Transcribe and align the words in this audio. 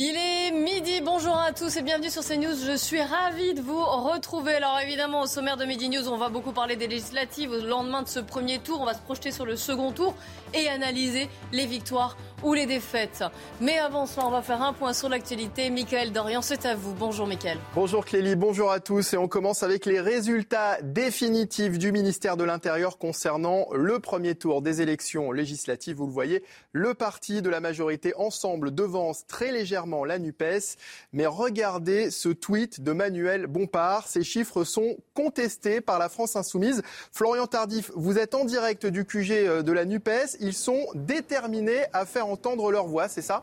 Il 0.00 0.14
est 0.14 0.52
midi, 0.52 1.00
bonjour 1.04 1.36
à 1.36 1.50
tous 1.50 1.76
et 1.76 1.82
bienvenue 1.82 2.08
sur 2.08 2.22
CNews. 2.22 2.54
Je 2.64 2.76
suis 2.76 3.02
ravie 3.02 3.52
de 3.54 3.60
vous 3.60 3.84
retrouver. 3.84 4.54
Alors 4.54 4.78
évidemment, 4.80 5.22
au 5.22 5.26
sommaire 5.26 5.56
de 5.56 5.64
Midi 5.64 5.88
News, 5.88 6.08
on 6.08 6.16
va 6.16 6.28
beaucoup 6.28 6.52
parler 6.52 6.76
des 6.76 6.86
législatives. 6.86 7.50
Au 7.50 7.60
lendemain 7.60 8.02
de 8.02 8.08
ce 8.08 8.20
premier 8.20 8.60
tour, 8.60 8.80
on 8.80 8.84
va 8.84 8.94
se 8.94 9.00
projeter 9.00 9.32
sur 9.32 9.44
le 9.44 9.56
second 9.56 9.90
tour 9.90 10.14
et 10.54 10.68
analyser 10.68 11.28
les 11.50 11.66
victoires 11.66 12.16
ou 12.42 12.54
les 12.54 12.66
défaites. 12.66 13.24
Mais 13.60 13.78
avant 13.78 14.06
cela, 14.06 14.26
on 14.26 14.30
va 14.30 14.42
faire 14.42 14.62
un 14.62 14.72
point 14.72 14.92
sur 14.92 15.08
l'actualité. 15.08 15.70
Michael 15.70 16.12
Dorian, 16.12 16.42
c'est 16.42 16.66
à 16.66 16.74
vous. 16.74 16.94
Bonjour 16.94 17.26
Michael. 17.26 17.58
Bonjour 17.74 18.04
Clélie, 18.04 18.36
bonjour 18.36 18.70
à 18.70 18.80
tous. 18.80 19.12
Et 19.12 19.16
on 19.16 19.28
commence 19.28 19.62
avec 19.62 19.86
les 19.86 20.00
résultats 20.00 20.78
définitifs 20.82 21.78
du 21.78 21.92
ministère 21.92 22.36
de 22.36 22.44
l'Intérieur 22.44 22.98
concernant 22.98 23.66
le 23.72 23.98
premier 23.98 24.34
tour 24.34 24.62
des 24.62 24.82
élections 24.82 25.32
législatives. 25.32 25.96
Vous 25.96 26.06
le 26.06 26.12
voyez, 26.12 26.44
le 26.72 26.94
parti 26.94 27.42
de 27.42 27.50
la 27.50 27.60
majorité 27.60 28.12
Ensemble 28.16 28.74
devance 28.74 29.26
très 29.26 29.52
légèrement 29.52 30.04
la 30.04 30.18
NUPES. 30.18 30.76
Mais 31.12 31.26
regardez 31.26 32.10
ce 32.10 32.28
tweet 32.28 32.82
de 32.82 32.92
Manuel 32.92 33.46
Bompard. 33.46 34.06
Ces 34.06 34.22
chiffres 34.22 34.64
sont 34.64 34.96
contestés 35.14 35.80
par 35.80 35.98
la 35.98 36.08
France 36.08 36.36
Insoumise. 36.36 36.82
Florian 37.12 37.46
Tardif, 37.46 37.90
vous 37.94 38.18
êtes 38.18 38.34
en 38.34 38.44
direct 38.44 38.86
du 38.86 39.04
QG 39.04 39.62
de 39.62 39.72
la 39.72 39.84
NUPES. 39.84 40.36
Ils 40.40 40.54
sont 40.54 40.86
déterminés 40.94 41.84
à 41.92 42.06
faire 42.06 42.27
entendre 42.28 42.70
leur 42.70 42.86
voix, 42.86 43.08
c'est 43.08 43.22
ça? 43.22 43.42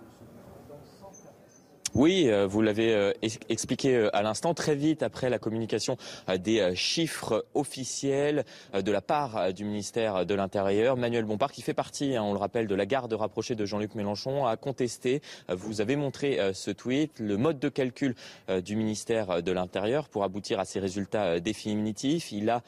Oui, 1.95 2.25
euh, 2.27 2.45
vous 2.45 2.61
l'avez 2.61 2.93
euh, 2.93 3.13
expliqué 3.47 3.95
euh, 3.95 4.13
à 4.13 4.21
l'instant, 4.21 4.53
très 4.53 4.75
vite 4.75 5.01
après 5.01 5.29
la 5.29 5.39
communication 5.39 5.95
des 6.39 6.75
chiffres 6.75 7.45
officiels 7.53 8.43
de 8.73 8.91
la 8.91 8.99
part 8.99 9.53
du 9.53 9.63
ministère 9.63 10.25
de 10.25 10.35
l'Intérieur, 10.35 10.97
Manuel 10.97 11.23
Bompard, 11.23 11.53
qui 11.53 11.61
fait 11.61 11.73
partie, 11.73 12.17
hein, 12.17 12.23
on 12.23 12.33
le 12.33 12.37
rappelle, 12.37 12.67
de 12.67 12.75
la 12.75 12.85
garde 12.85 13.13
rapprochée 13.13 13.55
de 13.55 13.65
Jean-Luc 13.65 13.95
Mélenchon, 13.95 14.45
a 14.45 14.57
contesté, 14.57 15.21
vous 15.47 15.79
avez 15.79 15.95
montré 15.95 16.39
ce 16.53 16.71
tweet, 16.71 17.19
le 17.19 17.37
mode 17.37 17.59
de 17.59 17.69
calcul 17.69 18.15
du 18.63 18.75
ministère 18.75 19.41
de 19.41 19.51
l'Intérieur 19.51 20.09
pour 20.09 20.23
aboutir 20.23 20.59
à 20.59 20.65
ces 20.65 20.79
résultats 20.79 21.39
définitifs. 21.39 22.31
Il 22.31 22.49
a 22.49 22.61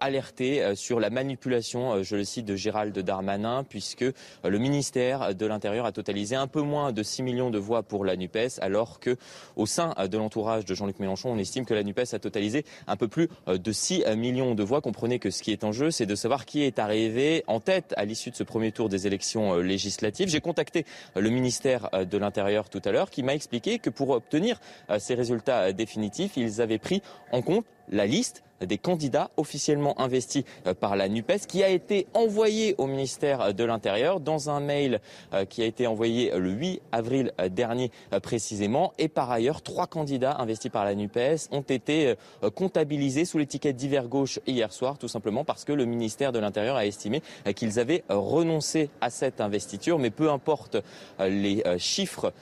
alerté 0.00 0.74
sur 0.76 1.00
la 1.00 1.10
manipulation, 1.10 2.02
je 2.02 2.16
le 2.16 2.24
cite, 2.24 2.46
de 2.46 2.56
Gérald 2.56 2.96
Darmanin, 2.98 3.64
puisque 3.64 4.04
le 4.44 4.58
ministère 4.58 5.34
de 5.34 5.46
l'Intérieur 5.46 5.86
a 5.86 5.92
totalisé 5.92 6.36
un 6.36 6.46
peu 6.46 6.62
moins 6.62 6.92
de 6.92 7.02
6 7.02 7.22
millions 7.22 7.50
de 7.50 7.58
voix 7.58 7.82
pour 7.82 8.04
la 8.04 8.16
NUPES 8.16 8.60
alors 8.68 9.00
que 9.00 9.16
au 9.56 9.64
sein 9.64 9.94
de 9.98 10.18
l'entourage 10.18 10.66
de 10.66 10.74
Jean-Luc 10.74 11.00
Mélenchon, 11.00 11.30
on 11.30 11.38
estime 11.38 11.64
que 11.64 11.72
la 11.72 11.82
NUPES 11.82 12.12
a 12.12 12.18
totalisé 12.18 12.64
un 12.86 12.96
peu 12.96 13.08
plus 13.08 13.28
de 13.46 13.72
6 13.72 14.04
millions 14.16 14.54
de 14.54 14.62
voix. 14.62 14.82
Comprenez 14.82 15.18
que 15.18 15.30
ce 15.30 15.42
qui 15.42 15.52
est 15.52 15.64
en 15.64 15.72
jeu, 15.72 15.90
c'est 15.90 16.04
de 16.06 16.14
savoir 16.14 16.44
qui 16.44 16.62
est 16.62 16.78
arrivé 16.78 17.44
en 17.46 17.60
tête 17.60 17.94
à 17.96 18.04
l'issue 18.04 18.30
de 18.30 18.36
ce 18.36 18.44
premier 18.44 18.72
tour 18.72 18.90
des 18.90 19.06
élections 19.06 19.56
législatives. 19.56 20.28
J'ai 20.28 20.42
contacté 20.42 20.84
le 21.16 21.30
ministère 21.30 21.88
de 21.92 22.18
l'Intérieur 22.18 22.68
tout 22.68 22.82
à 22.84 22.92
l'heure 22.92 23.08
qui 23.08 23.22
m'a 23.22 23.34
expliqué 23.34 23.78
que 23.78 23.88
pour 23.88 24.10
obtenir 24.10 24.60
ces 24.98 25.14
résultats 25.14 25.72
définitifs, 25.72 26.36
ils 26.36 26.60
avaient 26.60 26.78
pris 26.78 27.02
en 27.32 27.40
compte 27.40 27.64
la 27.90 28.06
liste 28.06 28.42
des 28.60 28.76
candidats 28.76 29.30
officiellement 29.36 30.00
investis 30.00 30.42
par 30.80 30.96
la 30.96 31.08
NUPES 31.08 31.46
qui 31.46 31.62
a 31.62 31.68
été 31.68 32.08
envoyé 32.12 32.74
au 32.78 32.88
ministère 32.88 33.54
de 33.54 33.62
l'Intérieur 33.62 34.18
dans 34.18 34.50
un 34.50 34.58
mail 34.58 35.00
qui 35.48 35.62
a 35.62 35.64
été 35.64 35.86
envoyé 35.86 36.32
le 36.36 36.50
8 36.50 36.82
avril 36.90 37.32
dernier 37.50 37.92
précisément. 38.20 38.92
Et 38.98 39.06
par 39.06 39.30
ailleurs, 39.30 39.62
trois 39.62 39.86
candidats 39.86 40.38
investis 40.40 40.72
par 40.72 40.84
la 40.84 40.96
NUPES 40.96 41.50
ont 41.52 41.60
été 41.60 42.14
comptabilisés 42.56 43.24
sous 43.24 43.38
l'étiquette 43.38 43.76
divers 43.76 44.08
gauche 44.08 44.40
hier 44.44 44.72
soir, 44.72 44.98
tout 44.98 45.06
simplement 45.06 45.44
parce 45.44 45.64
que 45.64 45.72
le 45.72 45.84
ministère 45.84 46.32
de 46.32 46.40
l'Intérieur 46.40 46.74
a 46.74 46.84
estimé 46.84 47.22
qu'ils 47.54 47.78
avaient 47.78 48.02
renoncé 48.08 48.90
à 49.00 49.10
cette 49.10 49.40
investiture. 49.40 50.00
Mais 50.00 50.10
peu 50.10 50.32
importe 50.32 50.78
les 51.20 51.62
chiffres 51.78 52.32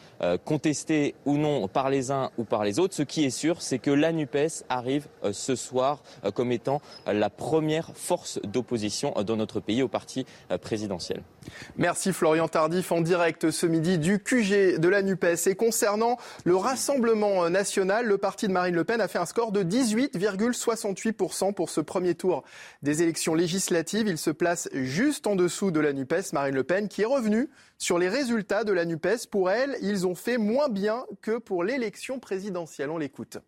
contestés 0.47 1.15
ou 1.27 1.37
non 1.37 1.69
par 1.69 1.91
les 1.91 2.11
uns 2.11 2.31
ou 2.39 2.45
par 2.45 2.65
les 2.65 2.79
autres, 2.79 2.95
ce 2.95 3.03
qui 3.03 3.27
est 3.27 3.31
sûr, 3.31 3.61
c'est 3.61 3.79
que 3.79 3.91
la 3.91 4.13
NUPES 4.13 4.65
arrive 4.71 5.09
ce 5.37 5.55
soir 5.55 6.03
comme 6.35 6.53
étant 6.53 6.81
la 7.07 7.31
première 7.31 7.91
force 7.95 8.41
d'opposition 8.43 9.13
dans 9.25 9.37
notre 9.37 9.61
pays 9.61 9.83
au 9.83 9.89
parti 9.89 10.27
présidentiel. 10.61 11.23
Merci 11.77 12.13
Florian 12.13 12.49
Tardif 12.49 12.93
en 12.93 13.01
direct 13.01 13.51
ce 13.51 13.67
midi 13.67 13.99
du 13.99 14.19
QG 14.19 14.79
de 14.79 14.89
la 14.89 15.03
NUPES. 15.03 15.47
Et 15.47 15.55
concernant 15.55 16.17
le 16.45 16.57
Rassemblement 16.57 17.49
national, 17.51 18.07
le 18.07 18.19
parti 18.19 18.49
de 18.49 18.53
Marine 18.53 18.75
Le 18.75 18.85
Pen 18.85 19.01
a 19.01 19.09
fait 19.09 19.19
un 19.19 19.27
score 19.27 19.53
de 19.53 19.63
18,68% 19.63 21.55
pour 21.55 21.71
ce 21.71 21.81
premier 21.81 22.15
tour 22.15 22.45
des 22.83 23.03
élections 23.03 23.35
législatives. 23.35 24.09
Il 24.09 24.19
se 24.19 24.31
place 24.31 24.69
juste 24.73 25.27
en 25.27 25.37
dessous 25.37 25.71
de 25.71 25.81
la 25.81 25.93
NUPES, 25.93 26.33
Marine 26.33 26.55
Le 26.55 26.65
Pen, 26.65 26.89
qui 26.89 27.03
est 27.03 27.07
revenue 27.07 27.49
sur 27.79 27.99
les 27.99 28.09
résultats 28.09 28.65
de 28.65 28.73
la 28.73 28.85
NUPES. 28.85 29.29
Pour 29.31 29.51
elle, 29.51 29.77
ils 29.83 30.07
ont 30.07 30.15
fait 30.15 30.39
moins 30.39 30.69
bien 30.69 31.05
que 31.23 31.39
pour 31.39 31.65
l'élection 31.65 32.19
présidentielle. 32.19 32.91
On 32.91 32.99
l'écoute. 32.99 33.39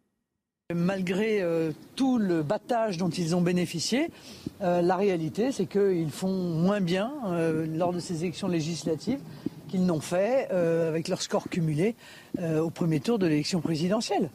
Malgré 0.75 1.41
euh, 1.41 1.73
tout 1.97 2.19
le 2.19 2.43
battage 2.43 2.99
dont 2.99 3.09
ils 3.09 3.35
ont 3.35 3.41
bénéficié, 3.41 4.11
euh, 4.61 4.83
la 4.83 4.97
réalité, 4.97 5.51
c'est 5.51 5.65
qu'ils 5.65 6.11
font 6.11 6.29
moins 6.29 6.83
bien 6.83 7.11
euh, 7.25 7.67
lors 7.67 7.95
de 7.95 8.01
ces 8.01 8.25
élections 8.25 8.49
législatives 8.49 9.21
qu'ils 9.71 9.87
n'ont 9.87 10.01
fait 10.01 10.51
avec 10.51 11.09
leur 11.09 11.23
score 11.23 11.49
cumulé 11.49 11.95
au 12.41 12.71
premier 12.71 13.01
tour 13.01 13.19
de 13.19 13.27
l'élection 13.27 13.61
présidentielle. 13.61 14.31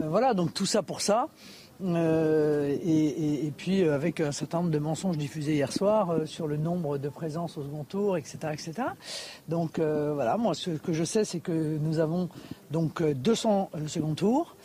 voilà, 0.00 0.34
donc 0.34 0.54
tout 0.54 0.66
ça 0.66 0.82
pour 0.82 1.00
ça. 1.00 1.28
Et, 1.80 3.52
puis 3.56 3.84
avec 3.84 4.20
un 4.20 4.32
certain 4.32 4.58
nombre 4.58 4.70
de 4.70 4.80
mensonges 4.80 5.18
diffusés 5.18 5.54
hier 5.54 5.72
soir 5.72 6.26
sur 6.26 6.48
le 6.48 6.56
nombre 6.56 6.98
de 6.98 7.08
présences 7.08 7.58
au 7.58 7.62
second 7.62 7.84
tour, 7.84 8.16
etc. 8.16 8.38
etc. 8.52 8.72
Donc 9.48 9.78
voilà, 9.78 10.36
moi 10.36 10.54
ce 10.54 10.70
que 10.70 10.92
je 10.92 11.04
sais, 11.04 11.24
c'est 11.24 11.38
que 11.38 11.78
nous 11.78 12.00
avons 12.00 12.28
donc 12.72 13.04
200 13.04 13.70
le 13.76 13.86
second 13.86 14.14
tour. 14.14 14.56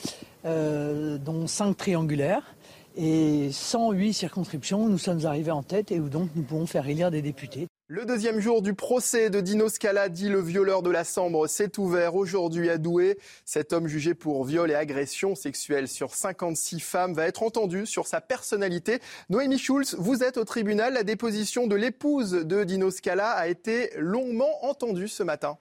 Euh, 0.45 1.17
dont 1.17 1.47
5 1.47 1.75
triangulaires 1.75 2.55
et 2.95 3.49
108 3.51 4.13
circonscriptions. 4.13 4.87
Nous 4.87 4.97
sommes 4.97 5.25
arrivés 5.25 5.51
en 5.51 5.63
tête 5.63 5.91
et 5.91 5.99
où 5.99 6.09
donc 6.09 6.29
nous 6.35 6.43
pouvons 6.43 6.67
faire 6.67 6.87
élire 6.87 7.11
des 7.11 7.21
députés. 7.21 7.67
Le 7.87 8.05
deuxième 8.05 8.39
jour 8.39 8.61
du 8.61 8.73
procès 8.73 9.29
de 9.29 9.39
Dino 9.39 9.69
Scala, 9.69 10.09
dit 10.09 10.29
le 10.29 10.41
violeur 10.41 10.83
de 10.83 10.91
la 10.91 11.03
Sambre, 11.03 11.47
s'est 11.47 11.79
ouvert 11.79 12.15
aujourd'hui 12.15 12.69
à 12.69 12.77
Douai. 12.77 13.17
Cet 13.45 13.73
homme 13.73 13.87
jugé 13.87 14.13
pour 14.13 14.43
viol 14.43 14.69
et 14.69 14.75
agression 14.75 15.35
sexuelle 15.35 15.87
sur 15.87 16.13
56 16.13 16.81
femmes 16.81 17.13
va 17.13 17.25
être 17.27 17.43
entendu 17.43 17.85
sur 17.85 18.05
sa 18.05 18.21
personnalité. 18.21 18.99
Noémie 19.29 19.57
Schulz, 19.57 19.95
vous 19.97 20.23
êtes 20.23 20.37
au 20.37 20.43
tribunal. 20.43 20.93
La 20.93 21.03
déposition 21.03 21.65
de 21.65 21.75
l'épouse 21.75 22.31
de 22.31 22.63
Dino 22.63 22.91
Scala 22.91 23.31
a 23.31 23.47
été 23.47 23.91
longuement 23.97 24.65
entendue 24.65 25.07
ce 25.07 25.23
matin. 25.23 25.57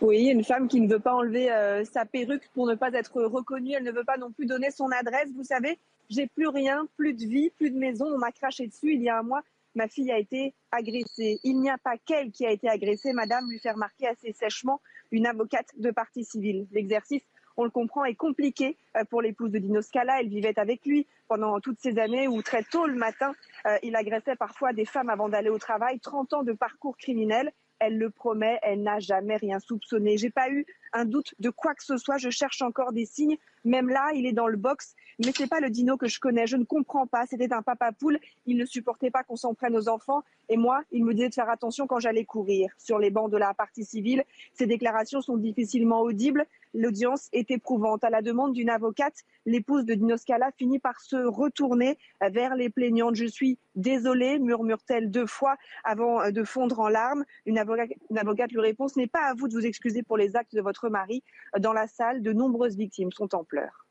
Oui, 0.00 0.26
une 0.26 0.44
femme 0.44 0.68
qui 0.68 0.80
ne 0.80 0.88
veut 0.88 1.00
pas 1.00 1.14
enlever 1.14 1.52
euh, 1.52 1.84
sa 1.84 2.04
perruque 2.04 2.48
pour 2.54 2.66
ne 2.66 2.74
pas 2.74 2.92
être 2.92 3.22
reconnue. 3.22 3.72
Elle 3.72 3.84
ne 3.84 3.92
veut 3.92 4.04
pas 4.04 4.16
non 4.16 4.32
plus 4.32 4.46
donner 4.46 4.70
son 4.70 4.90
adresse. 4.90 5.30
Vous 5.34 5.44
savez, 5.44 5.78
j'ai 6.10 6.26
plus 6.26 6.48
rien, 6.48 6.86
plus 6.96 7.14
de 7.14 7.24
vie, 7.24 7.50
plus 7.50 7.70
de 7.70 7.78
maison. 7.78 8.06
On 8.06 8.18
m'a 8.18 8.32
craché 8.32 8.66
dessus. 8.66 8.94
Il 8.94 9.02
y 9.02 9.08
a 9.08 9.18
un 9.18 9.22
mois, 9.22 9.42
ma 9.74 9.88
fille 9.88 10.10
a 10.10 10.18
été 10.18 10.54
agressée. 10.70 11.38
Il 11.44 11.60
n'y 11.60 11.70
a 11.70 11.78
pas 11.78 11.96
qu'elle 11.96 12.30
qui 12.30 12.44
a 12.46 12.50
été 12.50 12.68
agressée. 12.68 13.12
Madame 13.12 13.48
lui 13.48 13.58
fait 13.58 13.70
remarquer 13.70 14.08
assez 14.08 14.32
sèchement 14.32 14.80
une 15.10 15.26
avocate 15.26 15.68
de 15.76 15.90
partie 15.90 16.24
civile. 16.24 16.66
L'exercice, 16.72 17.22
on 17.56 17.64
le 17.64 17.70
comprend, 17.70 18.04
est 18.04 18.14
compliqué 18.14 18.76
euh, 18.96 19.04
pour 19.04 19.22
l'épouse 19.22 19.50
de 19.50 19.58
Dino 19.58 19.82
Scala. 19.82 20.20
Elle 20.20 20.28
vivait 20.28 20.58
avec 20.58 20.84
lui 20.84 21.06
pendant 21.28 21.60
toutes 21.60 21.80
ces 21.80 21.98
années 21.98 22.28
où 22.28 22.42
très 22.42 22.64
tôt 22.64 22.86
le 22.86 22.96
matin, 22.96 23.32
euh, 23.66 23.78
il 23.82 23.94
agressait 23.96 24.36
parfois 24.36 24.72
des 24.72 24.84
femmes 24.84 25.10
avant 25.10 25.28
d'aller 25.28 25.50
au 25.50 25.58
travail. 25.58 26.00
30 26.00 26.32
ans 26.34 26.42
de 26.42 26.52
parcours 26.52 26.96
criminel 26.96 27.52
elle 27.82 27.98
le 27.98 28.10
promet, 28.10 28.58
elle 28.62 28.82
n'a 28.82 29.00
jamais 29.00 29.36
rien 29.36 29.58
soupçonné. 29.58 30.16
J'ai 30.16 30.30
pas 30.30 30.48
eu 30.48 30.64
un 30.92 31.04
doute 31.04 31.34
de 31.38 31.50
quoi 31.50 31.74
que 31.74 31.84
ce 31.84 31.96
soit. 31.96 32.18
Je 32.18 32.30
cherche 32.30 32.62
encore 32.62 32.92
des 32.92 33.06
signes 33.06 33.36
Même 33.64 33.88
là, 33.88 34.10
il 34.14 34.26
est 34.26 34.32
dans 34.32 34.46
le 34.46 34.56
box, 34.56 34.94
mais 35.18 35.32
c'est 35.36 35.48
pas 35.48 35.60
le 35.60 35.70
dino 35.70 35.96
que 35.96 36.08
je 36.08 36.20
connais. 36.20 36.46
Je 36.46 36.56
ne 36.56 36.64
comprends 36.64 37.06
pas. 37.06 37.26
C'était 37.26 37.52
un 37.52 37.62
papa 37.62 37.92
poule. 37.92 38.18
Il 38.46 38.56
ne 38.56 38.64
supportait 38.64 39.10
pas 39.10 39.22
qu'on 39.22 39.36
s'en 39.36 39.54
prenne 39.54 39.76
aux 39.76 39.88
enfants. 39.88 40.22
Et 40.48 40.56
moi, 40.56 40.82
il 40.90 41.04
me 41.04 41.14
disait 41.14 41.28
de 41.28 41.34
faire 41.34 41.48
attention 41.48 41.86
quand 41.86 41.98
j'allais 41.98 42.24
courir 42.24 42.70
sur 42.76 42.98
les 42.98 43.10
bancs 43.10 43.30
de 43.30 43.36
la 43.36 43.54
partie 43.54 43.84
civile. 43.84 44.24
Ces 44.52 44.66
déclarations 44.66 45.20
sont 45.20 45.36
difficilement 45.36 46.00
audibles. 46.02 46.46
L'audience 46.74 47.28
est 47.32 47.50
éprouvante. 47.50 48.02
À 48.04 48.10
la 48.10 48.22
demande 48.22 48.52
d'une 48.54 48.70
avocate, 48.70 49.24
l'épouse 49.46 49.84
de 49.84 49.94
Dino 49.94 50.16
Scala 50.16 50.50
finit 50.56 50.78
par 50.78 51.00
se 51.00 51.16
retourner 51.16 51.98
vers 52.20 52.54
les 52.54 52.70
plaignantes. 52.70 53.14
Je 53.14 53.26
suis 53.26 53.58
désolée, 53.74 54.38
murmure-t-elle 54.38 55.10
deux 55.10 55.26
fois 55.26 55.56
avant 55.84 56.30
de 56.30 56.44
fondre 56.44 56.80
en 56.80 56.88
larmes. 56.88 57.24
Une 57.46 57.58
avocate, 57.58 57.90
une 58.10 58.18
avocate 58.18 58.52
lui 58.52 58.60
répond, 58.60 58.88
ce 58.88 58.98
n'est 58.98 59.06
pas 59.06 59.24
à 59.24 59.34
vous 59.34 59.48
de 59.48 59.54
vous 59.54 59.66
excuser 59.66 60.02
pour 60.02 60.16
les 60.16 60.36
actes 60.36 60.54
de 60.54 60.60
votre 60.60 60.81
mari. 60.88 61.22
Dans 61.58 61.72
la 61.72 61.86
salle, 61.86 62.22
de 62.22 62.32
nombreuses 62.32 62.76
victimes 62.76 63.12
sont 63.12 63.34
en 63.34 63.44
pleurs. 63.44 63.82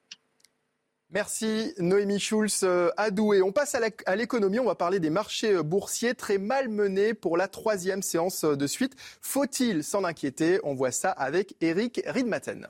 Merci 1.13 1.73
Noémie 1.77 2.19
Schulz 2.19 2.61
euh, 2.63 2.89
à 2.95 3.11
Douai. 3.11 3.41
On 3.41 3.51
passe 3.51 3.75
à 3.75 4.15
l'économie, 4.15 4.59
on 4.59 4.65
va 4.65 4.75
parler 4.75 5.01
des 5.01 5.09
marchés 5.09 5.55
euh, 5.55 5.63
boursiers 5.63 6.15
très 6.15 6.38
mal 6.38 6.69
menés 6.69 7.13
pour 7.13 7.35
la 7.35 7.49
troisième 7.49 8.01
séance 8.01 8.45
euh, 8.45 8.55
de 8.55 8.65
suite. 8.65 8.95
Faut-il 9.21 9.83
s'en 9.83 10.05
inquiéter? 10.05 10.61
On 10.63 10.73
voit 10.73 10.91
ça 10.91 11.11
avec 11.11 11.55
Eric 11.59 12.01
Riedmaten. 12.05 12.67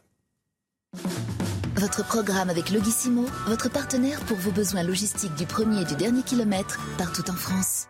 Votre 1.75 2.03
programme 2.03 2.49
avec 2.49 2.71
Logissimo, 2.71 3.25
votre 3.45 3.69
partenaire 3.71 4.19
pour 4.21 4.37
vos 4.37 4.51
besoins 4.51 4.83
logistiques 4.83 5.35
du 5.35 5.45
premier 5.45 5.81
et 5.81 5.85
du 5.85 5.95
dernier 5.95 6.23
kilomètre 6.23 6.79
partout 6.97 7.29
en 7.29 7.35
France. 7.35 7.87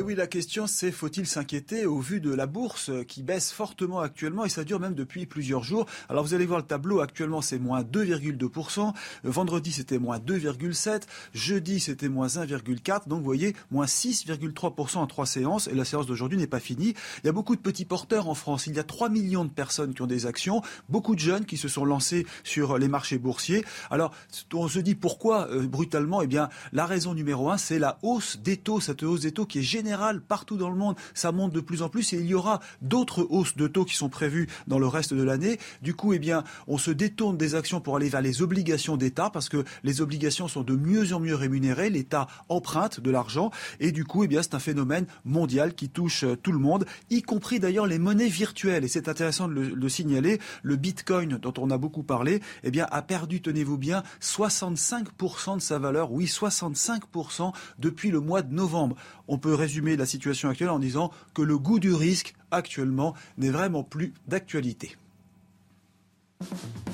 Et 0.00 0.02
oui, 0.02 0.14
la 0.14 0.26
question 0.26 0.66
c'est 0.66 0.92
faut-il 0.92 1.26
s'inquiéter 1.26 1.84
au 1.84 1.98
vu 1.98 2.22
de 2.22 2.32
la 2.32 2.46
bourse 2.46 2.90
qui 3.06 3.22
baisse 3.22 3.52
fortement 3.52 4.00
actuellement 4.00 4.46
et 4.46 4.48
ça 4.48 4.64
dure 4.64 4.80
même 4.80 4.94
depuis 4.94 5.26
plusieurs 5.26 5.62
jours. 5.62 5.84
Alors 6.08 6.24
vous 6.24 6.32
allez 6.32 6.46
voir 6.46 6.58
le 6.58 6.64
tableau, 6.64 7.00
actuellement 7.00 7.42
c'est 7.42 7.58
moins 7.58 7.82
2,2%, 7.82 8.94
vendredi 9.24 9.72
c'était 9.72 9.98
moins 9.98 10.18
2,7%, 10.18 11.02
jeudi 11.34 11.80
c'était 11.80 12.08
moins 12.08 12.28
1,4%, 12.28 13.08
donc 13.08 13.18
vous 13.18 13.24
voyez 13.26 13.54
moins 13.70 13.84
6,3% 13.84 14.96
en 14.96 15.06
trois 15.06 15.26
séances. 15.26 15.68
Et 15.68 15.74
la 15.74 15.84
séance 15.84 16.06
d'aujourd'hui 16.06 16.38
n'est 16.38 16.46
pas 16.46 16.60
finie. 16.60 16.94
Il 17.22 17.26
y 17.26 17.28
a 17.28 17.32
beaucoup 17.32 17.54
de 17.54 17.60
petits 17.60 17.84
porteurs 17.84 18.26
en 18.26 18.34
France, 18.34 18.66
il 18.68 18.74
y 18.74 18.78
a 18.78 18.84
3 18.84 19.10
millions 19.10 19.44
de 19.44 19.50
personnes 19.50 19.92
qui 19.92 20.00
ont 20.00 20.06
des 20.06 20.24
actions, 20.24 20.62
beaucoup 20.88 21.14
de 21.14 21.20
jeunes 21.20 21.44
qui 21.44 21.58
se 21.58 21.68
sont 21.68 21.84
lancés 21.84 22.26
sur 22.42 22.78
les 22.78 22.88
marchés 22.88 23.18
boursiers. 23.18 23.66
Alors 23.90 24.14
on 24.54 24.66
se 24.66 24.78
dit 24.78 24.94
pourquoi 24.94 25.48
euh, 25.50 25.66
brutalement 25.66 26.22
Eh 26.22 26.26
bien 26.26 26.48
la 26.72 26.86
raison 26.86 27.12
numéro 27.12 27.50
un 27.50 27.58
c'est 27.58 27.78
la 27.78 27.98
hausse 28.00 28.38
des 28.38 28.56
taux, 28.56 28.80
cette 28.80 29.02
hausse 29.02 29.20
des 29.20 29.32
taux 29.32 29.44
qui 29.44 29.58
est 29.58 29.62
générale 29.62 29.89
partout 30.26 30.56
dans 30.56 30.70
le 30.70 30.76
monde. 30.76 30.96
Ça 31.14 31.32
monte 31.32 31.52
de 31.52 31.60
plus 31.60 31.82
en 31.82 31.88
plus 31.88 32.12
et 32.12 32.18
il 32.18 32.26
y 32.26 32.34
aura 32.34 32.60
d'autres 32.82 33.26
hausses 33.30 33.56
de 33.56 33.66
taux 33.66 33.84
qui 33.84 33.96
sont 33.96 34.08
prévues 34.08 34.48
dans 34.66 34.78
le 34.78 34.86
reste 34.86 35.14
de 35.14 35.22
l'année. 35.22 35.58
Du 35.82 35.94
coup, 35.94 36.12
eh 36.12 36.18
bien, 36.18 36.44
on 36.66 36.78
se 36.78 36.90
détourne 36.90 37.36
des 37.36 37.54
actions 37.54 37.80
pour 37.80 37.96
aller 37.96 38.08
vers 38.08 38.22
les 38.22 38.42
obligations 38.42 38.96
d'État 38.96 39.30
parce 39.30 39.48
que 39.48 39.64
les 39.82 40.00
obligations 40.00 40.48
sont 40.48 40.62
de 40.62 40.74
mieux 40.74 41.12
en 41.12 41.20
mieux 41.20 41.34
rémunérées. 41.34 41.90
L'État 41.90 42.26
emprunte 42.48 43.00
de 43.00 43.10
l'argent 43.10 43.50
et 43.78 43.92
du 43.92 44.04
coup, 44.04 44.24
eh 44.24 44.28
bien, 44.28 44.42
c'est 44.42 44.54
un 44.54 44.60
phénomène 44.60 45.06
mondial 45.24 45.74
qui 45.74 45.88
touche 45.88 46.24
euh, 46.24 46.36
tout 46.36 46.52
le 46.52 46.58
monde, 46.58 46.86
y 47.10 47.22
compris 47.22 47.60
d'ailleurs 47.60 47.86
les 47.86 47.98
monnaies 47.98 48.28
virtuelles. 48.28 48.84
Et 48.84 48.88
c'est 48.88 49.08
intéressant 49.08 49.48
de 49.48 49.54
le, 49.54 49.88
signaler. 49.88 50.40
Le 50.62 50.76
Bitcoin, 50.76 51.38
dont 51.38 51.54
on 51.58 51.70
a 51.70 51.78
beaucoup 51.78 52.02
parlé, 52.02 52.40
eh 52.62 52.70
bien, 52.70 52.86
a 52.90 53.02
perdu, 53.02 53.40
tenez-vous 53.40 53.78
bien, 53.78 54.02
65% 54.20 55.56
de 55.56 55.60
sa 55.60 55.78
valeur. 55.78 56.12
Oui, 56.12 56.26
65% 56.26 57.52
depuis 57.78 58.10
le 58.10 58.20
mois 58.20 58.42
de 58.42 58.52
novembre. 58.52 58.96
On 59.28 59.38
peut 59.38 59.54
résumer 59.54 59.79
la 59.80 60.06
situation 60.06 60.48
actuelle 60.48 60.70
en 60.70 60.78
disant 60.78 61.10
que 61.34 61.42
le 61.42 61.58
goût 61.58 61.78
du 61.78 61.92
risque 61.92 62.34
actuellement 62.50 63.14
n'est 63.38 63.50
vraiment 63.50 63.82
plus 63.82 64.12
d'actualité. 64.26 64.96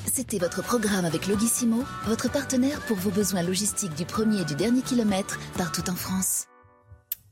C'était 0.06 0.38
votre 0.38 0.62
programme 0.62 1.04
avec 1.04 1.26
Logissimo, 1.26 1.84
votre 2.06 2.30
partenaire 2.30 2.80
pour 2.86 2.96
vos 2.96 3.10
besoins 3.10 3.42
logistiques 3.42 3.94
du 3.94 4.04
premier 4.04 4.40
et 4.40 4.44
du 4.44 4.54
dernier 4.54 4.82
kilomètre 4.82 5.38
partout 5.56 5.88
en 5.90 5.94
France. 5.94 6.46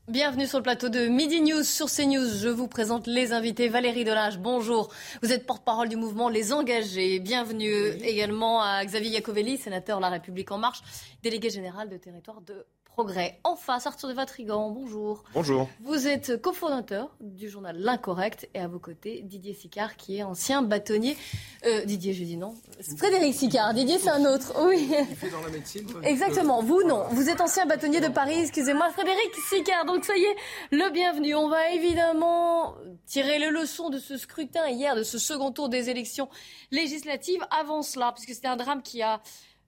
Bienvenue 0.07 0.45
sur 0.45 0.59
le 0.59 0.63
plateau 0.63 0.87
de 0.87 1.07
Midi 1.07 1.41
News 1.41 1.63
sur 1.63 1.87
CNews. 1.87 2.37
Je 2.39 2.47
vous 2.47 2.67
présente 2.67 3.07
les 3.07 3.33
invités. 3.33 3.69
Valérie 3.69 4.03
Delage, 4.03 4.37
bonjour. 4.37 4.93
Vous 5.23 5.33
êtes 5.33 5.47
porte-parole 5.47 5.89
du 5.89 5.95
mouvement 5.95 6.29
Les 6.29 6.53
Engagés. 6.53 7.19
Bienvenue 7.19 7.73
également 8.03 8.61
à 8.61 8.85
Xavier 8.85 9.09
Iacovelli, 9.13 9.57
sénateur 9.57 9.99
La 9.99 10.09
République 10.09 10.51
En 10.51 10.59
Marche, 10.59 10.83
délégué 11.23 11.49
général 11.49 11.89
de 11.89 11.97
territoire 11.97 12.41
de 12.41 12.67
Progrès. 12.95 13.37
En 13.43 13.57
face, 13.57 13.87
Arthur 13.87 14.07
de 14.07 14.13
Vatrigan, 14.13 14.69
bonjour. 14.69 15.25
Bonjour. 15.33 15.67
Vous 15.81 16.07
êtes 16.07 16.41
cofondateur 16.41 17.13
du 17.19 17.49
journal 17.49 17.75
L'Incorrect 17.77 18.47
et 18.53 18.61
à 18.61 18.69
vos 18.69 18.79
côtés, 18.79 19.21
Didier 19.21 19.53
Sicard, 19.53 19.97
qui 19.97 20.19
est 20.19 20.23
ancien 20.23 20.61
bâtonnier. 20.61 21.17
Euh, 21.65 21.83
Didier, 21.83 22.13
je 22.13 22.23
dis 22.23 22.37
non. 22.37 22.55
Frédéric 22.95 23.33
Sicard. 23.33 23.73
Didier, 23.73 23.99
c'est 23.99 24.11
un 24.11 24.23
autre. 24.23 24.53
Oui. 24.65 24.89
Il 25.09 25.15
fait 25.17 25.29
dans 25.29 25.41
la 25.41 25.49
médecine. 25.49 25.85
Exactement. 26.03 26.63
Vous, 26.63 26.83
non. 26.83 27.03
Vous 27.11 27.27
êtes 27.27 27.41
ancien 27.41 27.65
bâtonnier 27.65 27.99
de 27.99 28.07
Paris, 28.07 28.39
excusez-moi. 28.39 28.89
Frédéric 28.91 29.35
Sicard. 29.49 29.83
Donc, 29.83 30.05
ça 30.05 30.15
y 30.15 30.23
est, 30.23 30.35
le 30.71 30.89
bienvenu. 30.93 31.35
On 31.35 31.49
va 31.49 31.71
évidemment 31.71 32.75
tirer 33.07 33.39
les 33.39 33.49
leçons 33.49 33.89
de 33.89 33.99
ce 33.99 34.15
scrutin 34.15 34.69
hier, 34.69 34.95
de 34.95 35.03
ce 35.03 35.19
second 35.19 35.51
tour 35.51 35.67
des 35.67 35.89
élections 35.89 36.29
législatives. 36.71 37.45
Avant 37.51 37.81
cela, 37.81 38.13
puisque 38.13 38.33
c'était 38.33 38.47
un 38.47 38.55
drame 38.55 38.81
qui 38.81 39.01
a 39.01 39.19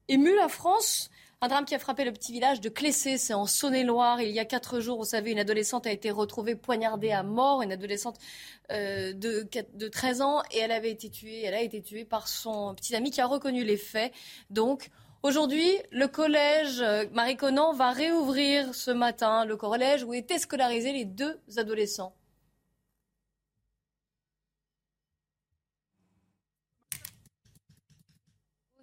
ému 0.08 0.34
la 0.34 0.48
France. 0.48 1.10
Un 1.40 1.50
drame 1.50 1.66
qui 1.66 1.76
a 1.76 1.80
frappé 1.80 2.04
le 2.04 2.12
petit 2.12 2.32
village 2.32 2.62
de 2.62 2.70
Clessé, 2.70 3.20
c'est 3.20 3.36
en 3.36 3.46
Saône-et-Loire. 3.46 4.20
Il 4.22 4.32
y 4.32 4.40
a 4.40 4.46
quatre 4.46 4.80
jours, 4.80 4.98
vous 4.98 5.06
savez, 5.06 5.30
une 5.30 5.38
adolescente 5.38 5.86
a 5.86 5.92
été 5.92 6.10
retrouvée 6.10 6.56
poignardée 6.56 7.12
à 7.12 7.22
mort, 7.22 7.62
une 7.62 7.72
adolescente 7.72 8.18
euh, 8.72 9.14
de, 9.14 9.48
de 9.76 9.88
13 9.88 10.22
ans, 10.22 10.42
et 10.50 10.58
elle 10.58 10.72
avait 10.72 10.90
été 10.90 11.12
tuée, 11.12 11.44
elle 11.44 11.54
a 11.54 11.62
été 11.62 11.84
tuée 11.84 12.06
par 12.06 12.28
son 12.28 12.74
petit 12.74 12.96
ami 12.96 13.12
qui 13.12 13.22
a 13.22 13.28
reconnu 13.28 13.64
les 13.64 13.78
faits. 13.78 14.12
Donc, 14.50 14.90
Aujourd'hui, 15.24 15.68
le 15.92 16.08
collège 16.08 16.80
euh, 16.80 17.06
Marie 17.12 17.36
Conan 17.36 17.74
va 17.74 17.92
réouvrir 17.92 18.74
ce 18.74 18.92
matin 18.92 19.46
le 19.46 19.58
collège 19.58 20.04
où 20.04 20.14
étaient 20.14 20.38
scolarisés 20.38 20.94
les 20.94 21.06
deux 21.06 21.40
adolescents. 21.58 22.14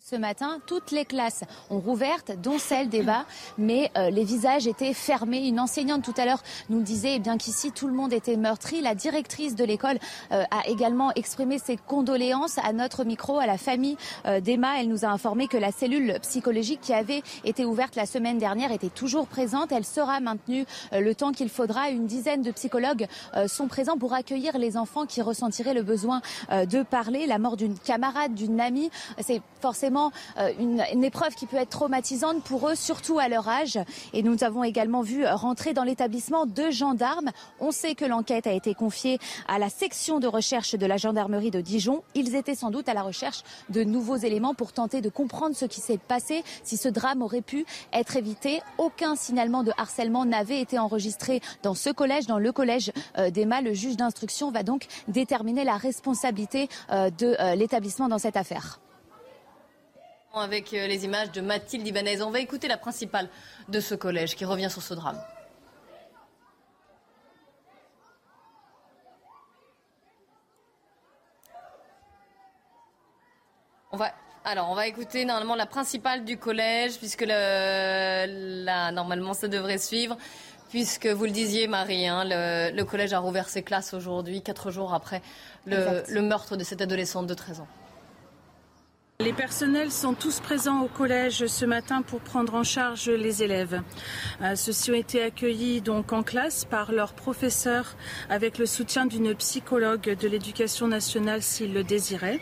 Ce 0.06 0.16
matin, 0.16 0.60
toutes 0.66 0.90
les 0.90 1.06
classes 1.06 1.44
ont 1.70 1.78
rouvert, 1.78 2.18
dont 2.42 2.58
celle 2.58 2.90
des 2.90 3.02
bas, 3.02 3.24
mais 3.56 3.90
euh, 3.96 4.10
les 4.10 4.24
visages 4.24 4.66
étaient 4.66 4.92
fermés. 4.92 5.48
Une 5.48 5.58
enseignante 5.58 6.04
tout 6.04 6.12
à 6.18 6.26
l'heure 6.26 6.42
nous 6.68 6.82
disait 6.82 7.14
eh 7.14 7.18
bien 7.20 7.38
qu'ici 7.38 7.72
tout 7.72 7.86
le 7.86 7.94
monde 7.94 8.12
était 8.12 8.36
meurtri. 8.36 8.82
La 8.82 8.94
directrice 8.94 9.54
de 9.54 9.64
l'école 9.64 9.96
euh, 10.30 10.44
a 10.50 10.68
également 10.68 11.10
exprimé 11.14 11.58
ses 11.58 11.78
condoléances 11.78 12.58
à 12.58 12.74
notre 12.74 13.04
micro, 13.04 13.38
à 13.38 13.46
la 13.46 13.56
famille 13.56 13.96
euh, 14.26 14.40
d'Emma. 14.40 14.78
Elle 14.78 14.88
nous 14.88 15.06
a 15.06 15.08
informé 15.08 15.48
que 15.48 15.56
la 15.56 15.72
cellule 15.72 16.18
psychologique 16.20 16.82
qui 16.82 16.92
avait 16.92 17.22
été 17.42 17.64
ouverte 17.64 17.96
la 17.96 18.04
semaine 18.04 18.36
dernière 18.36 18.72
était 18.72 18.90
toujours 18.90 19.26
présente. 19.26 19.72
Elle 19.72 19.86
sera 19.86 20.20
maintenue 20.20 20.66
le 20.92 21.14
temps 21.14 21.32
qu'il 21.32 21.48
faudra. 21.48 21.88
Une 21.88 22.06
dizaine 22.06 22.42
de 22.42 22.50
psychologues 22.50 23.06
sont 23.46 23.68
présents 23.68 23.96
pour 23.96 24.12
accueillir 24.12 24.58
les 24.58 24.76
enfants 24.76 25.06
qui 25.06 25.22
ressentiraient 25.22 25.72
le 25.72 25.82
besoin 25.82 26.20
de 26.50 26.82
parler. 26.82 27.26
La 27.26 27.38
mort 27.38 27.56
d'une 27.56 27.78
camarade, 27.78 28.34
d'une 28.34 28.60
amie, 28.60 28.90
c'est 29.18 29.40
forcément 29.62 29.93
euh, 30.38 30.50
une, 30.58 31.04
épreuve 31.04 31.34
qui 31.34 31.46
peut 31.46 31.56
être 31.56 31.70
traumatisante 31.70 32.42
pour 32.42 32.68
eux, 32.68 32.74
surtout 32.74 33.18
à 33.18 33.28
leur 33.28 33.48
âge. 33.48 33.78
Et 34.12 34.22
nous 34.22 34.42
avons 34.44 34.64
également 34.64 35.02
vu 35.02 35.26
rentrer 35.26 35.74
dans 35.74 35.84
l'établissement 35.84 36.46
deux 36.46 36.70
gendarmes. 36.70 37.30
On 37.60 37.70
sait 37.70 37.94
que 37.94 38.04
l'enquête 38.04 38.46
a 38.46 38.52
été 38.52 38.74
confiée 38.74 39.18
à 39.48 39.58
la 39.58 39.68
section 39.68 40.20
de 40.20 40.26
recherche 40.26 40.74
de 40.74 40.86
la 40.86 40.96
gendarmerie 40.96 41.50
de 41.50 41.60
Dijon. 41.60 42.02
Ils 42.14 42.34
étaient 42.34 42.54
sans 42.54 42.70
doute 42.70 42.88
à 42.88 42.94
la 42.94 43.02
recherche 43.02 43.42
de 43.70 43.84
nouveaux 43.84 44.16
éléments 44.16 44.54
pour 44.54 44.72
tenter 44.72 45.00
de 45.00 45.08
comprendre 45.08 45.54
ce 45.54 45.64
qui 45.64 45.80
s'est 45.80 45.98
passé, 45.98 46.42
si 46.62 46.76
ce 46.76 46.88
drame 46.88 47.22
aurait 47.22 47.42
pu 47.42 47.64
être 47.92 48.16
évité. 48.16 48.60
Aucun 48.78 49.16
signalement 49.16 49.62
de 49.62 49.72
harcèlement 49.76 50.24
n'avait 50.24 50.60
été 50.60 50.78
enregistré 50.78 51.40
dans 51.62 51.74
ce 51.74 51.90
collège, 51.90 52.26
dans 52.26 52.38
le 52.38 52.52
collège 52.52 52.92
euh, 53.18 53.30
d'Emma. 53.30 53.60
Le 53.60 53.74
juge 53.74 53.96
d'instruction 53.96 54.50
va 54.50 54.62
donc 54.62 54.86
déterminer 55.08 55.64
la 55.64 55.76
responsabilité 55.76 56.68
euh, 56.90 57.10
de 57.10 57.36
l'établissement 57.56 58.08
dans 58.08 58.18
cette 58.18 58.36
affaire 58.36 58.80
avec 60.40 60.72
euh, 60.74 60.86
les 60.86 61.04
images 61.04 61.30
de 61.32 61.40
Mathilde 61.40 61.86
Ibanez. 61.86 62.22
On 62.22 62.30
va 62.30 62.40
écouter 62.40 62.68
la 62.68 62.76
principale 62.76 63.28
de 63.68 63.80
ce 63.80 63.94
collège 63.94 64.34
qui 64.34 64.44
revient 64.44 64.70
sur 64.70 64.82
ce 64.82 64.94
drame. 64.94 65.20
On 73.92 73.96
va, 73.96 74.12
alors, 74.44 74.70
on 74.70 74.74
va 74.74 74.88
écouter 74.88 75.24
normalement 75.24 75.54
la 75.54 75.66
principale 75.66 76.24
du 76.24 76.36
collège, 76.36 76.98
puisque 76.98 77.22
le, 77.22 78.64
là, 78.64 78.90
normalement, 78.90 79.34
ça 79.34 79.46
devrait 79.46 79.78
suivre. 79.78 80.16
Puisque 80.70 81.06
vous 81.06 81.24
le 81.24 81.30
disiez, 81.30 81.68
Marie, 81.68 82.08
hein, 82.08 82.24
le, 82.26 82.82
collège 82.82 83.12
a 83.12 83.20
rouvert 83.20 83.48
ses 83.48 83.62
classes 83.62 83.94
aujourd'hui, 83.94 84.42
quatre 84.42 84.72
jours 84.72 84.92
après 84.92 85.22
le, 85.66 86.02
le 86.08 86.22
meurtre 86.22 86.56
de 86.56 86.64
cette 86.64 86.82
adolescente 86.82 87.28
de 87.28 87.34
13 87.34 87.60
ans. 87.60 87.68
Les 89.20 89.32
personnels 89.32 89.92
sont 89.92 90.14
tous 90.14 90.40
présents 90.40 90.82
au 90.82 90.88
collège 90.88 91.46
ce 91.46 91.64
matin 91.64 92.02
pour 92.02 92.18
prendre 92.18 92.52
en 92.56 92.64
charge 92.64 93.08
les 93.08 93.44
élèves. 93.44 93.80
Euh, 94.42 94.56
ceux-ci 94.56 94.90
ont 94.90 94.94
été 94.94 95.22
accueillis 95.22 95.80
donc 95.80 96.12
en 96.12 96.24
classe 96.24 96.64
par 96.64 96.90
leurs 96.90 97.12
professeurs 97.12 97.94
avec 98.28 98.58
le 98.58 98.66
soutien 98.66 99.06
d'une 99.06 99.32
psychologue 99.36 100.16
de 100.20 100.26
l'éducation 100.26 100.88
nationale 100.88 101.42
s'ils 101.42 101.72
le 101.72 101.84
désiraient. 101.84 102.40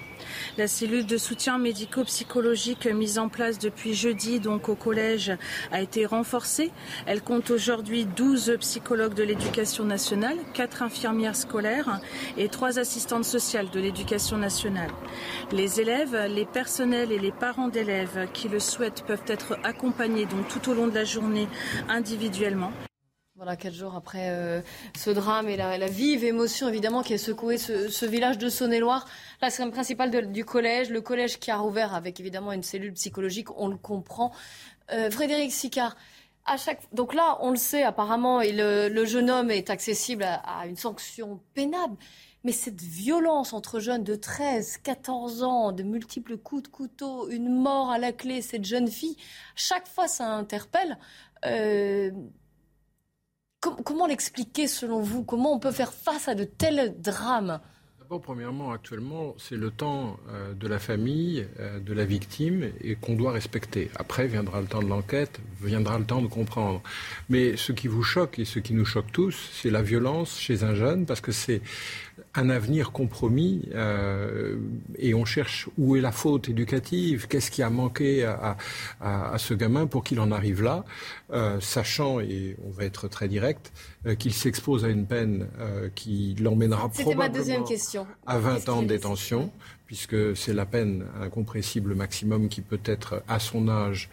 La 0.57 0.67
cellule 0.67 1.05
de 1.05 1.19
soutien 1.19 1.59
médico-psychologique 1.59 2.87
mise 2.87 3.19
en 3.19 3.29
place 3.29 3.59
depuis 3.59 3.93
jeudi 3.93 4.41
donc 4.41 4.71
au 4.71 4.75
collège 4.75 5.33
a 5.73 5.83
été 5.83 6.07
renforcée. 6.07 6.71
Elle 7.05 7.21
compte 7.21 7.51
aujourd'hui 7.51 8.07
12 8.07 8.57
psychologues 8.61 9.15
de 9.15 9.25
l'éducation 9.25 9.85
nationale, 9.85 10.39
4 10.55 10.83
infirmières 10.83 11.37
scolaires 11.37 12.01
et 12.39 12.49
3 12.49 12.79
assistantes 12.79 13.27
sociales 13.27 13.69
de 13.69 13.79
l'éducation 13.79 14.39
nationale. 14.39 14.91
Les 15.51 15.79
élèves, 15.79 16.17
les 16.31 16.47
et 16.63 17.19
les 17.19 17.33
parents 17.33 17.67
d'élèves 17.67 18.29
qui 18.33 18.49
le 18.49 18.61
souhaitent 18.61 19.03
peuvent 19.05 19.25
être 19.27 19.59
accompagnés 19.65 20.27
donc 20.27 20.47
tout 20.47 20.71
au 20.71 20.75
long 20.75 20.87
de 20.87 20.95
la 20.95 21.05
journée 21.05 21.49
individuellement. 21.89 22.71
Voilà, 23.35 23.57
quatre 23.57 23.75
jours 23.75 23.97
après 23.97 24.31
euh, 24.31 24.61
ce 24.97 25.11
drame 25.11 25.49
et 25.49 25.57
la, 25.57 25.87
vive 25.89 26.23
émotion 26.23 26.69
évidemment 26.69 27.03
qui 27.03 27.15
a 27.15 27.19
secoué 27.19 27.59
ce, 27.59 28.07
village 28.07 28.39
de 28.39 28.49
Saône-et-Loire. 28.49 29.09
La 29.41 29.51
scène 29.51 29.73
principale 29.73 30.31
du 30.31 30.45
collège, 30.45 30.89
le 30.91 31.01
collège 31.01 31.41
qui 31.41 31.51
a 31.51 31.57
rouvert 31.57 31.97
avec 31.97 32.21
évidemment 32.21 32.53
une 32.53 32.63
cellule 32.63 32.93
psychologique, 32.93 33.49
on 33.59 33.67
le 33.67 33.77
comprend. 33.77 34.31
Euh, 34.93 35.11
Frédéric 35.11 35.51
Sicard, 35.51 35.97
à 36.47 36.55
donc 36.93 37.13
là, 37.13 37.39
on 37.41 37.51
le 37.51 37.57
sait 37.57 37.83
apparemment, 37.83 38.41
et 38.41 38.53
le, 38.53 39.05
jeune 39.05 39.31
homme 39.31 39.51
est 39.51 39.69
accessible 39.69 40.23
à 40.23 40.67
une 40.67 40.77
sanction 40.77 41.41
pénable. 41.55 41.97
Mais 42.45 42.53
cette 42.53 42.83
violence 42.83 43.53
entre 43.53 43.79
jeunes 43.79 44.05
de 44.05 44.15
13, 44.15 44.79
14 44.79 45.43
ans, 45.45 45.73
de 45.73 45.83
multiples 45.83 46.37
coups 46.37 46.65
de 46.65 46.69
couteau, 46.69 47.29
une 47.31 47.49
mort 47.49 47.91
à 47.91 47.99
la 47.99 48.13
clé, 48.13 48.43
cette 48.43 48.65
jeune 48.65 48.89
fille, 48.89 49.17
chaque 49.55 49.89
fois 49.89 50.09
ça 50.09 50.29
interpelle. 50.35 50.99
Euh, 51.45 52.11
comment 53.61 54.07
l'expliquer 54.07 54.67
selon 54.67 55.01
vous? 55.01 55.25
Comment 55.25 55.53
on 55.53 55.59
peut 55.59 55.71
faire 55.71 55.93
face 55.93 56.29
à 56.29 56.35
de 56.35 56.45
tels 56.45 57.01
drames? 57.01 57.61
Premièrement, 58.19 58.73
actuellement, 58.73 59.35
c'est 59.39 59.57
le 59.57 59.71
temps 59.71 60.19
euh, 60.31 60.53
de 60.55 60.69
la 60.69 60.79
famille, 60.79 61.47
euh, 61.61 61.79
de 61.79 61.93
la 61.93 62.05
victime, 62.05 62.71
et 62.81 62.95
qu'on 62.97 63.15
doit 63.15 63.33
respecter. 63.33 63.91
Après 63.97 64.27
viendra 64.27 64.61
le 64.61 64.67
temps 64.67 64.83
de 64.83 64.89
l'enquête, 64.89 65.41
viendra 65.61 65.99
le 65.99 66.05
temps 66.05 66.23
de 66.23 66.27
comprendre. 66.27 66.83
Mais 67.29 67.57
ce 67.57 67.73
qui 67.73 67.89
vous 67.89 68.03
choque 68.03 68.39
et 68.39 68.45
ce 68.45 68.59
qui 68.59 68.75
nous 68.75 68.85
choque 68.85 69.11
tous, 69.13 69.51
c'est 69.53 69.71
la 69.71 69.83
violence 69.83 70.39
chez 70.39 70.65
un 70.65 70.75
jeune, 70.75 71.07
parce 71.07 71.21
que 71.21 71.33
c'est 71.33 71.63
un 72.35 72.51
avenir 72.51 72.93
compromis 72.93 73.69
euh, 73.75 74.57
et 74.99 75.15
on 75.15 75.25
cherche 75.25 75.69
où 75.79 75.97
est 75.97 76.01
la 76.01 76.13
faute 76.13 76.49
éducative, 76.49 77.29
qu'est-ce 77.29 77.51
qui 77.51 77.63
a 77.63 77.71
manqué 77.71 78.25
à, 78.25 78.57
ce 79.39 79.55
gamin 79.55 79.87
pour 79.87 80.05
qu'il 80.05 80.21
en 80.21 80.31
arrive 80.31 80.63
là, 80.63 80.85
sachant, 81.61 82.21
et 82.21 82.57
on 82.65 82.71
va 82.71 82.85
être 82.85 83.09
très 83.09 83.29
direct, 83.29 83.73
qu'il 84.19 84.33
s'expose 84.33 84.85
à 84.85 84.89
une 84.89 85.07
peine 85.07 85.47
qui 85.95 86.35
l'emmènera 86.41 86.89
probablement... 86.89 87.23
ma 87.23 87.29
deuxième 87.29 87.65
question 87.65 88.07
à 88.27 88.39
20 88.39 88.69
ans 88.69 88.83
de 88.83 88.89
détention, 88.89 89.51
puisque 89.87 90.37
c'est 90.37 90.55
la 90.55 90.67
peine 90.67 91.05
incompressible 91.21 91.95
maximum 91.95 92.49
qui 92.49 92.63
peut 92.63 92.81
être 92.85 93.23
à 93.29 93.39
son 93.39 93.69
âge 93.69 94.11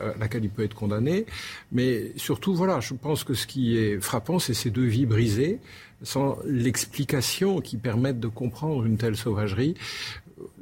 euh, 0.00 0.14
à 0.14 0.18
laquelle 0.18 0.44
il 0.44 0.50
peut 0.50 0.64
être 0.64 0.74
condamné. 0.74 1.26
Mais 1.70 2.12
surtout, 2.16 2.54
voilà, 2.54 2.80
je 2.80 2.94
pense 2.94 3.22
que 3.22 3.34
ce 3.34 3.46
qui 3.46 3.78
est 3.78 4.00
frappant, 4.00 4.38
c'est 4.38 4.54
ces 4.54 4.70
deux 4.70 4.86
vies 4.86 5.06
brisées, 5.06 5.60
sans 6.02 6.38
l'explication 6.44 7.60
qui 7.60 7.76
permette 7.76 8.18
de 8.18 8.28
comprendre 8.28 8.84
une 8.84 8.96
telle 8.96 9.16
sauvagerie 9.16 9.74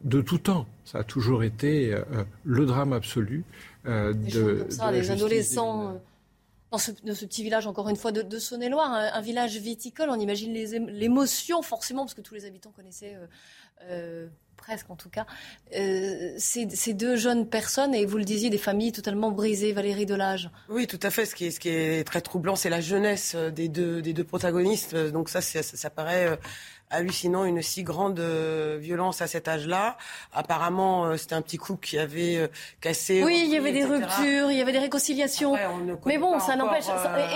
de 0.04 0.20
tout 0.20 0.38
temps. 0.38 0.66
Ça 0.84 0.98
a 0.98 1.04
toujours 1.04 1.44
été 1.44 1.94
euh, 1.94 2.02
le 2.44 2.66
drame 2.66 2.92
absolu 2.92 3.44
euh, 3.86 4.12
de, 4.12 4.66
des 4.90 5.10
adolescents 5.10 6.00
dans 6.72 6.78
ce, 6.78 6.90
petit 6.90 7.42
village, 7.42 7.66
encore 7.66 7.90
une 7.90 7.96
fois, 7.96 8.12
de, 8.12 8.38
Saône-et-Loire, 8.38 8.90
un, 8.92 9.20
village 9.20 9.58
viticole. 9.58 10.08
On 10.08 10.18
imagine 10.18 10.54
l'émotion, 10.54 11.60
forcément, 11.60 12.02
parce 12.02 12.14
que 12.14 12.22
tous 12.22 12.32
les 12.34 12.46
habitants 12.46 12.72
connaissaient, 12.72 13.14
euh, 13.14 13.26
euh, 13.82 14.28
presque 14.62 14.88
en 14.90 14.96
tout 14.96 15.10
cas, 15.10 15.26
euh, 15.76 16.34
ces, 16.38 16.94
deux 16.94 17.16
jeunes 17.16 17.48
personnes, 17.48 17.94
et 17.94 18.06
vous 18.06 18.16
le 18.16 18.24
disiez, 18.24 18.48
des 18.48 18.58
familles 18.58 18.92
totalement 18.92 19.32
brisées, 19.32 19.72
Valérie 19.72 20.06
Delage. 20.06 20.50
Oui, 20.68 20.86
tout 20.86 21.00
à 21.02 21.10
fait. 21.10 21.26
Ce 21.26 21.34
qui 21.34 21.46
est, 21.46 21.50
ce 21.50 21.58
qui 21.58 21.68
est 21.68 22.06
très 22.06 22.20
troublant, 22.20 22.54
c'est 22.54 22.70
la 22.70 22.80
jeunesse 22.80 23.34
des 23.34 23.68
deux, 23.68 24.00
des 24.00 24.12
deux 24.12 24.24
protagonistes. 24.24 24.94
Donc 24.94 25.28
ça, 25.28 25.40
ça, 25.40 25.62
ça 25.62 25.90
paraît 25.90 26.38
hallucinant 26.92 27.44
une 27.44 27.62
si 27.62 27.82
grande 27.82 28.20
euh, 28.20 28.78
violence 28.80 29.22
à 29.22 29.26
cet 29.26 29.48
âge-là. 29.48 29.96
Apparemment, 30.32 31.06
euh, 31.06 31.16
c'était 31.16 31.34
un 31.34 31.42
petit 31.42 31.56
couple 31.56 31.86
qui 31.86 31.98
avait 31.98 32.36
euh, 32.36 32.48
cassé. 32.80 33.24
Oui, 33.24 33.42
il 33.44 33.50
y 33.50 33.56
avait 33.56 33.72
des 33.72 33.84
ruptures, 33.84 34.50
il 34.50 34.56
y 34.56 34.60
avait 34.60 34.72
des 34.72 34.78
réconciliations. 34.78 35.54
Mais 36.06 36.18
bon, 36.18 36.38
ça 36.38 36.56
n'empêche. 36.56 36.84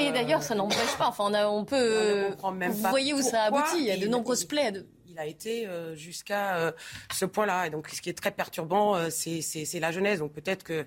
et 0.01 0.13
d'ailleurs, 0.13 0.43
ça 0.43 0.55
n'empêche 0.55 0.97
pas. 0.99 1.09
Enfin, 1.09 1.33
on, 1.47 1.65
peut. 1.65 2.29
vous 2.39 2.89
voyez 2.91 3.15
où 3.15 3.23
ça 3.23 3.45
aboutit. 3.45 3.79
Il 3.79 3.85
y 3.85 3.91
a 3.91 3.97
de 3.97 4.07
nombreuses 4.07 4.45
plaies. 4.45 4.73
Il 5.17 5.21
a 5.21 5.27
été 5.27 5.67
jusqu'à 5.95 6.75
ce 7.11 7.25
point-là. 7.25 7.67
Et 7.67 7.71
donc, 7.71 7.89
ce 7.89 8.03
qui 8.03 8.11
est 8.11 8.19
très 8.19 8.31
perturbant, 8.31 9.11
c'est 9.11 9.81
la 9.81 9.91
jeunesse. 9.93 10.19
Donc, 10.19 10.35
peut-être 10.35 10.63
que 10.63 10.87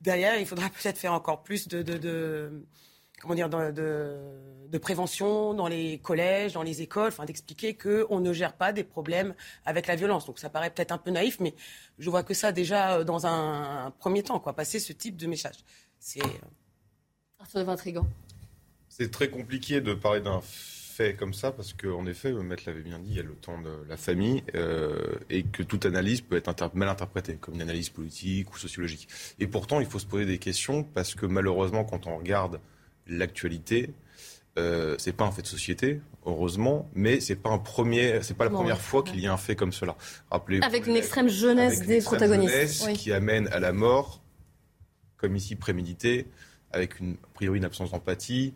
derrière, 0.00 0.36
il 0.38 0.46
faudra 0.46 0.68
peut-être 0.82 0.96
faire 0.96 1.12
encore 1.12 1.42
plus 1.42 1.68
de, 1.68 1.82
de, 1.82 1.98
de 1.98 2.64
comment 3.20 3.34
dire, 3.34 3.48
de, 3.48 4.78
prévention 4.80 5.54
dans 5.54 5.66
les 5.66 5.98
collèges, 5.98 6.52
dans 6.52 6.62
les 6.62 6.82
écoles, 6.82 7.08
enfin 7.08 7.24
d'expliquer 7.24 7.74
qu'on 7.74 8.20
ne 8.20 8.32
gère 8.32 8.52
pas 8.52 8.72
des 8.72 8.84
problèmes 8.84 9.34
avec 9.64 9.86
la 9.86 9.96
violence. 9.96 10.26
Donc 10.26 10.38
ça 10.38 10.48
paraît 10.48 10.70
peut-être 10.70 10.92
un 10.92 10.98
peu 10.98 11.10
naïf, 11.10 11.40
mais 11.40 11.54
je 11.98 12.08
vois 12.10 12.22
que 12.22 12.34
ça 12.34 12.52
déjà 12.52 12.98
euh, 12.98 13.04
dans 13.04 13.26
un, 13.26 13.92
premier 13.98 14.22
temps, 14.22 14.38
quoi, 14.38 14.52
passer 14.54 14.78
ce 14.78 14.92
type 14.92 15.16
de 15.16 15.26
message. 15.26 15.56
C'est 15.98 16.20
intrigant. 17.54 18.06
C'est 18.88 19.10
très 19.10 19.28
compliqué 19.28 19.80
de 19.80 19.94
parler 19.94 20.20
d'un 20.20 20.40
fait 20.98 21.14
comme 21.14 21.32
ça 21.32 21.52
parce 21.52 21.72
qu'en 21.74 22.06
effet, 22.06 22.32
Maître 22.32 22.64
l'avait 22.66 22.82
bien 22.82 22.98
dit, 22.98 23.10
il 23.10 23.16
y 23.16 23.20
a 23.20 23.22
le 23.22 23.34
temps 23.34 23.60
de 23.60 23.70
la 23.88 23.96
famille 23.96 24.42
euh, 24.56 25.14
et 25.30 25.44
que 25.44 25.62
toute 25.62 25.86
analyse 25.86 26.22
peut 26.22 26.36
être 26.36 26.74
mal 26.74 26.88
interprétée 26.88 27.36
comme 27.40 27.54
une 27.54 27.62
analyse 27.62 27.88
politique 27.88 28.52
ou 28.52 28.58
sociologique. 28.58 29.08
Et 29.38 29.46
pourtant, 29.46 29.80
il 29.80 29.86
faut 29.86 30.00
se 30.00 30.06
poser 30.06 30.26
des 30.26 30.38
questions 30.38 30.82
parce 30.82 31.14
que 31.14 31.26
malheureusement, 31.26 31.84
quand 31.84 32.06
on 32.06 32.18
regarde 32.18 32.60
l'actualité. 33.06 33.90
Euh, 34.58 34.96
c'est 34.98 35.12
pas 35.12 35.24
un 35.24 35.30
fait 35.30 35.42
de 35.42 35.46
société, 35.46 36.00
heureusement, 36.26 36.90
mais 36.92 37.20
c'est 37.20 37.36
pas 37.36 37.50
un 37.50 37.58
premier, 37.58 38.18
c'est 38.22 38.36
pas 38.36 38.42
la 38.42 38.50
première 38.50 38.80
fois 38.80 39.04
qu'il 39.04 39.20
y 39.20 39.28
a 39.28 39.32
un 39.32 39.36
fait 39.36 39.54
comme 39.54 39.72
cela. 39.72 39.94
Rappelez 40.32 40.60
avec 40.62 40.88
une 40.88 40.96
extrême 40.96 41.28
jeunesse 41.28 41.82
des 41.82 42.00
protagonistes, 42.00 42.92
qui 42.94 43.12
amène 43.12 43.46
à 43.48 43.60
la 43.60 43.72
mort, 43.72 44.20
comme 45.16 45.36
ici 45.36 45.54
prémédité, 45.54 46.26
avec 46.72 46.98
une 46.98 47.12
a 47.22 47.28
priori 47.34 47.58
une 47.58 47.64
absence 47.64 47.92
d'empathie. 47.92 48.52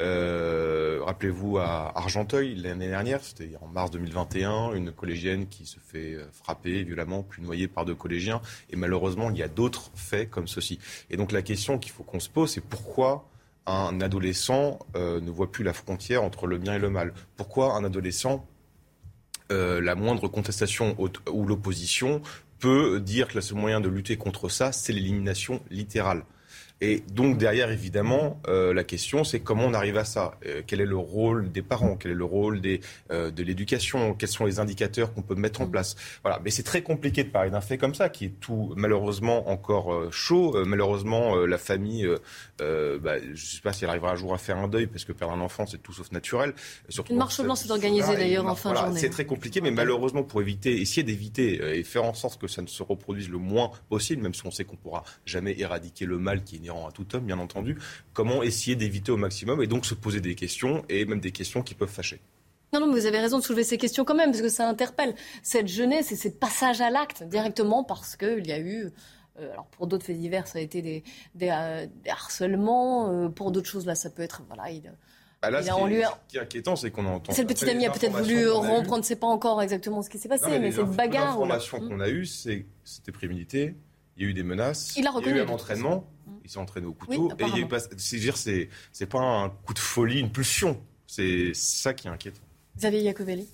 Euh, 0.00 1.00
rappelez-vous 1.02 1.58
à 1.58 1.96
Argenteuil 1.96 2.54
l'année 2.54 2.88
dernière, 2.88 3.22
c'était 3.22 3.52
en 3.60 3.66
mars 3.66 3.90
2021, 3.90 4.74
une 4.74 4.92
collégienne 4.92 5.46
qui 5.48 5.64
se 5.64 5.78
fait 5.80 6.14
euh, 6.14 6.26
frapper 6.32 6.82
violemment, 6.82 7.22
puis 7.22 7.42
noyer 7.42 7.66
par 7.68 7.84
deux 7.84 7.94
collégiens. 7.94 8.40
Et 8.70 8.76
malheureusement, 8.76 9.30
il 9.30 9.38
y 9.38 9.42
a 9.42 9.48
d'autres 9.48 9.90
faits 9.94 10.30
comme 10.30 10.48
ceci. 10.48 10.78
Et 11.10 11.16
donc 11.16 11.32
la 11.32 11.42
question 11.42 11.78
qu'il 11.78 11.92
faut 11.92 12.02
qu'on 12.02 12.20
se 12.20 12.28
pose, 12.28 12.52
c'est 12.52 12.60
pourquoi 12.60 13.28
un 13.64 14.00
adolescent 14.00 14.78
euh, 14.94 15.20
ne 15.20 15.30
voit 15.30 15.50
plus 15.50 15.64
la 15.64 15.72
frontière 15.72 16.22
entre 16.22 16.46
le 16.46 16.58
bien 16.58 16.74
et 16.74 16.78
le 16.78 16.90
mal? 16.90 17.14
Pourquoi 17.36 17.74
un 17.74 17.84
adolescent, 17.84 18.46
la 19.48 19.94
moindre 19.94 20.26
contestation 20.26 20.96
ou 20.98 21.46
l'opposition, 21.46 22.20
peut 22.58 23.00
dire 23.00 23.28
que 23.28 23.34
le 23.34 23.40
seul 23.40 23.56
moyen 23.56 23.80
de 23.80 23.88
lutter 23.88 24.16
contre 24.16 24.48
ça, 24.48 24.72
c'est 24.72 24.92
l'élimination 24.92 25.60
littérale? 25.70 26.24
Et 26.82 27.02
donc 27.10 27.38
derrière, 27.38 27.70
évidemment, 27.70 28.38
euh, 28.48 28.74
la 28.74 28.84
question, 28.84 29.24
c'est 29.24 29.40
comment 29.40 29.64
on 29.64 29.72
arrive 29.72 29.96
à 29.96 30.04
ça? 30.04 30.38
Euh, 30.44 30.60
Quel 30.66 30.82
est 30.82 30.86
le 30.86 30.96
rôle 30.96 31.50
des 31.50 31.62
parents? 31.62 31.96
Quel 31.96 32.12
est 32.12 32.16
le 32.16 32.24
rôle 32.24 32.60
des, 32.60 32.80
euh, 33.10 33.30
de 33.30 33.42
l'éducation? 33.42 34.12
Quels 34.14 34.28
sont 34.28 34.44
les 34.44 34.60
indicateurs 34.60 35.14
qu'on 35.14 35.22
peut 35.22 35.34
mettre 35.34 35.62
en 35.62 35.66
mm. 35.66 35.70
place? 35.70 35.96
Voilà. 36.22 36.38
Mais 36.44 36.50
c'est 36.50 36.64
très 36.64 36.82
compliqué 36.82 37.24
de 37.24 37.30
parler 37.30 37.50
d'un 37.50 37.62
fait 37.62 37.78
comme 37.78 37.94
ça, 37.94 38.10
qui 38.10 38.26
est 38.26 38.40
tout 38.40 38.74
malheureusement 38.76 39.48
encore 39.48 40.12
chaud. 40.12 40.54
malheureusement, 40.66 41.36
la 41.46 41.56
famille, 41.56 42.06
bah, 42.58 43.18
je 43.20 43.30
ne 43.30 43.36
sais 43.36 43.60
pas 43.62 43.72
si 43.72 43.84
elle 43.84 43.90
arrivera 43.90 44.12
un 44.12 44.16
jour 44.16 44.34
à 44.34 44.38
faire 44.38 44.58
un 44.58 44.68
deuil, 44.68 44.86
parce 44.86 45.06
que 45.06 45.12
perdre 45.12 45.32
un 45.32 45.40
enfant, 45.40 45.64
c'est 45.66 45.82
tout 45.82 45.94
sauf 45.94 46.12
naturel. 46.12 46.52
Surtout 46.90 47.12
Une 47.12 47.18
marche 47.18 47.40
blanche 47.40 47.64
est 47.64 47.70
organisée 47.70 48.16
d'ailleurs 48.16 48.46
en 48.46 48.54
fin 48.54 48.72
de 48.72 48.76
journée. 48.76 49.00
C'est 49.00 49.10
très 49.10 49.24
compliqué, 49.24 49.62
mais 49.62 49.70
malheureusement, 49.70 50.24
pour 50.24 50.42
éviter, 50.42 50.78
essayer 50.78 51.02
d'éviter 51.02 51.78
et 51.78 51.82
faire 51.84 52.04
en 52.04 52.14
sorte 52.14 52.38
que 52.38 52.48
ça 52.48 52.60
ne 52.60 52.66
se 52.66 52.82
reproduise 52.82 53.30
le 53.30 53.38
moins 53.38 53.70
possible, 53.88 54.22
même 54.22 54.34
si 54.34 54.46
on 54.46 54.50
sait 54.50 54.64
qu'on 54.64 54.76
pourra 54.76 55.04
jamais 55.24 55.58
éradiquer 55.58 56.04
le 56.04 56.18
mal 56.18 56.44
qui 56.44 56.56
est 56.56 56.65
à 56.70 56.92
tout 56.92 57.06
homme, 57.14 57.24
bien 57.24 57.38
entendu. 57.38 57.78
Comment 58.12 58.42
essayer 58.42 58.76
d'éviter 58.76 59.12
au 59.12 59.16
maximum 59.16 59.62
et 59.62 59.66
donc 59.66 59.86
se 59.86 59.94
poser 59.94 60.20
des 60.20 60.34
questions 60.34 60.84
et 60.88 61.04
même 61.04 61.20
des 61.20 61.32
questions 61.32 61.62
qui 61.62 61.74
peuvent 61.74 61.88
fâcher. 61.88 62.20
Non, 62.72 62.80
non, 62.80 62.86
mais 62.92 63.00
vous 63.00 63.06
avez 63.06 63.20
raison 63.20 63.38
de 63.38 63.44
soulever 63.44 63.64
ces 63.64 63.78
questions 63.78 64.04
quand 64.04 64.14
même, 64.14 64.30
parce 64.30 64.42
que 64.42 64.48
ça 64.48 64.68
interpelle 64.68 65.14
cette 65.42 65.68
jeunesse 65.68 66.12
et 66.12 66.16
ces 66.16 66.32
passages 66.32 66.80
à 66.80 66.90
l'acte 66.90 67.22
directement 67.22 67.84
parce 67.84 68.16
qu'il 68.16 68.46
y 68.46 68.52
a 68.52 68.58
eu. 68.58 68.90
Euh, 69.38 69.52
alors 69.52 69.66
pour 69.66 69.86
d'autres 69.86 70.04
faits 70.04 70.18
divers, 70.18 70.46
ça 70.46 70.58
a 70.58 70.62
été 70.62 70.82
des, 70.82 71.04
des, 71.34 71.50
euh, 71.50 71.86
harcèlements. 72.10 73.10
Euh, 73.10 73.28
pour 73.28 73.50
d'autres 73.50 73.68
choses, 73.68 73.86
là, 73.86 73.94
ça 73.94 74.10
peut 74.10 74.22
être. 74.22 74.42
Voilà, 74.48 74.70
il, 74.70 74.82
Bah 75.42 75.50
là, 75.50 75.62
ce, 75.62 75.70
qui 76.28 76.36
est, 76.36 76.40
inquiétant, 76.40 76.74
c'est 76.74 76.90
qu'on 76.90 77.06
entend. 77.06 77.32
Cette 77.32 77.46
petite 77.46 77.68
amie 77.68 77.86
a 77.86 77.90
peut-être 77.90 78.16
voulu 78.16 78.48
rompre, 78.50 78.92
on 78.92 78.98
ne 78.98 79.02
sait 79.02 79.16
pas 79.16 79.26
encore 79.26 79.62
exactement 79.62 80.02
ce 80.02 80.10
qui 80.10 80.18
s'est 80.18 80.28
passé, 80.28 80.58
mais, 80.58 80.72
cette 80.72 80.86
bagarre. 80.86 81.26
L'information 81.26 81.78
qu'on 81.80 82.00
a 82.00 82.08
eue, 82.08 82.26
c'est 82.26 82.66
c'était 82.84 83.12
prémédité. 83.12 83.74
Il 84.16 84.22
y 84.22 84.26
a 84.26 84.30
eu 84.30 84.34
des 84.34 84.42
menaces. 84.42 84.94
Il 84.96 85.06
a 85.06 85.10
reconnu. 85.10 85.34
Il 85.34 85.36
y 85.36 85.40
a 85.40 85.44
eu 85.44 85.46
un 85.46 85.52
entraînement. 85.52 86.04
Il 86.44 86.50
s'est 86.50 86.58
entraîné 86.58 86.86
au 86.86 86.92
couteau. 86.92 87.30
et 87.38 87.44
il 87.56 87.68
pas, 87.68 87.78
c'est 87.80 88.16
dire, 88.18 88.36
c'est, 88.36 88.68
c'est 88.92 89.06
pas 89.06 89.20
un 89.20 89.50
coup 89.50 89.74
de 89.74 89.78
folie, 89.78 90.20
une 90.20 90.32
pulsion. 90.32 90.80
C'est 91.06 91.52
ça 91.54 91.94
qui 91.94 92.08
est 92.08 92.10
inquiétant. 92.10 92.42
Xavier 92.76 93.02
Iacovelli. 93.02 93.48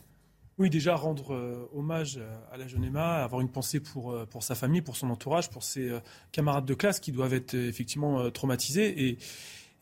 Oui, 0.59 0.69
déjà 0.69 0.95
rendre 0.97 1.35
euh, 1.35 1.69
hommage 1.75 2.21
à 2.52 2.57
la 2.59 2.69
jeune 2.69 2.85
Emma, 2.85 3.25
avoir 3.25 3.41
une 3.41 3.49
pensée 3.49 3.81
pour, 3.81 4.12
euh, 4.12 4.26
pour 4.26 4.43
sa 4.43 4.55
famille, 4.55 4.83
pour 4.83 4.97
son 4.97 5.09
entourage, 5.09 5.49
pour 5.49 5.62
ses 5.62 5.88
euh, 5.88 6.00
camarades 6.31 6.67
de 6.67 6.75
classe 6.75 7.00
qui 7.00 7.11
doivent 7.11 7.33
être 7.33 7.55
effectivement 7.55 8.31
traumatisés. 8.31 9.09
Et, 9.09 9.19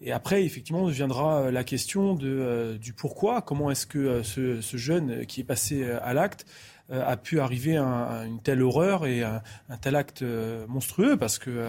et 0.01 0.13
après, 0.13 0.45
effectivement, 0.45 0.87
viendra 0.87 1.51
la 1.51 1.65
question 1.65 2.15
de, 2.15 2.79
du 2.81 2.93
pourquoi. 2.93 3.43
Comment 3.43 3.71
est-ce 3.71 3.87
que 3.87 4.23
ce, 4.23 4.61
ce, 4.61 4.77
jeune 4.77 5.27
qui 5.27 5.41
est 5.41 5.45
passé 5.45 5.85
à 5.85 6.15
l'acte 6.15 6.47
a 6.91 7.19
pu 7.19 7.39
arriver 7.39 7.77
à, 7.77 8.25
une 8.27 8.41
telle 8.41 8.63
horreur 8.63 9.07
et 9.07 9.23
à 9.23 9.43
un 9.69 9.77
tel 9.77 9.97
acte 9.97 10.25
monstrueux? 10.69 11.19
Parce 11.19 11.39
que 11.39 11.69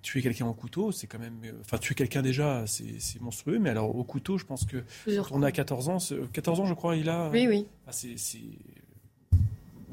tuer 0.00 0.22
quelqu'un 0.22 0.46
au 0.46 0.54
couteau, 0.54 0.92
c'est 0.92 1.06
quand 1.06 1.18
même. 1.18 1.40
Enfin, 1.60 1.78
tuer 1.78 1.94
quelqu'un 1.94 2.22
déjà, 2.22 2.64
c'est 2.66 3.20
monstrueux. 3.20 3.58
Mais 3.58 3.70
alors, 3.70 3.94
au 3.94 4.04
couteau, 4.04 4.38
je 4.38 4.44
pense 4.44 4.64
que. 4.64 4.84
on 5.30 5.42
a 5.42 5.52
14 5.52 5.88
ans. 5.88 5.98
14 6.32 6.60
ans, 6.60 6.66
je 6.66 6.74
crois, 6.74 6.96
il 6.96 7.08
a. 7.08 7.30
Oui, 7.30 7.46
oui. 7.48 7.66
c'est 7.90 8.16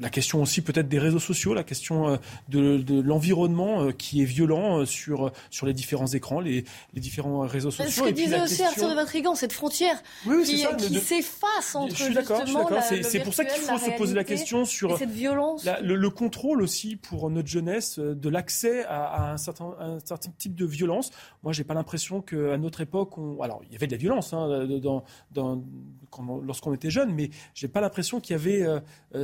la 0.02 0.10
question 0.10 0.42
aussi 0.42 0.62
peut-être 0.62 0.88
des 0.88 0.98
réseaux 0.98 1.20
sociaux, 1.20 1.54
la 1.54 1.62
question 1.62 2.08
euh, 2.08 2.16
de, 2.48 3.00
l'environnement 3.00 3.82
euh, 3.84 3.92
qui 3.92 4.20
est 4.20 4.26
violent 4.26 4.80
euh, 4.80 4.84
sur, 4.84 5.32
sur 5.48 5.64
les 5.64 5.72
différents 5.72 6.08
écrans, 6.08 6.40
les, 6.40 6.64
les 6.92 7.00
différents 7.00 7.40
réseaux 7.40 7.70
sociaux. 7.70 8.04
Ce 8.04 8.10
que 8.10 8.14
disait 8.14 8.40
aussi 8.40 8.62
Arthur 8.64 8.90
de 8.90 8.94
Vatrigan, 8.94 9.34
cette 9.36 9.52
frontière 9.52 10.02
qui, 10.44 10.66
s'efface 10.98 11.74
entre 11.74 11.96
je 11.96 12.04
suis 12.04 12.14
justement 12.14 12.68
C'est 13.02 13.20
pour 13.20 13.32
ça 13.32 13.44
qu'il 13.44 13.62
faut 13.62 13.78
se 13.78 13.96
poser 13.96 14.14
la 14.14 14.24
question 14.24 14.64
sur 14.64 14.98
cette 14.98 15.10
violence. 15.10 15.66
le, 15.82 16.10
contrôle 16.10 16.60
aussi 16.60 16.96
pour 16.96 17.30
notre 17.30 17.48
jeunesse 17.48 17.98
de 17.98 18.28
l'accès 18.28 18.84
à, 18.84 19.32
un, 19.32 19.36
certain, 19.36 19.74
un 19.78 19.98
certain 20.04 20.30
type 20.36 20.54
de 20.54 20.66
violence. 20.66 21.10
Moi, 21.42 21.52
j'ai 21.52 21.64
pas 21.64 21.74
l'impression 21.74 22.20
qu'à 22.20 22.58
notre 22.58 22.80
époque, 22.82 23.16
on... 23.16 23.40
alors 23.40 23.62
il 23.64 23.72
y 23.72 23.76
avait 23.76 23.86
de 23.86 23.92
la 23.92 23.98
violence 23.98 24.34
hein, 24.34 24.66
dans, 24.82 25.04
dans, 25.30 25.62
lorsqu'on 26.44 26.74
était 26.74 26.90
jeune, 26.90 27.14
mais 27.14 27.30
j'ai 27.54 27.68
pas 27.68 27.80
l'impression 27.80 28.20
qu'il 28.20 28.32
y 28.32 28.38
avait 28.38 28.66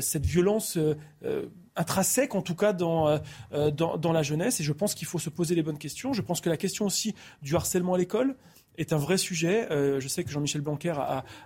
cette 0.00 0.26
violence 0.26 0.76
euh, 0.76 0.96
euh, 1.24 1.46
intrinsèque, 1.76 2.34
en 2.34 2.42
tout 2.42 2.56
cas 2.56 2.76
euh, 2.80 3.70
dans, 3.70 4.12
la 4.12 4.22
jeunesse. 4.22 4.60
Et 4.60 4.64
je 4.64 4.72
pense 4.72 4.94
qu'il 4.94 5.06
faut 5.06 5.20
se 5.20 5.30
poser 5.30 5.54
les 5.54 5.62
bonnes 5.62 5.78
questions. 5.78 6.12
Je 6.12 6.22
pense 6.22 6.40
que 6.40 6.50
la 6.50 6.56
question 6.56 6.86
aussi 6.86 7.14
du 7.40 7.54
harcèlement 7.54 7.94
à 7.94 7.98
l'école, 7.98 8.34
est 8.78 8.92
un 8.92 8.96
vrai 8.96 9.18
sujet. 9.18 9.70
Euh, 9.70 10.00
je 10.00 10.08
sais 10.08 10.24
que 10.24 10.30
Jean-Michel 10.30 10.62
Blanquer 10.62 10.94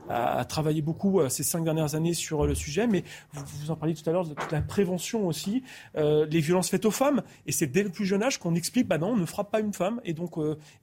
a, 0.08 0.44
travaillé 0.44 0.82
beaucoup 0.82 1.20
euh, 1.20 1.28
ces 1.28 1.42
cinq 1.42 1.64
dernières 1.64 1.94
années 1.94 2.14
sur 2.14 2.44
euh, 2.44 2.46
le 2.46 2.54
sujet, 2.54 2.86
mais 2.86 3.04
vous, 3.32 3.44
vous 3.60 3.70
en 3.70 3.76
parliez 3.76 3.94
tout 3.94 4.08
à 4.08 4.12
l'heure 4.12 4.26
de 4.26 4.34
toute 4.34 4.52
la 4.52 4.60
prévention 4.60 5.26
aussi, 5.26 5.62
les 5.94 6.40
violences 6.40 6.68
faites 6.68 6.84
aux 6.84 6.90
femmes. 6.90 7.22
Et 7.46 7.52
c'est 7.52 7.66
dès 7.66 7.82
le 7.82 7.88
plus 7.88 8.04
jeune 8.04 8.22
âge 8.22 8.38
qu'on 8.38 8.54
explique, 8.54 8.86
bah 8.86 8.98
non, 8.98 9.12
on 9.12 9.16
ne 9.16 9.26
frappe 9.26 9.50
pas 9.50 9.60
une 9.60 9.72
femme. 9.72 10.00
Et 10.04 10.12
donc, 10.12 10.34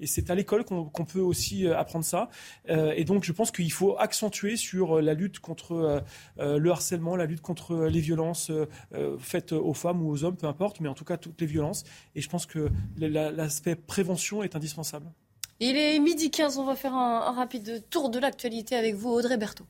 c'est 0.04 0.30
à 0.30 0.36
l'école 0.36 0.64
qu'on 0.66 1.06
peut 1.06 1.20
aussi 1.20 1.68
apprendre 1.68 2.06
ça. 2.06 2.30
et 2.68 3.04
donc, 3.04 3.24
je 3.24 3.32
pense 3.32 3.52
qu'il 3.52 3.72
faut 3.72 3.98
accentuer 3.98 4.56
sur 4.56 5.02
la 5.02 5.14
lutte 5.14 5.40
contre 5.40 6.04
le 6.38 6.72
harcèlement, 6.72 7.16
la 7.16 7.26
lutte 7.26 7.42
contre 7.42 7.86
les 7.86 8.00
violences 8.00 8.52
faites 9.20 9.52
aux 9.52 9.74
femmes 9.74 10.02
ou 10.02 10.10
aux 10.10 10.24
hommes, 10.24 10.38
peu 10.38 10.48
importe, 10.48 10.80
mais 10.80 10.90
en 10.90 10.96
tout 10.96 11.06
cas 11.06 11.18
toutes 11.18 11.40
les 11.42 11.48
violences. 11.48 11.84
Et 12.16 12.22
je 12.22 12.30
pense 12.30 12.46
que 12.46 12.70
l'aspect 12.98 13.76
prévention 13.76 14.44
est 14.44 14.56
indispensable. 14.56 15.12
Il 15.62 15.76
est 15.76 16.00
midi 16.00 16.32
15, 16.32 16.58
on 16.58 16.64
va 16.64 16.76
faire 16.78 16.96
un, 16.96 17.32
rapide 17.34 17.84
tour 17.90 18.10
de 18.10 18.18
l'actualité 18.18 18.78
avec 18.78 18.96
vous, 18.96 19.10
Audrey 19.10 19.36
Berthaud. 19.36 19.66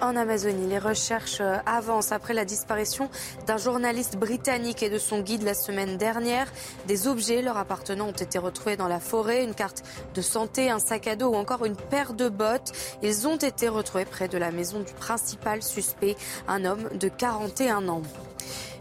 En 0.00 0.16
Amazonie, 0.16 0.66
les 0.66 0.80
recherches 0.80 1.40
euh, 1.40 1.58
avancent 1.64 2.10
après 2.10 2.34
la 2.34 2.44
disparition 2.44 3.08
d'un 3.46 3.56
journaliste 3.56 4.16
britannique 4.16 4.82
et 4.82 4.90
de 4.90 4.98
son 4.98 5.20
guide 5.20 5.44
la 5.44 5.54
semaine 5.54 5.96
dernière. 5.96 6.52
Des 6.88 7.06
objets 7.06 7.40
leur 7.40 7.56
appartenant 7.56 8.08
ont 8.08 8.10
été 8.10 8.40
retrouvés 8.40 8.76
dans 8.76 8.88
la 8.88 8.98
forêt, 8.98 9.44
une 9.44 9.54
carte 9.54 9.84
de 10.16 10.22
santé, 10.22 10.70
un 10.70 10.80
sac 10.80 11.06
à 11.06 11.14
dos 11.14 11.28
ou 11.28 11.36
encore 11.36 11.64
une 11.64 11.76
paire 11.76 12.14
de 12.14 12.28
bottes. 12.28 12.72
Ils 13.00 13.28
ont 13.28 13.36
été 13.36 13.68
retrouvés 13.68 14.06
près 14.06 14.26
de 14.26 14.38
la 14.38 14.50
maison 14.50 14.80
du 14.80 14.92
principal 14.92 15.62
suspect, 15.62 16.16
un 16.48 16.64
homme 16.64 16.88
de 16.98 17.06
41 17.06 17.86
ans. 17.86 18.02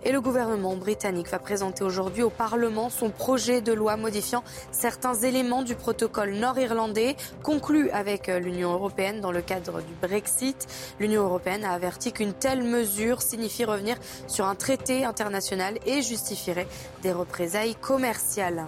Et 0.03 0.11
le 0.11 0.19
gouvernement 0.19 0.75
britannique 0.75 1.29
va 1.29 1.37
présenter 1.37 1.83
aujourd'hui 1.83 2.23
au 2.23 2.31
Parlement 2.31 2.89
son 2.89 3.11
projet 3.11 3.61
de 3.61 3.71
loi 3.71 3.97
modifiant 3.97 4.43
certains 4.71 5.13
éléments 5.13 5.61
du 5.61 5.75
protocole 5.75 6.33
nord-irlandais 6.33 7.15
conclu 7.43 7.91
avec 7.91 8.27
euh, 8.27 8.39
l'Union 8.39 8.73
européenne 8.73 9.21
dans 9.21 9.31
le 9.31 9.43
cadre 9.43 9.81
du 9.81 9.93
Brexit. 10.01 10.67
L'Union 10.99 11.23
européenne 11.23 11.63
a 11.63 11.73
averti 11.73 12.11
qu'une 12.13 12.33
telle 12.33 12.63
mesure 12.63 13.21
signifie 13.21 13.63
revenir 13.63 13.95
sur 14.27 14.47
un 14.47 14.55
traité 14.55 15.05
international 15.05 15.77
et 15.85 16.01
justifierait 16.01 16.67
des 17.03 17.11
représailles 17.11 17.75
commerciales. 17.75 18.65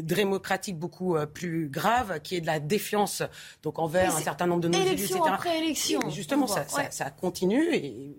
démocratique 0.00 0.78
beaucoup 0.78 1.16
plus 1.32 1.68
grave, 1.68 2.20
qui 2.22 2.36
est 2.36 2.40
de 2.42 2.46
la 2.46 2.60
défiance 2.60 3.22
donc 3.62 3.78
envers 3.78 4.14
un 4.14 4.20
certain 4.20 4.46
nombre 4.46 4.60
de 4.62 4.68
nos 4.68 4.78
élus, 4.78 5.04
etc. 5.04 5.20
Après 5.26 5.58
élection. 5.58 6.00
justement, 6.10 6.46
ça, 6.46 6.66
ça 6.90 7.10
continue 7.10 7.69
et 7.72 8.16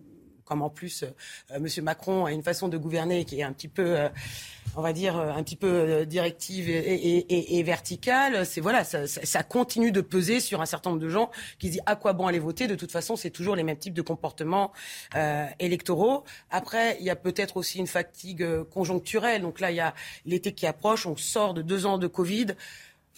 comme 0.51 0.63
en 0.63 0.69
plus 0.69 1.03
euh, 1.03 1.55
M. 1.55 1.65
Macron 1.81 2.25
a 2.25 2.33
une 2.33 2.43
façon 2.43 2.67
de 2.67 2.77
gouverner 2.77 3.23
qui 3.23 3.39
est 3.39 3.43
un 3.43 3.53
petit 3.53 3.69
peu, 3.69 3.97
euh, 3.97 4.09
on 4.75 4.81
va 4.81 4.91
dire, 4.91 5.17
euh, 5.17 5.31
un 5.31 5.43
petit 5.43 5.55
peu 5.55 6.05
directive 6.05 6.69
et, 6.69 7.63
verticale, 7.63 8.45
c'est 8.45 8.59
voilà, 8.59 8.83
ça, 8.83 9.43
continue 9.43 9.93
de 9.93 10.01
peser 10.01 10.41
sur 10.41 10.59
un 10.61 10.65
certain 10.65 10.89
nombre 10.89 11.01
de 11.01 11.07
gens 11.07 11.31
qui 11.57 11.67
se 11.67 11.71
disent 11.73 11.81
à 11.85 11.95
quoi 11.95 12.11
bon 12.11 12.27
aller 12.27 12.39
voter? 12.39 12.67
De 12.67 12.75
toute 12.75 12.91
façon, 12.91 13.15
c'est 13.15 13.29
toujours 13.29 13.55
les 13.55 13.63
mêmes 13.63 13.77
types 13.77 13.93
de 13.93 14.01
comportements 14.01 14.73
électoraux. 15.59 16.25
Après, 16.49 16.97
il 16.99 17.05
y 17.05 17.09
a 17.09 17.15
peut-être 17.15 17.55
aussi 17.57 17.79
une 17.79 17.87
fatigue 17.87 18.63
conjoncturelle. 18.63 19.43
Donc 19.43 19.59
là, 19.59 19.71
il 19.71 19.77
y 19.77 19.79
a 19.81 19.93
l'été 20.25 20.53
qui 20.53 20.67
approche, 20.67 21.05
on 21.05 21.15
sort 21.15 21.53
de 21.53 21.61
deux 21.61 21.85
ans 21.85 21.97
de 21.97 22.07
Covid 22.07 22.47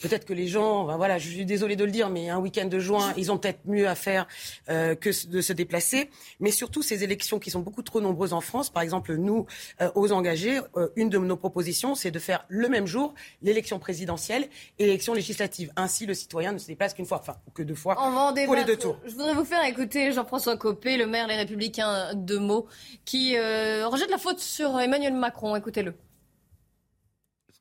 Peut-être 0.01 0.25
que 0.25 0.33
les 0.33 0.47
gens, 0.47 0.85
ben 0.85 0.97
voilà, 0.97 1.17
je 1.17 1.29
suis 1.29 1.45
désolée 1.45 1.75
de 1.75 1.85
le 1.85 1.91
dire, 1.91 2.09
mais 2.09 2.29
un 2.29 2.39
week-end 2.39 2.65
de 2.65 2.79
juin, 2.79 3.13
ils 3.15 3.31
ont 3.31 3.37
peut-être 3.37 3.59
mieux 3.65 3.87
à 3.87 3.95
faire 3.95 4.27
euh, 4.69 4.95
que 4.95 5.09
de 5.27 5.41
se 5.41 5.53
déplacer. 5.53 6.09
Mais 6.39 6.51
surtout, 6.51 6.81
ces 6.81 7.03
élections 7.03 7.39
qui 7.39 7.51
sont 7.51 7.59
beaucoup 7.59 7.83
trop 7.83 8.01
nombreuses 8.01 8.33
en 8.33 8.41
France, 8.41 8.69
par 8.69 8.83
exemple, 8.83 9.15
nous, 9.15 9.45
euh, 9.81 9.91
aux 9.95 10.11
engagés, 10.11 10.59
euh, 10.75 10.89
une 10.95 11.09
de 11.09 11.17
nos 11.17 11.37
propositions, 11.37 11.95
c'est 11.95 12.11
de 12.11 12.19
faire 12.19 12.45
le 12.49 12.67
même 12.69 12.87
jour 12.87 13.13
l'élection 13.41 13.79
présidentielle 13.79 14.47
et 14.79 14.85
l'élection 14.85 15.13
législative. 15.13 15.71
Ainsi, 15.75 16.05
le 16.05 16.13
citoyen 16.13 16.51
ne 16.51 16.57
se 16.57 16.67
déplace 16.67 16.93
qu'une 16.93 17.05
fois, 17.05 17.19
enfin, 17.19 17.35
que 17.53 17.63
deux 17.63 17.75
fois 17.75 17.95
pour 17.95 18.55
les 18.55 18.65
deux 18.65 18.77
tours. 18.77 18.97
Je 19.05 19.11
voudrais 19.11 19.33
vous 19.33 19.45
faire 19.45 19.63
écouter 19.65 20.11
Jean-François 20.11 20.57
Copé, 20.57 20.97
le 20.97 21.05
maire 21.05 21.27
Les 21.27 21.35
Républicains 21.35 22.13
de 22.15 22.37
Meaux, 22.37 22.67
qui 23.05 23.37
rejette 23.37 24.09
la 24.09 24.17
faute 24.17 24.39
sur 24.39 24.79
Emmanuel 24.79 25.13
Macron. 25.13 25.55
Écoutez-le. 25.55 25.93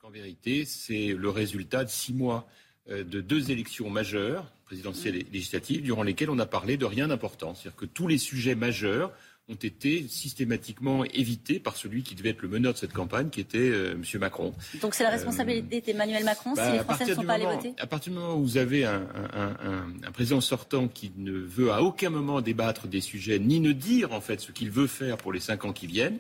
En 0.04 0.10
vérité, 0.10 0.64
c'est 0.64 1.14
le 1.16 1.30
résultat 1.30 1.84
de 1.84 1.88
six 1.88 2.12
mois 2.12 2.48
euh, 2.90 3.04
de 3.04 3.20
deux 3.20 3.52
élections 3.52 3.88
majeures, 3.88 4.50
présidentielles 4.64 5.14
et 5.14 5.26
législatives, 5.32 5.80
durant 5.80 6.02
lesquelles 6.02 6.28
on 6.28 6.34
n'a 6.34 6.46
parlé 6.46 6.76
de 6.76 6.84
rien 6.84 7.06
d'important. 7.06 7.54
C'est-à-dire 7.54 7.76
que 7.76 7.84
tous 7.84 8.08
les 8.08 8.18
sujets 8.18 8.56
majeurs 8.56 9.12
ont 9.48 9.54
été 9.54 10.08
systématiquement 10.08 11.04
évités 11.04 11.60
par 11.60 11.76
celui 11.76 12.02
qui 12.02 12.16
devait 12.16 12.30
être 12.30 12.42
le 12.42 12.48
meneur 12.48 12.72
de 12.72 12.78
cette 12.78 12.92
campagne, 12.92 13.30
qui 13.30 13.40
était 13.40 13.58
euh, 13.58 13.92
M. 13.92 14.02
Macron. 14.18 14.52
Donc 14.80 14.96
c'est 14.96 15.04
la 15.04 15.10
responsabilité 15.10 15.80
d'Emmanuel 15.80 16.24
Macron 16.24 16.56
si 16.56 16.62
bah, 16.62 16.72
les 16.72 16.78
Français 16.80 17.06
ne 17.06 17.14
sont 17.14 17.22
pas 17.22 17.34
allés 17.34 17.46
voter? 17.46 17.72
À 17.78 17.86
partir 17.86 18.12
du 18.12 18.18
moment 18.18 18.34
où 18.34 18.42
vous 18.42 18.56
avez 18.56 18.84
un, 18.84 19.06
un, 19.14 20.10
président 20.10 20.40
sortant 20.40 20.88
qui 20.88 21.12
ne 21.16 21.30
veut 21.30 21.70
à 21.70 21.80
aucun 21.80 22.10
moment 22.10 22.40
débattre 22.40 22.88
des 22.88 23.00
sujets, 23.00 23.38
ni 23.38 23.60
ne 23.60 23.70
dire 23.70 24.12
en 24.12 24.20
fait 24.20 24.40
ce 24.40 24.50
qu'il 24.50 24.72
veut 24.72 24.88
faire 24.88 25.16
pour 25.16 25.32
les 25.32 25.38
cinq 25.38 25.64
ans 25.64 25.72
qui 25.72 25.86
viennent, 25.86 26.18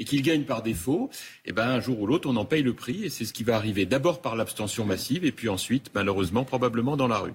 et 0.00 0.04
qu'il 0.04 0.22
gagne 0.22 0.44
par 0.44 0.62
défaut, 0.62 1.10
eh 1.44 1.52
ben, 1.52 1.68
un 1.68 1.78
jour 1.78 2.00
ou 2.00 2.06
l'autre, 2.06 2.28
on 2.28 2.36
en 2.36 2.46
paye 2.46 2.62
le 2.62 2.72
prix. 2.72 3.04
Et 3.04 3.10
c'est 3.10 3.26
ce 3.26 3.34
qui 3.34 3.44
va 3.44 3.54
arriver 3.54 3.84
d'abord 3.84 4.22
par 4.22 4.34
l'abstention 4.34 4.86
massive 4.86 5.26
et 5.26 5.30
puis 5.30 5.50
ensuite, 5.50 5.90
malheureusement, 5.94 6.42
probablement 6.44 6.96
dans 6.96 7.06
la 7.06 7.18
rue. 7.18 7.34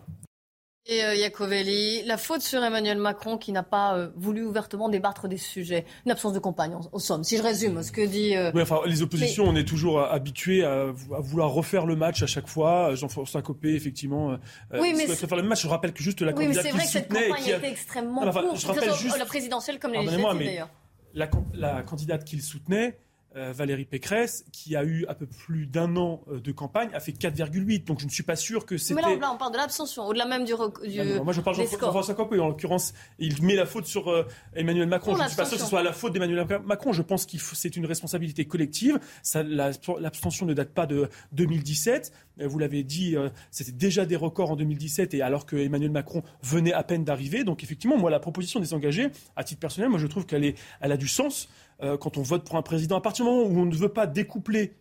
Et 0.87 1.03
euh, 1.03 1.15
Iacovelli, 1.15 2.03
la 2.05 2.17
faute 2.17 2.41
sur 2.41 2.63
Emmanuel 2.63 2.97
Macron 2.97 3.37
qui 3.37 3.51
n'a 3.51 3.63
pas 3.63 3.95
euh, 3.95 4.09
voulu 4.15 4.43
ouvertement 4.43 4.89
débattre 4.89 5.27
des 5.27 5.37
sujets. 5.37 5.85
Une 6.05 6.11
absence 6.11 6.33
de 6.33 6.39
compagne, 6.39 6.75
au 6.91 6.99
somme. 6.99 7.23
Si 7.23 7.37
je 7.37 7.43
résume 7.43 7.83
ce 7.83 7.91
que 7.91 8.05
dit. 8.05 8.35
Euh, 8.35 8.51
oui, 8.53 8.63
enfin, 8.63 8.81
les 8.85 9.03
oppositions, 9.03 9.45
on 9.45 9.55
est 9.55 9.67
toujours 9.67 9.99
habitués 10.01 10.63
à, 10.63 10.87
vouloir 11.19 11.51
refaire 11.51 11.85
le 11.85 11.95
match 11.95 12.23
à 12.23 12.27
chaque 12.27 12.47
fois. 12.47 12.95
Jean-François 12.95 13.43
Copé, 13.43 13.75
effectivement. 13.75 14.37
oui, 14.73 14.93
mais. 14.95 15.07
Faire 15.07 15.35
le 15.35 15.43
match, 15.43 15.61
je 15.63 15.67
rappelle 15.67 15.93
que 15.93 16.03
juste 16.03 16.21
la 16.21 16.33
oui, 16.33 16.45
soutenait. 16.45 16.61
C'est 16.61 16.69
vrai 16.71 16.83
que 16.83 16.89
cette 16.89 17.09
campagne 17.09 17.53
a... 17.53 17.57
était 17.57 17.69
extrêmement 17.69 18.21
ah, 18.23 18.29
enfin, 18.29 18.41
courte. 18.41 18.99
Juste... 18.99 19.17
La 19.19 19.25
présidentielle 19.25 19.77
comme 19.77 19.93
les 19.93 19.99
législatives 19.99 20.39
d'ailleurs 20.39 20.69
la, 21.15 21.83
candidate 21.83 22.23
qu'il 22.25 22.41
soutenait, 22.41 22.99
euh, 23.35 23.51
Valérie 23.51 23.83
Pécresse, 23.83 24.45
qui 24.53 24.77
a 24.77 24.85
eu 24.85 25.05
un 25.09 25.13
peu 25.13 25.25
plus 25.25 25.67
d'un 25.67 25.97
an 25.97 26.21
euh, 26.31 26.39
de 26.39 26.51
campagne, 26.53 26.89
a 26.93 27.01
fait 27.01 27.11
4,8. 27.11 27.83
Donc 27.83 27.99
je 27.99 28.05
ne 28.05 28.09
suis 28.09 28.23
pas 28.23 28.37
sûr 28.37 28.65
que 28.65 28.77
c'était. 28.77 29.01
Mais 29.01 29.17
là, 29.17 29.31
on 29.33 29.37
parle 29.37 29.51
de 29.51 29.57
l'abstention, 29.57 30.05
au-delà 30.05 30.25
même 30.25 30.45
du. 30.45 30.53
du 30.53 31.19
moi, 31.19 31.33
je 31.33 31.41
parle 31.41 31.57
de 31.57 31.63
Jean-François 31.63 32.15
Copé. 32.15 32.39
En 32.39 32.47
l'occurrence, 32.47 32.93
il 33.19 33.43
met 33.43 33.55
la 33.55 33.65
faute 33.65 33.87
sur 33.87 34.09
euh, 34.09 34.25
Emmanuel 34.55 34.87
Macron. 34.87 35.15
je 35.15 35.23
ne 35.23 35.27
suis 35.27 35.35
pas 35.35 35.43
sûr 35.43 35.57
que 35.57 35.63
ce 35.63 35.69
soit 35.69 35.83
la 35.83 35.91
faute 35.91 36.13
d'Emmanuel 36.13 36.47
Macron. 36.65 36.93
Je 36.93 37.01
pense 37.01 37.25
que 37.25 37.37
c'est 37.37 37.75
une 37.75 37.85
responsabilité 37.85 38.45
collective. 38.45 38.99
L'abstention 39.33 40.45
ne 40.45 40.53
date 40.53 40.69
pas 40.69 40.85
de 40.85 41.09
2017. 41.33 42.13
Vous 42.39 42.59
l'avez 42.59 42.83
dit, 42.83 43.15
c'était 43.51 43.71
déjà 43.71 44.05
des 44.05 44.15
records 44.15 44.51
en 44.51 44.55
2017, 44.55 45.13
et 45.13 45.21
alors 45.21 45.45
que 45.45 45.57
Emmanuel 45.57 45.91
Macron 45.91 46.23
venait 46.41 46.73
à 46.73 46.83
peine 46.83 47.03
d'arriver. 47.03 47.43
Donc 47.43 47.63
effectivement, 47.63 47.97
moi, 47.97 48.09
la 48.09 48.19
proposition 48.19 48.61
des 48.61 48.73
engagés, 48.73 49.09
à 49.35 49.43
titre 49.43 49.59
personnel, 49.59 49.89
moi, 49.89 49.99
je 49.99 50.07
trouve 50.07 50.25
qu'elle 50.25 50.53
elle 50.79 50.91
a 50.91 50.97
du 50.97 51.07
sens. 51.07 51.49
Euh, 51.83 51.97
quand 51.97 52.17
on 52.17 52.21
vote 52.21 52.45
pour 52.45 52.55
un 52.55 52.61
président. 52.61 52.97
À 52.97 53.01
partir 53.01 53.25
du 53.25 53.31
moment 53.31 53.43
où 53.43 53.59
on 53.59 53.65
ne 53.65 53.75
veut 53.75 53.89
pas 53.89 54.07
découpler 54.07 54.75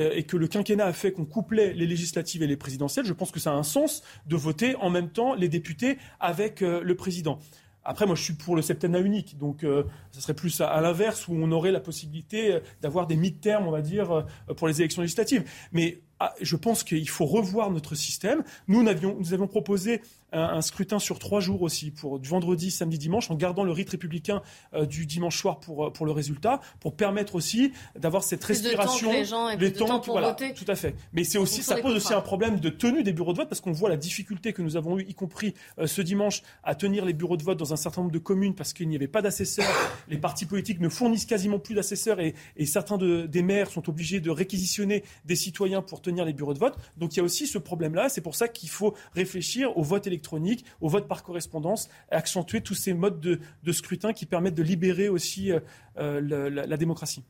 euh, 0.00 0.10
et 0.12 0.24
que 0.24 0.36
le 0.36 0.48
quinquennat 0.48 0.86
a 0.86 0.92
fait 0.92 1.12
qu'on 1.12 1.24
couplait 1.24 1.72
les 1.72 1.86
législatives 1.86 2.42
et 2.42 2.48
les 2.48 2.56
présidentielles, 2.56 3.06
je 3.06 3.12
pense 3.12 3.30
que 3.30 3.38
ça 3.38 3.52
a 3.52 3.54
un 3.54 3.62
sens 3.62 4.02
de 4.26 4.34
voter 4.34 4.74
en 4.76 4.90
même 4.90 5.10
temps 5.10 5.34
les 5.34 5.48
députés 5.48 5.98
avec 6.18 6.62
euh, 6.62 6.80
le 6.82 6.96
président. 6.96 7.38
Après, 7.84 8.06
moi, 8.06 8.16
je 8.16 8.22
suis 8.22 8.34
pour 8.34 8.56
le 8.56 8.62
septennat 8.62 9.00
unique, 9.00 9.38
donc 9.38 9.66
ça 10.12 10.20
serait 10.20 10.34
plus 10.34 10.60
à, 10.60 10.80
l'inverse 10.80 11.26
où 11.26 11.32
on 11.34 11.50
aurait 11.50 11.72
la 11.72 11.80
possibilité 11.80 12.60
d'avoir 12.80 13.08
des 13.08 13.16
mi-termes, 13.16 13.66
on 13.66 13.72
va 13.72 13.80
dire, 13.80 14.24
pour 14.56 14.68
les 14.68 14.80
élections 14.80 15.02
législatives. 15.02 15.42
Mais 15.72 16.00
ah, 16.20 16.32
je 16.40 16.54
pense 16.54 16.84
qu'il 16.84 17.08
faut 17.08 17.26
revoir 17.26 17.72
notre 17.72 17.96
système. 17.96 18.44
Nous, 18.68 18.84
nous 18.84 19.32
avions 19.32 19.48
proposé 19.48 20.00
un, 20.32 20.60
scrutin 20.62 20.98
sur 20.98 21.18
trois 21.18 21.40
jours 21.40 21.62
aussi, 21.62 21.90
pour 21.90 22.18
du 22.18 22.28
vendredi, 22.28 22.70
samedi, 22.70 22.98
dimanche, 22.98 23.30
en 23.30 23.34
gardant 23.34 23.64
le 23.64 23.72
rite 23.72 23.90
républicain 23.90 24.42
euh, 24.74 24.86
du 24.86 25.06
dimanche 25.06 25.38
soir 25.38 25.60
pour, 25.60 25.86
euh, 25.86 25.90
pour 25.90 26.06
le 26.06 26.12
résultat, 26.12 26.60
pour 26.80 26.96
permettre 26.96 27.34
aussi 27.34 27.72
d'avoir 27.98 28.22
cette 28.22 28.42
respiration. 28.42 29.12
les 29.12 29.24
gens 29.24 29.48
aient 29.48 29.56
plus 29.56 29.72
de 29.72 29.78
temps 29.78 30.00
pour 30.00 30.18
voter. 30.18 30.54
Tout 30.54 30.64
à 30.68 30.74
fait. 30.74 30.94
Mais 31.12 31.24
c'est 31.24 31.38
aussi, 31.38 31.62
ça 31.62 31.76
pose 31.76 31.94
aussi 31.94 32.14
un 32.14 32.20
problème 32.20 32.60
de 32.60 32.68
tenue 32.68 33.02
des 33.02 33.12
bureaux 33.12 33.32
de 33.32 33.38
vote, 33.38 33.48
parce 33.48 33.60
qu'on 33.60 33.72
voit 33.72 33.88
la 33.88 33.96
difficulté 33.96 34.52
que 34.52 34.62
nous 34.62 34.76
avons 34.76 34.98
eue, 34.98 35.06
y 35.08 35.14
compris 35.14 35.54
euh, 35.78 35.86
ce 35.86 36.00
dimanche, 36.02 36.42
à 36.64 36.74
tenir 36.74 37.04
les 37.04 37.12
bureaux 37.12 37.36
de 37.36 37.42
vote 37.42 37.58
dans 37.58 37.72
un 37.72 37.76
certain 37.76 38.02
nombre 38.02 38.12
de 38.12 38.18
communes, 38.18 38.54
parce 38.54 38.72
qu'il 38.72 38.88
n'y 38.88 38.96
avait 38.96 39.08
pas 39.08 39.22
d'assesseurs. 39.22 39.66
les 40.08 40.18
partis 40.18 40.46
politiques 40.46 40.80
ne 40.80 40.88
fournissent 40.88 41.26
quasiment 41.26 41.58
plus 41.58 41.74
d'assesseurs, 41.74 42.20
et, 42.20 42.34
et, 42.56 42.66
certains 42.66 42.96
de, 42.96 43.26
des 43.26 43.42
maires 43.42 43.70
sont 43.70 43.88
obligés 43.88 44.20
de 44.20 44.30
réquisitionner 44.30 45.04
des 45.24 45.36
citoyens 45.36 45.82
pour 45.82 46.00
tenir 46.00 46.24
les 46.24 46.32
bureaux 46.32 46.54
de 46.54 46.58
vote. 46.58 46.76
Donc 46.96 47.14
il 47.14 47.18
y 47.18 47.20
a 47.20 47.22
aussi 47.22 47.46
ce 47.46 47.58
problème-là. 47.58 48.08
C'est 48.08 48.20
pour 48.20 48.34
ça 48.34 48.48
qu'il 48.48 48.70
faut 48.70 48.94
réfléchir 49.14 49.76
au 49.76 49.82
vote 49.82 50.06
électronique 50.06 50.21
électronique, 50.22 50.64
au 50.80 50.88
vote 50.88 51.08
par 51.08 51.22
correspondance, 51.24 51.88
accentuer 52.10 52.60
tous 52.60 52.74
ces 52.74 52.94
modes 52.94 53.20
de, 53.20 53.72
scrutin 53.72 54.12
qui 54.12 54.26
permettent 54.26 54.54
de 54.54 54.62
libérer 54.62 55.08
aussi 55.08 55.50
euh, 55.50 55.60
euh, 55.98 56.50
la, 56.50 56.76
démocratie. 56.76 57.24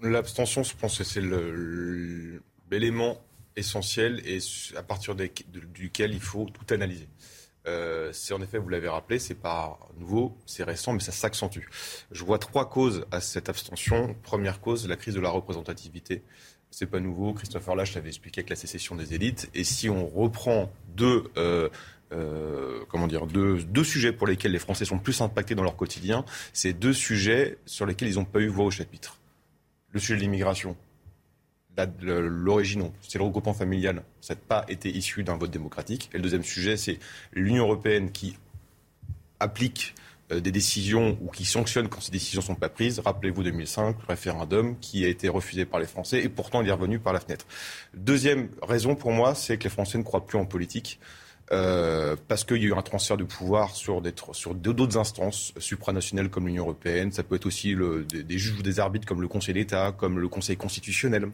L'abstention, 0.00 0.62
je 0.62 0.74
pense 0.74 0.96
que 0.98 1.04
c'est 1.04 1.22
l'élément 2.70 3.18
essentiel 3.56 4.22
et 4.24 4.38
à 4.76 4.82
partir 4.82 5.14
duquel 5.14 6.14
il 6.14 6.20
faut 6.20 6.46
tout 6.46 6.72
analyser. 6.72 7.08
Euh, 7.66 8.10
c'est 8.12 8.32
en 8.32 8.40
effet, 8.40 8.56
vous 8.56 8.68
l'avez 8.70 8.88
rappelé, 8.88 9.18
c'est 9.18 9.34
pas 9.34 9.78
nouveau, 9.98 10.38
c'est 10.46 10.64
récent, 10.64 10.92
mais 10.94 11.00
ça 11.00 11.12
s'accentue. 11.12 11.66
Je 12.10 12.24
vois 12.24 12.38
trois 12.38 12.70
causes 12.70 13.04
à 13.10 13.20
cette 13.20 13.48
abstention. 13.50 14.16
Première 14.22 14.60
cause, 14.60 14.88
la 14.88 14.96
crise 14.96 15.14
de 15.14 15.20
la 15.20 15.28
représentativité 15.28 16.22
c'est 16.70 16.86
pas 16.86 17.00
nouveau. 17.00 17.32
Christopher 17.32 17.74
Lash 17.74 17.94
l'avait 17.94 18.08
expliqué 18.08 18.40
avec 18.40 18.50
la 18.50 18.56
sécession 18.56 18.94
des 18.94 19.14
élites. 19.14 19.50
Et 19.54 19.64
si 19.64 19.88
on 19.88 20.06
reprend 20.06 20.70
deux, 20.96 21.24
euh, 21.36 21.68
euh, 22.12 23.06
dire, 23.08 23.26
deux, 23.26 23.62
deux, 23.62 23.84
sujets 23.84 24.12
pour 24.12 24.26
lesquels 24.26 24.52
les 24.52 24.58
Français 24.58 24.84
sont 24.84 24.98
plus 24.98 25.20
impactés 25.20 25.54
dans 25.54 25.62
leur 25.62 25.76
quotidien, 25.76 26.24
c'est 26.52 26.72
deux 26.72 26.92
sujets 26.92 27.58
sur 27.66 27.86
lesquels 27.86 28.08
ils 28.08 28.16
n'ont 28.16 28.24
pas 28.24 28.40
eu 28.40 28.48
voix 28.48 28.66
au 28.66 28.70
chapitre. 28.70 29.18
Le 29.90 30.00
sujet 30.00 30.16
de 30.16 30.20
l'immigration. 30.20 30.76
L'origine, 32.00 32.90
c'est 33.02 33.18
le 33.18 33.24
regroupement 33.24 33.54
familial. 33.54 34.02
Ça 34.20 34.34
n'a 34.34 34.40
pas 34.40 34.64
été 34.68 34.90
issu 34.90 35.22
d'un 35.22 35.36
vote 35.36 35.52
démocratique. 35.52 36.10
Et 36.12 36.16
le 36.16 36.22
deuxième 36.24 36.42
sujet, 36.42 36.76
c'est 36.76 36.98
l'Union 37.32 37.64
européenne 37.64 38.10
qui 38.10 38.36
applique 39.38 39.94
des 40.30 40.52
décisions 40.52 41.16
ou 41.22 41.30
qui 41.30 41.44
sanctionnent 41.44 41.88
quand 41.88 42.00
ces 42.00 42.12
décisions 42.12 42.40
ne 42.40 42.46
sont 42.46 42.54
pas 42.54 42.68
prises. 42.68 43.00
Rappelez-vous 43.00 43.42
2005, 43.42 43.96
le 44.00 44.06
référendum 44.06 44.78
qui 44.78 45.04
a 45.04 45.08
été 45.08 45.28
refusé 45.28 45.64
par 45.64 45.80
les 45.80 45.86
Français 45.86 46.22
et 46.22 46.28
pourtant 46.28 46.62
il 46.62 46.68
est 46.68 46.72
revenu 46.72 46.98
par 46.98 47.12
la 47.12 47.20
fenêtre. 47.20 47.46
Deuxième 47.94 48.48
raison 48.62 48.94
pour 48.94 49.12
moi, 49.12 49.34
c'est 49.34 49.56
que 49.56 49.64
les 49.64 49.70
Français 49.70 49.98
ne 49.98 50.02
croient 50.02 50.26
plus 50.26 50.38
en 50.38 50.44
politique. 50.44 51.00
Euh, 51.50 52.14
parce 52.28 52.44
qu'il 52.44 52.58
y 52.58 52.66
a 52.66 52.68
eu 52.68 52.74
un 52.74 52.82
transfert 52.82 53.16
de 53.16 53.24
pouvoir 53.24 53.74
sur 53.74 54.02
d'autres 54.02 54.98
instances 54.98 55.54
supranationales 55.56 56.28
comme 56.28 56.46
l'Union 56.46 56.64
européenne. 56.64 57.10
Ça 57.10 57.22
peut 57.22 57.36
être 57.36 57.46
aussi 57.46 57.72
le, 57.72 58.04
des, 58.04 58.22
des, 58.22 58.38
juges 58.38 58.58
ou 58.58 58.62
des 58.62 58.80
arbitres 58.80 59.06
comme 59.06 59.22
le 59.22 59.28
Conseil 59.28 59.54
d'État, 59.54 59.92
comme 59.96 60.18
le 60.18 60.28
Conseil 60.28 60.58
constitutionnel. 60.58 61.30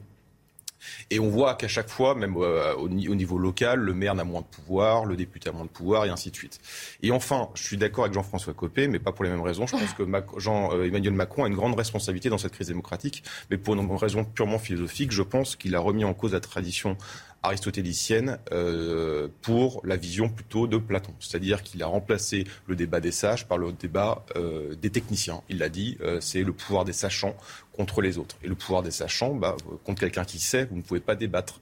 Et 1.10 1.20
on 1.20 1.28
voit 1.28 1.54
qu'à 1.54 1.68
chaque 1.68 1.88
fois, 1.88 2.14
même 2.14 2.36
euh, 2.36 2.74
au, 2.74 2.88
niveau 2.88 3.38
local, 3.38 3.80
le 3.80 3.94
maire 3.94 4.14
n'a 4.14 4.24
moins 4.24 4.40
de 4.40 4.46
pouvoir, 4.46 5.04
le 5.04 5.16
député 5.16 5.48
a 5.48 5.52
moins 5.52 5.64
de 5.64 5.70
pouvoir, 5.70 6.04
et 6.06 6.10
ainsi 6.10 6.30
de 6.30 6.36
suite. 6.36 6.60
Et 7.02 7.10
enfin, 7.10 7.48
je 7.54 7.62
suis 7.62 7.76
d'accord 7.76 8.04
avec 8.04 8.14
Jean-François 8.14 8.54
Copé, 8.54 8.88
mais 8.88 8.98
pas 8.98 9.12
pour 9.12 9.24
les 9.24 9.30
mêmes 9.30 9.42
raisons. 9.42 9.66
Je 9.66 9.72
pense 9.72 9.94
que 9.94 10.04
Jean, 10.38 10.72
euh, 10.72 10.86
Emmanuel 10.86 11.14
Macron 11.14 11.44
a 11.44 11.48
une 11.48 11.54
grande 11.54 11.74
responsabilité 11.74 12.28
dans 12.28 12.38
cette 12.38 12.52
crise 12.52 12.68
démocratique, 12.68 13.22
mais 13.50 13.58
pour 13.58 13.74
une 13.74 13.96
raison 13.96 14.24
purement 14.24 14.58
philosophique, 14.58 15.12
je 15.12 15.22
pense 15.22 15.56
qu'il 15.56 15.74
a 15.74 15.80
remis 15.80 16.04
en 16.04 16.14
cause 16.14 16.32
la 16.32 16.40
tradition 16.40 16.96
aristotélicienne 17.44 18.38
euh, 18.52 19.28
pour 19.42 19.80
la 19.84 19.96
vision 19.96 20.28
plutôt 20.28 20.66
de 20.66 20.76
Platon. 20.78 21.12
C'est-à-dire 21.20 21.62
qu'il 21.62 21.82
a 21.82 21.86
remplacé 21.86 22.44
le 22.66 22.74
débat 22.74 23.00
des 23.00 23.12
sages 23.12 23.46
par 23.46 23.58
le 23.58 23.72
débat 23.72 24.24
euh, 24.36 24.74
des 24.74 24.90
techniciens. 24.90 25.42
Il 25.48 25.58
l'a 25.58 25.68
dit, 25.68 25.98
euh, 26.00 26.20
c'est 26.20 26.42
le 26.42 26.52
pouvoir 26.52 26.84
des 26.84 26.92
sachants 26.92 27.36
contre 27.72 28.00
les 28.00 28.18
autres. 28.18 28.36
Et 28.42 28.48
le 28.48 28.54
pouvoir 28.54 28.82
des 28.82 28.90
sachants, 28.90 29.34
bah, 29.34 29.56
contre 29.84 30.00
quelqu'un 30.00 30.24
qui 30.24 30.40
sait, 30.40 30.64
vous 30.64 30.76
ne 30.76 30.82
pouvez 30.82 31.00
pas 31.00 31.14
débattre. 31.14 31.60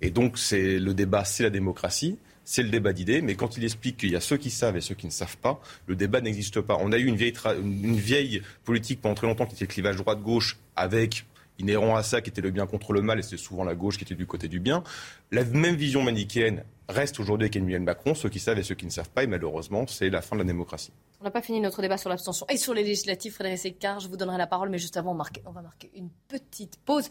Et 0.00 0.10
donc 0.10 0.38
c'est 0.38 0.78
le 0.78 0.92
débat, 0.92 1.24
c'est 1.24 1.42
la 1.42 1.50
démocratie 1.50 2.18
c'est 2.44 2.62
le 2.62 2.68
débat 2.68 2.92
d'idées, 2.92 3.22
mais 3.22 3.34
quand 3.34 3.56
il 3.56 3.64
explique 3.64 3.96
qu'il 3.96 4.10
y 4.10 4.16
a 4.16 4.20
ceux 4.20 4.36
qui 4.36 4.50
savent 4.50 4.76
et 4.76 4.80
ceux 4.80 4.94
qui 4.94 5.06
ne 5.06 5.10
savent 5.10 5.38
pas, 5.38 5.60
le 5.86 5.96
débat 5.96 6.20
n'existe 6.20 6.60
pas. 6.60 6.76
On 6.80 6.92
a 6.92 6.98
eu 6.98 7.06
une 7.06 7.16
vieille, 7.16 7.32
une 7.62 7.96
vieille 7.96 8.42
politique 8.64 9.00
pendant 9.00 9.14
très 9.14 9.26
longtemps 9.26 9.46
qui 9.46 9.54
était 9.54 9.64
le 9.64 9.70
clivage 9.70 9.96
droite-gauche 9.96 10.58
avec 10.76 11.24
inhérent 11.58 11.96
à 11.96 12.02
ça, 12.02 12.20
qui 12.20 12.30
était 12.30 12.40
le 12.40 12.50
bien 12.50 12.66
contre 12.66 12.92
le 12.92 13.02
mal, 13.02 13.18
et 13.18 13.22
c'est 13.22 13.36
souvent 13.36 13.64
la 13.64 13.74
gauche 13.74 13.98
qui 13.98 14.04
était 14.04 14.14
du 14.14 14.26
côté 14.26 14.48
du 14.48 14.60
bien. 14.60 14.82
La 15.30 15.44
même 15.44 15.76
vision 15.76 16.02
manichéenne 16.02 16.64
reste 16.88 17.18
aujourd'hui 17.20 17.46
avec 17.46 17.56
Emmanuel 17.56 17.82
Macron, 17.82 18.14
ceux 18.14 18.28
qui 18.28 18.38
savent 18.38 18.58
et 18.58 18.62
ceux 18.62 18.74
qui 18.74 18.84
ne 18.84 18.90
savent 18.90 19.10
pas, 19.10 19.22
et 19.22 19.26
malheureusement, 19.26 19.86
c'est 19.86 20.10
la 20.10 20.20
fin 20.20 20.36
de 20.36 20.42
la 20.42 20.46
démocratie. 20.46 20.92
On 21.20 21.24
n'a 21.24 21.30
pas 21.30 21.40
fini 21.40 21.60
notre 21.60 21.80
débat 21.80 21.96
sur 21.96 22.10
l'abstention 22.10 22.44
et 22.50 22.58
sur 22.58 22.74
les 22.74 22.82
législatives. 22.82 23.32
Frédéric 23.32 23.58
Sécard, 23.58 24.00
je 24.00 24.08
vous 24.08 24.16
donnerai 24.18 24.36
la 24.36 24.46
parole, 24.46 24.68
mais 24.68 24.76
juste 24.76 24.98
avant, 24.98 25.12
on, 25.12 25.50
va 25.52 25.62
marquer 25.62 25.90
une 25.94 26.10
petite 26.28 26.76
pause. 26.84 27.08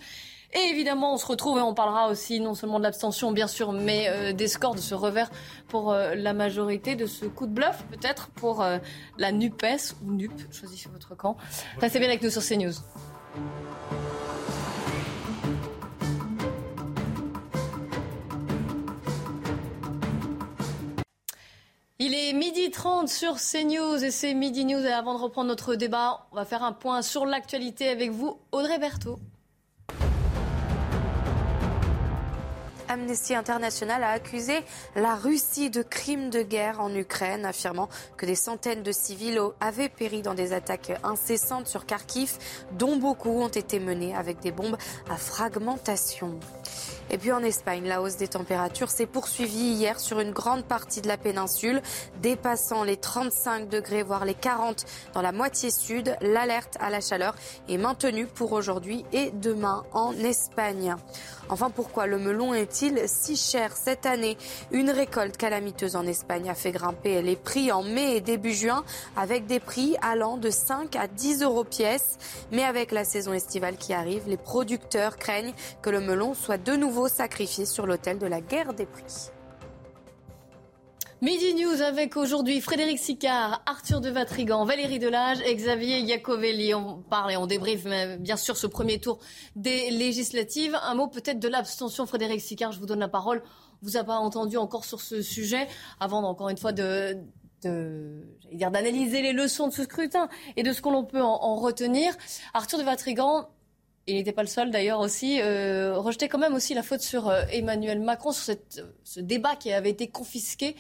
Et 0.54 0.70
évidemment, 0.70 1.16
on 1.16 1.18
se 1.18 1.26
retrouve 1.26 1.58
et 1.58 1.62
on 1.62 1.74
parlera 1.74 2.10
aussi 2.10 2.40
non 2.40 2.54
seulement 2.54 2.78
de 2.78 2.84
l'abstention, 2.84 3.32
bien 3.32 3.48
sûr, 3.48 3.72
mais 3.72 4.10
euh, 4.10 4.34
des 4.34 4.48
scores, 4.48 4.76
de 4.76 4.82
ce 4.82 4.94
revers 4.94 5.32
pour 5.68 5.92
euh, 5.92 6.14
la 6.14 6.34
majorité, 6.34 6.96
de 6.96 7.08
ce 7.08 7.26
coup 7.26 7.48
de 7.48 7.54
bluff, 7.54 7.84
peut-être, 7.90 8.30
pour 8.30 8.62
euh, 8.62 8.78
la 9.18 9.32
NUPES 9.32 9.96
ou 10.06 10.12
NUP, 10.12 10.32
choisissez 10.52 10.90
votre 10.90 11.16
camp. 11.16 11.36
Restez 11.80 11.98
bien 11.98 12.10
avec 12.10 12.22
nous 12.22 12.30
sur 12.30 12.44
CNews. 12.44 12.74
Il 22.06 22.14
est 22.16 22.34
midi 22.34 22.70
30 22.70 23.08
sur 23.08 23.36
CNews 23.36 24.04
et 24.04 24.12
c'est 24.12 24.34
Midi 24.34 24.66
News. 24.66 24.86
Et 24.86 24.92
avant 24.92 25.14
de 25.14 25.24
reprendre 25.24 25.48
notre 25.48 25.76
débat, 25.76 26.28
on 26.34 26.36
va 26.36 26.44
faire 26.44 26.62
un 26.62 26.74
point 26.74 27.02
sur 27.02 27.26
l'actualité 27.26 27.88
avec 27.88 28.12
vous, 28.12 28.38
Audrey 28.52 28.78
Berthaud. 28.78 29.20
Amnesty 32.90 33.36
International 33.36 34.04
a 34.04 34.10
accusé 34.10 34.66
la 34.98 35.16
Russie 35.16 35.70
de 35.70 35.82
crimes 35.82 36.30
de 36.30 36.42
guerre 36.42 36.82
en 36.82 36.94
Ukraine, 36.94 37.46
affirmant 37.46 37.88
que 38.18 38.26
des 38.26 38.36
centaines 38.36 38.84
de 38.84 38.92
civils 38.92 39.40
avaient 39.62 39.88
péri 39.88 40.22
dans 40.22 40.34
des 40.34 40.52
attaques 40.52 40.92
incessantes 41.06 41.68
sur 41.68 41.86
Kharkiv, 41.86 42.34
dont 42.74 42.98
beaucoup 42.98 43.30
ont 43.30 43.48
été 43.48 43.80
menées 43.80 44.14
avec 44.14 44.42
des 44.42 44.52
bombes 44.52 44.78
à 45.10 45.16
fragmentation. 45.16 46.38
Et 47.14 47.20
puis 47.20 47.32
en 47.32 47.44
Espagne, 47.44 47.88
la 47.88 48.02
hausse 48.02 48.18
des 48.18 48.28
températures 48.28 48.90
s'est 48.90 49.06
poursuivie 49.06 49.76
hier 49.76 50.00
sur 50.00 50.20
une 50.20 50.32
grande 50.32 50.64
partie 50.64 51.00
de 51.00 51.08
la 51.08 51.16
péninsule, 51.16 51.80
dépassant 52.24 52.84
les 52.84 52.98
35 52.98 53.70
degrés, 53.70 54.02
voire 54.02 54.26
les 54.26 54.34
40 54.34 54.84
dans 55.14 55.22
la 55.22 55.32
moitié 55.32 55.70
sud. 55.70 56.18
L'alerte 56.22 56.76
à 56.80 56.90
la 56.90 57.02
chaleur 57.02 57.36
est 57.70 57.78
maintenue 57.78 58.26
pour 58.26 58.52
aujourd'hui 58.52 59.06
et 59.14 59.30
demain 59.30 59.84
en 59.94 60.14
Espagne. 60.14 60.96
Enfin, 61.54 61.70
pourquoi 61.70 62.08
le 62.08 62.18
melon 62.18 62.56
est-il 62.56 63.00
si 63.06 63.36
cher 63.36 63.78
cette 63.78 64.08
année? 64.08 64.40
Une 64.72 64.90
récolte 64.90 65.38
calamiteuse 65.38 65.96
en 65.96 66.08
Espagne 66.08 66.50
a 66.50 66.56
fait 66.56 66.72
grimper 66.72 67.22
les 67.22 67.36
prix 67.36 67.72
en 67.72 67.84
mai 67.84 68.16
et 68.16 68.22
début 68.22 68.54
juin 68.54 68.84
avec 69.16 69.46
des 69.46 69.60
prix 69.60 69.96
allant 70.02 70.38
de 70.38 70.50
5 70.50 70.96
à 70.96 71.06
10 71.06 71.44
euros 71.44 71.64
pièce. 71.64 72.18
Mais 72.52 72.64
avec 72.64 72.92
la 72.92 73.04
saison 73.04 73.34
estivale 73.34 73.78
qui 73.78 73.94
arrive, 73.94 74.24
les 74.26 74.36
producteurs 74.36 75.18
craignent 75.18 75.54
que 75.84 75.92
le 75.92 76.00
melon 76.00 76.34
soit 76.34 76.58
de 76.58 76.76
nouveau 76.76 77.08
sacrifié 77.08 77.68
sur 77.68 77.86
l'autel 77.86 78.18
de 78.18 78.26
la 78.26 78.42
guerre 78.42 78.74
des 78.74 78.88
prix. 78.88 79.30
Midi 81.24 81.54
News 81.54 81.82
avec 81.82 82.18
aujourd'hui 82.18 82.60
Frédéric 82.60 83.00
Sicard, 83.00 83.64
Arthur 83.66 84.02
de 84.02 84.10
Vatrigan, 84.10 84.66
Valérie 84.66 85.00
Delage 85.00 85.38
Xavier 85.40 86.00
Iacovelli. 86.02 86.74
On 86.74 87.02
parle 87.02 87.32
et 87.32 87.38
on 87.38 87.48
débriefe 87.48 87.86
bien 88.20 88.36
sûr 88.36 88.58
ce 88.58 88.68
premier 88.68 89.00
tour 89.00 89.20
des 89.56 89.90
législatives. 89.90 90.78
Un 90.84 90.96
mot 90.96 91.08
peut-être 91.08 91.40
de 91.40 91.48
l'abstention. 91.48 92.06
Frédéric 92.06 92.42
Sicard, 92.42 92.74
je 92.74 92.80
vous 92.82 92.86
donne 92.86 93.00
la 93.00 93.08
parole. 93.08 93.42
On 93.82 93.86
vous 93.86 93.96
a 93.96 94.04
pas 94.04 94.18
entendu 94.18 94.58
encore 94.58 94.84
sur 94.84 95.00
ce 95.00 95.22
sujet 95.22 95.70
avant 96.02 96.22
encore 96.24 96.50
une 96.50 96.58
fois 96.58 96.74
de, 96.74 97.16
d'analyser 97.62 99.22
les 99.22 99.32
leçons 99.32 99.70
de 99.70 99.74
ce 99.74 99.84
scrutin 99.84 100.28
et 100.58 100.64
de 100.64 100.74
ce 100.74 100.82
qu'on 100.82 101.06
peut 101.06 101.22
en, 101.22 101.56
retenir. 101.56 102.14
Arthur 102.54 102.80
de 102.80 102.84
Vatrigan, 102.84 103.48
il 104.08 104.16
n'était 104.16 104.34
pas 104.34 104.44
le 104.44 104.50
seul 104.50 104.72
d'ailleurs 104.72 105.00
aussi, 105.00 105.40
euh, 105.40 105.98
rejetait 105.98 106.28
quand 106.28 106.40
même 106.40 106.54
aussi 106.54 106.74
la 106.74 106.84
faute 106.84 107.00
sur 107.00 107.30
euh, 107.30 107.44
Emmanuel 107.50 108.02
Macron, 108.02 108.34
sur 108.34 108.58
ce 109.06 109.20
débat 109.22 109.56
qui 109.56 109.72
avait 109.72 109.92
été 109.92 110.10
confisqué 110.10 110.76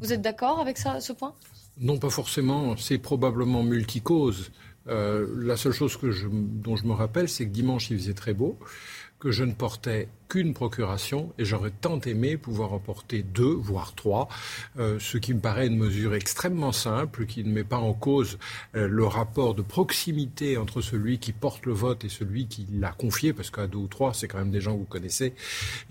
vous 0.00 0.12
êtes 0.12 0.22
d'accord 0.22 0.60
avec 0.60 0.78
ça, 0.78 1.00
ce 1.00 1.12
point? 1.12 1.34
Non, 1.80 1.98
pas 1.98 2.10
forcément. 2.10 2.76
C'est 2.76 2.98
probablement 2.98 3.62
multicause. 3.62 4.50
Euh, 4.88 5.26
la 5.38 5.56
seule 5.56 5.72
chose 5.72 5.98
dont 6.02 6.76
je 6.76 6.86
me 6.86 6.92
rappelle, 6.92 7.28
c'est 7.28 7.44
que 7.44 7.50
dimanche, 7.50 7.90
il 7.90 7.98
faisait 7.98 8.14
très 8.14 8.34
beau, 8.34 8.58
que 9.18 9.30
je 9.30 9.44
ne 9.44 9.52
portais 9.52 10.08
qu'une 10.28 10.52
procuration 10.52 11.32
et 11.38 11.44
j'aurais 11.44 11.70
tant 11.70 12.00
aimé 12.00 12.36
pouvoir 12.36 12.72
en 12.72 12.78
porter 12.78 13.22
deux, 13.22 13.54
voire 13.54 13.94
trois, 13.94 14.28
euh, 14.78 14.98
ce 15.00 15.16
qui 15.16 15.32
me 15.32 15.40
paraît 15.40 15.66
une 15.66 15.76
mesure 15.76 16.14
extrêmement 16.14 16.72
simple, 16.72 17.26
qui 17.26 17.44
ne 17.44 17.50
met 17.50 17.64
pas 17.64 17.78
en 17.78 17.94
cause 17.94 18.38
euh, 18.76 18.86
le 18.86 19.06
rapport 19.06 19.54
de 19.54 19.62
proximité 19.62 20.58
entre 20.58 20.80
celui 20.80 21.18
qui 21.18 21.32
porte 21.32 21.64
le 21.66 21.72
vote 21.72 22.04
et 22.04 22.08
celui 22.08 22.46
qui 22.46 22.66
l'a 22.72 22.92
confié, 22.92 23.32
parce 23.32 23.50
qu'à 23.50 23.66
deux 23.66 23.78
ou 23.78 23.86
trois, 23.86 24.12
c'est 24.12 24.28
quand 24.28 24.38
même 24.38 24.50
des 24.50 24.60
gens 24.60 24.74
que 24.74 24.80
vous 24.80 24.84
connaissez. 24.84 25.32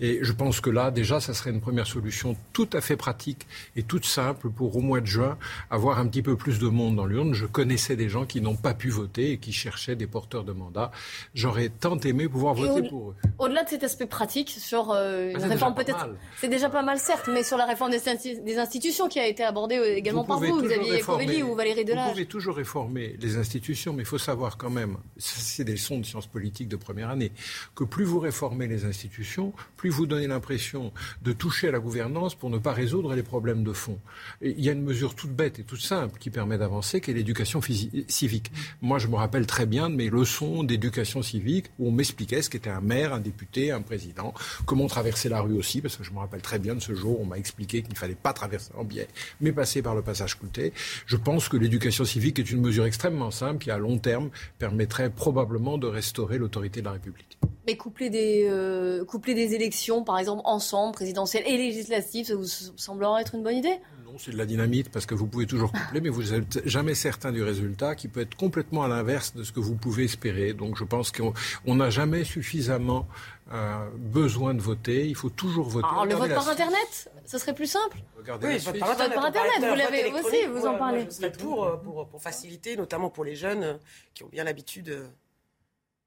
Et 0.00 0.20
je 0.22 0.32
pense 0.32 0.60
que 0.60 0.70
là, 0.70 0.90
déjà, 0.90 1.20
ça 1.20 1.34
serait 1.34 1.50
une 1.50 1.60
première 1.60 1.86
solution 1.86 2.36
tout 2.52 2.68
à 2.72 2.80
fait 2.80 2.96
pratique 2.96 3.46
et 3.74 3.82
toute 3.82 4.04
simple 4.04 4.50
pour 4.50 4.76
au 4.76 4.80
mois 4.80 5.00
de 5.00 5.06
juin 5.06 5.36
avoir 5.70 5.98
un 5.98 6.06
petit 6.06 6.22
peu 6.22 6.36
plus 6.36 6.58
de 6.58 6.68
monde 6.68 6.96
dans 6.96 7.06
l'urne. 7.06 7.34
Je 7.34 7.46
connaissais 7.46 7.96
des 7.96 8.08
gens 8.08 8.24
qui 8.24 8.40
n'ont 8.40 8.56
pas 8.56 8.74
pu 8.74 8.88
voter 8.88 9.32
et 9.32 9.38
qui 9.38 9.52
cherchaient 9.52 9.96
des 9.96 10.06
porteurs 10.06 10.44
de 10.44 10.52
mandat. 10.52 10.92
J'aurais 11.34 11.70
tant 11.70 11.98
aimé 11.98 12.28
pouvoir 12.28 12.54
voter 12.54 12.88
pour 12.88 13.10
eux. 13.10 13.14
Au-delà 13.38 13.64
de 13.64 13.68
cet 13.68 13.82
aspect 13.82 14.06
pratique, 14.06 14.27
sur 14.30 14.90
euh, 14.90 15.30
une 15.30 15.44
réforme 15.44 15.74
peut-être. 15.74 16.08
C'est 16.40 16.48
déjà 16.48 16.68
pas 16.68 16.82
mal, 16.82 16.98
certes, 16.98 17.28
mais 17.32 17.42
sur 17.42 17.56
la 17.56 17.66
réforme 17.66 17.90
des, 17.90 18.58
institutions 18.58 19.08
qui 19.08 19.20
a 19.20 19.26
été 19.26 19.44
abordée 19.44 19.78
euh, 19.78 19.96
également 19.96 20.24
par 20.24 20.38
vous, 20.38 20.62
Xavier 20.62 21.00
Covelli 21.00 21.42
ou 21.42 21.54
Valérie 21.54 21.84
Delage. 21.84 22.06
Vous 22.06 22.12
pouvez 22.12 22.26
toujours 22.26 22.56
réformer 22.56 23.16
les 23.20 23.36
institutions, 23.36 23.92
mais 23.92 24.02
il 24.02 24.06
faut 24.06 24.18
savoir 24.18 24.56
quand 24.56 24.70
même, 24.70 24.96
c'est 25.16 25.64
des 25.64 25.72
leçons 25.72 25.98
de 25.98 26.04
sciences 26.04 26.26
politiques 26.26 26.68
de 26.68 26.76
première 26.76 27.10
année, 27.10 27.32
que 27.74 27.84
plus 27.84 28.04
vous 28.04 28.18
réformez 28.18 28.66
les 28.66 28.84
institutions, 28.84 29.52
plus 29.76 29.90
vous 29.90 30.06
donnez 30.06 30.26
l'impression 30.26 30.92
de 31.22 31.32
toucher 31.32 31.68
à 31.68 31.72
la 31.72 31.78
gouvernance 31.78 32.34
pour 32.34 32.50
ne 32.50 32.58
pas 32.58 32.72
résoudre 32.72 33.14
les 33.14 33.22
problèmes 33.22 33.64
de 33.64 33.72
fond. 33.72 33.98
il 34.42 34.60
y 34.60 34.68
a 34.68 34.72
une 34.72 34.82
mesure 34.82 35.14
toute 35.14 35.32
bête 35.32 35.58
et 35.58 35.62
toute 35.62 35.80
simple 35.80 36.18
qui 36.18 36.30
permet 36.30 36.58
d'avancer, 36.58 37.00
qui 37.00 37.10
est 37.10 37.14
l'éducation 37.14 37.60
civique. 37.60 38.50
Moi, 38.82 38.98
je 38.98 39.08
me 39.08 39.16
rappelle 39.16 39.46
très 39.46 39.66
bien 39.66 39.90
de 39.90 39.94
mes 39.94 40.10
leçons 40.10 40.62
d'éducation 40.64 41.22
civique 41.22 41.66
où 41.78 41.88
on 41.88 41.92
m'expliquait 41.92 42.42
ce 42.42 42.50
qu'était 42.50 42.70
un 42.70 42.80
maire, 42.80 43.12
un 43.14 43.20
député, 43.20 43.70
un 43.70 43.82
président 43.82 44.17
comment 44.66 44.86
traverser 44.86 45.28
la 45.28 45.40
rue 45.40 45.56
aussi, 45.56 45.80
parce 45.80 45.96
que 45.96 46.04
je 46.04 46.10
me 46.12 46.18
rappelle 46.18 46.42
très 46.42 46.58
bien 46.58 46.74
de 46.74 46.80
ce 46.80 46.94
jour, 46.94 47.20
où 47.20 47.22
on 47.22 47.26
m'a 47.26 47.38
expliqué 47.38 47.82
qu'il 47.82 47.92
ne 47.92 47.98
fallait 47.98 48.14
pas 48.14 48.32
traverser 48.32 48.72
en 48.76 48.84
biais, 48.84 49.08
mais 49.40 49.52
passer 49.52 49.82
par 49.82 49.94
le 49.94 50.02
passage 50.02 50.38
clouté. 50.38 50.72
Je 51.06 51.16
pense 51.16 51.48
que 51.48 51.56
l'éducation 51.56 52.04
civique 52.04 52.38
est 52.38 52.50
une 52.50 52.60
mesure 52.60 52.84
extrêmement 52.84 53.30
simple 53.30 53.62
qui, 53.64 53.70
à 53.70 53.78
long 53.78 53.98
terme, 53.98 54.30
permettrait 54.58 55.10
probablement 55.10 55.78
de 55.78 55.86
restaurer 55.86 56.38
l'autorité 56.38 56.80
de 56.80 56.86
la 56.86 56.92
République. 56.92 57.38
Mais 57.66 57.76
coupler 57.76 58.08
des, 58.08 58.46
euh, 58.48 59.04
coupler 59.04 59.34
des 59.34 59.54
élections, 59.54 60.02
par 60.02 60.18
exemple, 60.18 60.42
ensemble, 60.44 60.94
présidentielles 60.94 61.44
et 61.46 61.56
législatives, 61.58 62.26
ça 62.26 62.34
vous 62.34 62.46
semblerait 62.76 63.22
être 63.22 63.34
une 63.34 63.42
bonne 63.42 63.56
idée? 63.56 63.78
C'est 64.16 64.32
de 64.32 64.38
la 64.38 64.46
dynamite 64.46 64.88
parce 64.88 65.06
que 65.06 65.14
vous 65.14 65.26
pouvez 65.26 65.46
toujours 65.46 65.70
coupler, 65.70 66.00
mais 66.00 66.08
vous 66.08 66.32
n'êtes 66.32 66.66
jamais 66.66 66.94
certain 66.96 67.30
du 67.30 67.42
résultat 67.42 67.94
qui 67.94 68.08
peut 68.08 68.20
être 68.20 68.34
complètement 68.34 68.82
à 68.82 68.88
l'inverse 68.88 69.32
de 69.34 69.44
ce 69.44 69.52
que 69.52 69.60
vous 69.60 69.76
pouvez 69.76 70.04
espérer. 70.04 70.54
Donc 70.54 70.76
je 70.76 70.82
pense 70.82 71.12
qu'on 71.12 71.74
n'a 71.74 71.90
jamais 71.90 72.24
suffisamment 72.24 73.06
euh, 73.52 73.88
besoin 73.96 74.52
de 74.52 74.60
voter. 74.60 75.06
Il 75.06 75.14
faut 75.14 75.30
toujours 75.30 75.68
voter. 75.68 75.88
Alors, 75.90 76.04
le 76.04 76.14
vote 76.14 76.34
par 76.34 76.48
Internet, 76.48 77.10
ce 77.24 77.38
serait 77.38 77.54
plus 77.54 77.66
simple 77.66 77.98
Regardez 78.16 78.46
oui, 78.46 78.52
le 78.54 78.58
vote 78.58 78.78
par 78.78 78.90
Internet, 79.26 79.58
vous 79.58 79.74
l'avez 79.74 80.12
aussi, 80.12 80.46
vous 80.46 80.66
en 80.66 80.76
parlez. 80.76 81.08
Pour, 81.38 81.64
euh, 81.64 81.76
pour, 81.76 82.08
pour, 82.08 82.20
faciliter, 82.20 82.76
notamment 82.76 83.08
pour 83.08 83.24
les 83.24 83.36
jeunes 83.36 83.64
euh, 83.64 83.74
qui 84.12 84.22
ont 84.22 84.28
bien 84.28 84.44
l'habitude 84.44 85.02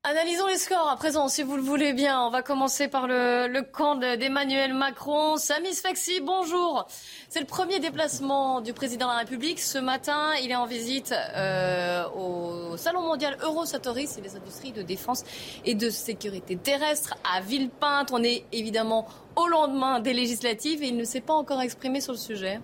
Analysons 0.03 0.47
les 0.47 0.57
scores 0.57 0.89
à 0.89 0.95
présent, 0.95 1.27
si 1.27 1.43
vous 1.43 1.55
le 1.55 1.61
voulez 1.61 1.93
bien. 1.93 2.25
On 2.25 2.31
va 2.31 2.41
commencer 2.41 2.87
par 2.87 3.05
le, 3.05 3.61
camp 3.61 3.97
d'Emmanuel 3.97 4.73
Macron. 4.73 5.37
Samy 5.37 5.75
Sfaxi, 5.75 6.21
bonjour. 6.21 6.87
C'est 7.29 7.39
le 7.39 7.45
premier 7.45 7.79
déplacement 7.79 8.61
du 8.61 8.73
président 8.73 9.05
de 9.05 9.11
la 9.11 9.19
République. 9.19 9.59
Ce 9.59 9.77
matin, 9.77 10.31
il 10.41 10.49
est 10.49 10.55
en 10.55 10.65
visite 10.65 11.13
euh, 11.35 12.03
au 12.15 12.77
Salon 12.77 13.01
mondial 13.01 13.37
Eurosatoris 13.43 14.17
et 14.17 14.21
les 14.21 14.35
industries 14.35 14.71
de 14.71 14.81
défense 14.81 15.23
et 15.65 15.75
de 15.75 15.91
sécurité 15.91 16.57
terrestre 16.57 17.13
à 17.23 17.41
Villepinte. 17.41 18.09
On 18.11 18.23
est 18.23 18.45
évidemment 18.51 19.07
au 19.35 19.47
lendemain 19.47 19.99
des 19.99 20.13
législatives 20.13 20.81
et 20.81 20.87
il 20.87 20.97
ne 20.97 21.03
s'est 21.03 21.21
pas 21.21 21.35
encore 21.35 21.61
exprimé 21.61 22.01
sur 22.01 22.13
le 22.13 22.17
sujet. 22.17 22.59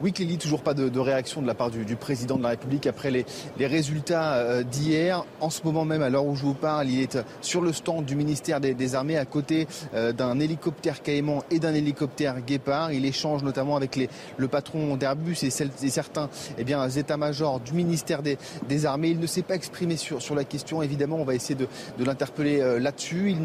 Oui, 0.00 0.12
Clélie, 0.12 0.38
toujours 0.38 0.62
pas 0.62 0.74
de, 0.74 0.98
réaction 0.98 1.40
de 1.40 1.46
la 1.46 1.54
part 1.54 1.70
du, 1.70 1.96
président 1.96 2.36
de 2.36 2.42
la 2.42 2.48
République 2.50 2.86
après 2.86 3.12
les, 3.12 3.24
résultats 3.66 4.34
euh, 4.34 4.62
d'hier. 4.64 5.24
En 5.40 5.50
ce 5.50 5.62
moment 5.62 5.84
même, 5.84 6.02
à 6.02 6.10
l'heure 6.10 6.26
où 6.26 6.34
je 6.34 6.42
vous 6.42 6.54
parle, 6.54 6.88
il 6.88 7.00
est 7.00 7.18
sur 7.40 7.60
le 7.60 7.72
stand 7.72 8.04
du 8.04 8.16
ministère 8.16 8.60
des, 8.60 8.94
Armées 8.96 9.16
à 9.16 9.24
côté 9.24 9.68
euh, 9.94 10.12
d'un 10.12 10.40
hélicoptère 10.40 11.00
Caïman 11.00 11.42
et 11.50 11.60
d'un 11.60 11.74
hélicoptère 11.74 12.40
Guépard. 12.40 12.92
Il 12.92 13.06
échange 13.06 13.44
notamment 13.44 13.76
avec 13.76 14.10
le 14.36 14.48
patron 14.48 14.96
d'Airbus 14.96 15.36
et, 15.42 15.50
certains 15.50 16.28
eh 16.58 16.64
bien, 16.64 16.88
états-majors 16.88 17.60
du 17.60 17.72
ministère 17.72 18.20
des, 18.22 18.86
Armées. 18.86 19.10
Il 19.10 19.20
ne 19.20 19.26
s'est 19.26 19.42
pas 19.42 19.54
exprimé 19.54 19.96
sur, 19.96 20.34
la 20.34 20.44
question. 20.44 20.82
Évidemment, 20.82 21.16
on 21.16 21.24
va 21.24 21.36
essayer 21.36 21.54
de, 21.54 21.68
l'interpeller 22.04 22.60
euh, 22.60 22.80
là-dessus. 22.80 23.36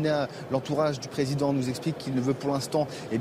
L'entourage 0.51 0.99
du 0.99 1.09
président 1.09 1.53
nous 1.53 1.69
explique 1.69 1.97
qu'il 1.99 2.15
ne 2.15 2.21
veut 2.21 2.33
pour 2.33 2.51
l'instant 2.51 2.88
eh 3.12 3.19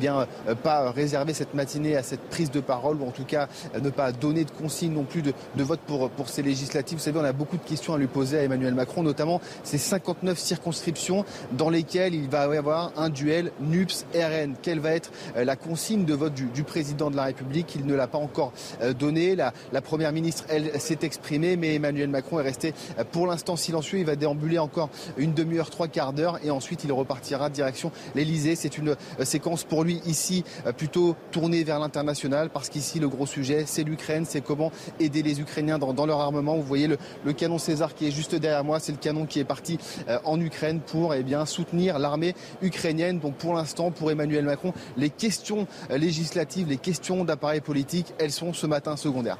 pas 0.62 0.90
réserver 0.90 1.34
cette 1.34 1.52
matinée 1.52 1.94
à 1.94 2.02
cette 2.02 2.22
prise 2.22 2.50
de 2.50 2.60
parole 2.60 2.96
tout 3.18 3.24
cas 3.24 3.48
ne 3.80 3.90
pas 3.90 4.12
donner 4.12 4.44
de 4.44 4.50
consigne 4.50 4.92
non 4.92 5.04
plus 5.04 5.22
de, 5.22 5.32
vote 5.56 5.80
pour, 5.86 6.10
pour 6.10 6.28
ces 6.28 6.42
législatives. 6.42 6.98
Vous 6.98 7.04
savez, 7.04 7.18
on 7.18 7.24
a 7.24 7.32
beaucoup 7.32 7.56
de 7.56 7.62
questions 7.62 7.94
à 7.94 7.98
lui 7.98 8.06
poser 8.06 8.38
à 8.38 8.42
Emmanuel 8.44 8.74
Macron, 8.74 9.02
notamment 9.02 9.40
ces 9.64 9.78
59 9.78 10.38
circonscriptions 10.38 11.24
dans 11.52 11.70
lesquelles 11.70 12.14
il 12.14 12.28
va 12.28 12.46
y 12.54 12.56
avoir 12.56 12.92
un 12.96 13.10
duel 13.10 13.52
NUPS-RN. 13.60 14.54
Quelle 14.62 14.80
va 14.80 14.92
être 14.92 15.10
la 15.36 15.56
consigne 15.56 16.04
de 16.04 16.14
vote 16.14 16.34
du, 16.34 16.62
président 16.62 17.10
de 17.10 17.16
la 17.16 17.24
République? 17.24 17.74
Il 17.74 17.86
ne 17.86 17.94
l'a 17.94 18.06
pas 18.06 18.18
encore 18.18 18.52
donné. 18.98 19.34
La, 19.34 19.52
la 19.72 19.80
première 19.80 20.12
ministre, 20.12 20.44
elle, 20.48 20.80
s'est 20.80 20.98
exprimée, 21.02 21.56
mais 21.56 21.74
Emmanuel 21.74 22.08
Macron 22.08 22.40
est 22.40 22.44
resté 22.44 22.74
pour 23.10 23.26
l'instant 23.26 23.56
silencieux. 23.56 23.98
Il 23.98 24.06
va 24.06 24.16
déambuler 24.16 24.58
encore 24.58 24.90
une 25.16 25.34
demi-heure, 25.34 25.70
trois 25.70 25.88
quarts 25.88 26.12
d'heure, 26.12 26.38
et 26.44 26.50
ensuite 26.50 26.84
il 26.84 26.92
repartira 26.92 27.50
direction 27.50 27.90
l'Elysée. 28.14 28.56
C'est 28.56 28.78
une 28.78 28.90
euh, 28.90 29.24
séquence 29.24 29.64
pour 29.64 29.84
lui 29.84 30.00
ici 30.06 30.44
euh, 30.66 30.72
plutôt 30.72 31.16
tournée 31.30 31.64
vers 31.64 31.78
l'international, 31.78 32.50
parce 32.50 32.68
qu'ici 32.68 32.98
le 32.98 33.07
gros 33.08 33.26
sujet, 33.26 33.64
c'est 33.66 33.84
l'Ukraine, 33.84 34.24
c'est 34.26 34.40
comment 34.40 34.72
aider 35.00 35.22
les 35.22 35.40
Ukrainiens 35.40 35.78
dans, 35.78 36.06
leur 36.06 36.20
armement. 36.20 36.56
Vous 36.56 36.62
voyez 36.62 36.88
le, 36.88 37.32
canon 37.32 37.58
César 37.58 37.94
qui 37.94 38.06
est 38.06 38.10
juste 38.10 38.34
derrière 38.34 38.64
moi, 38.64 38.80
c'est 38.80 38.92
le 38.92 38.98
canon 38.98 39.26
qui 39.26 39.40
est 39.40 39.44
parti 39.44 39.78
euh, 40.08 40.18
en 40.24 40.40
Ukraine 40.40 40.80
pour 40.80 41.14
eh 41.14 41.24
soutenir 41.46 41.98
l'armée 41.98 42.34
ukrainienne. 42.62 43.18
Donc 43.20 43.34
pour 43.36 43.54
l'instant, 43.54 43.90
pour 43.90 44.10
Emmanuel 44.10 44.44
Macron, 44.44 44.72
les 44.96 45.10
questions 45.10 45.66
législatives, 45.90 46.68
les 46.68 46.76
questions 46.76 47.24
d'appareil 47.24 47.60
politique, 47.60 48.12
elles 48.18 48.32
sont 48.32 48.52
ce 48.52 48.66
matin 48.66 48.96
secondaires. 48.96 49.38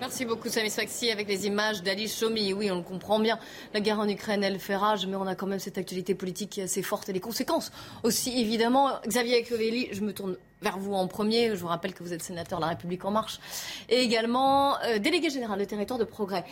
Merci 0.00 0.24
beaucoup 0.24 0.48
Samy 0.48 0.70
Sfaxi 0.70 1.10
avec 1.10 1.26
les 1.26 1.48
images 1.48 1.82
d'Ali 1.82 2.06
Chomi. 2.06 2.52
Oui, 2.52 2.70
on 2.70 2.76
le 2.76 2.82
comprend 2.82 3.18
bien. 3.18 3.36
La 3.74 3.80
guerre 3.80 3.98
en 3.98 4.08
Ukraine, 4.08 4.44
elle 4.44 4.60
fait 4.60 4.76
rage, 4.76 5.08
mais 5.08 5.16
on 5.16 5.26
a 5.26 5.34
quand 5.34 5.48
même 5.48 5.58
cette 5.58 5.76
actualité 5.76 6.14
politique 6.14 6.60
assez 6.60 6.82
forte 6.82 7.08
et 7.08 7.12
les 7.12 7.18
conséquences 7.18 7.72
aussi, 8.04 8.40
évidemment. 8.40 8.90
Xavier 9.08 9.42
Ecovelli, 9.42 9.88
je 9.90 10.02
me 10.02 10.12
tourne 10.12 10.36
vers 10.62 10.78
vous 10.78 10.94
en 10.94 11.08
premier. 11.08 11.50
Je 11.50 11.56
vous 11.56 11.66
rappelle 11.66 11.94
que 11.94 12.04
vous 12.04 12.12
êtes 12.12 12.22
sénateur 12.22 12.60
de 12.60 12.64
La 12.64 12.68
République 12.68 13.04
En 13.04 13.10
Marche 13.10 13.40
et 13.88 13.96
également 13.96 14.78
euh, 14.82 15.00
délégué 15.00 15.30
général 15.30 15.58
de 15.58 15.64
territoire 15.64 15.98
de 15.98 16.04
progrès. 16.04 16.44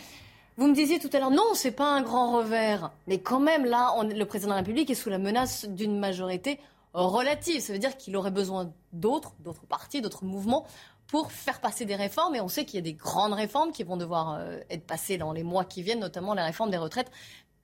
Vous 0.57 0.67
me 0.67 0.73
disiez 0.73 0.99
tout 0.99 1.09
à 1.13 1.19
l'heure, 1.19 1.31
non, 1.31 1.53
c'est 1.53 1.71
pas 1.71 1.89
un 1.89 2.01
grand 2.01 2.35
revers. 2.35 2.91
Mais 3.07 3.19
quand 3.19 3.39
même, 3.39 3.63
là, 3.63 3.95
le 4.03 4.25
président 4.25 4.49
de 4.49 4.55
la 4.55 4.59
République 4.59 4.89
est 4.89 4.95
sous 4.95 5.09
la 5.09 5.19
menace 5.19 5.65
d'une 5.69 5.97
majorité 5.97 6.59
relative. 6.93 7.61
Ça 7.61 7.71
veut 7.71 7.79
dire 7.79 7.95
qu'il 7.95 8.17
aurait 8.17 8.31
besoin 8.31 8.73
d'autres, 8.91 9.33
d'autres 9.39 9.65
partis, 9.67 10.01
d'autres 10.01 10.25
mouvements 10.25 10.65
pour 11.07 11.31
faire 11.31 11.59
passer 11.59 11.85
des 11.85 11.95
réformes. 11.95 12.35
Et 12.35 12.41
on 12.41 12.47
sait 12.47 12.65
qu'il 12.65 12.75
y 12.75 12.79
a 12.79 12.81
des 12.83 12.93
grandes 12.93 13.33
réformes 13.33 13.71
qui 13.71 13.83
vont 13.83 13.97
devoir 13.97 14.33
euh, 14.33 14.59
être 14.69 14.85
passées 14.85 15.17
dans 15.17 15.31
les 15.31 15.43
mois 15.43 15.65
qui 15.65 15.81
viennent, 15.81 15.99
notamment 15.99 16.33
la 16.33 16.45
réforme 16.45 16.69
des 16.69 16.77
retraites. 16.77 17.11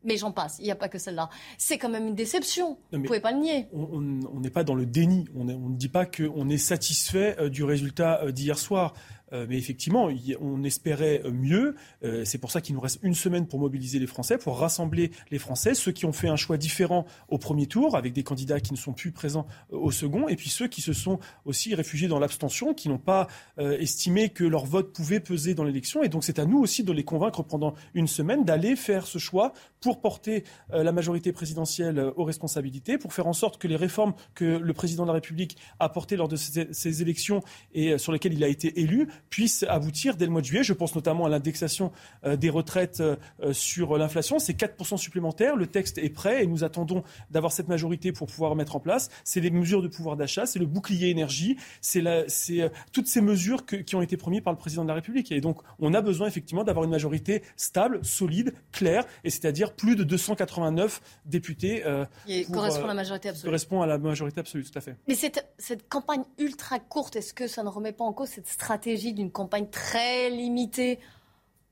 Mais 0.06 0.18
j'en 0.18 0.32
passe, 0.32 0.58
il 0.60 0.66
n'y 0.66 0.72
a 0.72 0.76
pas 0.76 0.90
que 0.90 0.98
celle-là. 0.98 1.30
C'est 1.58 1.78
quand 1.78 1.90
même 1.90 2.08
une 2.08 2.16
déception, 2.16 2.78
vous 2.92 2.98
ne 2.98 3.06
pouvez 3.06 3.22
pas 3.22 3.32
le 3.32 3.40
nier. 3.40 3.68
On 3.72 4.02
n'est 4.42 4.50
pas 4.50 4.66
dans 4.66 4.76
le 4.76 4.86
déni, 4.86 5.26
on 5.34 5.46
ne 5.46 5.78
dit 5.78 5.88
pas 5.88 6.06
qu'on 6.06 6.50
est 6.50 6.58
satisfait 6.58 7.38
euh, 7.40 7.50
du 7.50 7.64
résultat 7.64 8.22
euh, 8.24 8.32
d'hier 8.32 8.60
soir. 8.60 8.94
Euh, 9.34 9.46
mais 9.50 9.58
effectivement, 9.58 10.10
on 10.40 10.64
espérait 10.64 11.24
mieux. 11.32 11.76
Euh, 12.04 12.24
c'est 12.26 12.38
pour 12.38 12.52
ça 12.52 12.62
qu'il 12.62 12.76
nous 12.76 12.82
reste 12.82 13.00
une 13.02 13.16
semaine 13.16 13.48
pour 13.48 13.60
mobiliser 13.60 14.00
les 14.00 14.08
Français, 14.08 14.38
pour 14.38 14.60
rassembler 14.60 15.12
les 15.32 15.40
Français, 15.40 15.74
ceux 15.74 15.92
qui 15.92 16.06
ont 16.06 16.14
fait 16.14 16.28
un 16.28 16.36
choix 16.36 16.58
différent 16.58 17.06
au 17.30 17.38
premier 17.38 17.66
tour, 17.66 17.98
avec 17.98 18.14
des 18.14 18.24
candidats 18.24 18.60
qui 18.60 18.74
ne 18.74 18.78
sont 18.78 18.94
plus 18.94 19.12
présents 19.12 19.48
euh, 19.72 19.78
au 19.78 19.92
second, 19.92 20.28
et 20.28 20.36
puis 20.36 20.50
ceux 20.50 20.68
qui 20.68 20.82
se 20.82 20.94
sont 20.94 21.20
aussi 21.46 21.74
réfugiés 21.76 22.08
dans 22.08 22.20
l'abstention, 22.20 22.74
qui 22.74 22.90
n'ont 22.90 22.98
pas 22.98 23.28
estimé 23.58 24.30
que 24.30 24.44
leur 24.44 24.66
vote 24.66 24.94
pouvait 24.94 25.20
peser 25.20 25.54
dans 25.54 25.64
l'élection. 25.64 26.04
Et 26.04 26.10
donc 26.10 26.24
c'est 26.24 26.40
à 26.40 26.46
nous 26.46 26.60
aussi 26.60 26.84
de 26.84 26.92
les 26.92 27.04
convaincre 27.04 27.44
pendant 27.44 27.74
une 27.94 28.08
semaine 28.08 28.44
d'aller 28.44 28.76
faire 28.76 29.08
ce 29.08 29.18
choix 29.18 29.54
pour 29.80 30.02
porter 30.02 30.44
la 30.70 30.92
majorité 30.92 31.32
présidentielle 31.32 32.00
aux 32.16 32.24
responsabilités, 32.24 32.98
pour 32.98 33.14
faire 33.14 33.28
en 33.28 33.34
sorte 33.34 33.58
que 33.58 33.68
les 33.68 33.76
réformes 33.76 34.14
que 34.36 34.46
le 34.46 34.74
président 34.74 35.04
de 35.04 35.08
la 35.08 35.14
République 35.14 35.58
a 35.80 35.90
portées 35.90 36.16
lors 36.16 36.28
de 36.28 36.36
ces 36.36 37.02
élections 37.02 37.42
et 37.74 37.98
sur 37.98 38.12
lesquelles 38.12 38.34
il 38.34 38.44
a 38.44 38.48
été 38.48 38.80
élu 38.80 39.08
puisse 39.30 39.64
aboutir 39.64 40.16
dès 40.16 40.26
le 40.26 40.32
mois 40.32 40.42
de 40.42 40.46
juillet. 40.46 40.64
Je 40.64 40.74
pense 40.74 40.96
notamment 40.96 41.26
à 41.26 41.30
l'indexation 41.30 41.92
euh, 42.26 42.36
des 42.36 42.50
retraites 42.50 43.02
euh, 43.02 43.16
sur 43.52 43.98
l'inflation. 43.98 44.40
C'est 44.40 44.54
4% 44.54 44.98
supplémentaires. 44.98 45.56
Le 45.56 45.68
texte 45.68 45.98
est 45.98 46.10
prêt 46.10 46.44
et 46.44 46.48
nous 46.48 46.64
attendons 46.64 47.04
d'avoir 47.32 47.52
cette 47.52 47.68
majorité 47.68 48.12
pour 48.12 48.28
pouvoir 48.28 48.56
mettre 48.56 48.76
en 48.76 48.80
place. 48.80 49.10
C'est 49.24 49.40
les 49.40 49.52
mesures 49.52 49.82
de 49.82 49.88
pouvoir 49.88 50.18
d'achat, 50.18 50.46
c'est 50.46 50.60
le 50.60 50.66
bouclier 50.66 51.10
énergie, 51.10 51.58
c'est 51.82 52.06
euh, 52.06 52.70
toutes 52.92 53.08
ces 53.08 53.22
mesures 53.22 53.66
qui 53.66 53.96
ont 53.96 54.02
été 54.02 54.18
promises 54.18 54.42
par 54.42 54.54
le 54.54 54.60
président 54.60 54.84
de 54.84 54.90
la 54.90 54.96
République. 54.96 55.32
Et 55.32 55.42
donc, 55.42 55.60
on 55.80 55.94
a 55.94 56.02
besoin 56.02 56.28
effectivement 56.28 56.64
d'avoir 56.64 56.86
une 56.86 56.92
majorité 56.92 57.44
stable, 57.56 58.04
solide, 58.04 58.54
claire, 58.72 59.06
et 59.24 59.30
c'est-à-dire 59.30 59.74
plus 59.74 59.96
de 59.96 60.04
289 60.04 61.02
députés. 61.26 61.84
qui 62.26 62.46
correspond 62.46 62.86
à 62.86 62.88
la 62.88 62.94
majorité 62.94 63.30
absolue. 63.30 63.46
Correspond 63.46 63.82
à 63.82 63.88
la 63.88 63.98
majorité 63.98 64.40
absolue, 64.40 64.64
tout 64.64 64.78
à 64.78 64.82
fait. 64.82 64.96
Mais 65.08 65.16
cette, 65.16 65.48
cette 65.58 65.88
campagne 65.90 66.24
ultra 66.38 66.80
courte, 66.80 67.16
est-ce 67.16 67.34
que 67.34 67.48
ça 67.48 67.64
ne 67.64 67.70
remet 67.70 67.92
pas 67.92 68.04
en 68.04 68.14
cause 68.14 68.30
cette 68.30 68.48
stratégie 68.48 69.13
d'une 69.14 69.32
campagne 69.32 69.68
très 69.70 70.30
limitée 70.30 71.00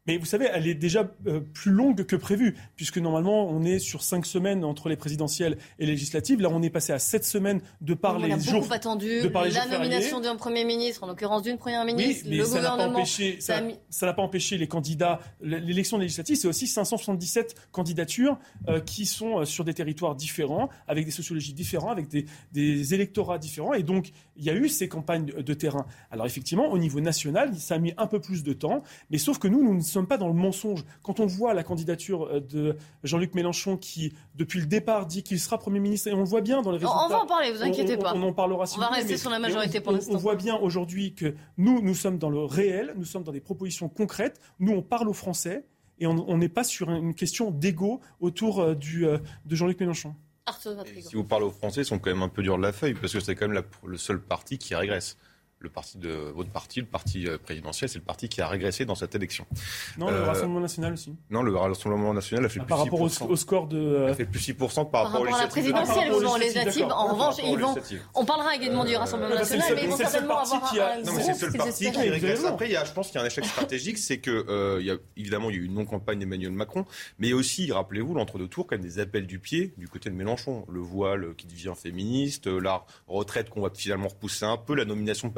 mais 0.08 0.18
vous 0.18 0.26
savez, 0.26 0.50
elle 0.52 0.68
est 0.68 0.74
déjà 0.74 1.12
euh, 1.28 1.42
plus 1.42 1.72
longue 1.72 2.06
que 2.06 2.16
prévu, 2.16 2.58
puisque 2.76 2.98
normalement, 2.98 3.48
on 3.48 3.64
est 3.64 3.78
sur 3.78 4.02
cinq 4.02 4.26
semaines 4.26 4.66
entre 4.66 4.90
les 4.90 4.96
présidentielles 4.96 5.58
et 5.78 5.86
les 5.86 5.92
législatives. 5.92 6.42
Là, 6.42 6.50
on 6.52 6.64
est 6.64 6.72
passé 6.72 6.92
à 6.92 6.98
sept 6.98 7.24
semaines 7.24 7.62
de 7.82 7.94
par 7.94 8.18
les 8.18 8.40
jours. 8.40 8.66
On 8.68 8.72
a 8.72 8.76
attendu 8.76 9.22
la 9.30 9.68
nomination 9.68 10.20
d'un 10.20 10.36
Premier 10.36 10.66
ministre, 10.66 11.04
en 11.04 11.08
l'occurrence 11.08 11.44
d'une 11.44 11.60
Première 11.60 11.86
ministre, 11.86 12.26
oui, 12.28 12.40
mais 12.40 12.46
ça 12.46 12.62
N'a 12.62 12.78
pas 12.78 12.88
empêché, 12.88 13.40
ça 13.40 13.62
n'a 13.62 14.14
pas 14.14 14.24
empêché 14.24 14.58
les 14.58 14.68
candidats. 14.68 15.20
L'élection 15.42 16.00
législative, 16.00 16.36
c'est 16.36 16.48
aussi 16.48 16.66
577 16.66 17.70
candidatures 17.72 18.40
euh, 18.70 18.80
qui 18.80 19.06
sont 19.06 19.40
euh, 19.40 19.46
sur 19.46 19.64
des 19.64 19.74
territoires 19.74 20.16
différents, 20.16 20.70
avec 20.88 21.06
des 21.06 21.12
sociologies 21.12 21.54
différentes, 21.54 21.92
avec 21.92 22.08
des, 22.08 22.26
des, 22.54 22.94
électorats 22.96 23.38
différents. 23.38 23.74
Et 23.74 23.84
donc, 23.84 24.10
il 24.42 24.48
y 24.48 24.50
a 24.50 24.56
eu 24.56 24.70
ces 24.70 24.90
campagnes 24.90 25.26
de, 25.26 25.54
terrain. 25.54 25.86
Alors, 26.10 26.26
effectivement, 26.26 26.72
au 26.72 26.80
niveau 26.80 27.00
national, 27.00 27.56
ça 27.56 27.76
a 27.76 27.78
mis 27.78 27.94
un 27.98 28.08
peu 28.08 28.20
plus 28.20 28.44
de 28.44 28.54
temps, 28.54 28.82
mais 29.12 29.20
sauf 29.20 29.38
que 29.38 29.48
nous, 29.48 29.64
nous 29.64 29.76
ne 29.76 29.82
sommes 29.82 30.08
pas 30.08 30.18
dans 30.18 30.28
le 30.28 30.34
mensonge. 30.34 30.84
Quand 31.04 31.20
on 31.20 31.28
voit 31.28 31.54
la 31.54 31.62
candidature 31.64 32.24
euh, 32.24 32.40
de 32.40 32.76
Jean-Luc 33.04 33.36
Mélenchon 33.36 33.78
qui, 33.78 34.14
depuis 34.34 34.60
le 34.60 34.66
départ, 34.66 35.06
dit 35.06 35.22
qu'il 35.22 35.40
sera 35.40 35.60
Premier 35.60 35.80
ministre, 35.80 36.08
et 36.08 36.14
on 36.14 36.22
le 36.22 36.26
voit 36.26 36.42
bien 36.42 36.64
dans 36.64 36.72
les 36.72 36.78
résultats. 36.78 37.06
On 37.06 37.10
va 37.10 37.22
en 37.22 37.28
parler, 37.28 37.52
vous 37.52 37.62
inquiétez 37.62 37.98
pas. 37.98 38.14
On, 38.16 38.24
en 38.24 38.34
parlera 38.34 38.66
On 38.76 38.80
va 38.80 38.88
rester 38.88 39.16
sur 39.16 39.30
la 39.30 39.38
majorité 39.38 39.80
pour 39.80 39.92
l'instant. 39.92 40.14
On 40.16 40.18
voit 40.18 40.36
bien 40.36 40.56
aujourd'hui 40.58 41.14
que 41.14 41.36
nous, 41.58 41.80
nous 41.84 41.96
sommes 41.96 42.18
dans 42.18 42.32
le 42.32 42.44
réel, 42.44 42.96
nous 42.98 43.06
sommes 43.06 43.24
dans 43.24 43.32
des 43.32 43.42
propositions 43.42 43.90
concrètes, 43.90 44.42
nous, 44.60 44.72
on 44.74 44.82
parle 44.82 45.08
aux 45.08 45.14
Français, 45.14 45.68
et 46.00 46.08
on 46.08 46.38
n'est 46.40 46.50
pas 46.50 46.64
sur 46.64 46.90
une 46.90 47.14
question 47.14 47.52
d'ego 47.52 48.02
autour 48.20 48.60
euh, 48.60 48.74
du, 48.74 49.06
euh, 49.06 49.20
de 49.46 49.56
Jean-Luc 49.56 49.80
Mélenchon. 49.80 50.16
Si 51.02 51.16
vous 51.16 51.24
parlez 51.24 51.46
aux 51.46 51.52
Français, 51.52 51.82
ils 51.82 51.86
sont 51.86 52.00
quand 52.00 52.10
même 52.10 52.24
un 52.24 52.30
peu 52.30 52.42
durs 52.44 52.58
de 52.58 52.64
la 52.64 52.74
feuille, 52.74 52.94
parce 52.94 53.14
que 53.14 53.20
c'est 53.20 53.36
quand 53.36 53.48
même 53.48 53.64
le 53.86 53.98
seul 53.98 54.22
parti 54.22 54.58
qui 54.58 54.76
régresse 54.76 55.18
le 55.62 55.69
parti 55.69 55.97
de 55.97 56.10
votre 56.10 56.50
parti, 56.50 56.80
le 56.80 56.88
parti 56.88 57.28
euh, 57.28 57.38
présidentiel, 57.38 57.89
c'est 57.89 58.00
le 58.00 58.04
parti 58.04 58.28
qui 58.30 58.41
a 58.41 58.47
régressé 58.47 58.86
dans 58.86 58.95
cette 58.95 59.13
élection. 59.15 59.45
Non, 59.97 60.10
le 60.10 60.17
euh, 60.17 60.26
Rassemblement 60.26 60.60
national 60.60 60.93
aussi. 60.93 61.15
Non, 61.30 61.43
le 61.43 61.56
Rassemblement 61.56 62.13
national 62.13 62.45
a 62.45 62.50
fait 62.50 62.60
ah, 62.60 62.63
plus 62.63 62.69
par 62.69 62.80
rapport 62.80 63.02
au, 63.02 63.36
score 63.36 63.67
de. 63.67 63.78
Euh, 63.78 64.12
a 64.12 64.13
fait 64.15 64.26
plus 64.26 64.39
6% 64.39 64.58
par, 64.58 64.89
par 64.91 65.12
rapport, 65.12 65.36
à 65.36 65.41
la 65.41 65.47
présidentielle 65.47 66.12
ou 66.12 66.36
législatives. 66.38 66.86
En 66.86 67.13
revanche, 67.13 67.36
ils 67.43 67.58
vont. 67.58 67.76
On 68.15 68.26
parlera 68.26 68.56
également 68.56 68.86
du 68.86 68.95
Rassemblement 68.95 69.36
national, 69.36 69.67
mais 69.76 69.84
ils 69.84 69.89
vont 69.89 69.97
certainement 69.97 70.39
avoir 70.39 70.74
un. 70.74 71.02
Non, 71.04 71.13
mais 71.15 71.24
c'est 71.24 71.34
le 71.34 71.38
seul 71.38 71.54
parti 71.54 71.91
qui 71.91 72.10
régresse. 72.10 72.43
Après, 72.45 72.67
il 72.67 72.74
y 72.74 72.78
a, 72.78 72.84
je 72.84 72.91
pense 72.91 73.08
qu'il 73.08 73.15
y 73.15 73.19
a 73.19 73.24
un 73.24 73.28
échec 73.28 73.45
stratégique, 73.45 73.97
c'est 73.97 74.17
que 74.17 74.80
il 74.80 74.86
y 74.86 74.91
a 74.91 74.95
évidemment 75.15 75.50
il 75.50 75.56
y 75.56 75.60
a 75.60 75.62
eu 75.62 75.65
une 75.65 75.76
non-campagne 75.76 76.19
d'Emmanuel 76.19 76.52
Macron, 76.52 76.86
mais 77.19 77.34
aussi, 77.34 77.71
rappelez-vous, 77.71 78.13
l'entre-deux 78.13 78.47
tours, 78.47 78.67
quand 78.67 78.76
même 78.76 78.86
des 78.86 79.00
appels 79.00 79.28
du 79.28 79.39
pied 79.39 79.74
du 79.78 79.88
côté 79.88 80.10
de 80.10 80.15
Mélenchon, 80.15 80.65
le 80.69 80.80
voile 80.80 81.36
qui 81.36 81.45
devient 81.45 81.74
féministe, 81.76 82.47
la 82.47 82.84
retraite 83.08 83.50
qu'on 83.50 83.62
va 83.62 83.69
finalement 83.74 84.08
repousser 84.08 84.45
un 84.45 84.58
peu, 84.58 84.76
la 84.76 84.86
nomination 84.86 85.28
de 85.28 85.34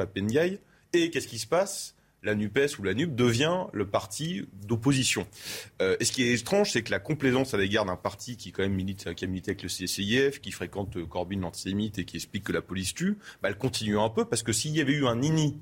Et 0.92 1.10
qu'est-ce 1.10 1.28
qui 1.28 1.38
se 1.38 1.46
passe? 1.46 1.94
La 2.22 2.34
NUPES 2.34 2.78
ou 2.78 2.84
la 2.84 2.94
NUP 2.94 3.14
devient 3.14 3.64
le 3.72 3.86
parti 3.86 4.46
d'opposition. 4.66 5.26
Euh, 5.82 5.96
et 6.00 6.06
ce 6.06 6.12
qui 6.12 6.22
est 6.22 6.32
étrange, 6.32 6.70
c'est 6.72 6.82
que 6.82 6.90
la 6.90 6.98
complaisance 6.98 7.52
à 7.52 7.58
l'égard 7.58 7.84
d'un 7.84 7.96
parti 7.96 8.38
qui 8.38 8.50
quand 8.50 8.62
même 8.62 8.72
milite, 8.72 9.12
qui 9.14 9.24
a 9.24 9.28
milité 9.28 9.50
avec 9.50 9.62
le 9.62 9.68
CCIF, 9.68 10.40
qui 10.40 10.50
fréquente 10.50 11.04
Corbyn 11.06 11.40
l'antisémite 11.40 11.98
et 11.98 12.06
qui 12.06 12.16
explique 12.16 12.44
que 12.44 12.52
la 12.52 12.62
police 12.62 12.94
tue, 12.94 13.18
bah, 13.42 13.50
elle 13.50 13.58
continue 13.58 13.98
un 13.98 14.08
peu 14.08 14.24
parce 14.24 14.42
que 14.42 14.52
s'il 14.52 14.70
y 14.70 14.80
avait 14.80 14.94
eu 14.94 15.06
un 15.06 15.16
nini, 15.16 15.58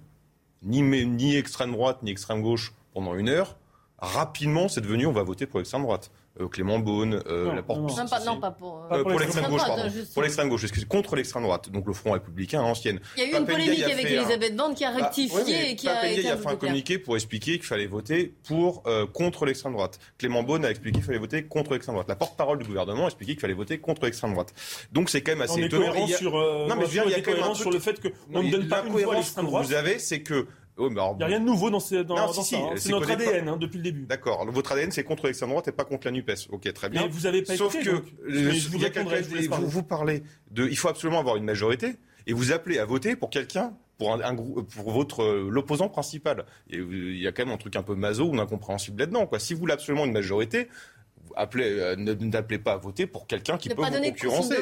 ni, 0.63 0.83
ni 0.83 1.37
extrême 1.37 1.73
droite 1.73 2.05
ni 2.05 2.13
extrême 2.13 2.43
gauche 2.43 2.73
pendant 2.95 3.17
une 3.17 3.29
heure, 3.29 3.59
rapidement 3.99 4.69
c'est 4.69 4.83
devenu 4.83 5.07
on 5.07 5.13
va 5.13 5.25
voter 5.25 5.47
pour 5.47 5.59
l'extrême 5.59 5.83
droite. 5.83 6.13
Euh, 6.41 6.49
Clément 6.49 6.79
Beaune, 6.79 7.23
euh, 7.27 7.55
la 7.55 7.63
porte 7.63 7.81
non, 7.81 8.07
pas, 8.09 8.25
non, 8.25 8.41
pas 8.41 8.51
pour, 8.53 8.87
euh, 8.91 9.03
pour, 9.03 9.21
l'extrême 9.21 9.51
gauche, 9.51 9.61
pardon. 9.61 9.83
Pour 10.15 10.23
l'extrême 10.23 10.49
gauche, 10.49 10.65
contre 10.89 11.15
l'extrême 11.15 11.43
droite, 11.43 11.69
donc 11.71 11.87
le 11.87 11.93
Front 11.93 12.13
républicain 12.13 12.63
ancienne. 12.63 13.01
Il 13.19 13.23
y 13.23 13.27
a 13.27 13.29
eu 13.29 13.39
une 13.39 13.45
polémique 13.45 13.83
avec 13.83 14.07
Elisabeth 14.07 14.57
Borne 14.57 14.75
qui 14.75 14.85
a 14.85 14.93
bah, 14.93 15.05
rectifié 15.05 15.71
et 15.71 15.77
qui 15.77 15.89
a, 15.89 15.99
a, 15.99 16.05
a 16.05 16.37
fait 16.37 16.47
un 16.47 16.57
communiqué 16.57 16.99
pour 16.99 17.17
expliquer 17.17 17.53
qu'il 17.53 17.67
fallait 17.67 17.87
voter 17.87 18.35
pour 18.49 18.83
contre 19.13 19.45
l'extrême 19.45 19.75
droite. 19.75 19.99
Clément 20.17 20.43
Beaune 20.43 20.65
a 20.65 20.71
expliqué 20.71 20.97
qu'il 20.99 21.05
fallait 21.05 21.19
voter 21.19 21.45
contre 21.45 21.73
l'extrême 21.73 21.97
droite. 21.97 22.09
La 22.09 22.17
porte-parole 22.17 22.59
du 22.59 22.65
gouvernement 22.65 23.05
a 23.05 23.07
expliqué 23.07 23.33
qu'il 23.33 23.41
fallait 23.41 23.53
voter 23.53 23.79
contre 23.79 24.05
l'extrême 24.07 24.33
droite. 24.33 24.55
Donc 24.91 25.11
c'est 25.11 25.21
quand 25.21 25.33
même 25.33 25.43
assez 25.43 25.61
étonnant. 25.61 25.93
Non 25.93 26.77
mais 26.77 26.87
il 26.89 27.11
y 27.11 27.15
a 27.15 27.21
quand 27.21 27.33
même 27.33 27.55
sur 27.55 27.71
le 27.71 27.79
fait 27.79 28.01
qu'on 28.01 28.43
ne 28.43 28.51
donne 28.51 28.69
pas 28.69 28.83
une 28.87 28.93
voix 28.93 29.13
à 29.13 29.17
l'extrême 29.17 29.47
droite. 29.47 29.67
Vous 29.67 29.75
avez, 29.75 29.99
c'est 29.99 30.23
que 30.23 30.47
il 30.79 30.89
n'y 30.89 30.99
a 30.99 31.27
rien 31.27 31.41
de 31.41 31.45
nouveau 31.45 31.71
dans, 31.71 31.81
ces, 31.81 32.03
dans, 32.03 32.17
non, 32.17 32.33
ça. 32.33 32.57
Hein. 32.57 32.71
C'est 32.77 32.91
notre 32.91 33.11
ADN 33.11 33.49
hein, 33.49 33.57
depuis 33.59 33.77
le 33.77 33.85
début. 33.85 34.07
D'accord. 34.07 34.45
Votre 34.51 34.73
ADN, 34.73 34.91
c'est 34.91 35.05
contre 35.05 35.27
l'extrême 35.27 35.51
droite 35.51 35.69
et 35.69 35.73
pas 35.73 35.85
contre 35.85 36.07
la 36.07 36.13
NUPES. 36.13 36.49
Ok, 36.51 36.73
très 36.73 36.89
bien. 36.89 37.03
Mais 37.03 37.09
vous 37.09 37.27
avez 37.27 37.43
pas 37.43 37.57
Sauf 37.57 37.75
écouté, 37.75 37.91
que 37.91 37.97
donc, 37.97 38.05
vous, 38.71 39.57
vous, 39.57 39.69
vous, 39.69 39.83
parlez 39.83 40.23
de. 40.51 40.67
Il 40.67 40.77
faut 40.77 40.89
absolument 40.89 41.21
avoir 41.21 41.37
une 41.37 41.45
majorité 41.45 41.97
et 42.27 42.33
vous 42.33 42.53
appelez 42.53 42.79
à 42.79 42.87
voter 42.87 43.17
pour 43.17 43.29
quelqu'un 43.31 43.75
pour, 43.99 44.15
un, 44.15 44.35
pour 44.35 44.91
votre 44.91 45.25
l'opposant 45.25 45.89
principal. 45.89 46.47
Et 46.71 46.79
il 46.79 47.21
y 47.21 47.27
a 47.27 47.33
quand 47.33 47.45
même 47.45 47.55
un 47.55 47.59
truc 47.59 47.77
un 47.77 47.83
peu 47.83 47.95
maso 47.95 48.25
ou 48.25 48.41
incompréhensible 48.41 48.99
là-dedans. 48.99 49.27
Quoi. 49.27 49.39
Si 49.39 49.53
vous 49.53 49.61
voulez 49.61 49.75
absolument 49.75 50.07
une 50.07 50.13
majorité, 50.13 50.69
appelez, 51.37 51.79
euh, 51.79 51.97
n'appelez 51.97 52.59
pas 52.59 52.73
à 52.73 52.77
voter 52.77 53.07
pour 53.07 53.27
quelqu'un 53.27 53.59
qui 53.59 53.69
peut 53.69 53.83
vous 53.83 54.01
concurrencer. 54.01 54.57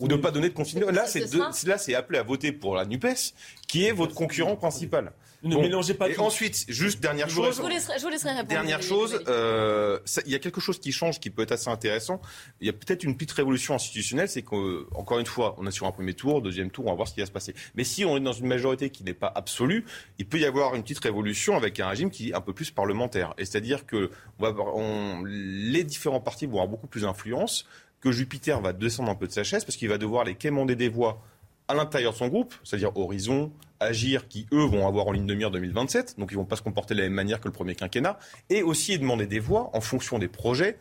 ou 0.00 0.08
de 0.08 0.16
ne 0.16 0.20
pas 0.20 0.30
donner 0.30 0.48
de 0.48 0.54
consigne. 0.54 0.84
Là, 0.84 1.06
c'est 1.06 1.32
là, 1.66 1.78
c'est 1.78 1.94
appelé 1.94 2.18
à 2.18 2.22
voter 2.22 2.52
pour 2.52 2.74
la 2.74 2.84
NUPES, 2.84 3.34
qui 3.66 3.84
est 3.84 3.92
votre 3.92 4.14
concurrent 4.14 4.56
principal. 4.56 5.12
Ne 5.42 5.56
mélangez 5.56 5.94
pas. 5.94 6.08
Et 6.08 6.18
ensuite, 6.18 6.64
juste 6.68 7.00
dernière 7.00 7.28
chose. 7.28 7.56
Je 7.56 7.62
vous 7.62 8.08
laisserai, 8.08 8.30
répondre. 8.30 8.48
Dernière 8.48 8.82
chose, 8.82 9.22
euh, 9.28 9.98
il 10.24 10.32
y 10.32 10.34
a 10.34 10.38
quelque 10.38 10.60
chose 10.60 10.78
qui 10.78 10.92
change, 10.92 11.20
qui 11.20 11.30
peut 11.30 11.42
être 11.42 11.52
assez 11.52 11.68
intéressant. 11.68 12.20
Il 12.60 12.66
y 12.66 12.70
a 12.70 12.72
peut-être 12.72 13.04
une 13.04 13.16
petite 13.16 13.32
révolution 13.32 13.74
institutionnelle, 13.74 14.28
c'est 14.28 14.42
qu'encore 14.42 15.18
une 15.18 15.26
fois, 15.26 15.54
on 15.58 15.66
est 15.66 15.70
sur 15.70 15.86
un 15.86 15.92
premier 15.92 16.14
tour, 16.14 16.42
deuxième 16.42 16.70
tour, 16.70 16.86
on 16.86 16.90
va 16.90 16.94
voir 16.94 17.08
ce 17.08 17.14
qui 17.14 17.20
va 17.20 17.26
se 17.26 17.32
passer. 17.32 17.54
Mais 17.74 17.84
si 17.84 18.04
on 18.04 18.16
est 18.16 18.20
dans 18.20 18.32
une 18.32 18.46
majorité 18.46 18.90
qui 18.90 19.04
n'est 19.04 19.14
pas 19.14 19.32
absolue, 19.34 19.84
il 20.18 20.26
peut 20.26 20.38
y 20.38 20.44
avoir 20.44 20.74
une 20.74 20.82
petite 20.82 21.00
révolution 21.00 21.56
avec 21.56 21.78
un 21.80 21.88
régime 21.88 22.10
qui 22.10 22.30
est 22.30 22.34
un 22.34 22.40
peu 22.40 22.52
plus 22.52 22.70
parlementaire. 22.70 23.34
Et 23.38 23.44
c'est-à-dire 23.44 23.86
que 23.86 24.10
on 24.38 24.42
va, 24.42 24.54
on, 24.74 25.22
les 25.24 25.84
différents 25.84 26.20
partis 26.20 26.46
vont 26.46 26.52
avoir 26.52 26.68
beaucoup 26.68 26.86
plus 26.86 27.02
d'influence, 27.02 27.66
que 28.00 28.12
Jupiter 28.12 28.60
va 28.60 28.72
descendre 28.72 29.10
un 29.10 29.14
peu 29.14 29.26
de 29.26 29.32
sa 29.32 29.42
chaise 29.42 29.64
parce 29.64 29.76
qu'il 29.76 29.88
va 29.88 29.98
devoir 29.98 30.24
les 30.24 30.34
quémander 30.34 30.76
des 30.76 30.88
voix 30.88 31.22
à 31.68 31.74
l'intérieur 31.74 32.12
de 32.12 32.18
son 32.18 32.28
groupe, 32.28 32.54
c'est-à-dire 32.64 32.96
Horizon, 32.96 33.52
Agir, 33.80 34.28
qui 34.28 34.46
eux 34.52 34.64
vont 34.64 34.86
avoir 34.86 35.06
en 35.08 35.12
ligne 35.12 35.26
de 35.26 35.34
mire 35.34 35.50
2027, 35.50 36.18
donc 36.18 36.30
ils 36.30 36.36
vont 36.36 36.44
pas 36.44 36.56
se 36.56 36.62
comporter 36.62 36.94
de 36.94 37.00
la 37.00 37.06
même 37.06 37.14
manière 37.14 37.40
que 37.40 37.48
le 37.48 37.52
premier 37.52 37.74
quinquennat, 37.74 38.18
et 38.48 38.62
aussi 38.62 38.98
demander 38.98 39.26
des 39.26 39.38
voix 39.38 39.70
en 39.74 39.80
fonction 39.80 40.18
des 40.18 40.28
projets 40.28 40.78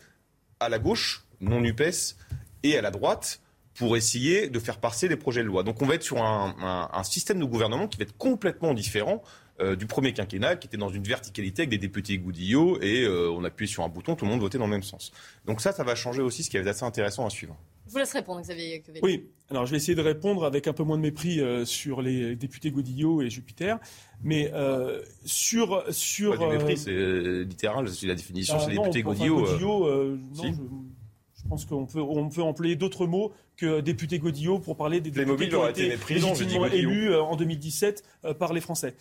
à 0.60 0.70
la 0.70 0.80
gauche, 0.80 1.26
non 1.42 1.64
UPES, 1.64 2.16
et 2.64 2.78
à 2.78 2.82
la 2.82 2.92
droite, 2.92 3.42
pour 3.74 3.98
essayer 3.98 4.50
de 4.50 4.60
faire 4.60 4.80
passer 4.80 5.10
des 5.10 5.18
projets 5.18 5.42
de 5.42 5.48
loi. 5.48 5.64
Donc 5.64 5.82
on 5.82 5.86
va 5.86 5.96
être 5.96 6.04
sur 6.04 6.24
un, 6.24 7.04
système 7.04 7.40
de 7.40 7.46
gouvernement 7.46 7.88
qui 7.88 7.98
va 7.98 8.04
être 8.04 8.18
complètement 8.18 8.74
différent 8.74 9.22
euh, 9.60 9.76
du 9.76 9.86
premier 9.86 10.14
quinquennat, 10.14 10.56
qui 10.56 10.68
était 10.68 10.78
dans 10.78 10.90
une 10.90 11.04
verticalité 11.04 11.64
avec 11.64 11.70
des 11.70 11.78
députés 11.78 12.18
goudillots, 12.18 12.82
et 12.82 13.04
euh, 13.04 13.30
on 13.30 13.44
appuyait 13.44 13.72
sur 13.72 13.84
un 13.84 13.90
bouton, 13.90 14.16
tout 14.16 14.26
le 14.26 14.32
monde 14.32 14.40
votait 14.40 14.58
dans 14.58 14.66
le 14.66 14.72
même 14.72 14.84
sens. 14.84 15.12
Donc 15.46 15.62
ça, 15.62 15.74
ça 15.74 15.84
va 15.84 15.96
changer 15.96 16.22
aussi, 16.22 16.44
ce 16.44 16.50
qui 16.50 16.58
est 16.58 16.68
assez 16.68 16.84
intéressant 16.84 17.26
à 17.26 17.30
suivre. 17.30 17.58
Je 17.88 17.92
vous 17.92 17.98
laisse 18.00 18.14
répondre, 18.14 18.42
Xavier. 18.42 18.84
Oui, 19.04 19.30
alors 19.50 19.66
je 19.66 19.72
vais 19.72 19.78
essayer 19.78 19.96
de 19.96 20.02
répondre 20.02 20.44
avec 20.44 20.68
un 20.68 20.74
peu 20.74 20.84
moins 20.84 20.98
de 20.98 21.04
mépris 21.04 21.40
euh, 21.40 21.66
sur 21.66 22.02
les 22.02 22.36
députés 22.36 22.72
Godillot 22.72 23.22
et 23.22 23.30
Jupiter. 23.30 23.80
Mais 24.24 24.52
euh, 24.54 25.02
sur. 25.24 25.84
sur 25.94 26.38
Pas 26.38 26.48
du 26.48 26.58
mépris, 26.58 26.74
euh, 26.88 27.44
c'est 27.44 27.50
littéral, 27.50 27.88
c'est 27.90 28.08
la 28.08 28.16
définition, 28.16 28.56
ah 28.58 28.64
c'est 28.64 28.72
les 28.72 28.78
députés 28.78 29.04
Godillot. 29.04 29.40
non, 29.60 30.18
je, 30.44 31.50
pense 31.50 31.66
qu'on 31.66 31.86
peut, 31.86 32.02
on 32.02 32.28
peut 32.30 32.42
employer 32.42 32.76
d'autres 32.76 33.06
mots 33.06 33.32
que 33.56 33.80
député 33.82 34.18
Godillot 34.18 34.58
pour 34.58 34.78
parler 34.78 35.00
des 35.00 35.12
députés 35.12 35.50
qui 35.50 35.56
ont 35.56 35.68
été, 35.68 35.96
légitimement 36.10 36.66
élus 36.66 37.16
en 37.16 37.36
2017 37.36 38.04
par 38.40 38.52
les 38.52 38.62
Français. 38.62 38.96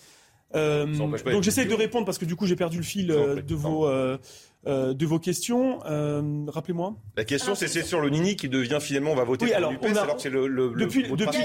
donc 0.53 1.43
j'essaie 1.43 1.65
de 1.65 1.75
répondre 1.75 2.05
parce 2.05 2.19
que 2.19 2.27
du 2.27 2.37
coup 2.37 2.45
j'ai 2.45 2.57
perdu 2.57 2.77
le 2.77 2.83
fil 2.83 3.07
de 3.07 3.55
vos 3.55 3.89
euh, 3.89 4.19
de 4.67 5.07
vos 5.07 5.19
questions. 5.19 5.81
Euh, 5.87 6.45
rappelez-moi. 6.49 6.97
La 7.17 7.25
question, 7.25 7.55
c'est 7.55 7.69
sur 7.69 8.01
le 8.01 8.11
Nini 8.11 8.37
qui 8.37 8.49
devient 8.49 8.79
finalement, 8.81 9.13
on 9.13 9.17
va 9.17 9.25
voter 9.25 9.47
pour 9.47 9.57
alors, 9.57 9.73
l'UPS, 9.73 9.97
alors 9.97 10.17
que 10.17 10.23
c'est 10.23 10.31
le, 10.31 10.47
le, 10.47 10.71
depuis, 10.71 11.03
le 11.03 11.17
depuis, 11.17 11.39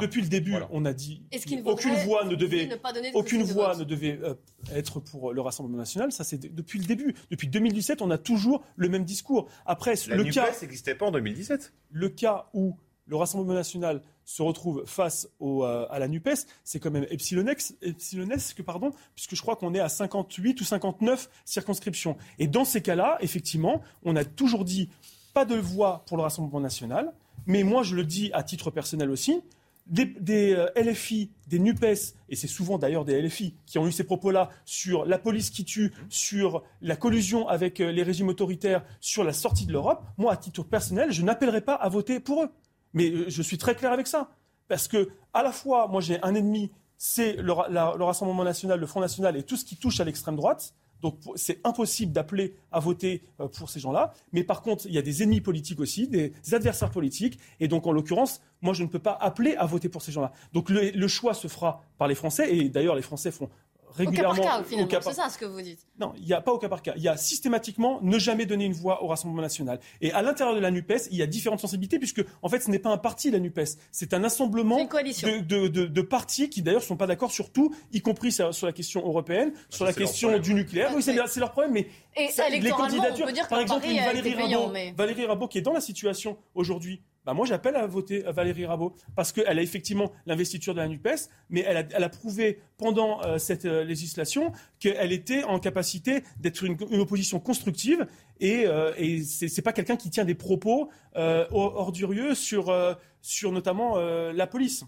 depuis, 0.00 0.22
le 0.22 0.28
début, 0.28 0.54
on 0.70 0.84
a 0.84 0.92
dit 0.92 1.22
aucune 1.64 1.94
voix 1.94 2.24
ne 2.24 2.34
devait, 2.34 2.68
aucune 3.14 3.42
voix 3.42 3.76
ne 3.76 3.84
devait 3.84 4.18
euh, 4.22 4.34
être 4.74 5.00
pour 5.00 5.32
le 5.32 5.40
Rassemblement 5.40 5.78
national. 5.78 6.12
Ça, 6.12 6.24
c'est 6.24 6.38
depuis 6.54 6.78
le 6.78 6.86
début. 6.86 7.14
Depuis 7.30 7.48
2017, 7.48 8.02
on 8.02 8.10
a 8.10 8.18
toujours 8.18 8.64
le 8.76 8.88
même 8.88 9.04
discours. 9.04 9.48
Après, 9.66 9.94
La 10.08 10.16
le 10.16 10.24
NUPES 10.24 10.34
cas 10.34 10.50
n'existait 10.60 10.94
pas 10.94 11.06
en 11.06 11.12
2017. 11.12 11.72
Le 11.90 12.08
cas 12.08 12.48
où 12.54 12.76
le 13.06 13.16
Rassemblement 13.16 13.54
national 13.54 14.02
se 14.24 14.42
retrouve 14.42 14.84
face 14.86 15.28
euh, 15.40 15.86
à 15.90 15.98
la 15.98 16.08
NUPES, 16.08 16.46
c'est 16.64 16.78
quand 16.78 16.90
même 16.90 17.06
epsilonesque, 17.10 18.62
pardon, 18.64 18.92
puisque 19.14 19.34
je 19.34 19.42
crois 19.42 19.56
qu'on 19.56 19.74
est 19.74 19.80
à 19.80 19.88
58 19.88 20.60
ou 20.60 20.64
59 20.64 21.28
circonscriptions. 21.44 22.16
Et 22.38 22.46
dans 22.46 22.64
ces 22.64 22.82
cas-là, 22.82 23.18
effectivement, 23.20 23.82
on 24.04 24.16
a 24.16 24.24
toujours 24.24 24.64
dit 24.64 24.88
pas 25.34 25.44
de 25.44 25.56
voix 25.56 26.04
pour 26.06 26.16
le 26.16 26.22
Rassemblement 26.22 26.60
national, 26.60 27.12
mais 27.46 27.64
moi 27.64 27.82
je 27.82 27.96
le 27.96 28.04
dis 28.04 28.30
à 28.32 28.42
titre 28.42 28.70
personnel 28.70 29.10
aussi, 29.10 29.42
des, 29.86 30.54
euh, 30.54 30.68
LFI, 30.76 31.30
des 31.48 31.58
NUPES, 31.58 32.14
et 32.28 32.36
c'est 32.36 32.46
souvent 32.46 32.78
d'ailleurs 32.78 33.04
des 33.04 33.20
LFI 33.20 33.54
qui 33.66 33.78
ont 33.78 33.86
eu 33.86 33.92
ces 33.92 34.04
propos-là 34.04 34.50
sur 34.64 35.04
la 35.04 35.18
police 35.18 35.50
qui 35.50 35.64
tue, 35.64 35.92
sur 36.08 36.62
la 36.80 36.96
collusion 36.96 37.48
avec 37.48 37.80
euh, 37.80 37.90
les 37.90 38.02
régimes 38.02 38.28
autoritaires, 38.28 38.84
sur 39.00 39.24
la 39.24 39.32
sortie 39.32 39.66
de 39.66 39.72
l'Europe, 39.72 40.04
moi 40.18 40.32
à 40.32 40.36
titre 40.36 40.62
personnel, 40.62 41.10
je 41.10 41.22
n'appellerai 41.22 41.62
pas 41.62 41.74
à 41.74 41.88
voter 41.88 42.20
pour 42.20 42.44
eux. 42.44 42.50
Mais 42.94 43.10
euh, 43.10 43.24
je 43.28 43.42
suis 43.42 43.58
très 43.58 43.74
clair 43.74 43.92
avec 43.92 44.06
ça. 44.06 44.30
Parce 44.68 44.88
que, 44.88 45.10
à 45.34 45.42
la 45.42 45.52
fois, 45.52 45.88
moi, 45.88 46.00
j'ai 46.00 46.22
un 46.22 46.34
ennemi, 46.34 46.70
c'est 46.96 47.34
le, 47.34 47.52
Rassemblement 47.52 48.44
national, 48.44 48.80
le 48.80 48.86
Front 48.86 49.00
national 49.00 49.36
et 49.36 49.42
tout 49.42 49.56
ce 49.56 49.64
qui 49.64 49.76
touche 49.76 50.00
à 50.00 50.04
l'extrême 50.04 50.36
droite. 50.36 50.74
Donc, 51.00 51.18
c'est 51.34 51.58
impossible 51.64 52.12
d'appeler 52.12 52.54
à 52.70 52.78
voter 52.78 53.24
euh, 53.40 53.48
pour 53.48 53.68
ces 53.68 53.80
gens-là. 53.80 54.12
Mais 54.32 54.44
par 54.44 54.62
contre, 54.62 54.86
il 54.86 54.92
y 54.92 54.98
a 54.98 55.02
des 55.02 55.24
ennemis 55.24 55.40
politiques 55.40 55.80
aussi, 55.80 56.06
des 56.06 56.32
adversaires 56.52 56.90
politiques. 56.90 57.40
Et 57.58 57.66
donc, 57.66 57.86
en 57.88 57.92
l'occurrence, 57.92 58.40
moi, 58.60 58.72
je 58.72 58.84
ne 58.84 58.88
peux 58.88 59.00
pas 59.00 59.18
appeler 59.20 59.56
à 59.56 59.66
voter 59.66 59.88
pour 59.88 60.00
ces 60.00 60.12
gens-là. 60.12 60.32
Donc, 60.52 60.70
le 60.70 61.08
choix 61.08 61.34
se 61.34 61.48
fera 61.48 61.82
par 61.98 62.06
les 62.06 62.14
Français. 62.14 62.54
Et 62.56 62.68
d'ailleurs, 62.68 62.94
les 62.94 63.02
Français 63.02 63.32
font 63.32 63.50
régulièrement. 63.94 64.32
Au 64.32 64.36
cas 64.36 64.42
par 64.42 64.58
cas, 64.58 64.64
finalement, 64.64 65.00
c'est 65.02 65.12
ça 65.12 65.28
ce 65.28 65.38
que 65.38 65.44
vous 65.44 65.60
dites. 65.60 65.86
Non, 65.98 66.12
il 66.16 66.24
n'y 66.24 66.32
a 66.32 66.40
pas 66.40 66.52
au 66.52 66.58
cas 66.58 66.68
par 66.68 66.82
cas. 66.82 66.92
Il 66.96 67.02
y 67.02 67.08
a 67.08 67.16
systématiquement 67.16 68.00
ne 68.02 68.18
jamais 68.18 68.46
donner 68.46 68.64
une 68.64 68.72
voix 68.72 69.02
au 69.02 69.08
Rassemblement 69.08 69.42
national. 69.42 69.80
Et 70.00 70.12
à 70.12 70.22
l'intérieur 70.22 70.54
de 70.54 70.60
la 70.60 70.70
NUPES, 70.70 71.08
il 71.10 71.16
y 71.16 71.22
a 71.22 71.26
différentes 71.26 71.60
sensibilités, 71.60 71.98
puisque, 71.98 72.24
en 72.42 72.48
fait, 72.48 72.60
ce 72.60 72.70
n'est 72.70 72.78
pas 72.78 72.90
un 72.90 72.98
parti, 72.98 73.30
la 73.30 73.38
NUPES. 73.38 73.78
C'est 73.90 74.14
un 74.14 74.24
assemblement 74.24 74.84
de, 74.84 75.68
de, 75.68 75.86
de, 75.86 76.02
partis 76.02 76.48
qui, 76.50 76.62
d'ailleurs, 76.62 76.80
ne 76.80 76.86
sont 76.86 76.96
pas 76.96 77.06
d'accord 77.06 77.30
sur 77.30 77.50
tout, 77.50 77.74
y 77.92 78.00
compris 78.00 78.32
sur, 78.32 78.50
la 78.62 78.72
question 78.72 79.06
européenne, 79.06 79.52
bah, 79.52 79.60
sur 79.70 79.84
la 79.84 79.92
question 79.92 80.38
du 80.38 80.54
nucléaire. 80.54 80.92
Oui, 80.94 81.02
c'est 81.02 81.40
leur 81.40 81.52
problème, 81.52 81.72
mais 81.72 81.88
et 82.16 82.28
les 82.50 82.70
candidatures, 82.70 83.26
par 83.48 83.60
exemple, 83.60 83.86
Valérie, 83.86 84.34
Rabault, 84.34 84.72
Valérie 84.96 85.26
Rabault, 85.26 85.48
qui 85.48 85.58
est 85.58 85.62
dans 85.62 85.72
la 85.72 85.80
situation 85.80 86.36
aujourd'hui 86.54 87.02
bah 87.24 87.34
moi 87.34 87.46
j'appelle 87.46 87.76
à 87.76 87.86
voter 87.86 88.20
Valérie 88.22 88.66
Rabault 88.66 88.94
parce 89.14 89.32
qu'elle 89.32 89.58
a 89.58 89.62
effectivement 89.62 90.12
l'investiture 90.26 90.74
de 90.74 90.80
la 90.80 90.88
NUPES, 90.88 91.28
mais 91.50 91.64
elle 91.66 91.76
a, 91.76 91.84
elle 91.92 92.04
a 92.04 92.08
prouvé 92.08 92.60
pendant 92.78 93.22
euh, 93.22 93.38
cette 93.38 93.64
euh, 93.64 93.84
législation 93.84 94.52
qu'elle 94.80 95.12
était 95.12 95.44
en 95.44 95.58
capacité 95.58 96.24
d'être 96.40 96.64
une, 96.64 96.76
opposition 97.00 97.38
constructive 97.38 98.06
et, 98.40 98.66
euh, 98.66 98.92
et 98.96 99.22
c'est 99.22 99.62
pas 99.62 99.72
quelqu'un 99.72 99.96
qui 99.96 100.10
tient 100.10 100.24
des 100.24 100.34
propos 100.34 100.90
euh, 101.16 101.46
ordurieux 101.52 102.34
sur, 102.34 102.74
sur 103.20 103.52
notamment 103.52 103.96
la 103.96 104.46
police. 104.46 104.84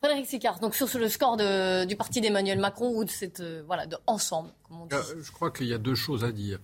Frédéric 0.00 0.26
Sicard, 0.26 0.58
donc 0.58 0.74
sur 0.74 0.88
le 0.98 1.08
score 1.08 1.36
du 1.86 1.96
parti 1.96 2.20
d'Emmanuel 2.20 2.58
Macron 2.58 2.92
ou 2.96 3.04
de 3.04 3.10
cette 3.10 3.42
voilà 3.66 3.86
de 3.86 3.96
ensemble, 4.06 4.50
comme 4.64 4.82
on 4.82 4.86
dit. 4.86 4.96
Je 5.20 5.30
crois 5.30 5.50
qu'il 5.50 5.66
y 5.66 5.74
a 5.74 5.78
deux 5.78 5.94
choses 5.94 6.24
à 6.24 6.32
dire. 6.32 6.58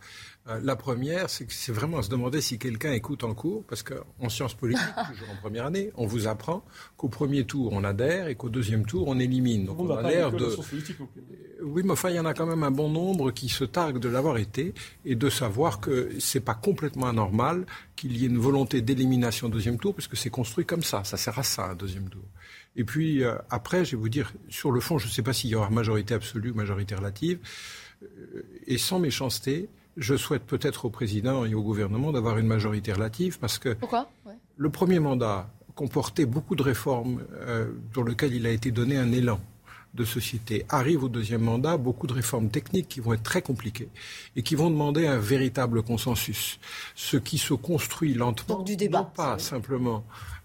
Euh, 0.49 0.61
la 0.63 0.77
première, 0.77 1.29
c'est 1.29 1.45
que 1.45 1.53
c'est 1.53 1.73
vraiment 1.73 1.99
à 1.99 2.03
se 2.03 2.09
demander 2.09 2.41
si 2.41 2.59
quelqu'un 2.59 2.93
écoute 2.93 3.23
en 3.25 3.35
cours, 3.35 3.65
parce 3.65 3.83
qu'en 3.83 4.29
sciences 4.29 4.55
politiques, 4.55 4.87
toujours 5.13 5.31
en 5.31 5.37
première 5.37 5.67
année, 5.67 5.91
on 5.97 6.07
vous 6.07 6.27
apprend 6.27 6.65
qu'au 6.97 7.09
premier 7.09 7.45
tour, 7.45 7.73
on 7.73 7.85
adhère 7.85 8.29
et 8.29 8.35
qu'au 8.35 8.49
deuxième 8.49 8.87
tour, 8.87 9.09
on 9.09 9.19
élimine. 9.19 9.67
Donc 9.67 9.81
on, 9.81 9.91
a 9.91 10.03
l'air 10.03 10.33
de... 10.33 10.57
Oui, 11.63 11.83
mais 11.85 11.93
enfin, 11.93 12.11
il 12.11 12.17
y 12.17 12.21
en 12.21 12.25
a 12.25 12.35
quand 12.35 12.47
même 12.47 12.63
un 12.63 12.71
bon 12.71 12.89
nombre 12.89 13.31
qui 13.31 13.49
se 13.49 13.65
targuent 13.65 13.99
de 13.99 14.09
l'avoir 14.09 14.39
été 14.39 14.75
et 15.05 15.17
de 15.17 15.29
savoir 15.29 15.81
que 15.81 16.11
c'est 16.19 16.41
pas 16.41 16.55
complètement 16.55 17.09
anormal 17.09 17.67
qu'il 17.97 18.17
y 18.17 18.25
ait 18.25 18.29
une 18.29 18.39
volonté 18.39 18.81
d'élimination 18.81 19.49
au 19.49 19.51
deuxième 19.51 19.79
tour, 19.79 19.95
parce 19.95 20.09
que 20.09 20.17
c'est 20.17 20.31
construit 20.31 20.65
comme 20.65 20.83
ça. 20.83 21.05
Ça 21.05 21.17
sert 21.17 21.39
à 21.39 21.43
ça, 21.43 21.65
un 21.65 21.75
deuxième 21.75 22.09
tour. 22.09 22.25
Et 22.77 22.85
puis, 22.85 23.25
euh, 23.25 23.35
après, 23.51 23.85
je 23.85 23.97
vais 23.97 24.01
vous 24.01 24.09
dire, 24.09 24.33
sur 24.49 24.71
le 24.71 24.81
fond, 24.81 24.99
je 24.99 25.09
ne 25.09 25.11
sais 25.11 25.23
pas 25.23 25.33
s'il 25.33 25.51
y 25.51 25.57
aura 25.57 25.69
majorité 25.69 26.15
absolue 26.15 26.53
ou 26.53 26.55
majorité 26.55 26.95
relative. 26.95 27.41
Euh, 28.03 28.43
et 28.67 28.79
sans 28.79 29.01
méchanceté, 29.01 29.69
je 29.99 30.17
souhaite 30.17 30.45
peut-être 30.45 30.85
au 30.87 30.91
président 30.91 31.45
et 31.45 31.55
au 31.55 31.63
gouvernement 31.63 32.13
d'avoir 32.13 32.39
une 32.39 32.47
majorité 32.47 32.93
relative 32.93 33.39
parce 33.39 33.59
que 33.59 33.75
Pourquoi? 33.75 34.09
Le 34.57 34.71
premier 34.71 35.01
mandat 35.01 35.51
comportait 35.75 36.27
beaucoup 36.27 36.57
de 36.57 36.63
réformes 36.63 37.23
euh, 37.35 37.71
pour 37.93 38.05
lesquelles 38.05 38.35
il 38.35 38.47
a 38.47 38.51
été 38.51 38.71
donné 38.71 38.97
un 38.97 39.13
élan 39.13 39.41
de 39.95 40.05
société. 40.05 40.67
Arrive 40.69 41.05
au 41.05 41.09
deuxième 41.09 41.43
mandat 41.43 41.77
beaucoup 41.77 42.07
de 42.07 42.13
réformes 42.13 42.49
techniques 42.51 42.89
qui 42.89 43.01
vont 43.01 43.15
être 43.15 43.23
très 43.23 43.43
compliquées 43.43 43.89
et 44.37 44.43
qui 44.43 44.55
vont 44.55 44.71
demander 44.71 45.07
un 45.07 45.19
véritable 45.19 45.83
consensus. 45.83 46.59
Ce 46.95 47.17
qui 47.17 47.39
se 47.39 47.55
construit 47.55 48.15
lentement, 48.15 48.57
Donc, 48.57 48.67
du 48.67 48.77
débat, 48.77 49.11
pas 49.15 49.39
simplement 49.39 50.05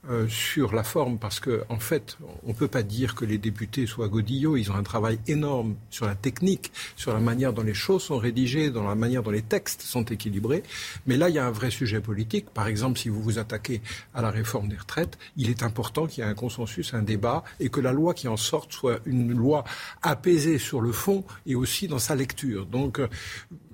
euh, 0.10 0.28
sur 0.28 0.74
la 0.74 0.84
forme, 0.84 1.18
parce 1.18 1.40
qu'en 1.40 1.62
en 1.70 1.80
fait, 1.80 2.18
on 2.44 2.50
ne 2.50 2.54
peut 2.54 2.68
pas 2.68 2.84
dire 2.84 3.16
que 3.16 3.24
les 3.24 3.38
députés 3.38 3.86
soient 3.86 4.10
godillots. 4.10 4.58
Ils 4.58 4.70
ont 4.70 4.76
un 4.76 4.84
travail 4.84 5.18
énorme 5.28 5.76
sur 5.90 6.06
la 6.06 6.16
technique, 6.16 6.74
sur 6.98 7.14
la 7.14 7.22
manière 7.22 7.54
dont 7.54 7.64
les 7.64 7.74
choses 7.74 8.04
sont 8.04 8.18
rédigées, 8.18 8.70
dans 8.70 8.84
la 8.84 8.96
manière 8.96 9.24
dont 9.24 9.32
les 9.32 9.42
textes 9.42 9.82
sont 9.82 10.04
équilibrés. 10.04 10.64
Mais 11.08 11.16
là, 11.16 11.30
il 11.30 11.36
y 11.36 11.40
a 11.40 11.46
un 11.46 11.52
vrai 11.52 11.72
sujet 11.72 12.02
politique. 12.02 12.50
Par 12.50 12.68
exemple, 12.68 13.00
si 13.00 13.08
vous 13.08 13.22
vous 13.22 13.40
attaquez 13.40 13.82
à 14.14 14.22
la 14.22 14.30
réforme 14.30 14.68
des 14.68 14.76
retraites, 14.76 15.18
il 15.38 15.50
est 15.50 15.64
important 15.64 16.06
qu'il 16.06 16.22
y 16.22 16.28
ait 16.28 16.30
un 16.30 16.34
consensus, 16.34 16.94
un 16.94 17.02
débat, 17.02 17.46
et 17.62 17.70
que 17.70 17.80
la 17.80 17.94
loi 17.94 18.14
qui 18.14 18.28
en 18.28 18.36
sorte 18.36 18.74
soit 18.74 19.00
une 19.06 19.32
loi 19.32 19.64
apaisée 20.02 20.58
sur 20.58 20.82
le 20.82 20.92
fond 20.92 21.24
et 21.46 21.56
aussi 21.56 21.88
dans 21.88 22.00
sa 22.00 22.16
lecture. 22.16 22.66
Donc, 22.66 23.00
euh, 23.00 23.08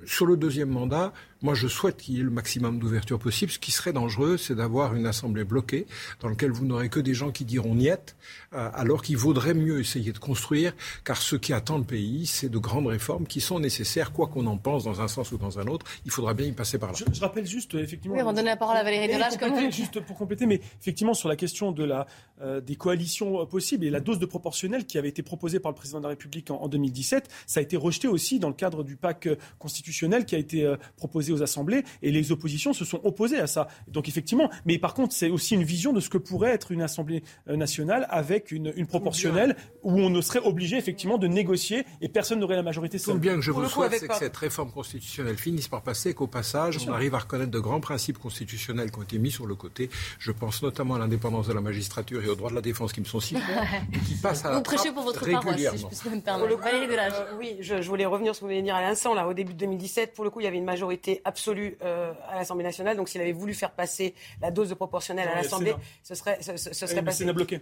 sur 0.06 0.26
le 0.26 0.38
deuxième 0.38 0.70
mandat, 0.70 1.12
Moi, 1.42 1.54
je 1.54 1.68
souhaite 1.68 1.98
qu'il 1.98 2.16
y 2.16 2.20
ait 2.20 2.24
le 2.24 2.30
maximum 2.30 2.80
d'ouverture 2.80 3.18
possible. 3.18 3.50
Ce 3.50 3.60
qui 3.60 3.72
serait 3.72 3.94
dangereux, 3.94 4.36
c'est 4.36 4.56
d'avoir 4.56 4.94
une 4.96 5.06
assemblée 5.06 5.46
bloquée 5.46 5.88
dans 6.20 6.28
laquelle 6.28 6.52
vous 6.52 6.66
n'aurez 6.66 6.90
que 6.90 7.00
des 7.00 7.14
gens 7.14 7.32
qui 7.32 7.46
diront 7.46 7.76
niet, 7.76 8.16
euh, 8.54 8.70
alors 8.74 9.02
qu'il 9.02 9.16
vaudrait 9.16 9.54
mieux 9.54 9.80
essayer 9.80 10.12
de 10.12 10.18
construire, 10.18 10.74
car 11.06 11.16
ce 11.18 11.38
qui 11.38 11.54
attend 11.54 11.78
le 11.78 11.86
pays, 11.86 12.26
c'est 12.26 12.50
de 12.50 12.58
grandes 12.58 12.88
réformes 12.88 13.26
qui 13.26 13.40
sont 13.40 13.60
nécessaires, 13.60 14.12
quoi 14.12 14.28
qu'on 14.28 14.48
en 14.48 14.58
pense 14.58 14.84
dans 14.84 15.00
un 15.00 15.08
sens 15.08 15.32
ou 15.32 15.38
dans 15.38 15.60
un 15.60 15.68
autre. 15.68 15.86
Il 16.04 16.12
faudra 16.12 16.34
bien 16.34 16.46
y 16.46 16.52
passer 16.52 16.78
par 16.78 16.92
là. 16.92 16.98
Je, 16.98 17.22
rappelle 17.22 17.48
juste, 17.48 17.74
effectivement. 17.76 18.18
Oui, 18.18 18.22
on 18.22 18.26
va 18.26 18.34
donner 18.34 18.50
la 18.50 18.58
parole 18.58 18.76
à 18.76 18.84
Valérie 18.84 19.08
Delage. 19.08 19.34
Juste 19.72 20.02
pour 20.02 20.18
compléter, 20.18 20.46
mais 20.46 20.60
effectivement, 20.82 21.14
sur 21.14 21.30
la 21.30 21.38
question 21.38 21.72
de 21.72 21.86
la, 21.86 22.06
euh, 22.42 22.60
des 22.60 22.76
coalitions 22.76 23.46
possibles 23.46 23.86
et 23.86 23.90
la 23.90 24.02
dose 24.02 24.20
de 24.20 24.26
proportionnelle 24.26 24.86
qui 24.86 24.98
avait 24.98 25.10
été 25.10 25.24
proposée 25.24 25.60
par 25.60 25.72
le 25.72 25.76
président 25.76 26.00
de 26.00 26.04
la 26.04 26.10
République 26.10 26.52
en, 26.52 26.68
2017, 26.68 27.30
ça 27.48 27.62
a 27.62 27.64
été 27.64 27.78
rejeté 27.78 28.08
aussi 28.10 28.40
dans 28.40 28.50
le 28.50 28.54
cadre 28.54 28.84
du 28.84 28.98
pacte 28.98 29.30
constitutionnel 29.58 30.26
qui 30.26 30.36
a 30.36 30.38
été 30.38 30.66
euh, 30.66 30.76
proposé 30.98 31.29
aux 31.32 31.44
assemblées 31.44 31.84
et 32.02 32.12
les 32.12 32.32
oppositions 32.32 32.74
se 32.74 32.86
sont 32.86 33.00
opposées 33.04 33.40
à 33.40 33.48
ça. 33.48 33.68
Donc 33.88 34.08
effectivement, 34.08 34.50
mais 34.66 34.78
par 34.78 34.94
contre, 34.94 35.14
c'est 35.14 35.30
aussi 35.30 35.56
une 35.56 35.64
vision 35.64 35.94
de 35.94 36.00
ce 36.00 36.10
que 36.10 36.18
pourrait 36.18 36.52
être 36.52 36.72
une 36.72 36.82
Assemblée 36.82 37.24
euh, 37.48 37.56
nationale 37.56 38.08
avec 38.10 38.52
une, 38.52 38.74
proportionnelle 38.88 39.56
où 39.84 39.92
on 40.00 40.10
ne 40.10 40.22
serait 40.22 40.40
obligé 40.40 40.78
effectivement 40.78 41.18
de 41.18 41.28
négocier 41.28 41.86
et 42.02 42.10
personne 42.10 42.40
n'aurait 42.40 42.56
la 42.56 42.64
majorité 42.64 42.98
seule. 42.98 43.16
Tout 43.16 43.20
bien 43.20 43.36
que 43.36 43.42
je 43.42 43.52
vous 43.52 43.68
souhaite, 43.68 43.94
c'est 44.00 44.08
que 44.08 44.16
cette 44.16 44.36
réforme 44.36 44.72
constitutionnelle 44.72 45.38
finisse 45.38 45.68
par 45.68 45.84
passer, 45.84 46.14
qu'au 46.14 46.28
passage, 46.28 46.78
on 46.88 46.92
arrive 46.92 47.14
à 47.16 47.20
reconnaître 47.20 47.52
de 47.52 47.60
grands 47.60 47.80
principes 47.80 48.18
constitutionnels 48.18 48.92
qui 48.92 49.00
ont 49.00 49.04
été 49.04 49.20
mis 49.20 49.32
sur 49.32 49.46
le 49.46 49.56
côté. 49.56 49.90
Je 50.18 50.32
pense 50.32 50.64
notamment 50.64 50.96
à 50.96 51.00
l'indépendance 51.00 51.48
de 51.48 51.54
la 51.54 51.62
magistrature 51.62 52.24
et 52.24 52.28
aux 52.28 52.36
droits 52.36 52.50
de 52.50 52.56
la 52.56 52.62
défense 52.62 52.94
qui 52.94 53.02
me 53.02 53.06
sont 53.06 53.20
si 53.20 53.36
et 53.94 54.00
qui 54.00 54.16
passent 54.16 54.46
à 54.46 54.50
la 54.50 54.56
Vous 54.58 54.64
prêchez 54.64 54.92
pour 54.92 55.04
votre 55.04 55.30
paroisse, 55.30 55.76
si 55.92 56.04
je 56.04 56.10
peux 56.10 56.16
me 56.16 56.22
permettre. 56.22 56.50
Euh, 56.50 57.38
oui, 57.38 57.58
je, 57.60 57.82
je, 57.82 57.88
voulais 57.88 58.06
revenir 58.06 58.34
sur 58.34 58.36
ce 58.36 58.40
que 58.40 58.46
vous 58.46 58.50
venez 58.50 58.62
de 58.62 58.66
dire 58.66 58.76
à 58.76 58.82
l'instant. 58.82 59.14
Là, 59.14 59.28
au 59.28 59.34
début 59.34 59.54
de 59.54 59.60
2017, 59.60 60.14
pour 60.14 60.24
le 60.24 60.30
coup, 60.30 60.40
il 60.40 60.44
y 60.44 60.48
avait 60.48 60.58
une 60.58 60.66
majorité 60.66 61.18
absolue 61.26 61.78
euh, 61.84 62.13
à 62.28 62.36
l'Assemblée 62.36 62.63
nationale. 62.63 62.97
Donc, 62.97 63.09
s'il 63.09 63.22
avait 63.22 63.32
voulu 63.32 63.53
faire 63.53 63.72
passer 63.72 64.13
la 64.41 64.51
dose 64.51 64.70
de 64.70 64.74
proportionnelle 64.74 65.28
à 65.28 65.36
l'Assemblée, 65.36 65.76
ce 66.03 66.15
serait, 66.15 66.39
ce, 66.41 66.57
ce 66.57 66.88
serait 66.88 67.03
passé. 67.03 67.26
C'est 67.26 67.34
bloqué. 67.34 67.61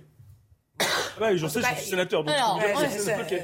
Ah 1.20 1.36
je 1.36 1.48
sais, 1.48 1.62
je 1.62 1.76
suis 1.82 1.90
sénateur. 1.90 2.24
Donc 2.24 2.36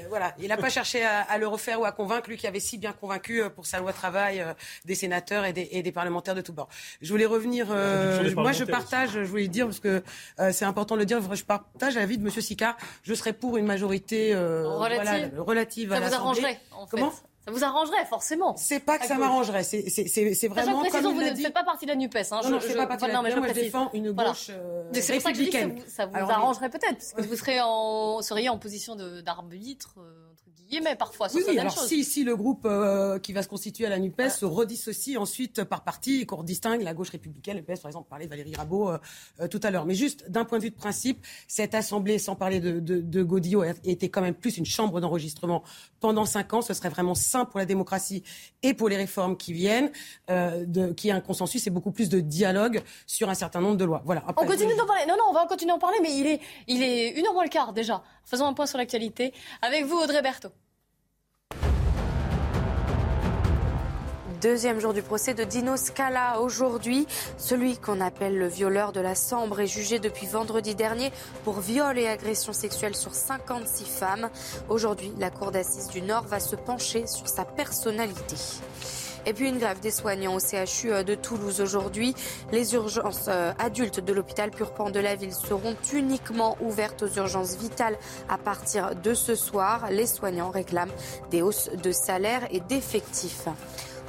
voilà, 0.10 0.36
il 0.40 0.48
n'a 0.48 0.58
pas 0.58 0.70
cherché 0.70 1.04
à, 1.04 1.38
le 1.38 1.48
refaire 1.48 1.80
ou 1.80 1.86
à 1.86 1.92
convaincre, 1.92 2.30
lui 2.30 2.38
qui 2.38 2.48
avait 2.48 2.60
si 2.60 2.78
bien 2.78 2.94
convaincu 2.94 3.42
euh, 3.42 3.50
pour 3.50 3.66
sa 3.66 3.80
loi 3.80 3.94
travail 3.94 4.42
euh, 4.42 4.54
des 4.86 4.96
sénateurs 4.96 5.46
et 5.46 5.54
des, 5.54 5.92
parlementaires 5.92 6.36
de 6.36 6.42
tous 6.42 6.54
bords. 6.54 6.70
Je 7.02 7.10
voulais 7.12 7.26
revenir. 7.26 7.68
Euh, 7.72 8.32
moi, 8.36 8.52
je 8.52 8.64
partage, 8.64 9.12
je 9.12 9.20
voulais 9.20 9.48
dire, 9.48 9.66
parce 9.66 9.80
que 9.80 10.04
c'est 10.52 10.66
important 10.66 10.96
de 10.96 11.02
le 11.02 11.06
dire, 11.06 11.20
je 11.34 11.44
partage 11.44 11.96
l'avis 11.96 12.18
de 12.18 12.24
M. 12.24 12.30
Sicard. 12.30 12.78
Je 13.04 13.14
serais 13.14 13.34
pour 13.34 13.58
une 13.58 13.66
majorité 13.66 14.36
relative, 14.36 15.40
relative 15.40 15.90
Ça 15.90 15.98
à 15.98 16.08
vous 16.08 16.14
arrangerait, 16.14 16.60
en 16.72 16.86
fait. 16.88 16.98
Comment? 16.98 17.14
Ça 17.46 17.52
vous 17.52 17.64
arrangerait, 17.64 18.06
forcément. 18.06 18.56
C'est 18.56 18.80
pas 18.80 18.98
que 18.98 19.06
ça 19.06 19.16
m'arrangerait. 19.16 19.64
C'est 19.64 20.48
vraiment. 20.48 20.84
comme 20.90 21.04
vous 21.04 21.22
ne 21.22 21.36
faites 21.36 21.54
pas 21.54 21.64
partie 21.64 21.86
de 21.86 21.92
la 21.92 21.98
NUPES. 21.98 22.18
Hein. 22.32 22.42
Non, 22.44 22.50
non, 22.52 22.60
je 22.60 22.68
ne 22.68 22.72
fais 22.72 22.76
pas 22.76 22.88
partie 22.88 23.06
de 23.06 23.12
la 23.12 23.22
NUPES. 23.22 23.38
Moi, 23.38 23.48
je 23.50 23.54
défends 23.54 23.90
une 23.94 24.12
gauche 24.12 24.48
euh, 24.50 24.92
républicaine. 24.94 25.80
ça 25.88 26.06
vous, 26.06 26.16
arrangerait 26.16 26.70
peut-être, 26.70 26.98
parce 26.98 27.14
que 27.14 27.22
vous 27.22 27.36
serez 27.36 27.60
en, 27.62 28.22
seriez 28.22 28.50
en 28.50 28.58
position 28.58 28.96
d'arbitre. 28.96 29.96
Euh, 29.98 30.23
mais 30.84 30.96
parfois 30.96 31.28
oui, 31.34 31.44
oui, 31.48 31.60
alors 31.60 31.78
Si, 31.78 32.04
si 32.04 32.24
le 32.24 32.36
groupe 32.36 32.66
euh, 32.66 33.20
qui 33.20 33.34
va 33.34 33.44
se 33.44 33.48
constituer 33.48 33.86
à 33.86 33.90
la 33.90 34.00
NUPES 34.00 34.30
se 34.30 34.46
redissocie 34.46 35.18
ensuite 35.18 35.64
par 35.64 35.84
parti 35.84 36.22
et 36.22 36.26
qu'on 36.26 36.44
distingue 36.44 36.82
la 36.82 36.94
gauche 36.94 37.10
républicaine, 37.10 37.58
le 37.58 37.64
PS, 37.64 37.82
par 37.82 37.90
exemple, 37.90 38.10
parlait 38.10 38.26
de 38.26 38.30
Valérie 38.30 38.56
Rabault 38.56 38.90
euh, 38.90 38.98
euh, 39.42 39.48
tout 39.48 39.60
à 39.64 39.72
l'heure. 39.72 39.86
Mais 39.86 39.96
juste 39.96 40.30
d'un 40.30 40.46
point 40.46 40.58
de 40.58 40.64
vue 40.64 40.70
de 40.70 40.76
principe, 40.76 41.26
cette 41.48 41.76
assemblée, 41.76 42.18
sans 42.20 42.36
parler 42.36 42.60
de, 42.60 42.80
de, 42.80 43.02
de 43.02 43.24
Godillot, 43.24 43.64
était 43.84 44.10
quand 44.10 44.22
même 44.22 44.36
plus 44.36 44.58
une 44.58 44.66
chambre 44.66 45.00
d'enregistrement 45.02 45.64
pendant 46.00 46.26
cinq 46.26 46.54
ans. 46.54 46.62
Ce 46.62 46.74
serait 46.74 46.90
vraiment 46.90 47.16
sain 47.16 47.46
pour 47.46 47.60
la 47.60 47.66
démocratie 47.66 48.24
et 48.62 48.74
pour 48.74 48.90
les 48.90 48.98
réformes 48.98 49.38
qui 49.38 49.54
viennent, 49.54 49.92
de, 50.30 50.92
qui 50.94 51.12
a 51.12 51.16
un 51.16 51.22
consensus 51.22 51.66
et 51.68 51.70
beaucoup 51.70 51.92
plus 51.92 52.10
de 52.10 52.20
dialogue 52.20 52.82
sur 53.06 53.30
un 53.30 53.34
certain 53.34 53.62
nombre 53.62 53.78
de 53.78 53.86
lois. 53.86 54.02
Voilà. 54.06 54.24
on 54.28 54.46
continue 54.46 54.76
d'en 54.76 54.86
parler. 54.86 55.06
Non, 55.08 55.16
non, 55.18 55.26
on 55.30 55.34
va 55.34 55.46
continuer 55.46 55.72
d'en 55.72 55.80
parler, 55.80 55.98
mais 56.02 56.16
il 56.16 56.28
est, 56.28 56.40
il 56.68 56.84
est 56.84 57.10
une 57.12 57.26
heure 57.26 57.34
moins 57.34 57.44
le 57.44 57.50
quart 57.50 57.74
déjà. 57.74 58.04
Faisons 58.26 58.46
un 58.46 58.54
point 58.54 58.66
sur 58.66 58.78
l'actualité 58.78 59.34
avec 59.62 59.86
vous, 59.86 59.98
Audrey 59.98 60.22
Berthaud. 60.22 60.52
Deuxième 64.44 64.82
jour 64.82 64.94
du 64.94 65.02
procès 65.02 65.34
de 65.34 65.46
Dino 65.46 65.78
Scala. 65.78 66.42
Aujourd'hui, 66.42 67.08
celui 67.38 67.78
qu'on 67.78 68.02
appelle 68.02 68.38
le 68.38 68.48
violeur 68.48 68.92
de 68.92 69.00
la 69.00 69.16
Sambre 69.16 69.62
est 69.62 69.68
jugé 69.68 70.00
depuis 70.00 70.28
vendredi 70.28 70.76
dernier 70.76 71.14
pour 71.46 71.62
viol 71.62 71.98
et 71.98 72.08
agression 72.08 72.52
sexuelle 72.52 72.94
sur 72.94 73.16
56 73.16 73.86
femmes. 73.86 74.30
Aujourd'hui, 74.68 75.14
la 75.18 75.30
Cour 75.30 75.52
d'assises 75.52 75.88
du 75.88 76.02
Nord 76.02 76.26
va 76.26 76.42
se 76.42 76.58
pencher 76.58 77.08
sur 77.08 77.30
sa 77.30 77.46
personnalité. 77.46 78.36
Et 79.26 79.32
puis 79.32 79.48
une 79.48 79.60
grève 79.60 79.80
des 79.80 79.92
soignants 79.92 80.36
au 80.36 80.40
CHU 80.40 80.92
euh, 80.92 81.04
de 81.04 81.16
Toulouse 81.16 81.62
aujourd'hui. 81.62 82.14
Les 82.52 82.74
urgences 82.74 83.28
euh, 83.30 83.54
adultes 83.60 84.02
de 84.02 84.12
l'hôpital 84.12 84.52
Purpan 84.52 84.90
de 84.90 85.00
la 85.00 85.16
ville 85.16 85.34
seront 85.34 85.78
uniquement 85.94 86.58
ouvertes 86.60 87.04
aux 87.04 87.18
urgences 87.18 87.56
vitales 87.56 87.96
à 88.28 88.38
partir 88.38 88.94
de 88.94 89.14
ce 89.14 89.36
soir. 89.36 89.88
Les 89.90 90.06
soignants 90.06 90.50
réclament 90.50 90.92
des 91.32 91.42
hausses 91.42 91.70
de 91.82 91.94
salaire 91.94 92.46
et 92.52 92.60
d'effectifs. 92.60 93.48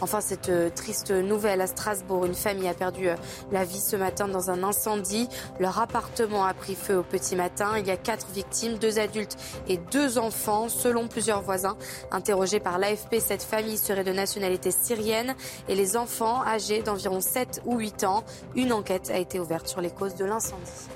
Enfin, 0.01 0.21
cette 0.21 0.49
euh, 0.49 0.71
triste 0.71 1.11
nouvelle 1.11 1.61
à 1.61 1.67
Strasbourg, 1.67 2.27
une 2.27 2.35
famille 2.35 2.69
a 2.69 2.75
perdu 2.75 3.09
euh, 3.09 3.17
la 3.53 3.65
vie 3.65 3.81
ce 3.81 3.97
matin 3.97 4.29
dans 4.29 4.51
un 4.51 4.63
incendie. 4.63 5.29
Leur 5.61 5.79
appartement 5.79 6.45
a 6.45 6.55
pris 6.55 6.75
feu 6.75 6.99
au 6.99 7.03
petit 7.03 7.37
matin. 7.37 7.79
Il 7.79 7.87
y 7.87 7.91
a 7.91 7.97
quatre 7.97 8.27
victimes, 8.33 8.79
deux 8.79 8.99
adultes 8.99 9.37
et 9.69 9.79
deux 9.93 10.19
enfants. 10.19 10.69
Selon 10.69 11.09
plusieurs 11.09 11.43
voisins 11.43 11.77
interrogés 12.11 12.61
par 12.61 12.79
l'AFP, 12.79 13.17
cette 13.21 13.43
famille 13.43 13.79
serait 13.79 14.05
de 14.05 14.13
nationalité 14.13 14.71
syrienne 14.71 15.35
et 15.69 15.75
les 15.75 15.97
enfants 15.97 16.43
âgés 16.45 16.83
d'environ 16.83 17.21
7 17.21 17.63
ou 17.65 17.79
8 17.79 18.05
ans. 18.05 18.25
Une 18.57 18.73
enquête 18.73 19.11
a 19.11 19.19
été 19.19 19.39
ouverte 19.39 19.69
sur 19.69 19.81
les 19.81 19.91
causes 19.91 20.17
de 20.17 20.25
l'incendie. 20.25 20.89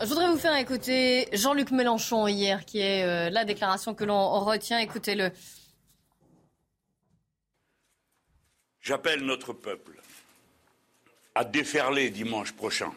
Je 0.00 0.06
voudrais 0.06 0.28
vous 0.28 0.38
faire 0.38 0.56
écouter 0.56 1.28
Jean-Luc 1.32 1.70
Mélenchon 1.70 2.26
hier, 2.26 2.64
qui 2.64 2.80
est 2.80 3.04
euh, 3.04 3.30
la 3.30 3.44
déclaration 3.44 3.94
que 3.94 4.02
l'on 4.02 4.40
retient. 4.40 4.78
Écoutez-le. 4.78 5.30
J'appelle 8.82 9.24
notre 9.24 9.52
peuple 9.52 9.92
à 11.36 11.44
déferler 11.44 12.10
dimanche 12.10 12.52
prochain. 12.52 12.92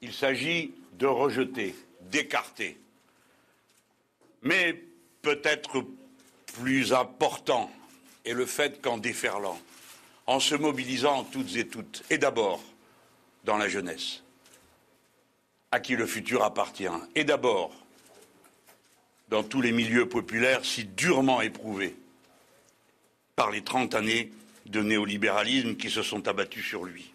Il 0.00 0.12
s'agit 0.12 0.74
de 0.94 1.06
rejeter, 1.06 1.74
d'écarter. 2.00 2.78
Mais 4.42 4.82
peut-être 5.22 5.84
plus 6.54 6.92
important 6.92 7.70
est 8.24 8.32
le 8.32 8.44
fait 8.44 8.82
qu'en 8.82 8.98
déferlant, 8.98 9.58
en 10.26 10.40
se 10.40 10.56
mobilisant 10.56 11.24
toutes 11.24 11.56
et 11.56 11.68
toutes, 11.68 12.02
et 12.10 12.18
d'abord 12.18 12.62
dans 13.44 13.56
la 13.56 13.68
jeunesse, 13.68 14.22
à 15.70 15.78
qui 15.78 15.94
le 15.94 16.06
futur 16.06 16.42
appartient, 16.42 16.88
et 17.14 17.24
d'abord 17.24 17.72
dans 19.28 19.44
tous 19.44 19.60
les 19.62 19.72
milieux 19.72 20.08
populaires 20.08 20.64
si 20.64 20.84
durement 20.84 21.40
éprouvés 21.40 21.96
par 23.36 23.50
les 23.50 23.62
trente 23.62 23.94
années 23.94 24.30
de 24.66 24.80
néolibéralisme 24.82 25.76
qui 25.76 25.90
se 25.90 26.02
sont 26.02 26.28
abattus 26.28 26.64
sur 26.64 26.84
lui. 26.84 27.12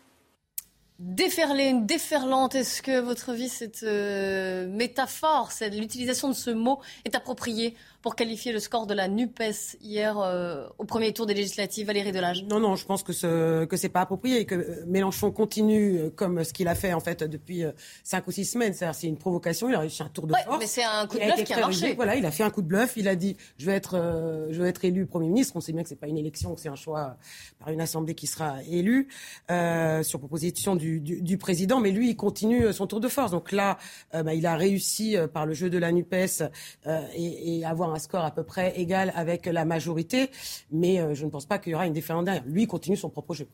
Déferler, 1.00 1.66
une 1.66 1.86
déferlante, 1.86 2.56
est-ce 2.56 2.82
que 2.82 3.00
votre 3.00 3.34
vie, 3.34 3.50
cette 3.50 3.84
euh, 3.84 4.68
métaphore, 4.68 5.52
l'utilisation 5.72 6.30
de 6.30 6.34
ce 6.34 6.50
mot 6.50 6.82
est 7.06 7.14
appropriée 7.14 7.76
pour 8.02 8.16
qualifier 8.16 8.52
le 8.52 8.60
score 8.60 8.86
de 8.86 8.94
la 8.94 9.08
NUPES 9.08 9.78
hier 9.82 10.20
euh, 10.20 10.68
au 10.78 10.86
premier 10.86 11.14
tour 11.14 11.26
des 11.26 11.34
législatives, 11.34 11.88
Valérie 11.88 12.12
Delage 12.12 12.44
Non, 12.44 12.60
non, 12.60 12.76
je 12.76 12.86
pense 12.86 13.04
que 13.04 13.12
ce 13.12 13.66
que 13.66 13.76
c'est 13.76 13.90
pas 13.90 14.02
approprié 14.02 14.40
et 14.42 14.46
que 14.46 14.56
euh, 14.56 14.84
Mélenchon 14.86 15.32
continue 15.32 15.98
euh, 15.98 16.10
comme 16.10 16.44
ce 16.44 16.54
qu'il 16.54 16.68
a 16.68 16.76
fait 16.76 16.94
en 16.94 17.00
fait 17.00 17.24
depuis 17.24 17.64
cinq 18.04 18.28
ou 18.28 18.32
six 18.32 18.46
semaines. 18.46 18.74
C'est-à-dire 18.74 18.96
c'est 18.96 19.08
une 19.08 19.18
provocation, 19.18 19.70
il 19.70 19.76
a 19.76 19.80
réussi 19.80 20.04
un 20.04 20.10
tour 20.10 20.28
de 20.28 20.34
ouais, 20.34 20.44
force. 20.44 20.60
mais 20.60 20.68
c'est 20.68 20.84
un 20.84 21.08
coup 21.08 21.18
de 21.18 21.24
bluff 21.24 21.44
qui 21.44 21.54
a 21.54 21.60
marché. 21.60 21.96
Voilà, 21.96 22.16
il 22.16 22.26
a 22.26 22.32
fait 22.32 22.44
un 22.44 22.50
coup 22.50 22.62
de 22.62 22.68
bluff. 22.68 22.94
Il 22.98 23.08
a 23.08 23.16
dit 23.16 23.36
je 23.58 23.66
vais 23.66 23.74
être, 23.74 24.48
je 24.52 24.62
vais 24.62 24.70
être 24.70 24.86
élu 24.86 25.06
Premier 25.06 25.28
ministre. 25.28 25.56
On 25.56 25.62
sait 25.62 25.74
bien 25.74 25.82
que 25.82 25.90
c'est 25.90 25.96
pas 25.96 26.08
une 26.08 26.18
élection, 26.18 26.54
que 26.54 26.62
c'est 26.62 26.70
un 26.70 26.76
choix 26.76 27.18
par 27.60 27.70
une 27.70 27.82
assemblée 27.82 28.14
qui 28.14 28.28
sera 28.28 28.64
élue 28.64 29.08
euh, 29.50 30.04
sur 30.04 30.20
proposition 30.20 30.76
du, 30.76 31.00
du, 31.00 31.22
du, 31.22 31.38
président. 31.38 31.80
Mais 31.80 31.92
lui, 31.92 32.10
il 32.10 32.16
continue 32.16 32.72
son 32.74 32.86
tour 32.86 33.00
de 33.00 33.08
force. 33.08 33.32
Donc 33.32 33.52
là, 33.52 33.78
bah, 34.14 34.34
il 34.34 34.46
a 34.46 34.56
réussi 34.56 35.16
par 35.34 35.46
le 35.46 35.54
jeu 35.54 35.70
de 35.70 35.78
la 35.78 35.92
Nupes 35.92 36.14
et, 36.14 37.58
et 37.58 37.66
avoir 37.66 37.87
un 37.94 38.00
score 38.00 38.24
à 38.24 38.32
peu 38.32 38.44
près 38.44 38.80
égal 38.80 39.12
avec 39.16 39.46
la 39.46 39.66
majorité, 39.66 40.30
mais 40.72 41.00
euh, 41.00 41.14
je 41.14 41.26
ne 41.26 41.30
pense 41.30 41.46
pas 41.46 41.60
qu'il 41.60 41.72
y 41.72 41.76
aura 41.76 41.88
une 41.88 41.94
différence 41.94 42.26
derrière. 42.26 42.44
Lui 42.46 42.68
continue 42.68 42.98
son 42.98 43.10
propre 43.10 43.34
jeu. 43.34 43.48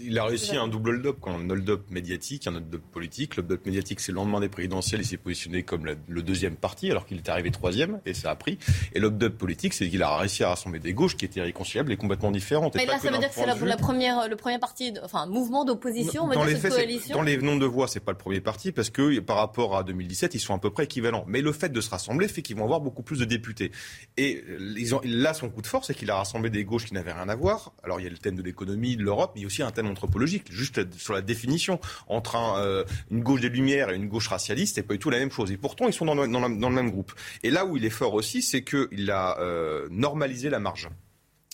Il 0.00 0.18
a 0.18 0.24
réussi 0.24 0.56
un 0.56 0.68
double 0.68 0.90
hold-up, 0.90 1.16
un 1.26 1.48
hold-up 1.48 1.90
médiatique, 1.90 2.46
un 2.46 2.56
hold-up 2.56 2.82
politique. 2.92 3.36
Le 3.36 3.42
hold-up 3.42 3.64
médiatique, 3.64 4.00
c'est 4.00 4.12
le 4.12 4.16
lendemain 4.16 4.40
des 4.40 4.48
présidentielles, 4.48 5.00
il 5.00 5.06
s'est 5.06 5.16
positionné 5.16 5.62
comme 5.62 5.86
le 6.06 6.22
deuxième 6.22 6.56
parti, 6.56 6.90
alors 6.90 7.06
qu'il 7.06 7.18
était 7.18 7.30
arrivé 7.30 7.50
troisième, 7.50 8.00
et 8.04 8.12
ça 8.14 8.30
a 8.30 8.36
pris. 8.36 8.58
Et 8.94 9.00
l'hold-up 9.00 9.36
politique, 9.36 9.72
c'est 9.72 9.88
qu'il 9.88 10.02
a 10.02 10.16
réussi 10.16 10.44
à 10.44 10.50
rassembler 10.50 10.78
des 10.78 10.92
gauches 10.92 11.16
qui 11.16 11.24
étaient 11.24 11.40
réconciliables 11.40 11.90
et 11.92 11.96
complètement 11.96 12.30
différentes. 12.30 12.74
Mais 12.74 12.86
là, 12.86 12.98
ça 12.98 13.10
veut 13.10 13.18
dire 13.18 13.28
que 13.28 13.34
c'est 13.34 13.46
la, 13.46 13.76
première, 13.76 14.28
le 14.28 14.36
premier 14.36 14.58
parti, 14.58 14.92
enfin, 15.02 15.26
mouvement 15.26 15.64
d'opposition, 15.64 16.28
dans, 16.28 16.44
les 16.44 16.58
coalition. 16.58 17.16
Dans 17.16 17.22
les 17.22 17.38
nombres 17.38 17.60
de 17.60 17.66
voix, 17.66 17.88
c'est 17.88 18.00
pas 18.00 18.12
le 18.12 18.18
premier 18.18 18.40
parti, 18.40 18.72
parce 18.72 18.90
que 18.90 19.20
par 19.20 19.36
rapport 19.36 19.76
à 19.76 19.84
2017, 19.84 20.34
ils 20.34 20.40
sont 20.40 20.54
à 20.54 20.58
peu 20.58 20.70
près 20.70 20.84
équivalents. 20.84 21.24
Mais 21.26 21.40
le 21.40 21.52
fait 21.52 21.70
de 21.70 21.80
se 21.80 21.90
rassembler 21.90 22.28
fait 22.28 22.42
qu'ils 22.42 22.56
vont 22.56 22.64
avoir 22.64 22.80
beaucoup 22.80 23.02
plus 23.02 23.18
de 23.18 23.24
députés. 23.24 23.72
Et 24.16 24.44
ils 24.76 24.94
ont, 24.94 25.00
là, 25.04 25.32
son 25.32 25.48
coup 25.48 25.62
de 25.62 25.66
force, 25.66 25.86
c'est 25.86 25.94
qu'il 25.94 26.10
a 26.10 26.16
rassemblé 26.16 26.50
des 26.50 26.64
gauches 26.64 26.86
qui 26.86 26.94
n'avaient 26.94 27.12
rien 27.12 27.28
à 27.28 27.34
voir. 27.34 27.72
Alors, 27.82 28.00
il 28.00 28.04
y 28.04 28.06
a 28.06 28.10
le 28.10 28.18
thème 28.18 28.36
de 28.36 28.42
l'économie, 28.42 28.96
de 28.96 29.02
l'Europe, 29.02 29.32
mais 29.34 29.40
il 29.40 29.44
y 29.44 29.46
a 29.46 29.48
aussi 29.48 29.61
un 29.62 29.70
thème 29.70 29.86
anthropologique, 29.86 30.50
juste 30.50 30.92
sur 30.96 31.14
la 31.14 31.22
définition 31.22 31.80
entre 32.08 32.36
euh, 32.36 32.84
une 33.10 33.22
gauche 33.22 33.40
des 33.40 33.48
Lumières 33.48 33.90
et 33.90 33.96
une 33.96 34.08
gauche 34.08 34.28
racialiste, 34.28 34.76
c'est 34.76 34.82
pas 34.82 34.94
du 34.94 34.98
tout 34.98 35.10
la 35.10 35.18
même 35.18 35.30
chose. 35.30 35.50
Et 35.50 35.56
pourtant, 35.56 35.86
ils 35.86 35.92
sont 35.92 36.04
dans 36.04 36.14
le, 36.14 36.26
même 36.70 36.90
groupe. 36.90 37.12
Et 37.42 37.50
là 37.50 37.64
où 37.64 37.76
il 37.76 37.84
est 37.84 37.90
fort 37.90 38.14
aussi, 38.14 38.42
c'est 38.42 38.62
qu'il 38.62 39.10
a 39.10 39.38
euh, 39.40 39.88
normalisé 39.90 40.50
la 40.50 40.58
marge. 40.58 40.88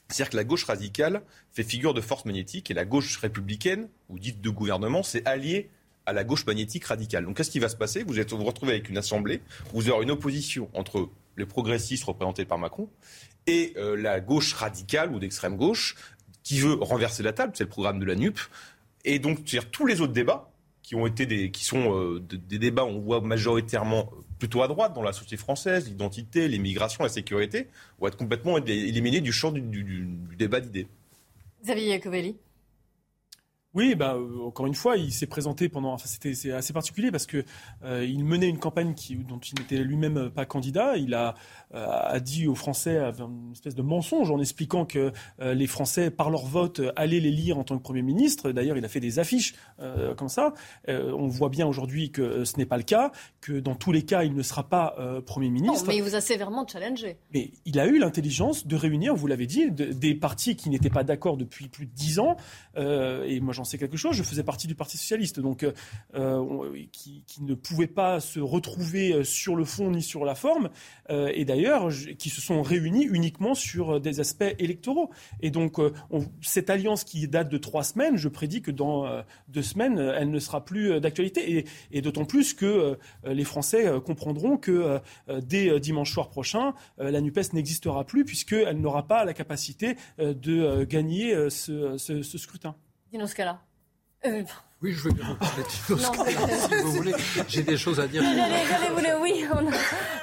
C'est-à-dire 0.09 0.30
que 0.30 0.36
la 0.36 0.44
gauche 0.44 0.64
radicale 0.64 1.22
fait 1.52 1.64
figure 1.64 1.92
de 1.92 2.00
force 2.00 2.24
magnétique 2.24 2.70
et 2.70 2.74
la 2.74 2.84
gauche 2.84 3.18
républicaine, 3.18 3.88
ou 4.09 4.18
dite 4.18 4.40
de 4.40 4.50
gouvernement, 4.50 5.02
c'est 5.02 5.26
allié 5.26 5.70
à 6.06 6.14
la 6.14 6.24
gauche 6.24 6.46
magnétique 6.46 6.86
radicale. 6.86 7.26
Donc 7.26 7.36
qu'est-ce 7.36 7.50
qui 7.50 7.59
va 7.59 7.68
se 7.68 7.76
passer? 7.76 8.02
Vous, 8.02 8.18
êtes, 8.18 8.30
vous 8.30 8.38
vous 8.38 8.44
retrouvez 8.44 8.72
avec 8.72 8.88
une 8.88 8.96
assemblée, 8.96 9.42
vous 9.74 9.90
aurez 9.90 10.04
une 10.04 10.11
opposition 10.11 10.70
entre 10.72 11.11
les 11.36 11.44
progressistes 11.44 12.04
représentés 12.04 12.46
par 12.46 12.59
Macron 12.59 12.88
et 13.46 13.74
euh, 13.76 13.96
la 13.96 14.20
gauche 14.20 14.54
radicale 14.54 15.12
ou 15.12 15.18
d'extrême 15.18 15.56
gauche 15.56 15.96
qui 16.49 16.61
veut 16.61 16.78
renverser 16.80 17.22
la 17.22 17.34
table, 17.34 17.53
c'est 17.55 17.64
le 17.64 17.68
programme 17.68 17.99
de 17.99 18.07
la 18.07 18.14
NUP. 18.14 18.38
Et 19.05 19.18
donc, 19.18 19.44
tous 19.70 19.84
les 19.84 20.01
autres 20.01 20.14
débats 20.14 20.51
qui 20.82 20.94
ont 20.94 21.07
été 21.07 21.26
des, 21.26 21.51
qui 21.51 21.62
sont 21.62 21.94
euh, 21.94 22.20
des 22.20 22.59
débats, 22.59 22.86
on 22.86 23.01
voit 23.01 23.20
majoritairement 23.20 24.11
plutôt 24.38 24.62
à 24.62 24.68
droite 24.68 24.94
dans 24.94 25.03
la 25.03 25.12
société 25.12 25.36
française, 25.36 25.88
l'identité, 25.88 26.49
l'immigration, 26.49 27.05
la 27.05 27.11
sécurité, 27.11 27.68
vont 28.01 28.07
être 28.07 28.16
complètement 28.16 28.57
éliminés 28.57 29.20
du 29.20 29.30
champ 29.30 29.53
du, 29.53 29.61
du 29.61 30.09
débat 30.38 30.61
d'idées. 30.61 30.86
Xavier 31.62 31.88
Iacovelli 31.88 32.38
oui, 33.79 33.95
bah, 33.95 34.16
euh, 34.16 34.45
encore 34.45 34.66
une 34.66 34.74
fois, 34.74 34.97
il 34.97 35.12
s'est 35.12 35.29
présenté 35.29 35.68
pendant. 35.68 35.93
Enfin, 35.93 36.09
c'était 36.09 36.51
assez 36.51 36.72
particulier 36.72 37.12
parce 37.12 37.26
que 37.26 37.45
euh, 37.85 38.05
il 38.05 38.24
menait 38.24 38.49
une 38.49 38.59
campagne 38.59 38.93
qui, 38.93 39.14
dont 39.14 39.39
il 39.39 39.57
n'était 39.57 39.76
lui-même 39.76 40.31
pas 40.31 40.47
candidat. 40.47 40.97
Il 40.97 41.14
a, 41.14 41.37
euh, 41.74 41.87
a 41.87 42.18
dit 42.18 42.49
aux 42.49 42.57
Français 42.57 42.99
une 42.99 43.53
espèce 43.53 43.76
de 43.76 43.83
mensonge 43.83 44.33
en 44.33 44.41
expliquant 44.41 44.85
que 44.85 45.12
les 45.41 45.66
Français, 45.68 46.11
par 46.11 46.31
leur 46.31 46.45
vote, 46.45 46.81
allaient 46.97 47.20
les 47.20 47.31
lire 47.31 47.57
en 47.57 47.62
tant 47.62 47.79
que 47.79 47.83
Premier 47.83 48.03
ministre. 48.03 48.51
D'ailleurs, 48.51 48.76
il 48.76 48.85
a 48.85 48.89
fait 48.89 49.01
des 49.01 49.20
affiches 49.20 49.55
comme 50.16 50.29
ça. 50.29 50.55
on 50.89 51.29
voit 51.29 51.49
bien 51.49 51.66
aujourd'hui 51.66 52.11
que 52.11 52.45
ce 52.45 52.57
n'est 52.57 52.66
pas 52.66 52.76
le 52.76 52.83
cas, 52.83 53.12
que 53.41 53.61
dans 53.61 53.74
tous 53.76 53.93
les 53.93 54.03
cas, 54.03 54.24
il 54.24 54.35
ne 54.35 54.43
sera 54.43 54.68
pas 54.68 54.97
Premier 55.24 55.51
ministre. 55.51 55.85
Non, 55.85 55.89
mais 55.89 55.97
il 55.97 56.03
vous 56.03 56.16
a 56.16 56.20
sévèrement 56.20 56.66
challengé. 56.66 57.18
Mais 57.33 57.53
il 57.64 57.79
a 57.79 57.87
eu 57.87 57.99
l'intelligence 57.99 58.66
de 58.66 58.76
réunir, 58.76 59.14
vous 59.14 59.26
l'avez 59.26 59.47
dit, 59.47 59.70
des 59.70 60.14
partis 60.14 60.57
qui 60.57 60.70
n'étaient 60.70 60.91
pas 60.91 61.05
d'accord 61.05 61.37
depuis 61.37 61.68
plus 61.68 61.87
de 61.87 61.93
dix 61.93 62.18
ans. 62.18 62.37
et 62.76 63.41
moi, 63.41 63.53
j'en 63.53 63.64
quelque 63.77 63.99
chose. 63.99 64.16
Je 64.16 64.23
faisais 64.23 64.43
partie 64.43 64.66
du 64.66 64.75
Parti 64.75 64.97
socialiste, 64.97 65.41
donc 65.41 65.62
euh, 65.62 65.73
euh, 66.14 66.85
qui, 66.93 67.23
ne 67.41 67.55
pouvait 67.55 67.87
pas 67.87 68.21
se 68.21 68.41
retrouver 68.41 69.12
euh, 69.12 69.25
sur 69.25 69.57
le 69.57 69.64
fond 69.64 69.91
ni 69.91 70.03
sur 70.03 70.25
la 70.25 70.35
forme, 70.35 70.71
et 71.11 71.45
d'ailleurs 71.45 71.89
qui 72.19 72.29
se 72.29 72.41
sont 72.41 72.62
réunis 72.62 73.05
uniquement 73.05 73.55
sur 73.55 74.01
des 74.01 74.21
aspects 74.21 74.55
électoraux. 74.59 75.11
Et 75.41 75.51
donc 75.51 75.81
cette 76.43 76.69
alliance 76.69 77.05
qui 77.05 77.27
date 77.29 77.49
de 77.49 77.57
trois 77.57 77.83
semaines, 77.83 78.16
je 78.16 78.29
prédis 78.29 78.61
que 78.61 78.71
dans 78.71 79.23
deux 79.49 79.62
semaines, 79.62 79.99
elle 79.99 80.31
ne 80.31 80.39
sera 80.39 80.64
plus 80.64 81.01
d'actualité, 81.01 81.64
et, 81.91 82.03
d'autant 82.03 82.27
plus 82.27 82.53
que 82.53 82.99
les 83.25 83.45
Français 83.45 83.91
comprendront 84.05 84.59
que 84.59 85.01
dès 85.43 85.81
dimanche 85.81 86.12
soir 86.12 86.29
prochain, 86.29 86.75
la 86.99 87.21
Nupes 87.21 87.53
n'existera 87.55 88.05
plus 88.05 88.25
puisqu'elle 88.25 88.81
n'aura 88.81 89.07
pas 89.07 89.25
la 89.25 89.33
capacité 89.33 89.97
de 90.19 90.85
gagner 90.85 91.35
ce 91.49 91.97
scrutin. 92.37 92.75
Dino 93.11 93.26
Scala. 93.26 93.64
Euh, 94.24 94.44
oui, 94.81 94.93
je 94.93 95.03
veux 95.03 95.11
bien 95.12 95.26
vous 95.26 95.35
parler 95.35 95.62
de 95.64 95.68
si 95.68 96.83
vous 96.83 96.93
voulez. 96.93 97.14
J'ai 97.49 97.62
des 97.62 97.76
choses 97.76 97.99
à 97.99 98.07
dire. 98.07 98.22
J'allais, 98.22 99.14
oui, 99.20 99.45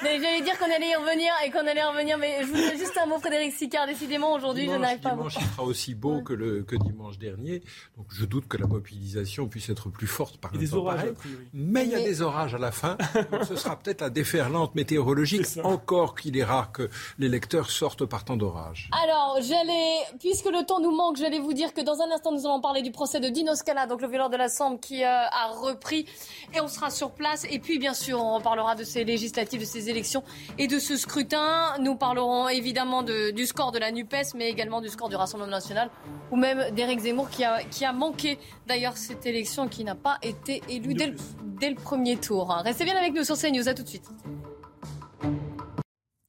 j'allais 0.02 0.40
dire 0.40 0.58
qu'on 0.58 0.64
allait 0.64 0.90
y 0.90 0.94
revenir 0.94 1.32
et 1.44 1.50
qu'on 1.50 1.58
allait 1.58 1.80
y 1.80 1.84
revenir, 1.84 2.16
mais 2.16 2.38
je 2.40 2.46
voulais 2.46 2.76
juste 2.78 2.98
un 3.02 3.06
mot, 3.06 3.18
Frédéric 3.18 3.52
Sicard. 3.52 3.86
Décidément, 3.86 4.32
aujourd'hui, 4.32 4.66
je 4.66 4.76
n'arrive 4.76 5.00
pas 5.00 5.10
à 5.10 5.14
vous. 5.14 5.28
Dimanche, 5.28 5.36
il 5.40 5.46
sera 5.46 5.62
aussi 5.62 5.94
beau 5.94 6.22
que, 6.22 6.32
le, 6.32 6.62
que 6.62 6.74
dimanche 6.76 7.18
dernier. 7.18 7.62
Donc, 7.98 8.06
je 8.10 8.24
doute 8.24 8.48
que 8.48 8.56
la 8.56 8.66
mobilisation 8.66 9.46
puisse 9.46 9.68
être 9.68 9.90
plus 9.90 10.06
forte 10.06 10.38
par 10.38 10.54
y 10.54 10.56
a 10.56 10.60
des 10.60 10.74
orages, 10.74 11.12
Mais 11.52 11.84
il 11.84 11.90
y 11.90 11.94
a 11.94 12.00
des 12.00 12.22
orages 12.22 12.54
à 12.54 12.58
la 12.58 12.72
fin. 12.72 12.96
Donc, 13.30 13.44
ce 13.44 13.56
sera 13.56 13.78
peut-être 13.78 14.00
la 14.00 14.10
déferlante 14.10 14.74
météorologique. 14.74 15.46
Encore 15.64 16.14
qu'il 16.14 16.36
est 16.38 16.44
rare 16.44 16.72
que 16.72 16.88
les 17.18 17.28
lecteurs 17.28 17.70
sortent 17.70 18.06
par 18.06 18.24
temps 18.24 18.36
d'orage. 18.36 18.88
Alors, 19.04 19.38
j'allais, 19.42 19.98
puisque 20.18 20.46
le 20.46 20.64
temps 20.64 20.80
nous 20.80 20.96
manque, 20.96 21.16
j'allais 21.18 21.40
vous 21.40 21.52
dire 21.52 21.74
que 21.74 21.82
dans 21.82 22.00
un 22.00 22.10
instant, 22.10 22.32
nous 22.32 22.46
allons 22.46 22.62
parler 22.62 22.80
du 22.80 22.90
procès 22.90 23.20
de 23.20 23.28
Dino 23.28 23.54
Scala, 23.54 23.86
donc 23.86 24.00
le 24.00 24.08
violeur 24.08 24.30
de 24.30 24.36
la 24.36 24.45
qui 24.80 25.04
euh, 25.04 25.06
a 25.08 25.48
repris 25.48 26.06
et 26.54 26.60
on 26.60 26.68
sera 26.68 26.90
sur 26.90 27.10
place. 27.10 27.46
Et 27.50 27.58
puis, 27.58 27.78
bien 27.78 27.94
sûr, 27.94 28.22
on 28.22 28.34
reparlera 28.36 28.74
de 28.74 28.84
ces 28.84 29.04
législatives, 29.04 29.60
de 29.60 29.66
ces 29.66 29.90
élections 29.90 30.22
et 30.58 30.66
de 30.66 30.78
ce 30.78 30.96
scrutin. 30.96 31.76
Nous 31.80 31.96
parlerons 31.96 32.48
évidemment 32.48 33.02
du 33.02 33.46
score 33.46 33.72
de 33.72 33.78
la 33.78 33.92
NUPES, 33.92 34.34
mais 34.34 34.48
également 34.48 34.80
du 34.80 34.88
score 34.88 35.08
du 35.08 35.16
Rassemblement 35.16 35.50
national 35.50 35.90
ou 36.30 36.36
même 36.36 36.70
d'Éric 36.74 37.00
Zemmour 37.00 37.30
qui 37.30 37.44
a, 37.44 37.62
qui 37.64 37.84
a 37.84 37.92
manqué 37.92 38.38
d'ailleurs 38.66 38.96
cette 38.96 39.26
élection 39.26 39.68
qui 39.68 39.84
n'a 39.84 39.94
pas 39.94 40.18
été 40.22 40.62
élu 40.68 40.94
dès 40.94 41.08
le, 41.08 41.16
dès 41.60 41.70
le, 41.70 41.76
premier 41.76 42.16
tour. 42.16 42.48
Restez 42.64 42.84
bien 42.84 42.96
avec 42.96 43.14
nous 43.14 43.24
sur 43.24 43.36
CNews. 43.36 43.68
À 43.68 43.74
tout 43.74 43.82
de 43.82 43.88
suite. 43.88 44.08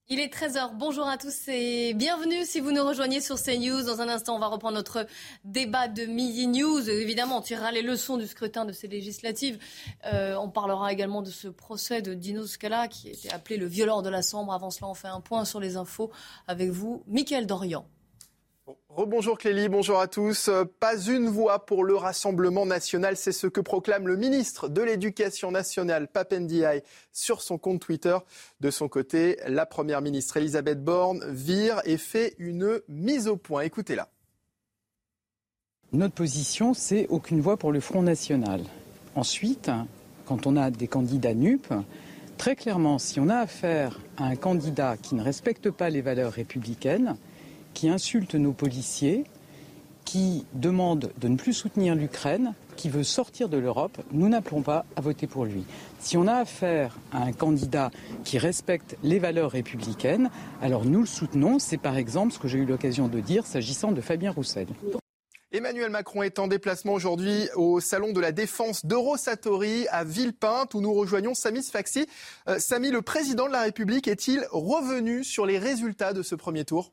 Il 0.09 0.21
est 0.21 0.33
13h. 0.33 0.69
Bonjour 0.75 1.05
à 1.05 1.17
tous 1.17 1.49
et 1.49 1.93
bienvenue 1.93 2.45
si 2.45 2.61
vous 2.61 2.71
nous 2.71 2.81
rejoignez 2.81 3.19
sur 3.19 3.35
CNews. 3.35 3.83
Dans 3.83 3.99
un 3.99 4.07
instant, 4.07 4.37
on 4.37 4.39
va 4.39 4.47
reprendre 4.47 4.75
notre 4.75 5.05
débat 5.43 5.89
de 5.89 6.05
Midi 6.05 6.47
News. 6.47 6.89
Évidemment, 6.89 7.39
on 7.39 7.41
tirera 7.41 7.73
les 7.73 7.81
leçons 7.81 8.15
du 8.15 8.25
scrutin 8.25 8.63
de 8.63 8.71
ces 8.71 8.87
législatives. 8.87 9.59
Euh, 10.05 10.37
on 10.37 10.49
parlera 10.49 10.93
également 10.93 11.21
de 11.21 11.29
ce 11.29 11.49
procès 11.49 12.01
de 12.01 12.13
Dino 12.13 12.45
Scala 12.45 12.87
qui 12.87 13.09
était 13.09 13.33
appelé 13.33 13.57
le 13.57 13.65
violeur 13.65 14.01
de 14.01 14.09
la 14.09 14.21
Sambre. 14.21 14.53
Avant 14.53 14.69
cela, 14.69 14.87
on 14.87 14.93
fait 14.93 15.09
un 15.09 15.19
point 15.19 15.43
sur 15.43 15.59
les 15.59 15.75
infos 15.75 16.09
avec 16.47 16.69
vous, 16.69 17.03
Mickaël 17.07 17.45
Dorian. 17.45 17.85
Rebonjour 18.89 19.37
Clélie, 19.37 19.69
bonjour 19.69 19.99
à 19.99 20.07
tous. 20.07 20.49
Pas 20.81 20.99
une 20.99 21.29
voix 21.29 21.65
pour 21.65 21.85
le 21.85 21.95
Rassemblement 21.95 22.65
national, 22.65 23.15
c'est 23.15 23.31
ce 23.31 23.47
que 23.47 23.61
proclame 23.61 24.07
le 24.07 24.17
ministre 24.17 24.67
de 24.67 24.81
l'Éducation 24.81 25.51
nationale, 25.51 26.09
Papendiaï, 26.09 26.83
sur 27.13 27.41
son 27.41 27.57
compte 27.57 27.79
Twitter. 27.79 28.17
De 28.59 28.69
son 28.69 28.89
côté, 28.89 29.37
la 29.47 29.65
première 29.65 30.01
ministre 30.01 30.35
Elisabeth 30.35 30.83
Borne 30.83 31.23
vire 31.29 31.79
et 31.85 31.97
fait 31.97 32.35
une 32.39 32.81
mise 32.89 33.29
au 33.29 33.37
point. 33.37 33.61
Écoutez-la. 33.61 34.09
Notre 35.93 36.15
position, 36.15 36.73
c'est 36.73 37.07
aucune 37.07 37.39
voix 37.39 37.55
pour 37.55 37.71
le 37.71 37.79
Front 37.79 38.01
national. 38.01 38.61
Ensuite, 39.15 39.71
quand 40.25 40.45
on 40.45 40.57
a 40.57 40.71
des 40.71 40.89
candidats 40.89 41.33
NUP, 41.33 41.67
très 42.37 42.57
clairement, 42.57 42.99
si 42.99 43.21
on 43.21 43.29
a 43.29 43.37
affaire 43.37 44.01
à 44.17 44.25
un 44.25 44.35
candidat 44.35 44.97
qui 44.97 45.15
ne 45.15 45.23
respecte 45.23 45.71
pas 45.71 45.89
les 45.89 46.01
valeurs 46.01 46.33
républicaines, 46.33 47.15
qui 47.77 47.89
insulte 47.89 48.33
nos 48.33 48.53
policiers, 48.53 49.23
qui 50.03 50.47
demande 50.53 51.11
de 51.19 51.27
ne 51.27 51.35
plus 51.35 51.53
soutenir 51.53 51.93
l'Ukraine, 51.93 52.55
qui 52.75 52.89
veut 52.89 53.03
sortir 53.03 53.49
de 53.49 53.57
l'Europe, 53.57 54.01
nous 54.11 54.29
n'appelons 54.29 54.63
pas 54.63 54.83
à 54.95 55.01
voter 55.01 55.27
pour 55.27 55.45
lui. 55.45 55.63
Si 55.99 56.17
on 56.17 56.25
a 56.25 56.37
affaire 56.37 56.97
à 57.11 57.21
un 57.21 57.31
candidat 57.33 57.91
qui 58.23 58.39
respecte 58.39 58.97
les 59.03 59.19
valeurs 59.19 59.51
républicaines, 59.51 60.31
alors 60.59 60.85
nous 60.85 61.01
le 61.01 61.05
soutenons. 61.05 61.59
C'est 61.59 61.77
par 61.77 61.97
exemple 61.97 62.33
ce 62.33 62.39
que 62.39 62.47
j'ai 62.47 62.57
eu 62.57 62.65
l'occasion 62.65 63.09
de 63.09 63.19
dire 63.19 63.45
s'agissant 63.45 63.91
de 63.91 64.01
Fabien 64.01 64.31
Roussel. 64.31 64.65
Emmanuel 65.51 65.91
Macron 65.91 66.23
est 66.23 66.39
en 66.39 66.47
déplacement 66.47 66.93
aujourd'hui 66.93 67.47
au 67.55 67.79
salon 67.79 68.11
de 68.11 68.19
la 68.19 68.31
défense 68.31 68.87
d'Eurosatori 68.87 69.87
à 69.89 70.03
Villepinte 70.03 70.73
où 70.73 70.81
nous 70.81 70.95
rejoignons 70.95 71.35
Samy 71.35 71.61
Sfaxi. 71.61 72.07
Euh, 72.49 72.57
Samy, 72.57 72.89
le 72.89 73.03
président 73.03 73.45
de 73.45 73.51
la 73.51 73.61
République 73.61 74.07
est-il 74.07 74.47
revenu 74.51 75.23
sur 75.23 75.45
les 75.45 75.59
résultats 75.59 76.13
de 76.13 76.23
ce 76.23 76.33
premier 76.33 76.65
tour? 76.65 76.91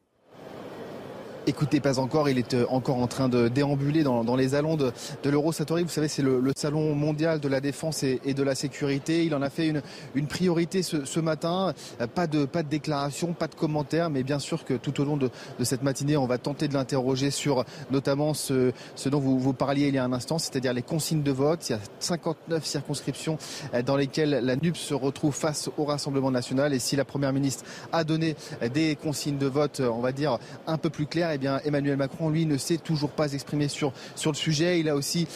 Écoutez, 1.47 1.81
pas 1.81 1.99
encore. 1.99 2.31
Il 2.31 2.39
est 2.39 2.55
euh, 2.55 2.65
encore 2.71 2.97
en 2.97 3.07
train 3.07 3.29
de 3.29 3.49
déambuler 3.49 4.03
dans, 4.03 4.37
les 4.37 4.49
salons 4.49 4.77
de, 4.77 4.93
de 5.23 5.31
l'Eurosatori. 5.31 5.83
Vous 5.83 5.91
savez, 5.91 6.09
c'est 6.09 6.23
le, 6.23 6.41
salon 6.57 6.95
mondial 6.95 7.39
de 7.39 7.49
la 7.49 7.61
défense 7.61 8.03
et, 8.03 8.19
de 8.19 8.43
la 8.43 8.55
sécurité. 8.55 9.27
Il 9.27 9.35
en 9.35 9.43
a 9.43 9.51
fait 9.51 9.69
une, 9.69 9.83
une 10.15 10.27
priorité 10.27 10.83
ce, 10.83 11.21
matin. 11.21 11.75
Euh, 12.01 12.07
pas 12.07 12.27
de, 12.27 12.47
pas 12.47 12.63
de 12.63 12.69
déclaration, 12.69 13.35
pas 13.35 13.47
de 13.47 13.55
commentaires, 13.55 14.09
mais 14.09 14.23
bien 14.23 14.39
sûr 14.39 14.65
que 14.65 14.73
tout 14.73 15.03
au 15.03 15.05
long 15.05 15.19
de, 15.19 15.31
cette 15.65 15.83
matinée, 15.83 16.17
on 16.17 16.27
va 16.27 16.39
tenter 16.39 16.67
de 16.67 16.73
l'interroger 16.73 17.31
sur 17.31 17.65
notamment 17.91 18.33
ce, 18.33 18.73
ce 18.95 19.11
dont 19.11 19.21
vous, 19.21 19.39
vous 19.39 19.53
parliez 19.53 19.89
il 19.89 19.95
y 19.95 19.99
a 19.99 20.05
un 20.05 20.15
instant, 20.15 20.39
c'est-à-dire 20.39 20.73
les 20.73 20.83
consignes 20.83 21.23
de 21.23 21.33
vote. 21.33 21.69
Il 21.69 21.73
y 21.73 21.77
a 21.77 21.81
59 21.99 22.65
circonscriptions 22.65 23.37
euh, 23.75 23.83
dans 23.83 23.99
lesquelles 23.99 24.41
la 24.43 24.57
NUP 24.57 24.79
se 24.79 24.95
retrouve 24.95 25.35
face 25.35 25.69
au 25.77 25.85
Rassemblement 25.85 26.31
national. 26.31 26.73
Et 26.73 26.79
si 26.79 26.97
la 26.97 27.05
Première 27.05 27.35
ministre 27.35 27.65
a 27.93 28.03
donné 28.03 28.35
des 28.73 28.97
consignes 28.97 29.37
de 29.37 29.47
vote, 29.47 29.81
on 29.81 30.01
va 30.01 30.13
dire, 30.13 30.39
un 30.67 30.79
peu 30.79 30.89
plus 30.89 31.05
claires, 31.05 31.34
eh 31.35 31.39
bien, 31.39 31.61
Emmanuel 31.65 31.97
Macron, 31.97 32.31
lui, 32.31 32.47
ne 32.47 32.57
s'est 32.57 32.79
toujours 32.79 33.11
pas 33.11 33.33
exprimé 33.33 33.69
sur, 33.69 33.93
sur 34.15 34.31
le 34.31 34.37
sujet. 34.37 34.81
Il 34.81 34.89
a 34.89 34.97
aussi 34.97 35.27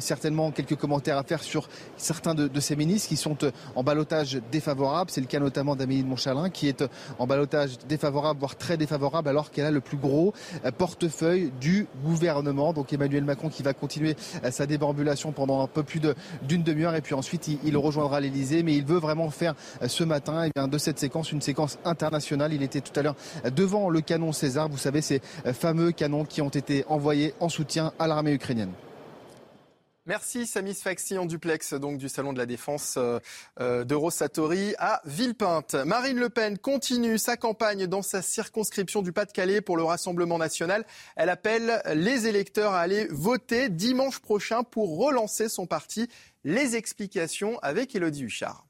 certainement 0.00 0.50
quelques 0.50 0.76
commentaires 0.76 1.18
à 1.18 1.22
faire 1.22 1.42
sur 1.42 1.68
certains 1.96 2.34
de, 2.34 2.60
ses 2.60 2.76
ministres 2.76 3.08
qui 3.08 3.16
sont 3.16 3.36
en 3.74 3.82
balotage 3.82 4.40
défavorable. 4.50 5.10
C'est 5.10 5.20
le 5.20 5.26
cas 5.26 5.40
notamment 5.40 5.76
d'Amélie 5.76 6.02
de 6.02 6.08
Montchalin 6.08 6.50
qui 6.50 6.68
est 6.68 6.84
en 7.18 7.26
balotage 7.26 7.78
défavorable, 7.88 8.40
voire 8.40 8.56
très 8.56 8.76
défavorable, 8.76 9.28
alors 9.28 9.50
qu'elle 9.50 9.66
a 9.66 9.70
le 9.70 9.80
plus 9.80 9.96
gros 9.96 10.32
portefeuille 10.76 11.52
du 11.60 11.86
gouvernement. 12.04 12.72
Donc 12.72 12.92
Emmanuel 12.92 13.24
Macron 13.24 13.48
qui 13.48 13.62
va 13.62 13.74
continuer 13.74 14.16
sa 14.50 14.66
débambulation 14.66 15.32
pendant 15.32 15.62
un 15.62 15.66
peu 15.66 15.82
plus 15.82 16.00
d'une 16.42 16.62
demi-heure 16.62 16.94
et 16.94 17.00
puis 17.00 17.14
ensuite 17.14 17.48
il, 17.64 17.76
rejoindra 17.76 18.20
l'Elysée. 18.20 18.62
Mais 18.62 18.74
il 18.74 18.84
veut 18.84 18.98
vraiment 18.98 19.30
faire 19.30 19.54
ce 19.86 20.04
matin 20.04 20.44
eh 20.44 20.68
de 20.68 20.78
cette 20.78 20.98
séquence 20.98 21.32
une 21.32 21.40
séquence 21.40 21.78
internationale. 21.84 22.52
Il 22.52 22.62
était 22.62 22.80
tout 22.80 22.98
à 22.98 23.02
l'heure 23.02 23.16
devant 23.54 23.90
le 23.90 24.00
canon 24.00 24.32
César. 24.32 24.68
Vous 24.68 24.78
savez, 24.78 25.00
ces 25.00 25.20
fameux 25.52 25.92
canons 25.92 26.24
qui 26.24 26.42
ont 26.42 26.48
été 26.48 26.84
envoyés 26.88 27.34
en 27.40 27.48
soutien 27.48 27.92
à 27.98 28.06
l'armée 28.06 28.32
ukrainienne. 28.32 28.72
Merci 30.08 30.46
Samis 30.46 30.72
Faxi 30.72 31.18
en 31.18 31.26
duplex 31.26 31.74
donc 31.74 31.98
du 31.98 32.08
salon 32.08 32.32
de 32.32 32.38
la 32.38 32.46
défense 32.46 32.94
euh, 32.96 33.18
euh, 33.60 33.84
de 33.84 33.94
Rossatori 33.94 34.74
à 34.78 35.02
Villepinte. 35.04 35.74
Marine 35.74 36.18
Le 36.18 36.30
Pen 36.30 36.56
continue 36.56 37.18
sa 37.18 37.36
campagne 37.36 37.86
dans 37.86 38.00
sa 38.00 38.22
circonscription 38.22 39.02
du 39.02 39.12
Pas-de-Calais 39.12 39.60
pour 39.60 39.76
le 39.76 39.82
Rassemblement 39.82 40.38
national. 40.38 40.86
Elle 41.14 41.28
appelle 41.28 41.82
les 41.94 42.26
électeurs 42.26 42.72
à 42.72 42.80
aller 42.80 43.06
voter 43.10 43.68
dimanche 43.68 44.20
prochain 44.20 44.62
pour 44.62 44.96
relancer 44.96 45.50
son 45.50 45.66
parti. 45.66 46.08
Les 46.42 46.74
explications 46.74 47.58
avec 47.58 47.94
Elodie 47.94 48.24
Huchard. 48.24 48.67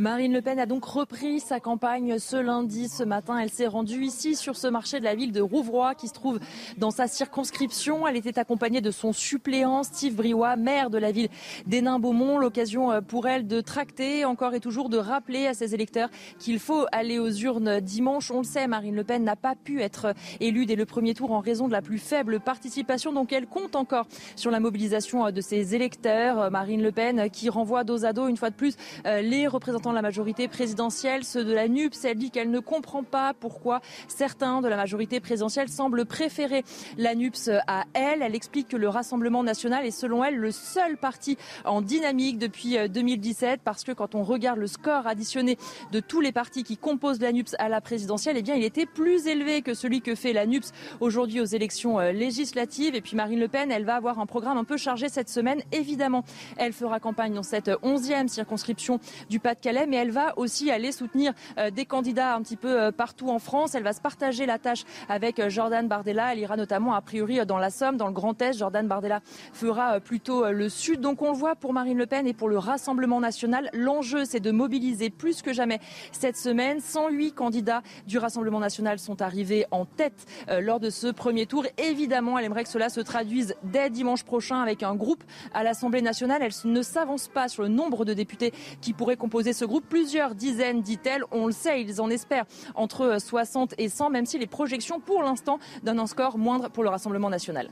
Marine 0.00 0.32
Le 0.32 0.40
Pen 0.40 0.60
a 0.60 0.66
donc 0.66 0.84
repris 0.84 1.40
sa 1.40 1.58
campagne 1.58 2.20
ce 2.20 2.36
lundi. 2.36 2.88
Ce 2.88 3.02
matin, 3.02 3.36
elle 3.36 3.50
s'est 3.50 3.66
rendue 3.66 4.04
ici 4.04 4.36
sur 4.36 4.56
ce 4.56 4.68
marché 4.68 5.00
de 5.00 5.04
la 5.04 5.16
ville 5.16 5.32
de 5.32 5.40
Rouvroy 5.40 5.96
qui 5.96 6.06
se 6.06 6.14
trouve 6.14 6.38
dans 6.76 6.92
sa 6.92 7.08
circonscription. 7.08 8.06
Elle 8.06 8.14
était 8.14 8.38
accompagnée 8.38 8.80
de 8.80 8.92
son 8.92 9.12
suppléant 9.12 9.82
Steve 9.82 10.14
Briouat, 10.14 10.54
maire 10.54 10.90
de 10.90 10.98
la 10.98 11.10
ville 11.10 11.28
d'Hénin-Beaumont. 11.66 12.38
L'occasion 12.38 12.92
euh, 12.92 13.00
pour 13.00 13.26
elle 13.26 13.48
de 13.48 13.60
tracter 13.60 14.24
encore 14.24 14.54
et 14.54 14.60
toujours 14.60 14.88
de 14.88 14.98
rappeler 14.98 15.48
à 15.48 15.54
ses 15.54 15.74
électeurs 15.74 16.10
qu'il 16.38 16.60
faut 16.60 16.86
aller 16.92 17.18
aux 17.18 17.32
urnes 17.32 17.80
dimanche. 17.80 18.30
On 18.30 18.38
le 18.38 18.44
sait, 18.44 18.68
Marine 18.68 18.94
Le 18.94 19.02
Pen 19.02 19.24
n'a 19.24 19.34
pas 19.34 19.56
pu 19.56 19.82
être 19.82 20.14
élue 20.38 20.64
dès 20.64 20.76
le 20.76 20.86
premier 20.86 21.14
tour 21.14 21.32
en 21.32 21.40
raison 21.40 21.66
de 21.66 21.72
la 21.72 21.82
plus 21.82 21.98
faible 21.98 22.38
participation. 22.38 23.12
Donc 23.12 23.32
elle 23.32 23.48
compte 23.48 23.74
encore 23.74 24.06
sur 24.36 24.52
la 24.52 24.60
mobilisation 24.60 25.26
euh, 25.26 25.30
de 25.32 25.40
ses 25.40 25.74
électeurs. 25.74 26.52
Marine 26.52 26.84
Le 26.84 26.92
Pen 26.92 27.28
qui 27.30 27.48
renvoie 27.48 27.82
dos 27.82 28.04
à 28.04 28.12
dos 28.12 28.28
une 28.28 28.36
fois 28.36 28.50
de 28.50 28.54
plus 28.54 28.76
euh, 29.04 29.22
les 29.22 29.48
représentants 29.48 29.87
la 29.92 30.02
majorité 30.02 30.48
présidentielle, 30.48 31.24
ceux 31.24 31.44
de 31.44 31.52
la 31.52 31.68
NUPS. 31.68 32.04
Elle 32.04 32.18
dit 32.18 32.30
qu'elle 32.30 32.50
ne 32.50 32.60
comprend 32.60 33.02
pas 33.02 33.34
pourquoi 33.34 33.80
certains 34.08 34.60
de 34.60 34.68
la 34.68 34.76
majorité 34.76 35.20
présidentielle 35.20 35.68
semblent 35.68 36.04
préférer 36.04 36.64
la 36.96 37.14
NUPS 37.14 37.50
à 37.66 37.84
elle. 37.94 38.22
Elle 38.22 38.34
explique 38.34 38.68
que 38.68 38.76
le 38.76 38.88
Rassemblement 38.88 39.42
national 39.42 39.86
est 39.86 39.90
selon 39.90 40.24
elle 40.24 40.36
le 40.36 40.50
seul 40.50 40.96
parti 40.96 41.36
en 41.64 41.82
dynamique 41.82 42.38
depuis 42.38 42.76
2017 42.88 43.50
euh, 43.52 43.56
parce 43.64 43.84
que 43.84 43.92
quand 43.92 44.14
on 44.14 44.22
regarde 44.22 44.58
le 44.58 44.66
score 44.66 45.06
additionné 45.06 45.58
de 45.92 46.00
tous 46.00 46.20
les 46.20 46.32
partis 46.32 46.64
qui 46.64 46.76
composent 46.76 47.20
la 47.20 47.32
NUPS 47.32 47.54
à 47.58 47.68
la 47.68 47.80
présidentielle, 47.80 48.36
eh 48.38 48.42
bien 48.42 48.54
il 48.54 48.64
était 48.64 48.86
plus 48.86 49.26
élevé 49.26 49.62
que 49.62 49.74
celui 49.74 50.00
que 50.00 50.14
fait 50.14 50.32
la 50.32 50.46
NUPS 50.46 50.72
aujourd'hui 51.00 51.40
aux 51.40 51.44
élections 51.44 52.00
euh, 52.00 52.12
législatives. 52.12 52.94
Et 52.94 53.00
puis 53.00 53.16
Marine 53.16 53.40
Le 53.40 53.48
Pen, 53.48 53.70
elle 53.70 53.84
va 53.84 53.96
avoir 53.96 54.18
un 54.18 54.26
programme 54.26 54.58
un 54.58 54.64
peu 54.64 54.76
chargé 54.76 55.08
cette 55.08 55.28
semaine. 55.28 55.60
Évidemment, 55.72 56.24
elle 56.56 56.72
fera 56.72 57.00
campagne 57.00 57.34
dans 57.34 57.42
cette 57.42 57.70
onzième 57.82 58.28
circonscription 58.28 59.00
du 59.30 59.40
Pas-de-Calais 59.40 59.77
mais 59.86 59.96
elle 59.96 60.10
va 60.10 60.32
aussi 60.38 60.70
aller 60.70 60.92
soutenir 60.92 61.32
euh, 61.58 61.70
des 61.70 61.84
candidats 61.84 62.34
un 62.34 62.42
petit 62.42 62.56
peu 62.56 62.80
euh, 62.80 62.92
partout 62.92 63.28
en 63.30 63.38
France. 63.38 63.74
Elle 63.74 63.82
va 63.82 63.92
se 63.92 64.00
partager 64.00 64.46
la 64.46 64.58
tâche 64.58 64.84
avec 65.08 65.38
euh, 65.38 65.48
Jordan 65.50 65.86
Bardella. 65.86 66.32
Elle 66.32 66.40
ira 66.40 66.56
notamment 66.56 66.94
a 66.94 67.00
priori 67.00 67.44
dans 67.46 67.58
la 67.58 67.70
Somme, 67.70 67.96
dans 67.96 68.06
le 68.06 68.12
Grand 68.12 68.40
Est. 68.42 68.58
Jordan 68.58 68.86
Bardella 68.86 69.20
fera 69.52 70.00
plutôt 70.00 70.50
le 70.50 70.68
Sud. 70.68 71.00
Donc 71.00 71.22
on 71.22 71.32
le 71.32 71.36
voit 71.36 71.54
pour 71.54 71.72
Marine 71.72 71.98
Le 71.98 72.06
Pen 72.06 72.26
et 72.26 72.34
pour 72.34 72.48
le 72.48 72.58
Rassemblement 72.58 73.20
national. 73.20 73.70
L'enjeu, 73.72 74.24
c'est 74.24 74.40
de 74.40 74.50
mobiliser 74.50 75.10
plus 75.10 75.42
que 75.42 75.52
jamais 75.52 75.80
cette 76.12 76.36
semaine. 76.36 76.80
108 76.80 77.32
candidats 77.32 77.82
du 78.06 78.18
Rassemblement 78.18 78.60
national 78.60 78.98
sont 78.98 79.22
arrivés 79.22 79.66
en 79.70 79.84
tête 79.84 80.26
lors 80.60 80.80
de 80.80 80.90
ce 80.90 81.08
premier 81.08 81.46
tour. 81.46 81.64
Évidemment, 81.78 82.38
elle 82.38 82.44
aimerait 82.44 82.64
que 82.64 82.70
cela 82.70 82.88
se 82.88 83.00
traduise 83.00 83.54
dès 83.62 83.90
dimanche 83.90 84.24
prochain 84.24 84.60
avec 84.60 84.82
un 84.82 84.94
groupe 84.94 85.24
à 85.54 85.62
l'Assemblée 85.62 86.02
nationale. 86.02 86.42
Elle 86.42 86.70
ne 86.70 86.82
s'avance 86.82 87.28
pas 87.28 87.48
sur 87.48 87.62
le 87.62 87.68
nombre 87.68 88.04
de 88.04 88.14
députés 88.14 88.52
qui 88.80 88.92
pourraient 88.92 89.16
composer 89.16 89.52
ce 89.52 89.64
groupe. 89.68 89.84
Plusieurs 89.88 90.34
dizaines, 90.34 90.82
dit-elle. 90.82 91.22
On 91.30 91.46
le 91.46 91.52
sait, 91.52 91.80
ils 91.80 92.00
en 92.00 92.10
espèrent 92.10 92.46
entre 92.74 93.18
60 93.20 93.74
et 93.78 93.88
100, 93.88 94.10
même 94.10 94.26
si 94.26 94.38
les 94.38 94.48
projections, 94.48 94.98
pour 94.98 95.22
l'instant, 95.22 95.60
donnent 95.84 96.00
un 96.00 96.08
score 96.08 96.38
moindre 96.38 96.68
pour 96.68 96.82
le 96.82 96.88
Rassemblement 96.88 97.30
national. 97.30 97.70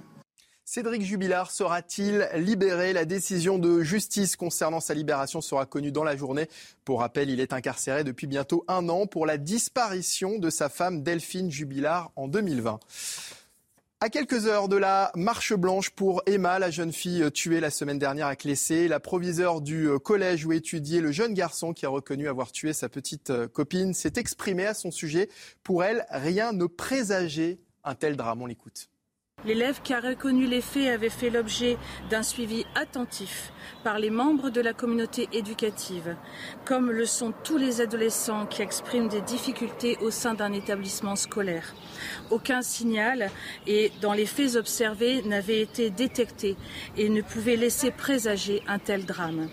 Cédric 0.68 1.02
Jubilard 1.02 1.52
sera-t-il 1.52 2.28
libéré? 2.34 2.92
La 2.92 3.04
décision 3.04 3.56
de 3.58 3.82
justice 3.82 4.34
concernant 4.34 4.80
sa 4.80 4.94
libération 4.94 5.40
sera 5.40 5.64
connue 5.64 5.92
dans 5.92 6.02
la 6.02 6.16
journée. 6.16 6.48
Pour 6.84 7.00
rappel, 7.00 7.30
il 7.30 7.38
est 7.38 7.52
incarcéré 7.52 8.02
depuis 8.02 8.26
bientôt 8.26 8.64
un 8.66 8.88
an 8.88 9.06
pour 9.06 9.26
la 9.26 9.38
disparition 9.38 10.40
de 10.40 10.50
sa 10.50 10.68
femme 10.68 11.04
Delphine 11.04 11.52
Jubilard 11.52 12.10
en 12.16 12.26
2020. 12.26 12.80
À 14.06 14.08
quelques 14.08 14.46
heures 14.46 14.68
de 14.68 14.76
la 14.76 15.10
marche 15.16 15.52
blanche 15.52 15.90
pour 15.90 16.22
Emma, 16.26 16.60
la 16.60 16.70
jeune 16.70 16.92
fille 16.92 17.28
tuée 17.32 17.58
la 17.58 17.70
semaine 17.70 17.98
dernière 17.98 18.28
à 18.28 18.36
Clessé, 18.36 18.86
la 18.86 19.00
proviseure 19.00 19.60
du 19.60 19.88
collège 19.98 20.46
où 20.46 20.52
étudiait 20.52 21.00
le 21.00 21.10
jeune 21.10 21.34
garçon 21.34 21.72
qui 21.72 21.86
a 21.86 21.88
reconnu 21.88 22.28
avoir 22.28 22.52
tué 22.52 22.72
sa 22.72 22.88
petite 22.88 23.32
copine 23.48 23.94
s'est 23.94 24.12
exprimée 24.14 24.64
à 24.64 24.74
son 24.74 24.92
sujet. 24.92 25.28
Pour 25.64 25.82
elle, 25.82 26.06
rien 26.08 26.52
ne 26.52 26.66
présageait 26.66 27.58
un 27.82 27.96
tel 27.96 28.16
drame. 28.16 28.42
On 28.42 28.46
l'écoute. 28.46 28.90
L'élève 29.46 29.80
qui 29.80 29.94
a 29.94 30.00
reconnu 30.00 30.46
les 30.46 30.60
faits 30.60 30.88
avait 30.88 31.08
fait 31.08 31.30
l'objet 31.30 31.76
d'un 32.10 32.24
suivi 32.24 32.66
attentif 32.74 33.52
par 33.84 34.00
les 34.00 34.10
membres 34.10 34.50
de 34.50 34.60
la 34.60 34.72
communauté 34.72 35.28
éducative, 35.32 36.16
comme 36.64 36.90
le 36.90 37.06
sont 37.06 37.32
tous 37.44 37.56
les 37.56 37.80
adolescents 37.80 38.46
qui 38.46 38.62
expriment 38.62 39.08
des 39.08 39.20
difficultés 39.20 39.98
au 40.00 40.10
sein 40.10 40.34
d'un 40.34 40.52
établissement 40.52 41.14
scolaire. 41.14 41.74
Aucun 42.30 42.60
signal 42.60 43.30
et 43.68 43.92
dans 44.00 44.14
les 44.14 44.26
faits 44.26 44.56
observés 44.56 45.22
n'avait 45.22 45.60
été 45.60 45.90
détecté 45.90 46.56
et 46.96 47.08
ne 47.08 47.22
pouvait 47.22 47.56
laisser 47.56 47.92
présager 47.92 48.62
un 48.66 48.80
tel 48.80 49.04
drame. 49.04 49.48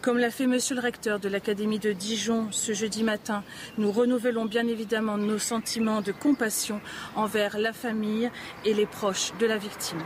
Comme 0.00 0.18
l'a 0.18 0.30
fait 0.30 0.46
Monsieur 0.46 0.74
le 0.74 0.80
recteur 0.80 1.20
de 1.20 1.28
l'Académie 1.28 1.78
de 1.78 1.92
Dijon 1.92 2.48
ce 2.50 2.72
jeudi 2.72 3.02
matin, 3.02 3.42
nous 3.78 3.92
renouvelons 3.92 4.44
bien 4.44 4.66
évidemment 4.66 5.18
nos 5.18 5.38
sentiments 5.38 6.02
de 6.02 6.12
compassion 6.12 6.80
envers 7.14 7.58
la 7.58 7.72
famille 7.72 8.30
et 8.64 8.74
les 8.74 8.86
proches 8.86 9.32
de 9.38 9.46
la 9.46 9.58
victime. 9.58 10.02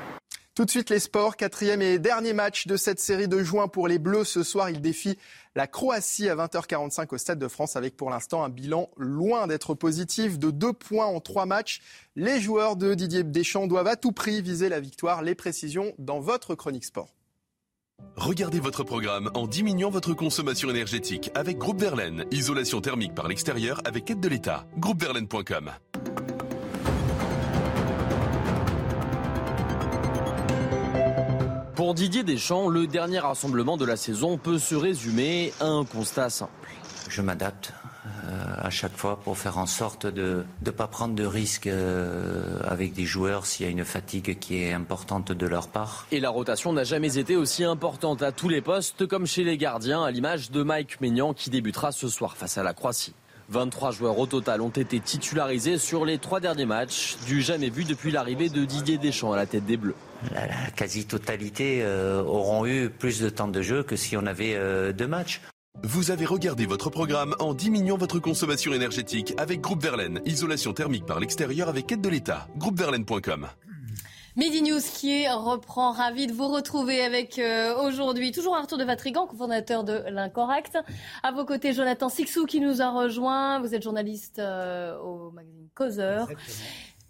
Tout 0.61 0.65
de 0.65 0.71
suite 0.71 0.91
les 0.91 0.99
sports, 0.99 1.37
quatrième 1.37 1.81
et 1.81 1.99
dernier 1.99 2.33
match 2.33 2.67
de 2.67 2.77
cette 2.77 2.99
série 3.01 3.29
de 3.29 3.43
juin 3.43 3.67
pour 3.67 3.89
les 3.89 3.99
Bleus. 3.99 4.25
Ce 4.25 4.43
soir, 4.43 4.69
ils 4.69 4.81
défient 4.81 5.17
la 5.55 5.67
Croatie 5.67 6.29
à 6.29 6.35
20h45 6.35 7.15
au 7.15 7.19
Stade 7.19 7.39
de 7.39 7.49
France 7.49 7.77
avec 7.77 7.97
pour 7.97 8.11
l'instant 8.11 8.45
un 8.45 8.49
bilan 8.49 8.91
loin 8.97 9.47
d'être 9.47 9.75
positif 9.75 10.39
de 10.39 10.51
deux 10.51 10.73
points 10.73 11.07
en 11.07 11.21
trois 11.21 11.47
matchs. 11.47 11.81
Les 12.17 12.41
joueurs 12.41 12.77
de 12.77 12.95
Didier 12.95 13.23
Deschamps 13.23 13.69
doivent 13.69 13.87
à 13.87 13.97
tout 13.97 14.13
prix 14.13 14.43
viser 14.43 14.69
la 14.69 14.81
victoire. 14.81 15.23
Les 15.23 15.35
précisions 15.35 15.95
dans 15.99 16.21
votre 16.21 16.55
chronique 16.57 16.85
sport. 16.85 17.15
Regardez 18.17 18.61
votre 18.61 18.85
programme 18.85 19.31
en 19.35 19.47
diminuant 19.47 19.91
votre 19.91 20.15
consommation 20.15 20.69
énergétique 20.71 21.31
avec 21.35 21.59
Groupe 21.59 21.81
Verlaine. 21.81 22.25
Isolation 22.31 22.81
thermique 22.81 23.15
par 23.15 23.29
l'extérieur 23.29 23.81
avec 23.85 24.11
aide 24.11 24.21
de 24.21 24.29
l'État. 24.29 24.67
Groupeverlaine.com. 24.77 25.71
Pour 31.75 31.95
Didier 31.95 32.23
Deschamps, 32.23 32.69
le 32.69 32.87
dernier 32.87 33.21
rassemblement 33.21 33.79
de 33.79 33.87
la 33.87 33.97
saison 33.97 34.37
peut 34.37 34.59
se 34.59 34.75
résumer 34.75 35.55
à 35.61 35.67
un 35.67 35.87
constat 35.87 36.29
simple. 36.29 36.69
Je 37.09 37.23
m'adapte 37.23 37.73
à 38.63 38.71
chaque 38.71 38.97
fois 38.97 39.19
pour 39.19 39.37
faire 39.37 39.59
en 39.59 39.67
sorte 39.67 40.07
de 40.07 40.45
ne 40.65 40.71
pas 40.71 40.87
prendre 40.87 41.15
de 41.15 41.25
risques 41.25 41.67
euh, 41.67 42.61
avec 42.65 42.93
des 42.93 43.05
joueurs 43.05 43.47
s'il 43.47 43.67
y 43.67 43.69
a 43.69 43.73
une 43.73 43.85
fatigue 43.85 44.39
qui 44.39 44.63
est 44.63 44.73
importante 44.73 45.33
de 45.33 45.47
leur 45.47 45.69
part. 45.69 46.07
Et 46.13 46.21
la 46.21 46.31
rotation 46.31 46.73
n'a 46.73 46.85
jamais 46.85 47.19
été 47.19 47.37
aussi 47.37 47.65
importante 47.65 48.23
à 48.23 48.33
tous 48.33 48.49
les 48.49 48.61
postes 48.61 49.07
comme 49.07 49.27
chez 49.27 49.45
les 49.45 49.59
gardiens, 49.59 50.03
à 50.03 50.11
l'image 50.11 50.51
de 50.51 50.63
Mike 50.63 51.01
Maignan 51.01 51.35
qui 51.35 51.51
débutera 51.51 51.93
ce 51.93 52.09
soir 52.09 52.37
face 52.37 52.59
à 52.59 52.63
la 52.63 52.75
Croatie. 52.75 53.15
23 53.49 53.91
joueurs 53.91 54.19
au 54.19 54.27
total 54.27 54.61
ont 54.61 54.69
été 54.69 55.01
titularisés 55.01 55.77
sur 55.77 56.05
les 56.05 56.19
trois 56.19 56.39
derniers 56.39 56.67
matchs, 56.67 57.17
du 57.27 57.43
jamais 57.43 57.69
vu 57.69 57.85
depuis 57.85 58.13
l'arrivée 58.13 58.49
de 58.49 58.65
Didier 58.65 58.97
Deschamps 58.97 59.33
à 59.33 59.37
la 59.37 59.47
tête 59.47 59.67
des 59.67 59.77
Bleus. 59.77 59.97
La, 60.33 60.71
quasi-totalité 60.77 61.81
euh, 61.83 62.23
auront 62.23 62.65
eu 62.65 62.91
plus 62.91 63.21
de 63.21 63.29
temps 63.29 63.49
de 63.49 63.61
jeu 63.61 63.83
que 63.83 63.97
si 63.97 64.17
on 64.17 64.25
avait 64.27 64.57
deux 64.93 65.09
matchs. 65.09 65.41
Vous 65.83 66.11
avez 66.11 66.27
regardé 66.27 66.67
votre 66.67 66.91
programme 66.91 67.35
en 67.39 67.55
diminuant 67.55 67.97
votre 67.97 68.19
consommation 68.19 68.73
énergétique 68.73 69.35
avec 69.39 69.61
Groupe 69.61 69.83
Verlaine. 69.83 70.21
Isolation 70.27 70.73
thermique 70.73 71.07
par 71.07 71.21
l'extérieur 71.21 71.69
avec 71.69 71.91
aide 71.91 72.03
de 72.03 72.09
l'État. 72.09 72.49
Groupeverlaine.com. 72.59 73.49
Midi 74.37 74.63
News 74.63 74.81
qui 74.81 75.27
reprend, 75.29 75.93
ravi 75.93 76.27
de 76.27 76.33
vous 76.33 76.49
retrouver 76.49 77.03
avec 77.03 77.39
euh, 77.39 77.75
aujourd'hui 77.83 78.31
toujours 78.31 78.57
Arthur 78.57 78.79
de 78.79 78.85
Vatrigan, 78.85 79.27
cofondateur 79.27 79.83
de 79.83 80.05
l'Incorrect. 80.09 80.79
À 81.23 81.33
vos 81.33 81.45
côtés, 81.45 81.73
Jonathan 81.73 82.09
Sixou 82.09 82.47
qui 82.47 82.61
nous 82.61 82.83
a 82.83 82.91
rejoint. 82.91 83.61
Vous 83.61 83.75
êtes 83.75 83.83
journaliste 83.83 84.39
euh, 84.39 84.97
au 84.99 85.31
magazine 85.31 85.69
Causeur. 85.75 86.29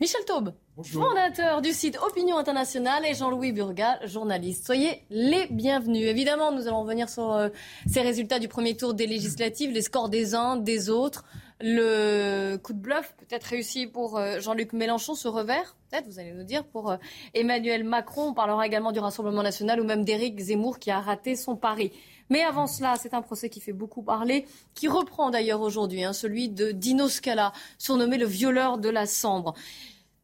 Michel 0.00 0.24
Taube, 0.24 0.54
fondateur 0.82 1.60
du 1.60 1.72
site 1.72 1.98
Opinion 2.02 2.38
Internationale, 2.38 3.04
et 3.04 3.12
Jean-Louis 3.12 3.52
Burga, 3.52 3.98
journaliste. 4.06 4.64
Soyez 4.64 5.04
les 5.10 5.46
bienvenus. 5.48 6.06
Évidemment, 6.06 6.52
nous 6.52 6.66
allons 6.66 6.80
revenir 6.80 7.10
sur 7.10 7.30
euh, 7.34 7.50
ces 7.86 8.00
résultats 8.00 8.38
du 8.38 8.48
premier 8.48 8.74
tour 8.74 8.94
des 8.94 9.06
législatives, 9.06 9.72
les 9.72 9.82
scores 9.82 10.08
des 10.08 10.34
uns, 10.34 10.56
des 10.56 10.88
autres, 10.88 11.26
le 11.60 12.56
coup 12.56 12.72
de 12.72 12.78
bluff 12.78 13.14
peut-être 13.18 13.44
réussi 13.44 13.86
pour 13.86 14.16
euh, 14.16 14.40
Jean-Luc 14.40 14.72
Mélenchon, 14.72 15.14
ce 15.14 15.28
revers, 15.28 15.76
peut-être, 15.90 16.06
vous 16.06 16.18
allez 16.18 16.32
nous 16.32 16.44
dire, 16.44 16.64
pour 16.64 16.90
euh, 16.90 16.96
Emmanuel 17.34 17.84
Macron. 17.84 18.28
On 18.28 18.34
parlera 18.34 18.66
également 18.66 18.92
du 18.92 19.00
Rassemblement 19.00 19.42
national 19.42 19.80
ou 19.80 19.84
même 19.84 20.04
d'Éric 20.04 20.40
Zemmour 20.40 20.78
qui 20.78 20.90
a 20.90 21.00
raté 21.00 21.36
son 21.36 21.56
pari. 21.56 21.92
Mais 22.30 22.42
avant 22.42 22.66
cela, 22.66 22.94
c'est 22.96 23.12
un 23.12 23.22
procès 23.22 23.50
qui 23.50 23.60
fait 23.60 23.72
beaucoup 23.72 24.02
parler, 24.02 24.46
qui 24.74 24.88
reprend 24.88 25.30
d'ailleurs 25.30 25.60
aujourd'hui, 25.60 26.04
hein, 26.04 26.12
celui 26.12 26.48
de 26.48 26.70
Dino 26.70 27.08
Scala, 27.08 27.52
surnommé 27.76 28.18
le 28.18 28.26
violeur 28.26 28.78
de 28.78 28.88
la 28.88 29.04
Sambre. 29.04 29.54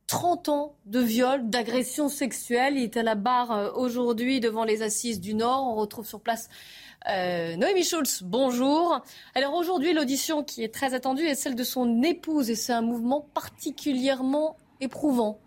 30 0.07 0.49
ans 0.51 0.77
de 0.87 1.01
viol, 1.01 1.51
d'agression 1.51 2.09
sexuelle. 2.09 2.77
Il 2.77 2.85
est 2.85 2.97
à 2.97 3.03
la 3.03 3.17
barre 3.17 3.53
euh, 3.53 3.73
aujourd'hui 3.73 4.39
devant 4.39 4.65
les 4.65 4.83
assises 4.83 5.21
du 5.21 5.35
Nord. 5.35 5.67
On 5.67 5.75
retrouve 5.75 6.07
sur 6.07 6.21
place 6.21 6.49
euh, 7.11 7.57
Noémie 7.57 7.83
Schulz. 7.83 8.23
Bonjour. 8.23 9.01
Alors 9.35 9.55
aujourd'hui, 9.55 9.93
l'audition 9.93 10.45
qui 10.45 10.63
est 10.63 10.73
très 10.73 10.95
attendue 10.95 11.25
est 11.25 11.35
celle 11.35 11.57
de 11.57 11.65
son 11.65 12.03
épouse 12.03 12.51
et 12.51 12.55
c'est 12.55 12.73
un 12.73 12.83
mouvement 12.83 13.27
particulièrement 13.35 14.57
éprouvant. 14.81 15.41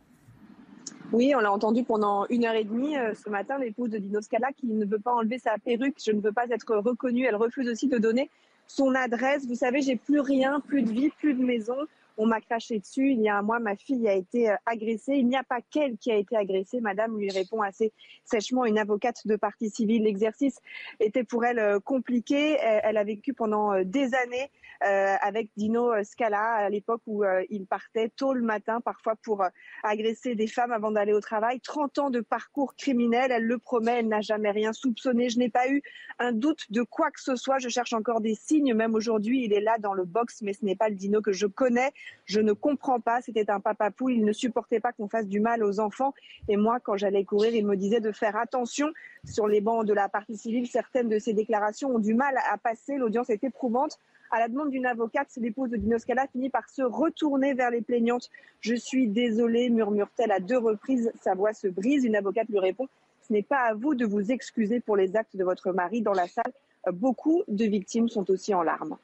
Oui, 1.13 1.33
on 1.35 1.39
l'a 1.39 1.51
entendu 1.51 1.83
pendant 1.83 2.25
une 2.27 2.45
heure 2.45 2.53
et 2.53 2.65
demie 2.65 2.97
euh, 2.97 3.13
ce 3.13 3.29
matin, 3.29 3.57
l'épouse 3.57 3.89
de 3.89 3.97
Dino 3.97 4.19
Scala 4.19 4.51
qui 4.51 4.67
ne 4.67 4.85
veut 4.85 4.99
pas 4.99 5.13
enlever 5.13 5.39
sa 5.39 5.57
perruque. 5.57 5.95
Je 6.05 6.11
ne 6.11 6.19
veux 6.19 6.33
pas 6.33 6.47
être 6.49 6.75
reconnue. 6.75 7.25
Elle 7.25 7.37
refuse 7.37 7.69
aussi 7.69 7.87
de 7.87 7.97
donner 7.97 8.29
son 8.67 8.93
adresse. 8.93 9.47
Vous 9.47 9.55
savez, 9.55 9.81
j'ai 9.81 9.95
plus 9.95 10.19
rien, 10.19 10.59
plus 10.59 10.83
de 10.83 10.91
vie, 10.91 11.09
plus 11.17 11.33
de 11.33 11.43
maison 11.43 11.77
on 12.19 12.27
m'a 12.27 12.41
craché 12.41 12.79
dessus. 12.79 13.13
Il 13.13 13.21
y 13.21 13.29
a 13.29 13.37
un 13.37 13.41
mois, 13.41 13.59
ma 13.59 13.77
fille 13.77 14.07
a 14.07 14.13
été 14.13 14.49
euh, 14.49 14.55
agressée. 14.65 15.13
Il 15.13 15.27
n'y 15.27 15.37
a 15.37 15.43
pas 15.43 15.61
qu'elle 15.61 15.97
qui 15.97 16.11
a 16.11 16.17
été 16.17 16.35
agressée. 16.35 16.81
Madame 16.81 17.17
lui 17.17 17.31
répond 17.31 17.61
assez 17.61 17.93
sèchement, 18.25 18.65
une 18.65 18.77
avocate 18.77 19.25
de 19.25 19.37
partie 19.37 19.69
civile. 19.69 20.03
L'exercice 20.03 20.59
était 20.99 21.23
pour 21.23 21.45
elle 21.45 21.59
euh, 21.59 21.79
compliqué. 21.79 22.57
Elle 22.59 22.97
a 22.97 23.05
vécu 23.05 23.33
pendant 23.33 23.73
euh, 23.73 23.83
des 23.85 24.13
années 24.13 24.51
avec 24.81 25.49
Dino 25.57 25.91
Scala 26.05 26.41
à 26.41 26.69
l'époque 26.69 27.01
où 27.05 27.25
il 27.49 27.65
partait 27.65 28.07
tôt 28.07 28.31
le 28.31 28.41
matin, 28.41 28.79
parfois 28.79 29.17
pour 29.17 29.43
agresser 29.83 30.35
des 30.35 30.47
femmes 30.47 30.71
avant 30.71 30.89
d'aller 30.89 31.11
au 31.11 31.19
travail. 31.19 31.59
30 31.59 31.99
ans 31.99 32.09
de 32.09 32.21
parcours 32.21 32.75
criminel, 32.77 33.29
elle 33.29 33.43
le 33.43 33.57
promet, 33.57 33.99
elle 33.99 34.07
n'a 34.07 34.21
jamais 34.21 34.51
rien 34.51 34.71
soupçonné. 34.71 35.29
Je 35.29 35.37
n'ai 35.37 35.49
pas 35.49 35.69
eu 35.69 35.81
un 36.17 36.31
doute 36.31 36.71
de 36.71 36.81
quoi 36.83 37.11
que 37.11 37.19
ce 37.19 37.35
soit. 37.35 37.57
Je 37.57 37.67
cherche 37.67 37.91
encore 37.91 38.21
des 38.21 38.35
signes. 38.35 38.73
Même 38.73 38.95
aujourd'hui, 38.95 39.43
il 39.43 39.51
est 39.51 39.59
là 39.59 39.79
dans 39.79 39.93
le 39.93 40.05
box, 40.05 40.41
mais 40.43 40.53
ce 40.53 40.63
n'est 40.63 40.77
pas 40.77 40.87
le 40.87 40.95
Dino 40.95 41.21
que 41.21 41.33
je 41.33 41.45
connais. 41.45 41.91
Je 42.25 42.39
ne 42.39 42.53
comprends 42.53 42.99
pas. 42.99 43.21
C'était 43.21 43.49
un 43.49 43.59
papa 43.59 43.91
pou. 43.91 44.09
Il 44.09 44.23
ne 44.23 44.33
supportait 44.33 44.79
pas 44.79 44.91
qu'on 44.91 45.07
fasse 45.07 45.27
du 45.27 45.39
mal 45.39 45.63
aux 45.63 45.79
enfants. 45.79 46.13
Et 46.47 46.57
moi, 46.57 46.79
quand 46.79 46.97
j'allais 46.97 47.23
courir, 47.23 47.53
il 47.55 47.65
me 47.65 47.75
disait 47.75 48.01
de 48.01 48.11
faire 48.11 48.35
attention. 48.35 48.91
Sur 49.25 49.47
les 49.47 49.61
bancs 49.61 49.85
de 49.85 49.93
la 49.93 50.09
partie 50.09 50.37
civile, 50.37 50.67
certaines 50.67 51.09
de 51.09 51.19
ses 51.19 51.33
déclarations 51.33 51.95
ont 51.95 51.99
du 51.99 52.13
mal 52.13 52.35
à 52.51 52.57
passer. 52.57 52.97
L'audience 52.97 53.29
est 53.29 53.43
éprouvante. 53.43 53.97
À 54.31 54.39
la 54.39 54.47
demande 54.47 54.69
d'une 54.69 54.85
avocate, 54.85 55.29
l'épouse 55.37 55.71
de 55.71 55.77
Dino 55.77 55.97
Scala 55.97 56.27
finit 56.27 56.51
par 56.51 56.69
se 56.69 56.83
retourner 56.83 57.55
vers 57.55 57.71
les 57.71 57.81
plaignantes. 57.81 58.29
Je 58.59 58.75
suis 58.75 59.07
désolée, 59.07 59.71
murmure-t-elle 59.71 60.31
à 60.31 60.39
deux 60.39 60.59
reprises. 60.59 61.11
Sa 61.19 61.33
voix 61.33 61.53
se 61.53 61.67
brise. 61.67 62.05
Une 62.05 62.15
avocate 62.15 62.47
lui 62.47 62.59
répond 62.59 62.87
Ce 63.21 63.33
n'est 63.33 63.41
pas 63.41 63.61
à 63.61 63.73
vous 63.73 63.95
de 63.95 64.05
vous 64.05 64.31
excuser 64.31 64.81
pour 64.81 64.95
les 64.95 65.15
actes 65.15 65.35
de 65.35 65.43
votre 65.43 65.71
mari 65.71 66.01
dans 66.01 66.13
la 66.13 66.27
salle. 66.27 66.53
Beaucoup 66.93 67.43
de 67.47 67.65
victimes 67.65 68.07
sont 68.07 68.29
aussi 68.29 68.53
en 68.53 68.61
larmes. 68.61 68.97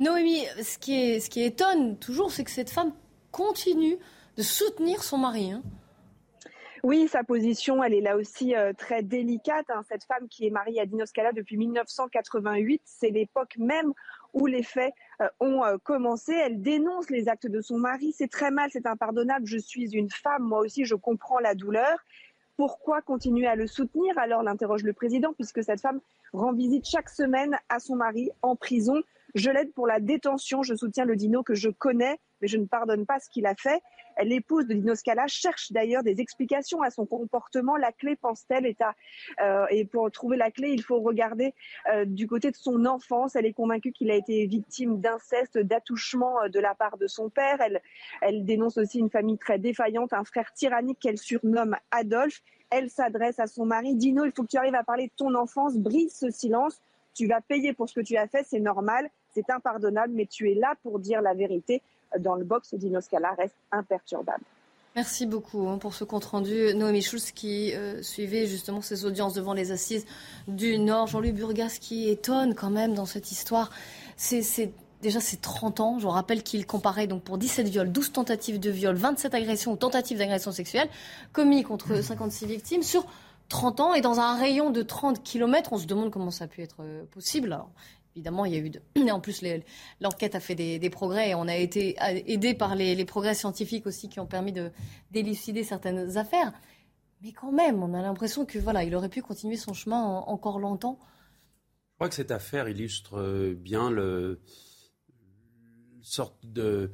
Noémie, 0.00 0.44
ce 0.62 0.78
qui, 0.78 1.42
étonne 1.42 1.96
toujours, 1.98 2.32
c'est 2.32 2.44
que 2.44 2.50
cette 2.50 2.70
femme 2.70 2.92
continue 3.30 3.96
de 4.36 4.42
soutenir 4.42 5.02
son 5.02 5.18
mari. 5.18 5.52
Hein. 5.52 5.62
Oui, 6.82 7.08
sa 7.08 7.24
position, 7.24 7.82
elle 7.82 7.94
est 7.94 8.00
là 8.00 8.16
aussi 8.16 8.54
euh, 8.54 8.72
très 8.76 9.02
délicate. 9.02 9.64
Hein. 9.70 9.82
Cette 9.88 10.04
femme 10.04 10.28
qui 10.28 10.46
est 10.46 10.50
mariée 10.50 10.80
à 10.80 10.86
Dino 10.86 11.06
Scala 11.06 11.32
depuis 11.32 11.56
1988, 11.56 12.82
c'est 12.84 13.08
l'époque 13.08 13.54
même 13.56 13.94
où 14.34 14.46
les 14.46 14.62
faits 14.62 14.92
euh, 15.22 15.28
ont 15.40 15.64
euh, 15.64 15.78
commencé. 15.82 16.34
Elle 16.34 16.60
dénonce 16.60 17.08
les 17.08 17.28
actes 17.28 17.46
de 17.46 17.62
son 17.62 17.78
mari. 17.78 18.12
C'est 18.12 18.30
très 18.30 18.50
mal, 18.50 18.68
c'est 18.70 18.86
impardonnable. 18.86 19.46
Je 19.46 19.56
suis 19.56 19.92
une 19.92 20.10
femme, 20.10 20.42
moi 20.42 20.58
aussi, 20.58 20.84
je 20.84 20.94
comprends 20.94 21.38
la 21.38 21.54
douleur. 21.54 21.96
Pourquoi 22.56 23.00
continuer 23.00 23.46
à 23.46 23.54
le 23.54 23.66
soutenir? 23.66 24.18
Alors 24.18 24.42
l'interroge 24.42 24.82
le 24.82 24.92
président, 24.92 25.32
puisque 25.32 25.62
cette 25.64 25.80
femme 25.80 26.00
rend 26.32 26.52
visite 26.52 26.86
chaque 26.86 27.08
semaine 27.08 27.56
à 27.68 27.80
son 27.80 27.96
mari 27.96 28.30
en 28.42 28.56
prison. 28.56 29.02
Je 29.34 29.50
l'aide 29.50 29.72
pour 29.72 29.86
la 29.86 29.98
détention. 29.98 30.62
Je 30.62 30.74
soutiens 30.74 31.04
le 31.04 31.16
Dino 31.16 31.42
que 31.42 31.54
je 31.54 31.68
connais, 31.68 32.18
mais 32.40 32.46
je 32.46 32.56
ne 32.56 32.66
pardonne 32.66 33.04
pas 33.04 33.18
ce 33.18 33.28
qu'il 33.28 33.46
a 33.46 33.54
fait. 33.56 33.82
L'épouse 34.22 34.68
de 34.68 34.74
Dino 34.74 34.94
Scala 34.94 35.26
cherche 35.26 35.72
d'ailleurs 35.72 36.04
des 36.04 36.20
explications 36.20 36.82
à 36.82 36.90
son 36.90 37.04
comportement. 37.04 37.76
La 37.76 37.90
clé, 37.90 38.14
pense-t-elle, 38.14 38.64
est 38.64 38.80
à. 38.80 38.94
Euh, 39.40 39.66
et 39.70 39.84
pour 39.84 40.08
trouver 40.12 40.36
la 40.36 40.52
clé, 40.52 40.70
il 40.70 40.82
faut 40.82 41.00
regarder 41.00 41.52
euh, 41.92 42.04
du 42.04 42.28
côté 42.28 42.52
de 42.52 42.56
son 42.56 42.86
enfance. 42.86 43.34
Elle 43.34 43.46
est 43.46 43.52
convaincue 43.52 43.90
qu'il 43.90 44.10
a 44.12 44.14
été 44.14 44.46
victime 44.46 45.00
d'inceste, 45.00 45.58
d'attouchement 45.58 46.42
euh, 46.42 46.48
de 46.48 46.60
la 46.60 46.76
part 46.76 46.96
de 46.96 47.08
son 47.08 47.28
père. 47.28 47.60
Elle, 47.60 47.82
elle 48.20 48.44
dénonce 48.44 48.78
aussi 48.78 49.00
une 49.00 49.10
famille 49.10 49.38
très 49.38 49.58
défaillante, 49.58 50.12
un 50.12 50.24
frère 50.24 50.52
tyrannique 50.52 51.00
qu'elle 51.00 51.18
surnomme 51.18 51.76
Adolphe. 51.90 52.40
Elle 52.70 52.88
s'adresse 52.88 53.40
à 53.40 53.48
son 53.48 53.66
mari. 53.66 53.96
Dino, 53.96 54.24
il 54.24 54.32
faut 54.32 54.42
que 54.42 54.48
tu 54.48 54.58
arrives 54.58 54.76
à 54.76 54.84
parler 54.84 55.08
de 55.08 55.12
ton 55.16 55.34
enfance. 55.34 55.76
Brise 55.76 56.14
ce 56.14 56.30
silence. 56.30 56.80
Tu 57.14 57.26
vas 57.26 57.40
payer 57.40 57.72
pour 57.72 57.88
ce 57.88 57.94
que 57.94 58.00
tu 58.00 58.16
as 58.16 58.28
fait, 58.28 58.44
c'est 58.44 58.60
normal 58.60 59.10
c'est 59.34 59.50
impardonnable, 59.50 60.12
mais 60.14 60.26
tu 60.26 60.50
es 60.50 60.54
là 60.54 60.74
pour 60.82 60.98
dire 60.98 61.20
la 61.20 61.34
vérité. 61.34 61.82
Dans 62.18 62.36
le 62.36 62.44
box, 62.44 62.74
Dino 62.74 63.00
Scala 63.00 63.32
reste 63.32 63.56
imperturbable. 63.72 64.44
Merci 64.96 65.26
beaucoup 65.26 65.66
hein, 65.66 65.78
pour 65.78 65.92
ce 65.92 66.04
compte-rendu. 66.04 66.72
Noémie 66.74 67.02
Schulz 67.02 67.32
qui 67.32 67.74
euh, 67.74 68.00
suivait 68.00 68.46
justement 68.46 68.80
ces 68.80 69.04
audiences 69.04 69.34
devant 69.34 69.52
les 69.52 69.72
assises 69.72 70.06
du 70.46 70.78
Nord. 70.78 71.08
Jean-Louis 71.08 71.32
Burgas 71.32 71.78
qui 71.80 72.08
étonne 72.08 72.54
quand 72.54 72.70
même 72.70 72.94
dans 72.94 73.06
cette 73.06 73.32
histoire. 73.32 73.70
C'est 74.16 74.72
déjà 75.02 75.18
c'est 75.18 75.40
30 75.40 75.80
ans. 75.80 75.98
Je 75.98 76.06
rappelle 76.06 76.44
qu'il 76.44 76.64
comparait 76.64 77.08
donc 77.08 77.24
pour 77.24 77.38
17 77.38 77.66
viols, 77.66 77.90
12 77.90 78.12
tentatives 78.12 78.60
de 78.60 78.70
viol, 78.70 78.94
27 78.94 79.34
agressions 79.34 79.72
ou 79.72 79.76
tentatives 79.76 80.18
d'agression 80.18 80.52
sexuelle 80.52 80.88
commis 81.32 81.64
contre 81.64 82.00
56 82.00 82.46
victimes 82.46 82.82
sur 82.84 83.04
30 83.48 83.80
ans 83.80 83.94
et 83.94 84.00
dans 84.00 84.20
un 84.20 84.36
rayon 84.36 84.70
de 84.70 84.82
30 84.82 85.24
km. 85.24 85.72
On 85.72 85.78
se 85.78 85.86
demande 85.86 86.12
comment 86.12 86.30
ça 86.30 86.44
a 86.44 86.46
pu 86.46 86.62
être 86.62 86.76
euh, 86.80 87.02
possible. 87.10 87.58
Évidemment, 88.16 88.44
il 88.44 88.54
y 88.54 88.56
a 88.56 88.60
eu. 88.60 88.70
Et 88.94 89.10
en 89.10 89.20
plus, 89.20 89.42
l'enquête 90.00 90.34
a 90.34 90.40
fait 90.40 90.54
des, 90.54 90.90
progrès 90.90 91.30
et 91.30 91.34
on 91.34 91.48
a 91.48 91.56
été 91.56 91.96
aidé 92.26 92.54
par 92.54 92.76
les, 92.76 93.04
progrès 93.04 93.34
scientifiques 93.34 93.86
aussi 93.86 94.08
qui 94.08 94.20
ont 94.20 94.26
permis 94.26 94.52
de 94.52 94.70
d'élucider 95.10 95.64
certaines 95.64 96.16
affaires. 96.16 96.52
Mais 97.22 97.32
quand 97.32 97.52
même, 97.52 97.82
on 97.82 97.94
a 97.94 98.02
l'impression 98.02 98.44
que 98.44 98.58
voilà, 98.58 98.84
il 98.84 98.94
aurait 98.94 99.08
pu 99.08 99.22
continuer 99.22 99.56
son 99.56 99.72
chemin 99.72 100.02
encore 100.02 100.58
longtemps. 100.58 100.98
Je 101.92 101.96
crois 101.96 102.08
que 102.08 102.14
cette 102.14 102.30
affaire 102.30 102.68
illustre 102.68 103.18
euh, 103.18 103.54
bien 103.54 103.90
le 103.90 104.40
sorte 106.02 106.38
de, 106.44 106.92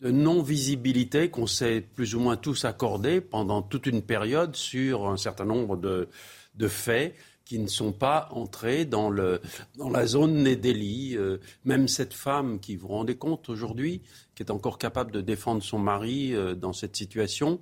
non-visibilité 0.00 1.30
qu'on 1.30 1.48
s'est 1.48 1.80
plus 1.80 2.14
ou 2.14 2.20
moins 2.20 2.36
tous 2.36 2.64
accordé 2.64 3.20
pendant 3.20 3.62
toute 3.62 3.86
une 3.86 4.02
période 4.02 4.54
sur 4.54 5.08
un 5.08 5.16
certain 5.16 5.44
nombre 5.44 5.76
de 5.76 6.68
faits 6.68 7.16
qui 7.48 7.58
ne 7.58 7.66
sont 7.66 7.92
pas 7.92 8.28
entrés 8.32 8.84
dans, 8.84 9.08
le, 9.08 9.40
dans 9.78 9.88
la 9.88 10.06
zone 10.06 10.44
des 10.44 10.54
délits. 10.54 11.16
Euh, 11.16 11.38
même 11.64 11.88
cette 11.88 12.12
femme 12.12 12.60
qui, 12.60 12.76
vous 12.76 12.88
rendez 12.88 13.16
compte 13.16 13.48
aujourd'hui, 13.48 14.02
qui 14.34 14.42
est 14.42 14.50
encore 14.50 14.76
capable 14.76 15.12
de 15.12 15.22
défendre 15.22 15.62
son 15.62 15.78
mari 15.78 16.34
euh, 16.34 16.54
dans 16.54 16.74
cette 16.74 16.94
situation, 16.94 17.58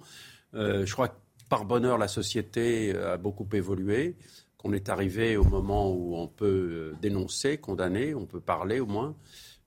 euh, 0.55 0.85
je 0.85 0.93
crois 0.93 1.09
que 1.09 1.15
par 1.49 1.65
bonheur, 1.65 1.99
la 1.99 2.09
société 2.09 2.97
a 2.97 3.17
beaucoup 3.17 3.47
évolué, 3.53 4.17
qu'on 4.59 4.73
est 4.73 4.89
arrivé 4.89 5.37
au 5.37 5.45
moment 5.45 5.93
où 5.93 6.17
on 6.17 6.27
peut 6.27 6.95
dénoncer, 7.01 7.59
condamner, 7.59 8.17
on 8.17 8.27
peut 8.27 8.41
parler 8.41 8.81
au 8.81 8.87
moins. 8.87 9.15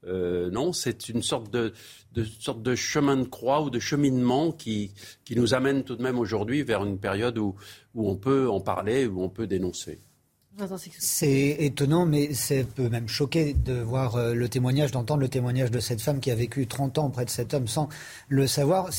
non, 0.06 0.74
c'est 0.74 1.08
une 1.08 1.22
sorte 1.22 1.50
de, 1.50 1.72
de, 2.12 2.26
sorte 2.26 2.62
de 2.62 2.76
chemin 2.76 3.16
de 3.16 3.24
croix 3.24 3.62
ou 3.62 3.70
de 3.70 3.80
cheminement 3.80 4.52
qui, 4.52 4.92
qui 5.24 5.38
nous 5.38 5.54
amène 5.54 5.86
tout 5.86 5.96
de 5.96 6.04
même 6.04 6.20
aujourd'hui 6.20 6.64
vers 6.64 6.84
une 6.84 7.00
période 7.00 7.38
où, 7.38 7.56
où 7.96 8.10
on 8.10 8.18
peut 8.18 8.50
en 8.50 8.60
parler, 8.60 9.08
où 9.08 9.24
on 9.24 9.30
peut 9.30 9.48
dénoncer. 9.48 10.00
C'est 11.00 11.58
étonnant, 11.60 12.06
mais 12.06 12.34
ça 12.34 12.56
peut 12.76 12.90
même 12.90 13.08
choquer 13.08 13.54
de 13.54 13.74
voir 13.74 14.16
euh, 14.16 14.34
le 14.34 14.50
témoignage, 14.50 14.92
d'entendre 14.92 15.22
le 15.22 15.30
témoignage 15.30 15.72
de 15.72 15.80
cette 15.80 16.02
femme 16.02 16.20
qui 16.20 16.32
a 16.32 16.36
vécu 16.36 16.68
30 16.68 16.98
ans 16.98 17.08
auprès 17.08 17.26
de 17.26 17.30
cet 17.30 17.54
homme 17.54 17.68
sans 17.68 17.90
le 18.28 18.48
savoir. 18.48 18.90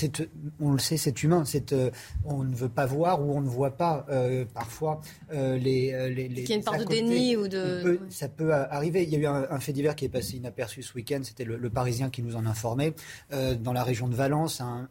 On 0.60 0.72
le 0.72 0.78
sait, 0.78 0.96
c'est 0.96 1.22
humain. 1.22 1.44
Euh, 1.72 1.90
on 2.24 2.44
ne 2.44 2.54
veut 2.54 2.68
pas 2.68 2.86
voir 2.86 3.22
ou 3.22 3.36
on 3.36 3.40
ne 3.40 3.48
voit 3.48 3.76
pas 3.76 4.06
euh, 4.10 4.44
parfois 4.52 5.00
les, 5.30 5.58
les, 6.10 6.28
les. 6.28 6.42
y 6.42 6.52
a 6.52 6.56
une 6.56 6.64
part 6.64 6.78
de 6.78 6.84
déni 6.84 7.36
ou 7.36 7.48
de. 7.48 8.00
ça 8.08 8.28
peut 8.28 8.52
arriver. 8.52 9.02
Il 9.02 9.10
y 9.10 9.16
a 9.16 9.18
eu 9.18 9.26
un, 9.26 9.60
fait 9.60 9.72
divers 9.72 9.94
qui 9.94 10.04
est 10.04 10.10
passé 10.10 10.36
inaperçu 10.36 10.82
ce 10.82 10.94
week-end. 10.94 11.20
C'était 11.22 11.44
le, 11.44 11.70
Parisien 11.70 12.10
qui 12.10 12.22
nous 12.22 12.36
en 12.36 12.46
informait. 12.46 12.94
dans 13.30 13.72
la 13.72 13.84
région 13.84 14.08
de 14.08 14.14
Valence, 14.14 14.60
un, 14.60 14.88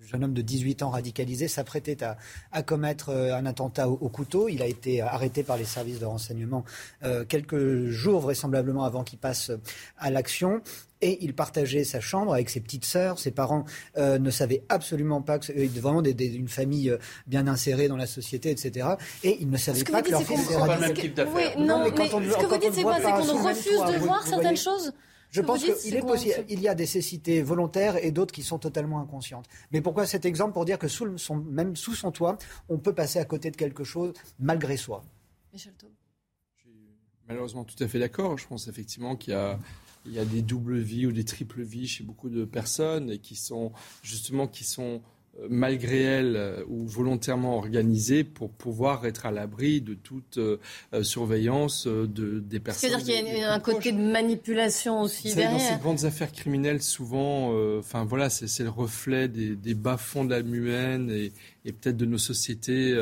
jeune 0.00 0.24
homme 0.24 0.34
de 0.34 0.42
18 0.42 0.82
ans 0.82 0.90
radicalisé 0.90 1.48
s'apprêtait 1.48 2.02
à, 2.02 2.16
à 2.50 2.62
commettre 2.62 3.10
un 3.10 3.46
attentat 3.46 3.88
au, 3.88 3.98
au 4.00 4.08
couteau. 4.08 4.48
Il 4.48 4.62
a 4.62 4.66
été 4.66 5.00
arrêté 5.00 5.42
par 5.42 5.56
les 5.56 5.64
service 5.72 5.98
de 5.98 6.06
renseignement 6.06 6.64
euh, 7.02 7.24
quelques 7.24 7.88
jours 7.88 8.20
vraisemblablement 8.20 8.84
avant 8.84 9.04
qu'il 9.04 9.18
passe 9.18 9.50
à 9.98 10.10
l'action 10.10 10.62
et 11.02 11.18
il 11.20 11.34
partageait 11.34 11.84
sa 11.84 12.00
chambre 12.00 12.32
avec 12.32 12.48
ses 12.48 12.60
petites 12.60 12.84
sœurs. 12.84 13.18
Ses 13.18 13.32
parents 13.32 13.64
euh, 13.98 14.18
ne 14.18 14.30
savaient 14.30 14.62
absolument 14.68 15.20
pas 15.20 15.38
que 15.38 15.46
c'était 15.46 15.66
vraiment 15.66 16.00
des, 16.00 16.14
des, 16.14 16.26
une 16.26 16.48
famille 16.48 16.90
euh, 16.90 16.98
bien 17.26 17.46
insérée 17.48 17.88
dans 17.88 17.96
la 17.96 18.06
société, 18.06 18.50
etc. 18.50 18.88
Et 19.24 19.38
ils 19.40 19.50
ne 19.50 19.56
savaient 19.56 19.84
pas 19.84 20.00
que, 20.00 20.10
leur 20.10 20.22
fils 20.22 20.44
était 20.44 20.54
pas 20.54 20.74
le 20.76 20.80
même 20.80 20.94
type 20.94 21.14
d'affaires. 21.14 21.54
Oui, 21.56 21.64
non, 21.64 21.80
mais, 21.80 21.90
mais, 21.90 21.96
quand 21.96 22.18
on, 22.18 22.22
ce 22.22 22.36
que 22.36 22.46
vous 22.46 22.58
dites, 22.58 22.74
c'est 22.74 22.82
quoi 22.82 22.96
C'est 22.96 23.10
qu'on 23.10 23.42
refuse 23.42 23.84
de 23.92 23.98
voir 23.98 24.26
certaines 24.26 24.56
choses 24.56 24.92
je 25.32 25.40
pense 25.40 25.64
qu'il 25.64 25.96
est 25.96 26.02
possible. 26.02 26.44
Il 26.50 26.60
y 26.60 26.68
a 26.68 26.74
des 26.74 26.84
cécités 26.84 27.40
volontaires 27.40 27.96
et 28.04 28.10
d'autres 28.10 28.34
qui 28.34 28.42
sont 28.42 28.58
totalement 28.58 29.00
inconscientes. 29.00 29.46
Mais 29.72 29.80
pourquoi 29.80 30.04
cet 30.04 30.26
exemple 30.26 30.52
Pour 30.52 30.66
dire 30.66 30.78
que 30.78 30.88
sous 30.88 31.16
son, 31.16 31.36
même 31.36 31.74
sous 31.74 31.94
son 31.94 32.12
toit, 32.12 32.36
on 32.68 32.76
peut 32.76 32.94
passer 32.94 33.18
à 33.18 33.24
côté 33.24 33.50
de 33.50 33.56
quelque 33.56 33.82
chose 33.82 34.12
malgré 34.38 34.76
soi. 34.76 35.02
Michel 35.52 35.74
Taub. 35.74 35.92
Je 36.56 36.62
suis 36.62 36.96
malheureusement 37.28 37.64
tout 37.64 37.82
à 37.82 37.88
fait 37.88 37.98
d'accord. 37.98 38.38
Je 38.38 38.46
pense 38.46 38.68
effectivement 38.68 39.16
qu'il 39.16 39.32
y 39.32 39.36
a 39.36 39.58
il 40.04 40.12
y 40.12 40.18
a 40.18 40.24
des 40.24 40.42
doubles 40.42 40.78
vies 40.78 41.06
ou 41.06 41.12
des 41.12 41.24
triples 41.24 41.62
vies 41.62 41.86
chez 41.86 42.04
beaucoup 42.04 42.28
de 42.28 42.44
personnes 42.44 43.10
et 43.10 43.18
qui 43.18 43.36
sont 43.36 43.72
justement 44.02 44.48
qui 44.48 44.64
sont 44.64 45.02
malgré 45.48 46.02
elles 46.02 46.36
euh, 46.36 46.62
ou 46.68 46.86
volontairement 46.86 47.56
organisées 47.56 48.22
pour 48.22 48.50
pouvoir 48.50 49.06
être 49.06 49.24
à 49.24 49.30
l'abri 49.30 49.80
de 49.80 49.94
toute 49.94 50.38
euh, 50.38 50.58
surveillance 51.02 51.86
de, 51.86 52.38
des 52.40 52.60
personnes. 52.60 52.90
C'est-à-dire 52.90 53.24
qu'il 53.24 53.38
y 53.38 53.42
a 53.42 53.52
un 53.52 53.60
côté 53.60 53.92
de 53.92 53.98
manipulation 53.98 55.00
aussi 55.00 55.34
derrière. 55.34 55.52
Dans 55.52 55.58
ces 55.58 55.80
grandes 55.80 56.04
affaires 56.04 56.32
criminelles, 56.32 56.82
souvent, 56.82 57.52
enfin 57.78 58.04
voilà, 58.04 58.30
c'est 58.30 58.62
le 58.62 58.68
reflet 58.70 59.28
des, 59.28 59.56
des 59.56 59.74
bas-fonds 59.74 60.24
de 60.24 60.30
l'âme 60.30 60.54
humaine 60.54 61.10
et, 61.10 61.32
et 61.64 61.72
peut-être 61.72 61.96
de 61.96 62.06
nos 62.06 62.18
sociétés. 62.18 62.92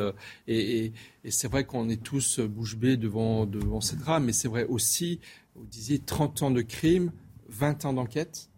et, 0.46 0.84
et, 0.84 0.92
et 1.24 1.30
c'est 1.30 1.48
vrai 1.48 1.64
qu'on 1.64 1.88
est 1.88 2.02
tous 2.02 2.40
bouche 2.40 2.76
bée 2.76 2.96
devant, 2.96 3.44
devant 3.44 3.80
ces 3.80 3.96
drames, 3.96 4.24
mais 4.24 4.32
c'est 4.32 4.48
vrai 4.48 4.64
aussi 4.64 5.20
vous 5.56 5.66
disiez 5.66 5.98
30 5.98 6.42
ans 6.42 6.50
de 6.50 6.62
crime, 6.62 7.12
20 7.48 7.84
ans 7.84 7.92
d'enquête 7.92 8.48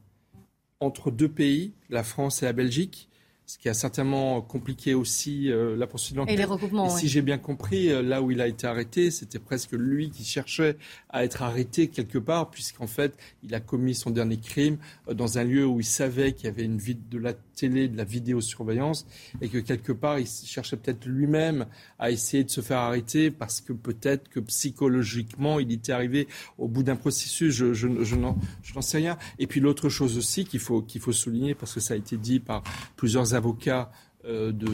entre 0.80 1.10
deux 1.10 1.28
pays, 1.28 1.72
la 1.90 2.02
France 2.02 2.42
et 2.42 2.46
la 2.46 2.52
Belgique 2.52 3.08
ce 3.53 3.59
qui 3.59 3.68
a 3.68 3.74
certainement 3.74 4.40
compliqué 4.40 4.94
aussi 4.94 5.53
euh, 5.53 5.76
la 5.76 5.86
poursuite 5.86 6.14
de 6.14 6.20
l'enquête. 6.20 6.32
Et 6.32 6.38
les 6.38 6.46
recoupements. 6.46 6.88
si 6.88 7.07
j'ai 7.07 7.20
bien 7.20 7.36
compris, 7.36 7.90
euh, 7.90 8.00
là 8.00 8.22
où 8.22 8.30
il 8.30 8.40
a 8.40 8.46
été 8.46 8.66
arrêté, 8.66 9.11
c'était 9.11 9.38
presque 9.38 9.72
lui 9.72 10.09
qui 10.09 10.24
cherchait 10.24 10.78
à 11.11 11.22
être 11.22 11.42
arrêté 11.42 11.88
quelque 11.88 12.16
part, 12.16 12.48
puisqu'en 12.48 12.86
fait, 12.86 13.14
il 13.42 13.55
a 13.55 13.61
commis 13.61 13.94
son 13.94 14.09
dernier 14.09 14.38
crime 14.38 14.78
euh, 15.07 15.12
dans 15.12 15.36
un 15.36 15.44
lieu 15.44 15.66
où 15.66 15.80
il 15.80 15.84
savait 15.84 16.32
qu'il 16.32 16.46
y 16.46 16.48
avait 16.48 16.64
une 16.64 16.78
de 16.78 17.18
la 17.18 17.34
télé, 17.55 17.88
de 17.88 17.96
la 17.96 18.05
vidéosurveillance, 18.05 19.07
et 19.40 19.48
que 19.48 19.59
quelque 19.59 19.92
part, 19.92 20.18
il 20.18 20.26
cherchait 20.26 20.76
peut-être 20.76 21.07
lui-même 21.07 21.66
à 21.98 22.11
essayer 22.11 22.44
de 22.44 22.50
se 22.50 22.61
faire 22.61 22.78
arrêter 22.78 23.30
parce 23.30 23.61
que 23.61 23.72
peut-être 23.72 24.28
que 24.28 24.40
psychologiquement, 24.40 25.59
il 25.59 25.72
était 25.72 25.92
arrivé 25.92 26.28
au 26.59 26.68
bout 26.68 26.82
d'un 26.82 26.96
processus. 26.96 27.55
Je, 27.55 27.72
je, 27.72 27.88
je 28.05 28.16
n'en 28.16 28.36
sais 28.80 28.98
rien. 28.98 29.18
Et 29.38 29.46
puis 29.46 29.61
l'autre 29.61 29.88
chose 29.88 30.16
aussi 30.16 30.44
qu'il 30.44 30.61
faut, 30.61 30.82
qu'il 30.82 31.00
faut 31.00 31.12
souligner, 31.12 31.55
parce 31.55 31.74
que 31.74 31.80
ça 31.80 31.94
a 31.94 31.96
été 31.96 32.16
dit 32.16 32.40
par 32.40 32.62
plusieurs 32.96 33.34
avocats 33.34 33.90
euh, 34.24 34.53
de, 34.53 34.68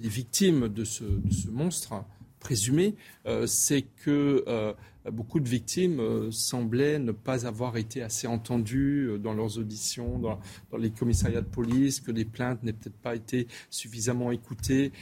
des 0.00 0.08
victimes 0.08 0.68
de 0.68 0.84
ce, 0.84 1.02
monstre 1.50 2.04
présumé, 2.38 2.94
euh, 3.26 3.46
c'est 3.46 3.82
que 3.82 4.44
euh, 4.46 4.72
beaucoup 5.10 5.40
de 5.40 5.48
victimes 5.48 6.30
semblaient 6.30 6.98
ne 6.98 7.12
pas 7.12 7.46
avoir 7.46 7.76
été 7.76 8.02
assez 8.02 8.26
entendues 8.26 9.18
dans 9.22 9.34
leurs 9.34 9.58
auditions, 9.58 10.18
dans, 10.18 10.38
les 10.78 10.90
commissariats 10.90 11.42
de 11.42 11.46
police, 11.46 12.00
que 12.00 12.10
les 12.10 12.24
plaintes 12.24 12.62
n'aient 12.62 12.72
peut-être 12.72 12.98
pas 12.98 13.14
été 13.14 13.46
suffisamment 13.70 14.30
écoutées. 14.30 14.92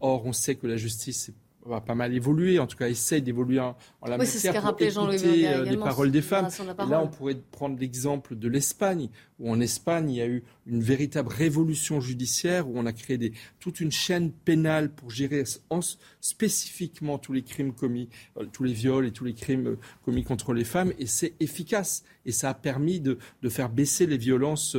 or, 0.00 0.26
on 0.26 0.32
sait 0.32 0.54
que 0.56 0.66
la 0.66 0.76
justice 0.76 1.28
est 1.28 1.45
va 1.68 1.80
pas 1.80 1.94
mal 1.94 2.14
évoluer, 2.14 2.58
en 2.58 2.66
tout 2.66 2.76
cas 2.76 2.88
essaye 2.88 3.22
d'évoluer 3.22 3.60
en, 3.60 3.76
la 4.06 4.18
matière 4.18 4.62
pour 4.62 4.80
écouter 4.80 5.48
euh, 5.48 5.64
les 5.64 5.76
paroles 5.76 6.10
des 6.10 6.22
femmes. 6.22 6.48
là, 6.88 7.02
on 7.02 7.08
pourrait 7.08 7.36
prendre 7.50 7.78
l'exemple 7.78 8.36
de 8.36 8.48
l'Espagne, 8.48 9.08
où 9.38 9.50
en 9.50 9.60
Espagne, 9.60 10.10
il 10.10 10.16
y 10.16 10.20
a 10.20 10.26
eu 10.26 10.44
une 10.66 10.82
véritable 10.82 11.28
révolution 11.28 12.00
judiciaire, 12.00 12.68
où 12.68 12.72
on 12.76 12.86
a 12.86 12.92
créé 12.92 13.18
des, 13.18 13.32
toute 13.60 13.80
une 13.80 13.92
chaîne 13.92 14.30
pénale 14.32 14.90
pour 14.90 15.10
gérer 15.10 15.44
en, 15.70 15.80
spécifiquement 16.20 17.18
tous 17.18 17.32
les 17.32 17.42
crimes 17.42 17.72
commis, 17.72 18.08
euh, 18.38 18.46
tous 18.52 18.64
les 18.64 18.72
viols 18.72 19.06
et 19.06 19.12
tous 19.12 19.24
les 19.24 19.34
crimes 19.34 19.66
euh, 19.66 19.78
commis 20.04 20.24
contre 20.24 20.52
les 20.52 20.64
femmes, 20.64 20.92
et 20.98 21.06
c'est 21.06 21.34
efficace. 21.40 22.04
Et 22.24 22.32
ça 22.32 22.50
a 22.50 22.54
permis 22.54 23.00
de, 23.00 23.18
de 23.42 23.48
faire 23.48 23.68
baisser 23.68 24.06
les 24.06 24.16
violences 24.16 24.76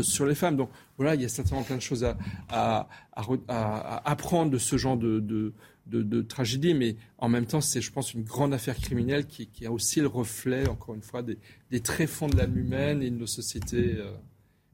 sur 0.00 0.24
les 0.24 0.34
femmes. 0.34 0.56
Donc 0.56 0.70
voilà, 0.96 1.14
il 1.14 1.22
y 1.22 1.24
a 1.24 1.28
certainement 1.28 1.62
plein 1.62 1.76
de 1.76 1.82
choses 1.82 2.02
à, 2.02 2.16
à, 2.48 2.88
à, 3.14 4.10
apprendre 4.10 4.50
de 4.50 4.58
ce 4.58 4.76
genre 4.76 4.96
de, 4.96 5.20
de 5.20 5.52
de, 5.88 6.22
tragédie, 6.22 6.74
mais 6.74 6.96
en 7.18 7.28
même 7.28 7.46
temps, 7.46 7.60
c'est, 7.60 7.80
je 7.80 7.90
pense, 7.90 8.14
une 8.14 8.22
grande 8.22 8.52
affaire 8.52 8.76
criminelle 8.76 9.26
qui, 9.26 9.48
a 9.64 9.72
aussi 9.72 10.00
le 10.00 10.06
reflet, 10.06 10.68
encore 10.68 10.94
une 10.94 11.02
fois, 11.02 11.22
des, 11.22 11.38
des 11.70 11.80
tréfonds 11.80 12.28
de 12.28 12.36
l'âme 12.36 12.56
humaine 12.56 13.02
et 13.02 13.10
de 13.10 13.16
nos 13.16 13.26
sociétés, 13.26 13.96
euh, 13.96 14.12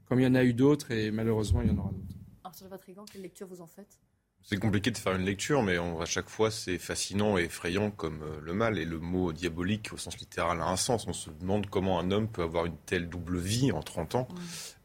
comme 0.07 0.21
il 0.21 0.25
y 0.25 0.27
en 0.27 0.35
a 0.35 0.45
eu 0.45 0.55
d'autres, 0.55 0.91
et 0.91 1.11
malheureusement, 1.11 1.63
il 1.63 1.69
y 1.69 1.71
en 1.71 1.79
aura 1.79 1.91
d'autres. 1.91 2.17
Arthur 2.43 2.69
Vatrigan, 2.69 3.05
quelle 3.11 3.23
lecture 3.23 3.47
vous 3.47 3.61
en 3.61 3.67
faites? 3.67 3.99
C'est 4.43 4.59
compliqué 4.59 4.91
de 4.91 4.99
faire 4.99 5.15
une 5.15 5.25
lecture, 5.25 5.63
mais 5.63 5.79
à 5.79 6.05
chaque 6.05 6.29
fois, 6.29 6.51
c'est 6.51 6.77
fascinant 6.77 7.39
et 7.39 7.45
effrayant 7.45 7.91
comme 7.91 8.23
euh, 8.23 8.41
le 8.43 8.53
mal. 8.53 8.79
Et 8.79 8.85
le 8.85 8.99
mot 8.99 9.33
diabolique, 9.33 9.91
au 9.95 9.97
sens 9.97 10.19
littéral, 10.19 10.61
a 10.61 10.67
un 10.67 10.77
sens. 10.77 11.07
On 11.07 11.15
se 11.15 11.31
demande 11.31 11.71
comment 11.71 11.99
un 11.99 12.11
homme 12.11 12.29
peut 12.29 12.43
avoir 12.43 12.67
une 12.67 12.77
telle 12.85 13.09
double 13.09 13.39
vie 13.39 13.73
en 13.73 13.83
30 13.83 14.17
ans, 14.17 14.29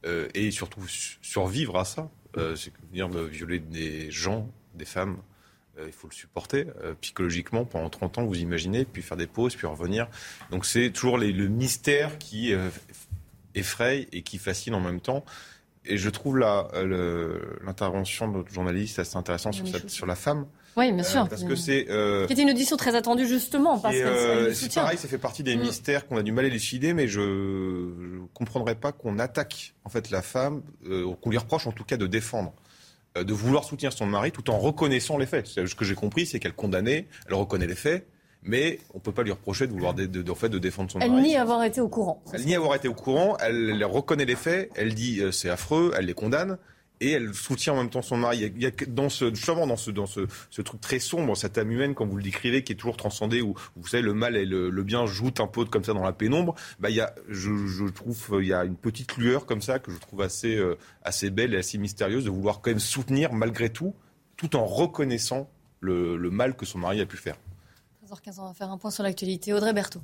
euh, 0.05 0.29
et 0.33 0.51
surtout 0.51 0.81
survivre 0.87 1.77
à 1.77 1.83
ça. 1.83 2.09
c'est 2.55 2.71
dire 2.93 3.09
de 3.09 3.19
violer 3.19 3.59
des 3.59 4.09
gens, 4.11 4.49
des 4.75 4.85
femmes, 4.85 5.17
euh, 5.17 5.38
il 5.85 5.93
faut 5.93 6.07
le 6.07 6.13
supporter 6.13 6.67
euh, 6.83 6.93
psychologiquement 7.01 7.65
pendant 7.65 7.89
30 7.89 8.19
ans, 8.19 8.25
vous 8.25 8.39
imaginez, 8.39 8.85
puis 8.85 9.01
faire 9.01 9.17
des 9.17 9.27
pauses, 9.27 9.55
puis 9.55 9.67
revenir. 9.67 10.07
Donc 10.51 10.65
c'est 10.65 10.89
toujours 10.91 11.17
le 11.17 11.47
mystère 11.47 12.17
qui 12.17 12.53
euh, 12.53 12.69
effraie 13.55 14.07
et 14.11 14.21
qui 14.21 14.37
fascine 14.37 14.73
en 14.73 14.81
même 14.81 15.01
temps. 15.01 15.23
Et 15.85 15.97
je 15.97 16.09
trouve 16.09 16.37
l'intervention 16.37 18.27
de 18.27 18.37
notre 18.37 18.51
journaliste 18.51 18.99
assez 18.99 19.15
intéressante 19.15 19.53
sur, 19.53 19.65
sur 19.89 20.05
la 20.05 20.15
femme. 20.15 20.45
Oui, 20.77 20.91
bien 20.91 21.03
sûr. 21.03 21.27
parce 21.27 21.43
que 21.43 21.55
c'est. 21.55 21.87
C'était 22.27 22.41
une 22.43 22.51
audition 22.51 22.77
très 22.77 22.95
attendue 22.95 23.27
justement 23.27 23.79
parce 23.79 23.95
c'est 24.53 24.73
pareil, 24.73 24.97
ça 24.97 25.07
fait 25.07 25.17
partie 25.17 25.43
des 25.43 25.55
mm. 25.55 25.61
mystères 25.61 26.07
qu'on 26.07 26.17
a 26.17 26.23
du 26.23 26.31
mal 26.31 26.45
à 26.45 26.47
élucider, 26.49 26.93
mais 26.93 27.07
je 27.07 27.21
ne 27.21 28.25
comprendrais 28.33 28.75
pas 28.75 28.91
qu'on 28.91 29.17
attaque 29.19 29.73
en 29.83 29.89
fait 29.89 30.11
la 30.11 30.21
femme, 30.21 30.61
qu'on 30.83 31.29
lui 31.29 31.37
reproche 31.37 31.65
en 31.65 31.71
tout 31.71 31.85
cas 31.85 31.97
de 31.97 32.07
défendre. 32.07 32.53
Euh, 33.17 33.23
de 33.23 33.33
vouloir 33.33 33.63
soutenir 33.63 33.91
son 33.91 34.05
mari 34.05 34.31
tout 34.31 34.51
en 34.51 34.59
reconnaissant 34.59 35.17
les 35.17 35.25
faits. 35.25 35.47
Ce 35.47 35.73
que 35.73 35.83
j'ai 35.83 35.95
compris, 35.95 36.27
c'est 36.27 36.39
qu'elle 36.39 36.53
condamnait, 36.53 37.07
elle 37.27 37.33
reconnaît 37.33 37.65
les 37.65 37.75
faits, 37.75 38.07
mais 38.43 38.79
on 38.93 38.97
ne 38.97 39.01
peut 39.01 39.11
pas 39.11 39.23
lui 39.23 39.31
reprocher 39.31 39.65
de 39.65 39.71
vouloir 39.71 39.95
de, 39.95 40.33
fait, 40.33 40.49
de 40.49 40.59
défendre 40.59 40.91
son 40.91 40.99
mari. 40.99 41.11
Elle 41.11 41.23
nie 41.23 41.35
avoir 41.35 41.63
été 41.63 41.81
au 41.81 41.89
courant. 41.89 42.21
Elle 42.33 42.45
nie 42.45 42.55
avoir 42.55 42.75
été 42.75 42.87
au 42.87 42.93
courant, 42.93 43.35
elle, 43.39 43.83
reconnaît 43.83 44.25
les 44.25 44.35
faits, 44.35 44.69
elle 44.75 44.93
dit 44.93 45.21
euh, 45.21 45.31
c'est 45.31 45.49
affreux, 45.49 45.91
elle 45.97 46.05
les 46.05 46.13
condamne, 46.13 46.59
et 47.01 47.11
elle 47.11 47.33
soutient 47.33 47.73
en 47.73 47.77
même 47.77 47.89
temps 47.89 48.01
son 48.01 48.17
mari. 48.17 48.51
Il 48.55 48.61
y 48.61 48.65
a, 48.65 48.71
dans 48.87 49.09
ce, 49.09 49.33
justement, 49.33 49.67
dans 49.67 49.77
ce, 49.77 49.91
dans 49.91 50.05
ce, 50.05 50.27
ce 50.49 50.61
truc 50.61 50.81
très 50.81 50.99
sombre, 50.99 51.35
cette 51.35 51.57
âme 51.57 51.71
humaine, 51.71 51.95
comme 51.95 52.09
vous 52.09 52.17
le 52.17 52.23
décrivez, 52.23 52.63
qui 52.63 52.73
est 52.73 52.75
toujours 52.75 52.97
transcendée, 52.97 53.41
où 53.41 53.55
vous 53.75 53.87
savez, 53.87 54.03
le 54.03 54.13
mal 54.13 54.35
et 54.35 54.45
le, 54.45 54.69
bien 54.83 55.05
jouent 55.05 55.33
un 55.39 55.47
peu 55.47 55.65
comme 55.65 55.83
ça 55.83 55.93
dans 55.93 56.03
la 56.03 56.13
pénombre, 56.13 56.55
bah, 56.79 56.89
il 56.89 56.95
y 56.95 57.01
a, 57.01 57.13
je, 57.27 57.87
trouve, 57.89 58.39
il 58.41 58.47
y 58.47 58.53
a 58.53 58.65
une 58.65 58.75
petite 58.75 59.17
lueur 59.17 59.45
comme 59.45 59.61
ça 59.61 59.79
que 59.79 59.91
je 59.91 59.97
trouve 59.97 60.21
assez, 60.21 60.55
euh, 60.55 60.77
assez 61.03 61.29
belle 61.29 61.53
et 61.53 61.57
assez 61.57 61.77
mystérieuse 61.77 62.25
de 62.25 62.29
vouloir 62.29 62.61
quand 62.61 62.71
même 62.71 62.79
soutenir 62.79 63.33
malgré 63.33 63.69
tout, 63.69 63.93
tout 64.37 64.55
en 64.55 64.65
reconnaissant 64.65 65.49
le, 65.79 66.17
le 66.17 66.29
mal 66.31 66.55
que 66.55 66.65
son 66.65 66.79
mari 66.79 67.01
a 67.01 67.05
pu 67.05 67.17
faire. 67.17 67.35
13h15, 68.05 68.39
on 68.39 68.47
va 68.47 68.53
faire 68.53 68.71
un 68.71 68.77
point 68.77 68.91
sur 68.91 69.03
l'actualité. 69.03 69.53
Audrey 69.53 69.73
Berthaud. 69.73 70.01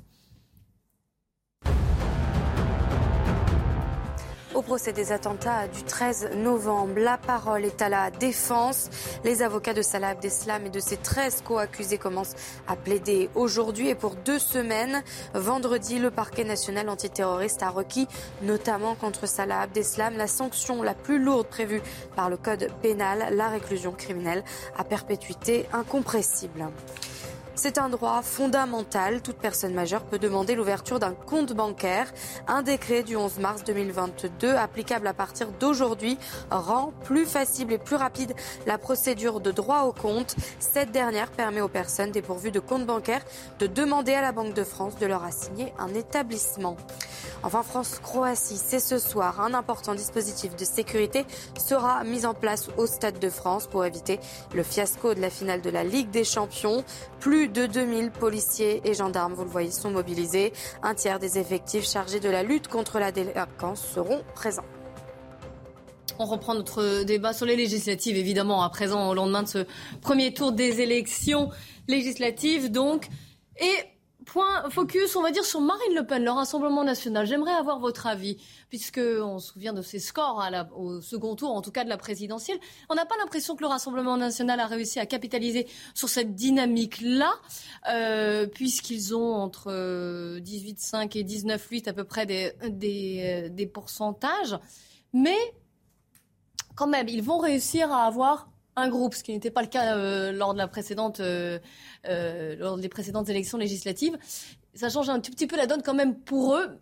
Au 4.56 4.62
procès 4.62 4.94
des 4.94 5.12
attentats 5.12 5.68
du 5.68 5.82
13 5.82 6.30
novembre, 6.36 6.94
la 6.96 7.18
parole 7.18 7.66
est 7.66 7.82
à 7.82 7.90
la 7.90 8.10
défense. 8.10 8.88
Les 9.22 9.42
avocats 9.42 9.74
de 9.74 9.82
Salah 9.82 10.08
Abdeslam 10.08 10.64
et 10.64 10.70
de 10.70 10.80
ses 10.80 10.96
13 10.96 11.42
co-accusés 11.44 11.98
commencent 11.98 12.34
à 12.66 12.74
plaider 12.74 13.28
aujourd'hui 13.34 13.90
et 13.90 13.94
pour 13.94 14.14
deux 14.14 14.38
semaines. 14.38 15.02
Vendredi, 15.34 15.98
le 15.98 16.10
parquet 16.10 16.44
national 16.44 16.88
antiterroriste 16.88 17.62
a 17.62 17.68
requis, 17.68 18.08
notamment 18.40 18.94
contre 18.94 19.28
Salah 19.28 19.60
Abdeslam, 19.60 20.16
la 20.16 20.26
sanction 20.26 20.82
la 20.82 20.94
plus 20.94 21.18
lourde 21.18 21.48
prévue 21.48 21.82
par 22.16 22.30
le 22.30 22.38
code 22.38 22.68
pénal, 22.80 23.36
la 23.36 23.50
réclusion 23.50 23.92
criminelle 23.92 24.42
à 24.78 24.84
perpétuité 24.84 25.66
incompressible. 25.74 26.64
C'est 27.58 27.78
un 27.78 27.88
droit 27.88 28.20
fondamental. 28.20 29.22
Toute 29.22 29.38
personne 29.38 29.72
majeure 29.72 30.02
peut 30.02 30.18
demander 30.18 30.54
l'ouverture 30.54 30.98
d'un 30.98 31.14
compte 31.14 31.54
bancaire. 31.54 32.12
Un 32.46 32.62
décret 32.62 33.02
du 33.02 33.16
11 33.16 33.38
mars 33.38 33.64
2022, 33.64 34.54
applicable 34.54 35.06
à 35.06 35.14
partir 35.14 35.48
d'aujourd'hui, 35.58 36.18
rend 36.50 36.92
plus 37.04 37.24
facile 37.24 37.72
et 37.72 37.78
plus 37.78 37.96
rapide 37.96 38.34
la 38.66 38.76
procédure 38.76 39.40
de 39.40 39.52
droit 39.52 39.84
au 39.84 39.92
compte. 39.92 40.36
Cette 40.60 40.92
dernière 40.92 41.30
permet 41.30 41.62
aux 41.62 41.68
personnes 41.68 42.10
dépourvues 42.10 42.50
de 42.50 42.60
compte 42.60 42.84
bancaire 42.84 43.24
de 43.58 43.66
demander 43.66 44.12
à 44.12 44.20
la 44.20 44.32
Banque 44.32 44.52
de 44.52 44.64
France 44.64 44.98
de 44.98 45.06
leur 45.06 45.24
assigner 45.24 45.72
un 45.78 45.94
établissement. 45.94 46.76
Enfin, 47.46 47.62
France-Croatie, 47.62 48.56
c'est 48.56 48.80
ce 48.80 48.98
soir. 48.98 49.40
Un 49.40 49.54
important 49.54 49.94
dispositif 49.94 50.56
de 50.56 50.64
sécurité 50.64 51.24
sera 51.56 52.02
mis 52.02 52.26
en 52.26 52.34
place 52.34 52.70
au 52.76 52.86
Stade 52.86 53.20
de 53.20 53.30
France 53.30 53.68
pour 53.68 53.84
éviter 53.84 54.18
le 54.52 54.64
fiasco 54.64 55.14
de 55.14 55.20
la 55.20 55.30
finale 55.30 55.62
de 55.62 55.70
la 55.70 55.84
Ligue 55.84 56.10
des 56.10 56.24
Champions. 56.24 56.82
Plus 57.20 57.46
de 57.46 57.66
2000 57.66 58.10
policiers 58.10 58.80
et 58.82 58.94
gendarmes, 58.94 59.34
vous 59.34 59.44
le 59.44 59.48
voyez, 59.48 59.70
sont 59.70 59.92
mobilisés. 59.92 60.52
Un 60.82 60.96
tiers 60.96 61.20
des 61.20 61.38
effectifs 61.38 61.88
chargés 61.88 62.18
de 62.18 62.28
la 62.28 62.42
lutte 62.42 62.66
contre 62.66 62.98
la 62.98 63.12
délinquance 63.12 63.80
seront 63.80 64.24
présents. 64.34 64.66
On 66.18 66.24
reprend 66.24 66.56
notre 66.56 67.04
débat 67.04 67.32
sur 67.32 67.46
les 67.46 67.54
législatives, 67.54 68.16
évidemment, 68.16 68.64
à 68.64 68.70
présent, 68.70 69.08
au 69.08 69.14
lendemain 69.14 69.44
de 69.44 69.48
ce 69.48 69.66
premier 70.00 70.34
tour 70.34 70.50
des 70.50 70.80
élections 70.80 71.50
législatives, 71.86 72.72
donc. 72.72 73.06
Et 73.60 73.95
point 74.26 74.68
focus, 74.70 75.16
on 75.16 75.22
va 75.22 75.30
dire, 75.30 75.44
sur 75.44 75.60
Marine 75.60 75.94
Le 75.94 76.04
Pen, 76.04 76.22
le 76.22 76.30
Rassemblement 76.30 76.84
national. 76.84 77.26
J'aimerais 77.26 77.54
avoir 77.54 77.78
votre 77.78 78.06
avis, 78.06 78.36
puisqu'on 78.68 79.38
se 79.38 79.52
souvient 79.52 79.72
de 79.72 79.80
ses 79.80 79.98
scores 79.98 80.44
au 80.76 81.00
second 81.00 81.34
tour, 81.36 81.52
en 81.52 81.62
tout 81.62 81.70
cas 81.70 81.84
de 81.84 81.88
la 81.88 81.96
présidentielle. 81.96 82.58
On 82.90 82.94
n'a 82.94 83.06
pas 83.06 83.16
l'impression 83.18 83.56
que 83.56 83.62
le 83.62 83.68
Rassemblement 83.68 84.16
national 84.16 84.60
a 84.60 84.66
réussi 84.66 84.98
à 84.98 85.06
capitaliser 85.06 85.66
sur 85.94 86.08
cette 86.08 86.34
dynamique-là, 86.34 87.32
euh, 87.88 88.46
puisqu'ils 88.46 89.14
ont 89.14 89.34
entre 89.34 89.70
18,5 90.40 91.16
et 91.16 91.24
19,8 91.24 91.88
à 91.88 91.92
peu 91.92 92.04
près 92.04 92.26
des, 92.26 92.52
des, 93.50 93.66
pourcentages. 93.66 94.58
Mais 95.12 95.38
quand 96.74 96.88
même, 96.88 97.08
ils 97.08 97.22
vont 97.22 97.38
réussir 97.38 97.92
à 97.92 98.06
avoir 98.06 98.48
un 98.76 98.88
groupe, 98.88 99.14
ce 99.14 99.24
qui 99.24 99.32
n'était 99.32 99.50
pas 99.50 99.62
le 99.62 99.68
cas 99.68 99.96
euh, 99.96 100.32
lors 100.32 100.52
de 100.52 100.58
la 100.58 100.68
précédente, 100.68 101.20
euh, 101.20 101.58
euh, 101.58 101.60
lors 102.58 102.78
des 102.78 102.88
précédentes 102.88 103.28
élections 103.28 103.58
législatives. 103.58 104.16
Ça 104.74 104.88
change 104.90 105.08
un 105.08 105.20
tout 105.20 105.30
petit 105.30 105.46
peu 105.46 105.56
la 105.56 105.66
donne 105.66 105.82
quand 105.82 105.94
même 105.94 106.14
pour 106.16 106.54
eux 106.56 106.78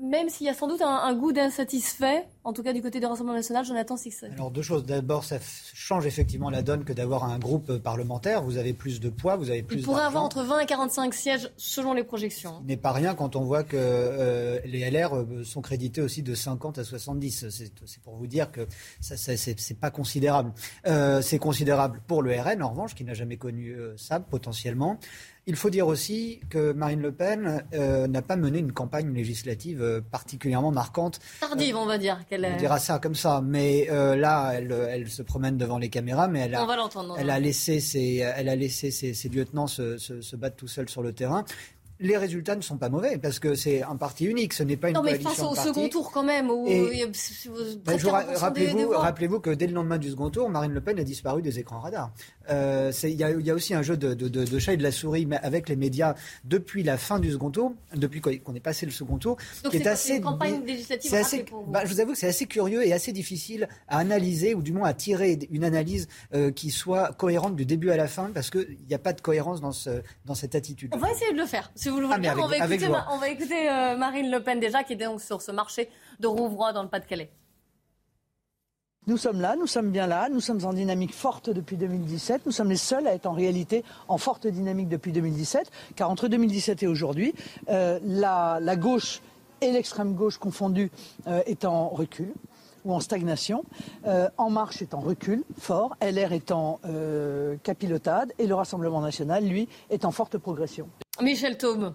même 0.00 0.28
s'il 0.28 0.46
y 0.46 0.50
a 0.50 0.54
sans 0.54 0.68
doute 0.68 0.82
un, 0.82 1.14
goût 1.14 1.32
d'insatisfait, 1.32 2.26
en 2.44 2.52
tout 2.52 2.62
cas 2.62 2.72
du 2.72 2.82
côté 2.82 3.00
du 3.00 3.06
Rassemblement 3.06 3.36
national, 3.36 3.64
Jonathan 3.64 3.96
Sixon. 3.96 4.28
Alors 4.32 4.50
deux 4.50 4.62
choses. 4.62 4.84
D'abord, 4.84 5.24
ça 5.24 5.38
change 5.74 6.06
effectivement 6.06 6.50
la 6.50 6.62
donne 6.62 6.84
que 6.84 6.92
d'avoir 6.92 7.24
un 7.24 7.38
groupe 7.38 7.78
parlementaire. 7.78 8.42
Vous 8.42 8.56
avez 8.56 8.72
plus 8.72 9.00
de 9.00 9.10
poids, 9.10 9.36
vous 9.36 9.50
avez 9.50 9.62
plus. 9.62 9.78
Il 9.78 9.84
pourrait 9.84 10.04
avoir 10.04 10.22
entre 10.22 10.42
20 10.42 10.60
et 10.60 10.66
45 10.66 11.14
sièges 11.14 11.50
selon 11.56 11.94
les 11.94 12.04
projections. 12.04 12.60
Ce 12.62 12.66
n'est 12.66 12.76
pas 12.76 12.92
rien 12.92 13.14
quand 13.14 13.36
on 13.36 13.44
voit 13.44 13.64
que 13.64 13.76
euh, 13.76 14.60
les 14.64 14.88
LR 14.90 15.16
euh, 15.16 15.44
sont 15.44 15.60
crédités 15.60 16.00
aussi 16.00 16.22
de 16.22 16.34
50 16.34 16.78
à 16.78 16.84
70. 16.84 17.46
C'est 17.50 18.02
pour 18.02 18.16
vous 18.16 18.26
dire 18.26 18.50
que 18.50 18.66
ça, 19.00 19.16
ça 19.16 19.36
c'est 19.36 19.80
pas 19.80 19.90
considérable. 19.90 20.52
Euh, 20.86 21.22
c'est 21.22 21.38
considérable 21.38 22.00
pour 22.06 22.22
le 22.22 22.32
RN 22.38 22.62
en 22.62 22.70
revanche, 22.70 22.94
qui 22.94 23.04
n'a 23.04 23.14
jamais 23.14 23.36
connu 23.36 23.76
ça 23.96 24.20
potentiellement. 24.20 24.98
Il 25.48 25.56
faut 25.56 25.70
dire 25.70 25.86
aussi 25.86 26.40
que 26.50 26.72
Marine 26.72 27.00
Le 27.00 27.10
Pen 27.10 27.64
euh, 27.72 28.06
n'a 28.06 28.20
pas 28.20 28.36
mené 28.36 28.58
une 28.58 28.72
campagne 28.72 29.14
législative 29.14 29.80
euh, 29.82 30.02
particulièrement 30.02 30.70
marquante. 30.70 31.20
Tardive, 31.40 31.74
on 31.74 31.86
va 31.86 31.96
dire. 31.96 32.20
on 32.30 32.56
dira 32.58 32.78
ça 32.78 32.98
comme 32.98 33.14
ça. 33.14 33.40
Mais 33.42 33.88
euh, 33.90 34.14
là, 34.14 34.52
elle, 34.52 35.08
se 35.08 35.22
promène 35.22 35.56
devant 35.56 35.78
les 35.78 35.88
caméras, 35.88 36.28
mais 36.28 36.40
elle 36.40 36.54
a, 36.54 36.66
elle 37.16 37.30
a 37.30 37.40
laissé 37.40 37.80
ses, 37.80 38.16
elle 38.16 38.50
a 38.50 38.56
laissé 38.56 38.90
ses, 38.90 39.28
lieutenants 39.30 39.66
se, 39.66 39.96
se, 39.96 40.36
battre 40.36 40.56
tout 40.56 40.68
seuls 40.68 40.90
sur 40.90 41.02
le 41.02 41.14
terrain 41.14 41.46
les 42.00 42.16
résultats 42.16 42.56
ne 42.56 42.62
sont 42.62 42.76
pas 42.76 42.88
mauvais 42.88 43.18
parce 43.18 43.38
que 43.38 43.54
c'est 43.54 43.82
un 43.82 43.96
parti 43.96 44.24
unique, 44.24 44.52
ce 44.52 44.62
n'est 44.62 44.76
pas 44.76 44.88
une 44.88 44.94
non, 44.94 45.02
coalition. 45.02 45.30
Non, 45.30 45.50
mais 45.50 45.56
face 45.56 45.66
au 45.66 45.68
second 45.68 45.88
tour 45.88 46.10
quand 46.12 46.22
même, 46.22 46.50
où 46.50 46.66
ben, 46.66 47.98
rappelez-vous, 48.36 48.90
rappelez-vous 48.90 49.40
que 49.40 49.50
dès 49.50 49.66
le 49.66 49.74
lendemain 49.74 49.98
du 49.98 50.10
second 50.10 50.30
tour, 50.30 50.48
Marine 50.48 50.72
Le 50.72 50.80
Pen 50.80 50.98
a 50.98 51.04
disparu 51.04 51.42
des 51.42 51.58
écrans 51.58 51.80
radars. 51.80 52.10
Euh, 52.50 52.92
il 53.02 53.10
y, 53.10 53.50
a 53.50 53.54
aussi 53.54 53.74
un 53.74 53.82
jeu 53.82 53.96
de, 53.96 54.14
de, 54.14 54.28
de, 54.28 54.58
chat 54.58 54.72
et 54.72 54.76
de 54.76 54.82
la 54.82 54.92
souris 54.92 55.28
avec 55.42 55.68
les 55.68 55.76
médias 55.76 56.14
depuis 56.44 56.82
la 56.82 56.96
fin 56.96 57.18
du 57.18 57.30
second 57.30 57.50
tour, 57.50 57.74
depuis 57.94 58.20
qu'on 58.20 58.54
est 58.54 58.60
passé 58.60 58.86
le 58.86 58.92
second 58.92 59.18
tour, 59.18 59.36
Donc 59.64 59.72
qui 59.72 59.78
est, 59.78 59.86
assez. 59.86 60.16
Une 60.16 60.22
campagne 60.22 60.64
législative 60.64 61.14
assez, 61.14 61.42
pour 61.42 61.64
vous. 61.64 61.70
Bah, 61.70 61.82
je 61.84 61.92
vous 61.92 62.00
avoue 62.00 62.12
que 62.12 62.18
c'est 62.18 62.28
assez 62.28 62.46
curieux 62.46 62.86
et 62.86 62.92
assez 62.92 63.12
difficile 63.12 63.68
à 63.86 63.98
analyser 63.98 64.54
ou 64.54 64.62
du 64.62 64.72
moins 64.72 64.88
à 64.88 64.94
tirer 64.94 65.38
une 65.50 65.64
analyse 65.64 66.08
euh, 66.34 66.50
qui 66.50 66.70
soit 66.70 67.12
cohérente 67.12 67.54
du 67.54 67.66
début 67.66 67.90
à 67.90 67.96
la 67.96 68.08
fin 68.08 68.30
parce 68.32 68.50
qu'il 68.50 68.78
n'y 68.88 68.94
a 68.94 68.98
pas 68.98 69.12
de 69.12 69.20
cohérence 69.20 69.60
dans, 69.60 69.72
ce, 69.72 70.02
dans 70.24 70.34
cette 70.34 70.54
attitude. 70.54 70.92
On 70.94 70.98
va 70.98 71.10
essayer 71.10 71.32
de 71.32 71.38
le 71.38 71.46
faire. 71.46 71.70
Si 71.88 71.92
vous 71.92 72.00
le 72.00 72.06
voulez, 72.06 72.28
ah, 72.28 72.34
on, 73.10 73.16
va 73.16 73.30
écouter, 73.30 73.70
euh, 73.70 73.96
Marine 73.96 74.30
Le 74.30 74.42
Pen 74.42 74.60
déjà 74.60 74.84
qui 74.84 74.92
est 74.92 74.96
donc 74.96 75.22
sur 75.22 75.40
ce 75.40 75.50
marché 75.50 75.88
de 76.20 76.26
Rouvroy 76.26 76.74
dans 76.74 76.82
le 76.82 76.88
Pas-de-Calais. 76.90 77.30
Nous 79.06 79.16
sommes 79.16 79.40
là, 79.40 79.56
nous 79.56 79.66
sommes 79.66 79.90
bien 79.90 80.06
là, 80.06 80.28
nous 80.30 80.42
sommes 80.42 80.62
en 80.66 80.74
dynamique 80.74 81.14
forte 81.14 81.48
depuis 81.48 81.78
2017, 81.78 82.44
nous 82.44 82.52
sommes 82.52 82.68
les 82.68 82.76
seuls 82.76 83.06
à 83.06 83.14
être 83.14 83.24
en 83.24 83.32
réalité 83.32 83.84
en 84.06 84.18
forte 84.18 84.46
dynamique 84.46 84.90
depuis 84.90 85.12
2017, 85.12 85.70
car 85.96 86.10
entre 86.10 86.28
2017 86.28 86.82
et 86.82 86.86
aujourd'hui, 86.86 87.32
euh, 87.70 87.98
la, 88.04 88.60
gauche 88.76 89.22
et 89.62 89.72
l'extrême 89.72 90.12
gauche 90.12 90.36
confondus 90.36 90.90
euh, 91.26 91.40
est 91.46 91.64
en 91.64 91.88
recul 91.88 92.34
ou 92.84 92.92
en 92.92 93.00
stagnation, 93.00 93.64
En 94.36 94.50
Marche 94.50 94.82
est 94.82 94.92
en 94.92 95.00
recul 95.00 95.42
fort, 95.58 95.96
LR 96.02 96.32
est 96.32 96.52
en 96.52 96.80
capilotade 97.62 98.32
et 98.38 98.46
le 98.46 98.54
Rassemblement 98.54 99.00
national, 99.00 99.44
lui, 99.46 99.68
est 99.90 100.04
en 100.04 100.10
forte 100.12 100.36
progression. 100.36 100.88
Michel 101.20 101.56
Thaume, 101.56 101.94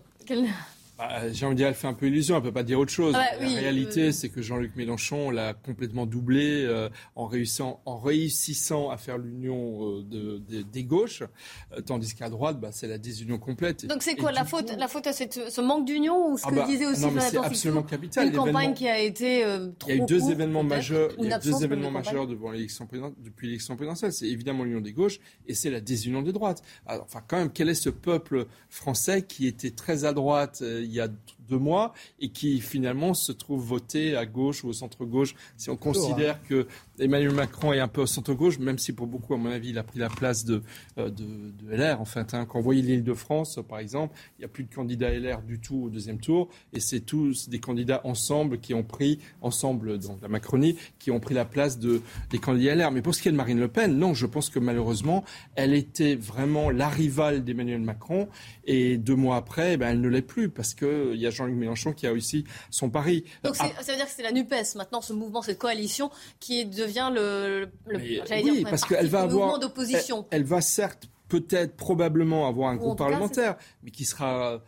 bah, 0.98 1.32
J'ai 1.32 1.46
envie 1.46 1.56
de 1.56 1.58
dire, 1.58 1.68
elle 1.68 1.74
fait 1.74 1.88
un 1.88 1.94
peu 1.94 2.08
illusion, 2.08 2.36
elle 2.36 2.42
ne 2.44 2.48
peut 2.48 2.54
pas 2.54 2.64
dire 2.64 2.80
autre 2.80 2.92
chose. 2.92 3.14
la 3.14 3.48
réalité, 3.48 4.12
c'est 4.12 4.30
que 4.30 4.42
Jean-Luc 4.42 4.76
Mélenchon 4.76 5.32
l'a 5.32 5.54
complètement 5.54 6.06
doublé 6.06 6.64
euh, 6.66 6.90
en, 7.16 7.26
réussissant, 7.26 7.82
en 7.86 7.98
réussissant 7.98 8.90
à 8.90 8.98
faire 8.98 9.18
l'union 9.18 10.00
euh, 10.00 10.04
de, 10.04 10.62
des 10.62 10.84
gauches, 10.84 11.24
euh, 11.72 11.82
tandis 11.82 12.14
qu'à 12.14 12.30
droite, 12.30 12.60
bah, 12.60 12.70
c'est 12.72 12.88
la 12.88 12.98
désunion 12.98 13.40
complète. 13.40 13.86
Donc 13.86 14.04
c'est 14.04 14.16
quoi 14.16 14.32
la 14.32 14.46
faute, 14.46 14.76
la 14.78 14.88
faute 14.88 15.08
à 15.08 15.14
cette, 15.14 15.50
ce 15.50 15.62
manque 15.62 15.86
d'union 15.86 16.32
ou 16.32 16.38
ce 16.38 16.44
ah 16.46 16.52
que 16.52 16.56
bah, 16.56 16.66
disait 16.68 16.86
aussi 16.86 17.02
c'est 17.20 17.38
absolument 17.38 17.84
capital. 17.84 18.28
Une 18.28 18.34
campagne 18.34 18.74
qui 18.74 18.88
a 18.88 19.00
été 19.00 19.44
trop 19.80 19.90
Il 19.90 19.98
y 19.98 20.00
a 20.00 20.04
eu 20.04 20.06
deux 20.06 20.30
événements 20.30 20.64
majeurs, 20.64 21.12
il 21.18 21.26
y 21.26 21.34
a 21.34 21.40
deux 21.40 21.64
événements 21.64 21.92
majeurs 21.92 22.28
devant 22.28 22.52
l'élection 22.52 22.88
depuis 23.20 23.48
l'élection 23.48 23.76
présidentielle. 23.76 24.14
C'est 24.14 24.28
évidemment 24.28 24.64
l'union 24.64 24.82
des 24.82 24.94
gauches 24.94 25.20
et 25.48 25.54
c'est 25.54 25.70
la 25.70 25.82
désunion 25.82 26.22
des 26.22 26.34
droites. 26.34 26.62
Alors, 26.86 27.06
enfin, 27.06 27.22
quand 27.28 27.38
même, 27.38 27.52
quel 27.52 27.70
est 27.70 27.76
ce 27.76 27.90
peuple 27.90 28.46
français 28.70 29.24
qui 29.24 29.48
était 29.48 29.72
très 29.72 30.06
à 30.06 30.14
droite 30.14 30.62
il 30.84 30.94
y 30.94 31.02
a 31.02 31.08
deux 31.50 31.58
mois 31.58 31.94
et 32.20 32.30
qui 32.30 32.60
finalement 32.60 33.14
se 33.14 33.32
trouve 33.32 33.64
voté 33.64 34.16
à 34.16 34.26
gauche 34.26 34.64
ou 34.64 34.70
au 34.70 34.74
centre-gauche. 34.74 35.36
Si 35.58 35.70
on 35.70 35.78
considère 35.78 36.42
que 36.44 36.68
Emmanuel 37.00 37.34
Macron 37.34 37.74
est 37.74 37.80
un 37.80 37.88
peu 37.88 38.02
au 38.02 38.06
centre-gauche, 38.06 38.60
même 38.60 38.78
si 38.78 38.94
pour 38.94 39.08
beaucoup, 39.08 39.34
à 39.34 39.38
mon 39.38 39.50
avis, 39.50 39.70
il 39.70 39.78
a 39.78 39.84
pris 39.84 40.00
la 40.00 40.10
place 40.10 40.46
de, 40.46 40.62
euh, 40.98 41.10
de, 41.10 41.52
de 41.52 41.76
LR. 41.76 42.00
En 42.00 42.06
fait, 42.06 42.34
hein. 42.34 42.46
quand 42.46 42.60
vous 42.60 42.64
voyez 42.64 42.82
l'île 42.82 43.04
de 43.04 43.14
France, 43.14 43.60
par 43.68 43.80
exemple, 43.80 44.16
il 44.38 44.42
n'y 44.42 44.46
a 44.46 44.48
plus 44.48 44.64
de 44.64 44.74
candidats 44.74 45.10
LR 45.12 45.42
du 45.42 45.60
tout 45.60 45.84
au 45.86 45.90
deuxième 45.90 46.20
tour 46.20 46.50
et 46.74 46.80
c'est 46.80 47.02
tous 47.02 47.50
des 47.50 47.60
candidats 47.60 48.02
ensemble 48.04 48.60
qui 48.60 48.74
ont 48.74 48.84
pris, 48.84 49.20
ensemble, 49.42 49.98
dans 50.00 50.18
la 50.22 50.28
Macronie, 50.28 50.78
qui 51.00 51.12
ont 51.12 51.20
pris 51.20 51.34
la 51.34 51.46
place 51.46 51.80
de, 51.80 52.02
des 52.30 52.38
candidats 52.38 52.76
LR. 52.76 52.92
Mais 52.92 53.02
pour 53.02 53.16
ce 53.16 53.22
qui 53.22 53.30
est 53.30 53.32
de 53.32 53.38
Marine 53.38 53.60
Le 53.60 53.68
Pen, 53.68 53.98
non, 53.98 54.14
je 54.14 54.26
pense 54.26 54.50
que 54.50 54.60
malheureusement, 54.60 55.24
elle 55.56 55.74
était 55.74 56.16
vraiment 56.16 56.70
la 56.70 56.90
rivale 56.90 57.44
d'Emmanuel 57.44 57.82
Macron 57.82 58.28
et 58.66 58.98
deux 58.98 59.16
mois 59.16 59.38
après, 59.38 59.74
eh 59.74 59.78
ben, 59.78 59.90
elle 59.90 60.02
ne 60.02 60.10
l'est 60.10 60.22
plus 60.22 60.50
parce 60.50 60.74
qu'il 60.74 61.16
y 61.16 61.28
a 61.28 61.32
Jean-Luc 61.34 61.56
Mélenchon 61.56 61.94
qui 61.94 62.08
a 62.08 62.14
aussi 62.14 62.46
son 62.70 62.90
pari. 62.90 63.26
Donc 63.44 63.56
ça 63.56 63.66
veut 63.66 63.96
dire 63.96 64.06
que 64.06 64.12
c'est 64.12 64.24
la 64.24 64.32
NUPES 64.32 64.76
maintenant, 64.76 65.02
ce 65.02 65.14
mouvement, 65.14 65.42
cette 65.42 65.60
coalition 65.60 66.12
qui 66.40 66.66
devient 66.66 67.12
le, 67.14 67.70
le 67.88 67.98
oui, 67.98 68.22
dire, 68.44 68.70
parce 68.70 68.86
qu'elle 68.86 69.08
va 69.08 69.22
avoir, 69.22 69.60
d'opposition. 69.60 70.26
Elle, 70.32 70.42
elle, 70.42 70.48
va 70.48 70.62
certes, 70.62 71.10
peut-être, 71.28 71.76
probablement 71.76 72.48
avoir 72.48 72.70
un 72.70 72.76
groupe 72.76 72.98
parlementaire, 72.98 73.58
mais 73.84 73.92
qui 73.92 74.06
sera 74.06 74.62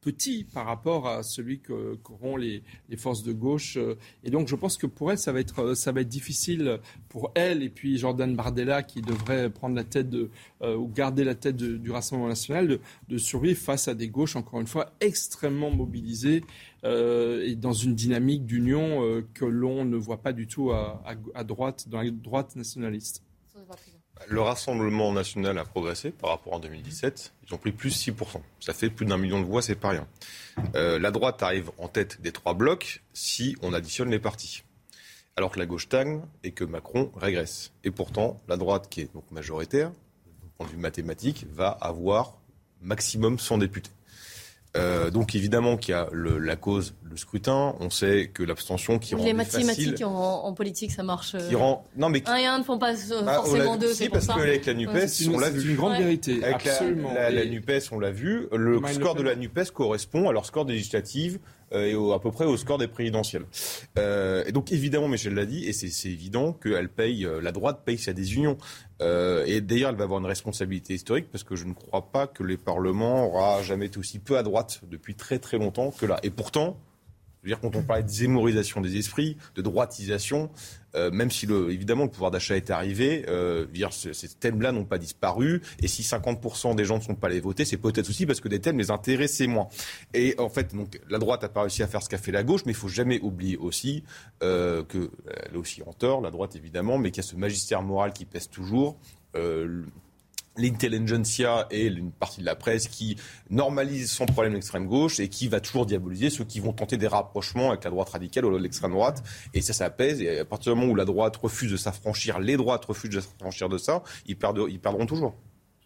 petit 0.00 0.44
par 0.44 0.66
rapport 0.66 1.08
à 1.08 1.22
celui 1.22 1.60
qu'auront 1.60 2.36
les, 2.36 2.62
les, 2.88 2.96
forces 2.96 3.22
de 3.22 3.32
gauche. 3.32 3.78
Et 4.24 4.30
donc, 4.30 4.48
je 4.48 4.56
pense 4.56 4.76
que 4.76 4.86
pour 4.86 5.10
elle, 5.10 5.18
ça 5.18 5.32
va 5.32 5.40
être, 5.40 5.74
ça 5.74 5.92
va 5.92 6.00
être 6.00 6.08
difficile 6.08 6.78
pour 7.08 7.32
elle 7.34 7.62
et 7.62 7.68
puis 7.68 7.98
Jordan 7.98 8.34
Bardella 8.34 8.82
qui 8.82 9.02
devrait 9.02 9.50
prendre 9.50 9.74
la 9.74 9.84
tête 9.84 10.10
de, 10.10 10.30
euh, 10.62 10.76
ou 10.76 10.88
garder 10.88 11.24
la 11.24 11.34
tête 11.34 11.56
du 11.56 11.90
Rassemblement 11.90 12.28
national 12.28 12.78
de, 13.08 13.18
survivre 13.18 13.58
face 13.58 13.88
à 13.88 13.94
des 13.94 14.08
gauches, 14.08 14.36
encore 14.36 14.60
une 14.60 14.66
fois, 14.66 14.92
extrêmement 15.00 15.70
mobilisées 15.70 16.42
euh, 16.84 17.44
et 17.46 17.54
dans 17.56 17.72
une 17.72 17.94
dynamique 17.94 18.46
d'union 18.46 19.04
euh, 19.04 19.26
que 19.34 19.44
l'on 19.44 19.84
ne 19.84 19.96
voit 19.96 20.22
pas 20.22 20.32
du 20.32 20.46
tout 20.46 20.70
à, 20.72 21.44
droite, 21.44 21.88
dans 21.88 22.02
la 22.02 22.10
droite 22.10 22.56
nationaliste. 22.56 23.22
Le 24.28 24.40
Rassemblement 24.40 25.12
national 25.12 25.58
a 25.58 25.64
progressé 25.64 26.10
par 26.10 26.30
rapport 26.30 26.54
à 26.54 26.58
2017. 26.60 27.32
Ils 27.46 27.54
ont 27.54 27.58
pris 27.58 27.72
plus 27.72 28.06
6%. 28.06 28.40
Ça 28.60 28.72
fait 28.72 28.90
plus 28.90 29.06
d'un 29.06 29.16
million 29.16 29.40
de 29.40 29.44
voix, 29.44 29.62
c'est 29.62 29.74
pas 29.74 29.90
rien. 29.90 30.06
Euh, 30.74 30.98
la 30.98 31.10
droite 31.10 31.42
arrive 31.42 31.70
en 31.78 31.88
tête 31.88 32.20
des 32.20 32.32
trois 32.32 32.54
blocs 32.54 33.02
si 33.12 33.56
on 33.62 33.72
additionne 33.72 34.10
les 34.10 34.18
partis. 34.18 34.62
Alors 35.36 35.50
que 35.50 35.58
la 35.58 35.66
gauche 35.66 35.84
stagne 35.84 36.22
et 36.44 36.52
que 36.52 36.64
Macron 36.64 37.10
régresse. 37.16 37.72
Et 37.82 37.90
pourtant, 37.90 38.40
la 38.46 38.56
droite, 38.56 38.88
qui 38.90 39.00
est 39.00 39.12
donc 39.12 39.30
majoritaire, 39.30 39.90
du 39.90 40.48
point 40.56 40.66
de 40.66 40.72
vue 40.72 40.78
mathématique, 40.78 41.46
va 41.52 41.68
avoir 41.68 42.36
maximum 42.82 43.38
100 43.38 43.58
députés. 43.58 43.90
Euh, 44.76 45.10
donc 45.10 45.34
évidemment 45.34 45.76
qu'il 45.76 45.92
y 45.92 45.94
a 45.94 46.08
le, 46.12 46.38
la 46.38 46.54
cause, 46.54 46.94
le 47.02 47.16
scrutin. 47.16 47.74
On 47.80 47.90
sait 47.90 48.30
que 48.32 48.44
l'abstention 48.44 49.00
qui 49.00 49.16
rend 49.16 49.24
les 49.24 49.32
mathématiques 49.32 50.00
en, 50.02 50.44
en, 50.44 50.52
politique, 50.52 50.92
ça 50.92 51.02
marche. 51.02 51.36
Qui 51.48 51.56
rend 51.56 51.84
non 51.96 52.08
mais 52.08 52.22
un 52.28 52.36
et 52.36 52.46
un 52.46 52.58
ne 52.60 52.62
font 52.62 52.78
pas 52.78 52.92
bah, 53.24 53.34
forcément 53.34 53.76
deux. 53.76 53.92
C'est 53.92 54.08
parce 54.08 54.28
qu'avec 54.28 54.66
la 54.66 54.74
Nupes, 54.74 54.90
on 54.90 55.38
l'a 55.38 55.50
vu. 55.50 55.60
C'est 55.60 55.68
une 55.68 55.76
grande 55.76 55.98
vérité. 55.98 56.44
Avec 56.44 56.66
absolument. 56.66 57.12
La, 57.12 57.30
la, 57.30 57.44
la, 57.44 57.50
Nupes, 57.50 57.82
on 57.90 57.98
l'a 57.98 58.12
vu. 58.12 58.46
Le 58.52 58.80
score 58.92 59.16
de 59.16 59.22
la 59.22 59.34
Nupes 59.34 59.70
correspond 59.72 60.28
à 60.28 60.32
leur 60.32 60.46
score 60.46 60.64
des 60.64 60.74
législatives 60.74 61.40
euh, 61.40 61.50
et 61.72 61.94
au- 61.94 62.12
à 62.12 62.20
peu 62.20 62.30
près 62.30 62.44
au 62.46 62.56
score 62.56 62.78
des 62.78 62.88
présidentielles. 62.88 63.44
Euh, 63.98 64.44
et 64.46 64.52
donc 64.52 64.72
évidemment, 64.72 65.08
Michel 65.08 65.34
l'a 65.34 65.46
dit, 65.46 65.66
et 65.66 65.72
c'est 65.72 65.88
c'est 65.88 66.08
évident 66.10 66.52
qu'elle 66.52 66.88
paye, 66.88 67.24
euh, 67.26 67.40
la 67.40 67.52
droite 67.52 67.82
paye 67.84 67.98
sa 67.98 68.12
désunion. 68.12 68.56
Euh, 69.02 69.44
et 69.46 69.60
d'ailleurs, 69.60 69.90
elle 69.90 69.96
va 69.96 70.04
avoir 70.04 70.20
une 70.20 70.26
responsabilité 70.26 70.94
historique 70.94 71.26
parce 71.30 71.44
que 71.44 71.56
je 71.56 71.64
ne 71.64 71.72
crois 71.72 72.10
pas 72.12 72.26
que 72.26 72.42
les 72.42 72.56
parlements 72.56 73.26
aura 73.26 73.62
jamais 73.62 73.86
été 73.86 73.98
aussi 73.98 74.18
peu 74.18 74.36
à 74.36 74.42
droite 74.42 74.80
depuis 74.90 75.14
très 75.14 75.38
très 75.38 75.58
longtemps 75.58 75.90
que 75.90 76.06
là. 76.06 76.18
Et 76.22 76.30
pourtant, 76.30 76.76
je 77.42 77.48
veux 77.48 77.54
dire, 77.54 77.60
quand 77.60 77.74
on 77.76 77.82
parlait 77.82 78.02
de 78.02 78.08
zémorisation 78.08 78.80
des 78.80 78.96
esprits, 78.98 79.36
de 79.54 79.62
droitisation, 79.62 80.50
euh, 80.94 81.10
même 81.10 81.30
si 81.30 81.46
le, 81.46 81.70
évidemment 81.70 82.04
le 82.04 82.10
pouvoir 82.10 82.30
d'achat 82.30 82.56
est 82.56 82.70
arrivé, 82.70 83.24
euh, 83.28 83.64
dire, 83.66 83.92
ce- 83.92 84.12
ces 84.12 84.28
thèmes-là 84.28 84.72
n'ont 84.72 84.84
pas 84.84 84.98
disparu. 84.98 85.62
Et 85.80 85.88
si 85.88 86.02
50% 86.02 86.74
des 86.74 86.84
gens 86.84 86.98
ne 86.98 87.02
sont 87.02 87.14
pas 87.14 87.28
allés 87.28 87.40
voter, 87.40 87.64
c'est 87.64 87.76
peut-être 87.76 88.08
aussi 88.10 88.26
parce 88.26 88.40
que 88.40 88.48
des 88.48 88.60
thèmes 88.60 88.76
les 88.78 88.90
intéressaient 88.90 89.46
moins. 89.46 89.68
Et 90.14 90.34
en 90.38 90.48
fait, 90.48 90.74
donc, 90.74 91.00
la 91.08 91.18
droite 91.18 91.42
n'a 91.42 91.48
pas 91.48 91.62
réussi 91.62 91.82
à 91.82 91.86
faire 91.86 92.02
ce 92.02 92.08
qu'a 92.08 92.18
fait 92.18 92.32
la 92.32 92.42
gauche, 92.42 92.62
mais 92.66 92.72
il 92.72 92.76
faut 92.76 92.88
jamais 92.88 93.20
oublier 93.20 93.56
aussi 93.56 94.02
euh, 94.42 94.82
qu'elle 94.82 95.08
est 95.54 95.56
aussi 95.56 95.82
en 95.86 95.92
tort, 95.92 96.20
la 96.20 96.30
droite 96.30 96.56
évidemment, 96.56 96.98
mais 96.98 97.10
qu'il 97.10 97.22
y 97.22 97.26
a 97.26 97.28
ce 97.28 97.36
magistère 97.36 97.82
moral 97.82 98.12
qui 98.12 98.24
pèse 98.24 98.48
toujours. 98.50 98.98
Euh, 99.36 99.84
l'intelligentsia 100.60 101.66
et 101.70 101.86
une 101.86 102.12
partie 102.12 102.40
de 102.40 102.46
la 102.46 102.54
presse 102.54 102.88
qui 102.88 103.16
normalise 103.48 104.10
sans 104.10 104.26
problème 104.26 104.52
l'extrême 104.54 104.86
gauche 104.86 105.20
et 105.20 105.28
qui 105.28 105.48
va 105.48 105.60
toujours 105.60 105.86
diaboliser 105.86 106.30
ceux 106.30 106.44
qui 106.44 106.60
vont 106.60 106.72
tenter 106.72 106.96
des 106.96 107.06
rapprochements 107.06 107.70
avec 107.70 107.84
la 107.84 107.90
droite 107.90 108.10
radicale 108.10 108.44
ou 108.44 108.56
l'extrême 108.58 108.92
droite. 108.92 109.22
Et 109.54 109.60
ça, 109.60 109.72
ça 109.72 109.90
pèse. 109.90 110.20
Et 110.20 110.38
à 110.40 110.44
partir 110.44 110.74
du 110.74 110.80
moment 110.80 110.92
où 110.92 110.96
la 110.96 111.04
droite 111.04 111.36
refuse 111.36 111.70
de 111.72 111.76
s'affranchir, 111.76 112.38
les 112.38 112.56
droites 112.56 112.84
refusent 112.84 113.10
de 113.10 113.20
s'affranchir 113.20 113.68
de 113.68 113.78
ça, 113.78 114.02
ils, 114.26 114.36
perdent, 114.36 114.66
ils 114.68 114.80
perdront 114.80 115.06
toujours. 115.06 115.34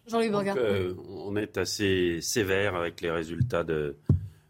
Jean-Louis 0.07 0.29
Donc, 0.29 0.45
Burga. 0.45 0.61
euh, 0.61 0.93
on 1.09 1.35
est 1.35 1.57
assez 1.57 2.19
sévère 2.21 2.75
avec 2.75 3.01
les 3.01 3.09
résultats 3.09 3.63
de, 3.63 3.97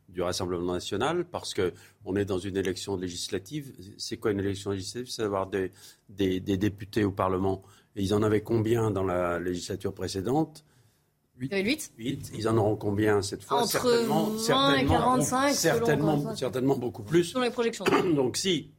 du 0.10 0.22
Rassemblement 0.22 0.74
national 0.74 1.26
parce 1.26 1.54
que 1.54 1.74
on 2.04 2.16
est 2.16 2.26
dans 2.26 2.40
une 2.40 2.58
élection 2.58 2.98
législative. 2.98 3.72
C'est 3.98 4.18
quoi 4.18 4.32
une 4.32 4.40
élection 4.40 4.72
législative? 4.72 5.10
C'est 5.12 5.22
d'avoir 5.24 5.48
des, 5.48 5.72
des, 6.10 6.40
des 6.40 6.58
députés 6.58 7.04
au 7.04 7.12
Parlement. 7.12 7.64
Et 7.96 8.04
ils 8.04 8.14
en 8.14 8.22
avaient 8.24 8.42
combien 8.42 8.92
dans 8.92 9.04
la 9.04 9.40
législature 9.40 9.94
précédente? 9.94 10.64
Vous 11.40 11.48
avez 11.52 11.64
8 11.64 11.92
8. 11.98 12.32
Ils 12.36 12.48
en 12.48 12.56
auront 12.58 12.76
combien 12.78 13.22
cette 13.22 13.44
fois? 13.44 13.62
Entre 13.64 13.72
Certainement, 13.82 14.24
20 14.30 14.36
et 14.36 14.40
certainement, 14.40 14.94
45, 15.00 15.48
selon 15.50 15.54
certainement, 15.56 16.22
quoi. 16.22 16.36
certainement 16.36 16.76
beaucoup 16.78 17.04
plus. 17.04 17.24
Sur 17.26 17.40
les 17.42 17.50
projections. 17.52 17.86
Donc 18.16 18.38
si 18.38 18.72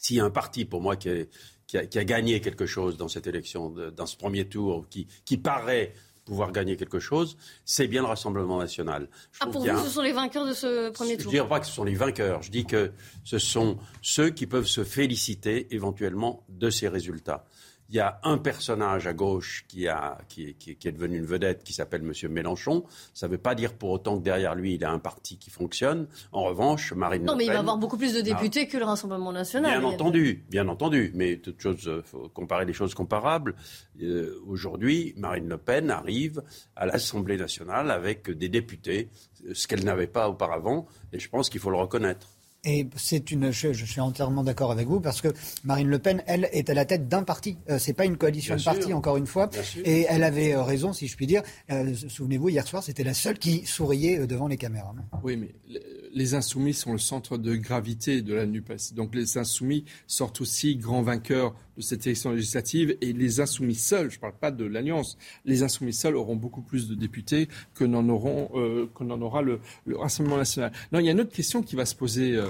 s'il 0.00 0.16
y 0.16 0.20
a 0.20 0.24
un 0.24 0.30
parti 0.30 0.64
pour 0.64 0.80
moi 0.80 0.96
qui, 0.96 1.08
est- 1.08 1.28
qui 1.66 1.76
a, 1.76 1.84
qui 1.86 1.98
a 1.98 2.04
gagné 2.04 2.40
quelque 2.40 2.66
chose 2.66 2.96
dans 2.96 3.08
cette 3.08 3.26
élection, 3.26 3.68
dans 3.94 4.06
ce 4.06 4.16
premier 4.16 4.48
tour, 4.48 4.86
qui, 4.88 5.06
qui 5.24 5.36
paraît 5.36 5.92
pouvoir 6.24 6.52
gagner 6.52 6.76
quelque 6.76 7.00
chose, 7.00 7.36
c'est 7.64 7.88
bien 7.88 8.02
le 8.02 8.06
Rassemblement 8.08 8.58
national. 8.58 9.08
Je 9.32 9.38
Ah, 9.42 9.46
pour 9.48 9.62
vous, 9.62 9.68
un- 9.70 9.82
ce 9.82 9.88
sont 9.90 10.02
les 10.02 10.12
vainqueurs 10.12 10.46
de 10.46 10.52
ce 10.52 10.90
premier 10.90 11.14
je 11.18 11.22
tour 11.22 11.32
ne 11.32 11.36
dirais 11.36 11.48
pas 11.48 11.58
que 11.60 11.66
ce 11.66 11.72
sont 11.72 11.84
les 11.84 11.94
vainqueurs, 11.94 12.42
je 12.42 12.50
dis 12.50 12.64
que 12.64 12.92
ce 13.24 13.38
sont 13.38 13.78
ceux 14.00 14.30
qui 14.30 14.46
peuvent 14.46 14.66
se 14.66 14.84
féliciter 14.84 15.66
éventuellement 15.74 16.44
de 16.48 16.70
ces 16.70 16.86
résultats. 16.88 17.44
Il 17.90 17.94
y 17.94 18.00
a 18.00 18.20
un 18.22 18.36
personnage 18.36 19.06
à 19.06 19.14
gauche 19.14 19.64
qui, 19.66 19.88
a, 19.88 20.18
qui, 20.28 20.54
qui- 20.56 20.76
qui 20.76 20.88
est 20.88 20.92
devenu 20.92 21.16
une 21.18 21.24
vedette 21.24 21.64
qui 21.64 21.72
s'appelle 21.72 22.02
M. 22.02 22.30
Mélenchon. 22.30 22.84
Ça 23.14 23.26
ne 23.26 23.32
veut 23.32 23.38
pas 23.38 23.54
dire 23.54 23.72
pour 23.72 23.88
autant 23.90 24.18
que 24.18 24.22
derrière 24.24 24.54
lui, 24.54 24.74
il 24.74 24.84
a 24.84 24.90
un 24.90 24.98
parti 24.98 25.38
qui 25.38 25.48
fonctionne. 25.48 26.06
En 26.32 26.42
revanche, 26.44 26.92
Marine 26.92 27.24
Non, 27.24 27.32
Le 27.32 27.38
mais 27.38 27.44
il 27.44 27.48
va 27.48 27.52
Pen- 27.54 27.60
avoir 27.60 27.78
beaucoup 27.78 27.96
plus 27.96 28.12
de 28.14 28.20
députés 28.20 28.68
que 28.68 28.76
le 28.76 28.84
Rassemblement 28.84 29.32
national. 29.32 29.80
Bien 29.80 29.88
entendu, 29.88 30.44
bien 30.50 30.68
entendu, 30.68 31.12
mais 31.14 31.38
toute 31.38 31.60
chose, 31.60 31.88
euh, 31.88 32.02
faut 32.02 32.28
comparer 32.28 32.66
les 32.66 32.74
choses 32.74 32.94
comparables. 32.94 33.54
Euh, 34.02 34.38
Aujourd'hui, 34.46 35.14
Marine 35.16 35.48
Le 35.48 35.56
Pen 35.56 35.90
arrive 35.90 36.42
à 36.76 36.84
l'Assemblée 36.84 37.38
nationale 37.38 37.90
avec 37.90 38.30
des 38.30 38.48
députés, 38.50 39.08
ce 39.54 39.66
qu'elle 39.66 39.84
n'avait 39.84 40.06
pas 40.06 40.28
auparavant, 40.28 40.86
et 41.12 41.18
je 41.18 41.28
pense 41.30 41.48
qu'il 41.48 41.60
faut 41.60 41.70
le 41.70 41.76
reconnaître. 41.78 42.28
Et 42.64 42.88
c'est 42.96 43.30
une, 43.30 43.50
je, 43.52 43.72
je 43.72 43.84
suis 43.84 44.00
entièrement 44.00 44.42
d'accord 44.42 44.72
avec 44.72 44.88
vous 44.88 45.00
parce 45.00 45.20
que 45.20 45.28
Marine 45.64 45.88
Le 45.88 45.98
Pen, 46.00 46.22
elle, 46.26 46.48
est 46.52 46.68
à 46.68 46.74
la 46.74 46.84
tête 46.84 47.08
d'un 47.08 47.22
parti. 47.22 47.56
Euh, 47.70 47.78
c'est 47.78 47.92
pas 47.92 48.04
une 48.04 48.16
coalition 48.16 48.56
Bien 48.56 48.72
de 48.72 48.78
partis, 48.78 48.92
encore 48.92 49.16
une 49.16 49.26
fois. 49.28 49.48
Et 49.84 50.06
elle 50.08 50.24
avait 50.24 50.54
euh, 50.54 50.62
raison, 50.62 50.92
si 50.92 51.06
je 51.06 51.16
puis 51.16 51.26
dire. 51.26 51.42
Euh, 51.70 51.94
Souvenez-vous, 52.08 52.48
hier 52.48 52.66
soir, 52.66 52.82
c'était 52.82 53.04
la 53.04 53.14
seule 53.14 53.38
qui 53.38 53.64
souriait 53.64 54.18
euh, 54.18 54.26
devant 54.26 54.48
les 54.48 54.56
caméras. 54.56 54.92
Oui, 55.22 55.36
mais 55.36 55.54
le- 55.68 55.80
les 56.12 56.34
insoumis 56.34 56.74
sont 56.74 56.92
le 56.92 56.98
centre 56.98 57.36
de 57.38 57.54
gravité 57.54 58.22
de 58.22 58.34
la 58.34 58.46
NUPES. 58.46 58.94
Donc 58.94 59.14
les 59.14 59.38
insoumis 59.38 59.84
sortent 60.06 60.40
aussi 60.40 60.74
grands 60.76 61.02
vainqueurs 61.02 61.54
de 61.78 61.82
cette 61.82 62.06
élection 62.06 62.32
législative 62.32 62.96
et 63.00 63.12
les 63.14 63.40
insoumis 63.40 63.74
seuls, 63.76 64.10
je 64.10 64.16
ne 64.16 64.20
parle 64.20 64.34
pas 64.38 64.50
de 64.50 64.64
l'Alliance, 64.64 65.16
les 65.46 65.62
insoumis 65.62 65.92
seuls 65.94 66.16
auront 66.16 66.36
beaucoup 66.36 66.60
plus 66.60 66.88
de 66.88 66.94
députés 66.94 67.48
que 67.74 67.84
n'en 67.84 68.06
auront, 68.08 68.50
euh, 68.54 68.90
que 68.94 69.04
n'en 69.04 69.20
aura 69.22 69.40
le, 69.42 69.60
le 69.86 69.96
Rassemblement 69.96 70.36
national. 70.36 70.72
Non, 70.92 70.98
il 70.98 71.06
y 71.06 71.08
a 71.08 71.12
une 71.12 71.20
autre 71.20 71.32
question 71.32 71.62
qui 71.62 71.76
va 71.76 71.86
se 71.86 71.94
poser. 71.94 72.36
euh, 72.36 72.48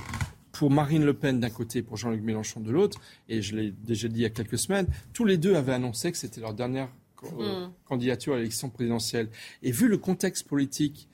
pour 0.51 0.71
Marine 0.73 1.05
Le 1.05 1.13
Pen 1.15 1.39
d'un 1.39 1.51
côté, 1.51 1.83
pour 1.83 1.97
Jean-Luc 1.99 2.21
Mélenchon 2.23 2.59
de 2.59 2.73
l'autre, 2.73 3.01
et 3.29 3.43
je 3.43 3.55
l'ai 3.55 3.71
déjà 3.71 4.09
dit 4.09 4.21
il 4.21 4.23
y 4.23 4.27
a 4.27 4.31
quelques 4.31 4.59
semaines, 4.59 4.89
tous 5.13 5.25
les 5.25 5.37
deux 5.37 5.55
avaient 5.55 5.75
annoncé 5.75 6.11
que 6.11 6.19
c'était 6.19 6.41
leur 6.41 6.53
dernière 6.53 6.89
euh, 7.39 7.67
Mm. 7.67 7.73
candidature 7.85 8.35
à 8.35 8.39
l'élection 8.39 8.69
présidentielle. 8.69 9.29
Et 9.63 9.71
vu 9.71 9.87
le 9.87 9.99
contexte 9.99 10.49
politique, 10.49 11.09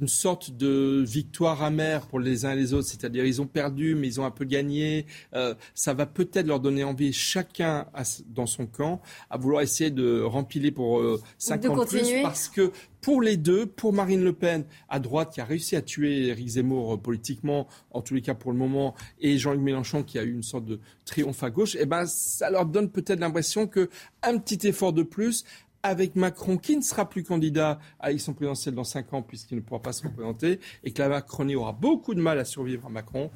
une 0.00 0.08
sorte 0.08 0.50
de 0.50 1.04
victoire 1.06 1.62
amère 1.62 2.06
pour 2.06 2.20
les 2.20 2.44
uns 2.44 2.52
et 2.52 2.56
les 2.56 2.72
autres, 2.72 2.88
c'est-à-dire 2.88 3.24
ils 3.24 3.40
ont 3.40 3.46
perdu 3.46 3.94
mais 3.94 4.06
ils 4.06 4.20
ont 4.20 4.24
un 4.24 4.30
peu 4.30 4.44
gagné, 4.44 5.06
euh, 5.34 5.54
ça 5.74 5.94
va 5.94 6.06
peut-être 6.06 6.46
leur 6.46 6.60
donner 6.60 6.84
envie 6.84 7.12
chacun 7.12 7.86
à 7.94 8.02
dans 8.26 8.46
son 8.46 8.66
camp 8.66 9.00
à 9.28 9.36
vouloir 9.36 9.62
essayer 9.62 9.90
de 9.90 10.22
rempiler 10.22 10.70
pour 10.70 11.00
euh, 11.00 11.20
50 11.38 11.76
continuer. 11.76 12.02
plus 12.02 12.22
parce 12.22 12.48
que 12.48 12.72
pour 13.00 13.22
les 13.22 13.36
deux, 13.36 13.66
pour 13.66 13.92
Marine 13.92 14.22
Le 14.22 14.32
Pen 14.32 14.64
à 14.88 14.98
droite 14.98 15.32
qui 15.32 15.40
a 15.40 15.44
réussi 15.44 15.76
à 15.76 15.82
tuer 15.82 16.28
Éric 16.28 16.48
Zemmour 16.48 16.94
euh, 16.94 16.96
politiquement, 16.96 17.66
en 17.90 18.02
tous 18.02 18.14
les 18.14 18.22
cas 18.22 18.34
pour 18.34 18.52
le 18.52 18.58
moment, 18.58 18.94
et 19.20 19.38
Jean-Luc 19.38 19.62
Mélenchon 19.62 20.02
qui 20.02 20.18
a 20.18 20.22
eu 20.22 20.32
une 20.32 20.42
sorte 20.42 20.64
de 20.64 20.80
triomphe 21.04 21.42
à 21.42 21.50
gauche, 21.50 21.76
eh 21.78 21.86
ben 21.86 22.06
ça 22.06 22.50
leur 22.50 22.66
donne 22.66 22.90
peut-être 22.90 23.20
l'impression 23.20 23.66
que 23.66 23.88
un 24.22 24.38
petit 24.38 24.66
effort 24.66 24.92
de 24.92 25.02
plus 25.02 25.44
avec 25.82 26.16
Macron, 26.16 26.56
qui 26.58 26.76
ne 26.76 26.82
sera 26.82 27.08
plus 27.08 27.22
candidat 27.24 27.78
à 27.98 28.08
l'élection 28.08 28.32
présidentielle 28.34 28.74
dans 28.74 28.84
5 28.84 29.12
ans, 29.14 29.22
puisqu'il 29.22 29.56
ne 29.56 29.60
pourra 29.60 29.80
pas 29.80 29.92
se 29.92 30.02
représenter, 30.02 30.60
et 30.84 30.92
que 30.92 31.00
la 31.02 31.08
Macronie 31.08 31.54
aura 31.56 31.72
beaucoup 31.72 32.14
de 32.14 32.20
mal 32.20 32.38
à 32.38 32.44
survivre 32.44 32.86
à 32.86 32.90
Macron, 32.90 33.30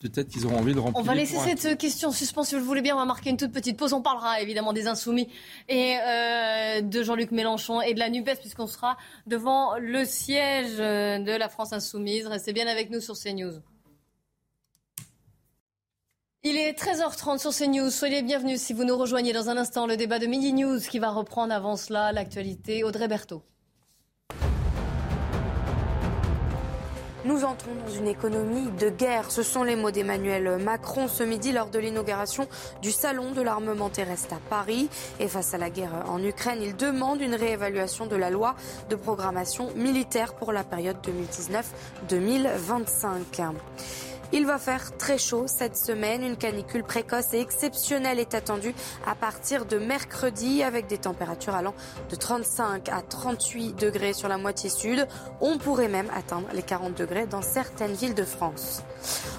peut-être 0.00 0.28
qu'ils 0.28 0.44
auront 0.44 0.58
envie 0.58 0.74
de 0.74 0.80
remplir. 0.80 1.00
On 1.00 1.02
va 1.02 1.14
laisser 1.14 1.36
un- 1.38 1.56
cette 1.56 1.78
question 1.78 2.10
en 2.10 2.12
suspens 2.12 2.44
si 2.44 2.54
vous 2.54 2.60
le 2.60 2.66
voulez 2.66 2.82
bien. 2.82 2.94
On 2.94 2.98
va 2.98 3.04
marquer 3.06 3.30
une 3.30 3.36
toute 3.38 3.52
petite 3.52 3.78
pause. 3.78 3.94
On 3.94 4.02
parlera 4.02 4.40
évidemment 4.42 4.72
des 4.74 4.86
Insoumis 4.86 5.28
et 5.68 5.96
euh, 6.06 6.82
de 6.82 7.02
Jean-Luc 7.02 7.30
Mélenchon 7.30 7.80
et 7.80 7.94
de 7.94 7.98
la 8.00 8.10
NUPES 8.10 8.38
puisqu'on 8.40 8.66
sera 8.66 8.98
devant 9.26 9.78
le 9.78 10.04
siège 10.04 10.76
de 10.76 11.36
la 11.38 11.48
France 11.48 11.72
Insoumise. 11.72 12.26
Restez 12.26 12.52
bien 12.52 12.66
avec 12.66 12.90
nous 12.90 13.00
sur 13.00 13.14
CNews. 13.16 13.60
Il 16.46 16.58
est 16.58 16.78
13h30 16.78 17.38
sur 17.38 17.54
CNews. 17.54 17.88
Soyez 17.88 18.20
bienvenus 18.20 18.60
si 18.60 18.74
vous 18.74 18.84
nous 18.84 18.98
rejoignez 18.98 19.32
dans 19.32 19.48
un 19.48 19.56
instant 19.56 19.86
le 19.86 19.96
débat 19.96 20.18
de 20.18 20.26
Midi 20.26 20.52
News 20.52 20.78
qui 20.78 20.98
va 20.98 21.08
reprendre 21.08 21.54
avant 21.54 21.78
cela 21.78 22.12
l'actualité. 22.12 22.84
Audrey 22.84 23.08
Berthaud. 23.08 23.42
Nous 27.24 27.44
entrons 27.44 27.70
dans 27.86 27.94
une 27.94 28.06
économie 28.06 28.70
de 28.78 28.90
guerre. 28.90 29.30
Ce 29.30 29.42
sont 29.42 29.64
les 29.64 29.74
mots 29.74 29.90
d'Emmanuel 29.90 30.58
Macron 30.62 31.08
ce 31.08 31.22
midi 31.22 31.50
lors 31.50 31.70
de 31.70 31.78
l'inauguration 31.78 32.46
du 32.82 32.92
Salon 32.92 33.32
de 33.32 33.40
l'armement 33.40 33.88
terrestre 33.88 34.34
à 34.34 34.40
Paris. 34.50 34.90
Et 35.20 35.28
face 35.28 35.54
à 35.54 35.58
la 35.58 35.70
guerre 35.70 36.04
en 36.10 36.22
Ukraine, 36.22 36.58
il 36.60 36.76
demande 36.76 37.22
une 37.22 37.36
réévaluation 37.36 38.04
de 38.04 38.16
la 38.16 38.28
loi 38.28 38.54
de 38.90 38.96
programmation 38.96 39.70
militaire 39.76 40.34
pour 40.34 40.52
la 40.52 40.62
période 40.62 40.98
2019-2025. 42.10 43.54
Il 44.36 44.46
va 44.46 44.58
faire 44.58 44.96
très 44.96 45.16
chaud 45.16 45.44
cette 45.46 45.76
semaine. 45.76 46.24
Une 46.24 46.36
canicule 46.36 46.82
précoce 46.82 47.32
et 47.34 47.38
exceptionnelle 47.38 48.18
est 48.18 48.34
attendue 48.34 48.74
à 49.06 49.14
partir 49.14 49.64
de 49.64 49.78
mercredi 49.78 50.64
avec 50.64 50.88
des 50.88 50.98
températures 50.98 51.54
allant 51.54 51.72
de 52.10 52.16
35 52.16 52.88
à 52.88 53.00
38 53.00 53.74
degrés 53.74 54.12
sur 54.12 54.26
la 54.26 54.36
moitié 54.36 54.70
sud. 54.70 55.06
On 55.40 55.56
pourrait 55.58 55.86
même 55.86 56.10
atteindre 56.12 56.48
les 56.52 56.62
40 56.62 56.98
degrés 56.98 57.26
dans 57.26 57.42
certaines 57.42 57.92
villes 57.92 58.16
de 58.16 58.24
France. 58.24 58.82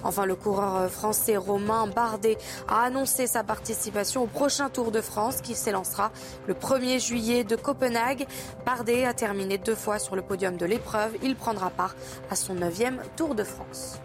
Enfin, 0.05 0.25
le 0.25 0.35
coureur 0.35 0.89
français 0.89 1.35
Romain 1.35 1.87
Bardet 1.87 2.37
a 2.69 2.83
annoncé 2.83 3.27
sa 3.27 3.43
participation 3.43 4.23
au 4.23 4.27
prochain 4.27 4.69
Tour 4.69 4.91
de 4.91 5.01
France 5.01 5.41
qui 5.41 5.55
s'élancera 5.55 6.13
le 6.47 6.53
1er 6.53 7.05
juillet 7.05 7.43
de 7.43 7.57
Copenhague. 7.57 8.27
Bardet 8.65 9.03
a 9.03 9.13
terminé 9.13 9.57
deux 9.57 9.75
fois 9.75 9.99
sur 9.99 10.15
le 10.15 10.21
podium 10.21 10.55
de 10.55 10.65
l'épreuve. 10.65 11.17
Il 11.21 11.35
prendra 11.35 11.69
part 11.69 11.95
à 12.31 12.37
son 12.37 12.53
neuvième 12.53 13.01
Tour 13.17 13.35
de 13.35 13.43
France. 13.43 13.99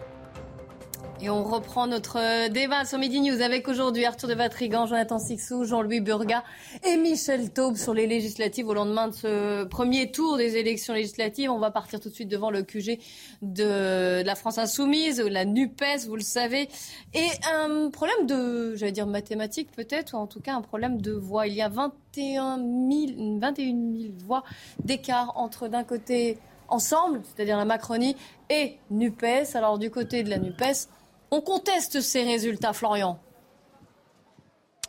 Et 1.23 1.29
on 1.29 1.43
reprend 1.43 1.85
notre 1.85 2.17
euh, 2.17 2.49
débat 2.49 2.83
sur 2.83 2.97
Midi 2.97 3.21
News 3.21 3.43
avec 3.43 3.67
aujourd'hui 3.67 4.05
Arthur 4.05 4.27
de 4.27 4.33
Vatrigan, 4.33 4.87
Jonathan 4.87 5.19
Sixou, 5.19 5.65
Jean-Louis 5.65 6.01
Burga 6.01 6.43
et 6.83 6.97
Michel 6.97 7.53
Taube 7.53 7.75
sur 7.75 7.93
les 7.93 8.07
législatives 8.07 8.67
au 8.67 8.73
lendemain 8.73 9.09
de 9.09 9.13
ce 9.13 9.63
premier 9.65 10.09
tour 10.09 10.37
des 10.37 10.57
élections 10.57 10.95
législatives. 10.95 11.51
On 11.51 11.59
va 11.59 11.69
partir 11.69 11.99
tout 11.99 12.09
de 12.09 12.15
suite 12.15 12.27
devant 12.27 12.49
le 12.49 12.63
QG 12.63 12.97
de 13.43 14.23
la 14.23 14.33
France 14.33 14.57
Insoumise, 14.57 15.21
la 15.21 15.45
NUPES, 15.45 16.07
vous 16.07 16.15
le 16.15 16.23
savez. 16.23 16.69
Et 17.13 17.27
un 17.53 17.91
problème 17.91 18.25
de, 18.25 18.75
j'allais 18.75 18.91
dire 18.91 19.05
mathématique 19.05 19.69
peut-être, 19.75 20.15
ou 20.15 20.17
en 20.17 20.25
tout 20.25 20.41
cas 20.41 20.55
un 20.55 20.61
problème 20.61 21.01
de 21.01 21.11
voix. 21.11 21.45
Il 21.45 21.53
y 21.53 21.61
a 21.61 21.69
21 21.69 22.57
000, 22.57 23.39
21 23.39 23.65
000 23.65 24.13
voix 24.25 24.43
d'écart 24.83 25.33
entre 25.35 25.67
d'un 25.67 25.83
côté 25.83 26.39
ensemble, 26.67 27.21
c'est-à-dire 27.23 27.57
la 27.57 27.65
Macronie 27.65 28.15
et 28.49 28.77
NUPES. 28.89 29.55
Alors 29.55 29.77
du 29.77 29.91
côté 29.91 30.23
de 30.23 30.29
la 30.31 30.39
NUPES, 30.39 30.87
on 31.31 31.41
conteste 31.41 32.01
ces 32.01 32.23
résultats, 32.23 32.73
Florian. 32.73 33.17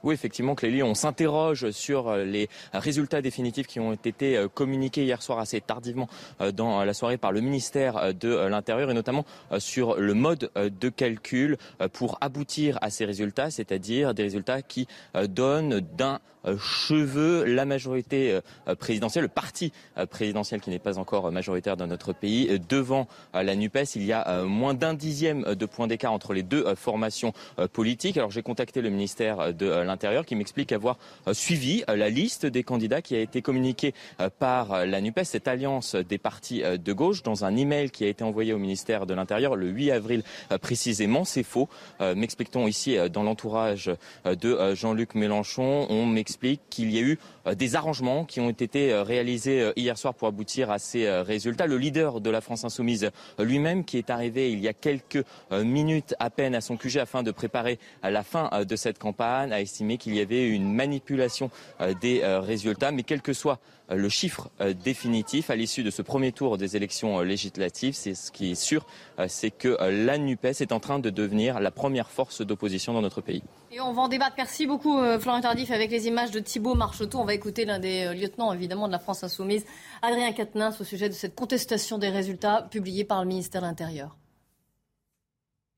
Oui, 0.02 0.14
effectivement, 0.14 0.56
Clélie, 0.56 0.82
on 0.82 0.94
s'interroge 0.94 1.70
sur 1.70 2.08
euh, 2.08 2.24
les 2.24 2.48
résultats 2.72 3.22
définitifs 3.22 3.68
qui 3.68 3.78
ont 3.78 3.92
été 3.92 4.36
euh, 4.36 4.48
communiqués 4.48 5.04
hier 5.04 5.22
soir 5.22 5.38
assez 5.38 5.60
tardivement 5.60 6.08
euh, 6.40 6.50
dans 6.50 6.82
la 6.82 6.92
soirée 6.92 7.18
par 7.18 7.30
le 7.30 7.40
ministère 7.40 8.12
de 8.12 8.34
l'Intérieur 8.34 8.90
et 8.90 8.94
notamment 8.94 9.24
sur 9.58 9.94
le 10.00 10.14
mode 10.14 10.50
de 10.56 10.88
calcul 10.88 11.56
pour 11.92 12.18
aboutir 12.20 12.78
à 12.82 12.90
ces 12.90 13.04
résultats, 13.04 13.50
c'est-à-dire 13.50 14.12
des 14.12 14.24
résultats 14.24 14.62
qui 14.62 14.88
donnent 15.28 15.80
d'un 15.96 16.20
cheveux 16.58 17.44
la 17.44 17.64
majorité 17.64 18.38
présidentielle, 18.78 19.22
le 19.22 19.28
parti 19.28 19.72
présidentiel 20.10 20.60
qui 20.60 20.70
n'est 20.70 20.78
pas 20.78 20.98
encore 20.98 21.30
majoritaire 21.30 21.76
dans 21.76 21.86
notre 21.86 22.12
pays, 22.12 22.60
devant 22.68 23.06
la 23.32 23.54
NUPES. 23.54 23.96
Il 23.96 24.04
y 24.04 24.12
a 24.12 24.42
moins 24.44 24.74
d'un 24.74 24.94
dixième 24.94 25.54
de 25.54 25.66
point 25.66 25.86
d'écart 25.86 26.12
entre 26.12 26.32
les 26.34 26.42
deux 26.42 26.74
formations 26.74 27.32
politiques. 27.72 28.16
Alors 28.16 28.30
j'ai 28.30 28.42
contacté 28.42 28.80
le 28.80 28.90
ministère 28.90 29.54
de 29.54 29.66
l'Intérieur 29.66 30.26
qui 30.26 30.34
m'explique 30.34 30.72
avoir 30.72 30.98
euh, 31.28 31.34
suivi 31.34 31.84
euh, 31.88 31.96
la 31.96 32.08
liste 32.08 32.46
des 32.46 32.62
candidats 32.62 33.02
qui 33.02 33.14
a 33.14 33.20
été 33.20 33.42
communiquée 33.42 33.94
euh, 34.20 34.28
par 34.38 34.86
la 34.86 35.00
NUPES, 35.00 35.24
cette 35.24 35.48
alliance 35.48 35.94
des 35.94 36.18
partis 36.18 36.62
de 36.62 36.92
gauche, 36.92 37.22
dans 37.22 37.44
un 37.44 37.56
email 37.56 37.90
qui 37.90 38.04
a 38.04 38.08
été 38.08 38.24
envoyé 38.24 38.52
au 38.52 38.58
ministère 38.58 39.06
de 39.06 39.14
l'Intérieur 39.14 39.56
le 39.56 39.68
8 39.68 39.90
avril 39.92 40.22
précisément. 40.60 41.24
C'est 41.24 41.42
faux. 41.42 41.68
M'explique-t-on 42.00 42.66
ici 42.66 42.96
dans 43.10 43.22
l'entourage 43.22 43.90
de 44.24 44.74
Jean-Luc 44.74 45.14
Mélenchon, 45.14 45.86
on 45.88 46.06
m'explique 46.06 46.31
qu'il 46.70 46.90
y 46.90 46.98
a 46.98 47.02
eu 47.02 47.18
des 47.56 47.76
arrangements 47.76 48.24
qui 48.24 48.40
ont 48.40 48.50
été 48.50 48.94
réalisés 48.94 49.72
hier 49.76 49.96
soir 49.98 50.14
pour 50.14 50.28
aboutir 50.28 50.70
à 50.70 50.78
ces 50.78 51.08
résultats. 51.22 51.66
Le 51.66 51.78
leader 51.78 52.20
de 52.20 52.30
la 52.30 52.40
France 52.40 52.64
insoumise 52.64 53.10
lui-même, 53.38 53.84
qui 53.84 53.98
est 53.98 54.10
arrivé 54.10 54.52
il 54.52 54.60
y 54.60 54.68
a 54.68 54.72
quelques 54.72 55.24
minutes 55.50 56.14
à 56.18 56.30
peine 56.30 56.54
à 56.54 56.60
son 56.60 56.76
QG 56.76 56.98
afin 56.98 57.22
de 57.22 57.30
préparer 57.30 57.78
la 58.02 58.22
fin 58.22 58.50
de 58.64 58.76
cette 58.76 58.98
campagne, 58.98 59.52
a 59.52 59.60
estimé 59.60 59.96
qu'il 59.96 60.14
y 60.14 60.20
avait 60.20 60.48
une 60.48 60.72
manipulation 60.72 61.50
euh, 61.80 61.94
des 61.94 62.20
euh, 62.22 62.40
résultats. 62.40 62.90
Mais 62.90 63.02
quel 63.02 63.22
que 63.22 63.32
soit 63.32 63.58
euh, 63.58 63.81
le 63.94 64.08
chiffre 64.08 64.50
définitif 64.84 65.50
à 65.50 65.56
l'issue 65.56 65.82
de 65.82 65.90
ce 65.90 66.02
premier 66.02 66.32
tour 66.32 66.58
des 66.58 66.76
élections 66.76 67.20
législatives, 67.20 67.94
c'est 67.94 68.14
ce 68.14 68.30
qui 68.30 68.52
est 68.52 68.54
sûr, 68.54 68.86
c'est 69.28 69.50
que 69.50 69.76
la 69.90 70.18
NUPES 70.18 70.60
est 70.60 70.72
en 70.72 70.80
train 70.80 70.98
de 70.98 71.10
devenir 71.10 71.60
la 71.60 71.70
première 71.70 72.10
force 72.10 72.42
d'opposition 72.42 72.92
dans 72.92 73.02
notre 73.02 73.20
pays. 73.20 73.42
Et 73.70 73.80
on 73.80 73.92
va 73.92 74.02
en 74.02 74.08
débattre. 74.08 74.34
Merci 74.36 74.66
beaucoup, 74.66 74.98
Florent 75.18 75.40
Tardif, 75.40 75.70
avec 75.70 75.90
les 75.90 76.06
images 76.06 76.30
de 76.30 76.40
Thibault 76.40 76.74
Marcheteau. 76.74 77.18
On 77.18 77.24
va 77.24 77.34
écouter 77.34 77.64
l'un 77.64 77.78
des 77.78 78.14
lieutenants, 78.14 78.52
évidemment, 78.52 78.86
de 78.86 78.92
la 78.92 78.98
France 78.98 79.24
Insoumise, 79.24 79.64
Adrien 80.02 80.32
Quatennens, 80.32 80.80
au 80.80 80.84
sujet 80.84 81.08
de 81.08 81.14
cette 81.14 81.34
contestation 81.34 81.98
des 81.98 82.10
résultats 82.10 82.68
publiés 82.70 83.04
par 83.04 83.22
le 83.22 83.28
ministère 83.28 83.62
de 83.62 83.66
l'Intérieur. 83.66 84.16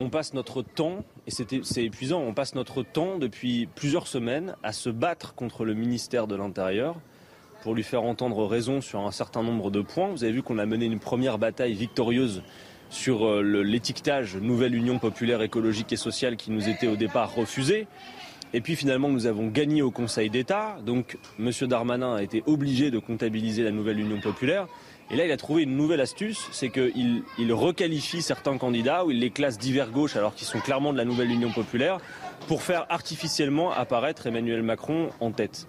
On 0.00 0.10
passe 0.10 0.34
notre 0.34 0.62
temps, 0.62 1.04
et 1.28 1.30
c'est 1.30 1.84
épuisant, 1.84 2.20
on 2.20 2.34
passe 2.34 2.56
notre 2.56 2.82
temps 2.82 3.16
depuis 3.18 3.66
plusieurs 3.76 4.08
semaines 4.08 4.56
à 4.64 4.72
se 4.72 4.90
battre 4.90 5.34
contre 5.34 5.64
le 5.64 5.74
ministère 5.74 6.26
de 6.26 6.34
l'Intérieur 6.34 6.96
pour 7.64 7.74
lui 7.74 7.82
faire 7.82 8.02
entendre 8.02 8.44
raison 8.44 8.82
sur 8.82 9.00
un 9.00 9.10
certain 9.10 9.42
nombre 9.42 9.70
de 9.70 9.80
points. 9.80 10.10
Vous 10.10 10.22
avez 10.22 10.34
vu 10.34 10.42
qu'on 10.42 10.58
a 10.58 10.66
mené 10.66 10.84
une 10.84 10.98
première 10.98 11.38
bataille 11.38 11.72
victorieuse 11.72 12.42
sur 12.90 13.26
euh, 13.26 13.40
l'étiquetage 13.42 14.36
Nouvelle 14.36 14.74
Union 14.74 14.98
populaire 14.98 15.40
écologique 15.40 15.90
et 15.90 15.96
sociale 15.96 16.36
qui 16.36 16.50
nous 16.50 16.68
était 16.68 16.86
au 16.86 16.96
départ 16.96 17.34
refusé. 17.34 17.86
Et 18.52 18.60
puis 18.60 18.76
finalement, 18.76 19.08
nous 19.08 19.24
avons 19.24 19.48
gagné 19.48 19.80
au 19.80 19.90
Conseil 19.90 20.28
d'État. 20.28 20.76
Donc, 20.84 21.16
M. 21.38 21.50
Darmanin 21.62 22.14
a 22.16 22.22
été 22.22 22.42
obligé 22.44 22.90
de 22.90 22.98
comptabiliser 22.98 23.62
la 23.62 23.70
Nouvelle 23.70 23.98
Union 23.98 24.20
populaire. 24.20 24.68
Et 25.10 25.16
là, 25.16 25.24
il 25.24 25.32
a 25.32 25.36
trouvé 25.38 25.62
une 25.62 25.74
nouvelle 25.74 26.02
astuce, 26.02 26.48
c'est 26.52 26.68
qu'il 26.68 27.22
il 27.38 27.52
requalifie 27.52 28.20
certains 28.20 28.58
candidats 28.58 29.06
ou 29.06 29.10
il 29.10 29.20
les 29.20 29.30
classe 29.30 29.56
divers 29.56 29.90
gauche 29.90 30.16
alors 30.16 30.34
qu'ils 30.34 30.46
sont 30.46 30.60
clairement 30.60 30.92
de 30.92 30.98
la 30.98 31.04
nouvelle 31.06 31.30
Union 31.30 31.50
populaire 31.50 31.98
pour 32.46 32.62
faire 32.62 32.84
artificiellement 32.90 33.72
apparaître 33.72 34.26
Emmanuel 34.26 34.62
Macron 34.62 35.08
en 35.20 35.30
tête. 35.30 35.66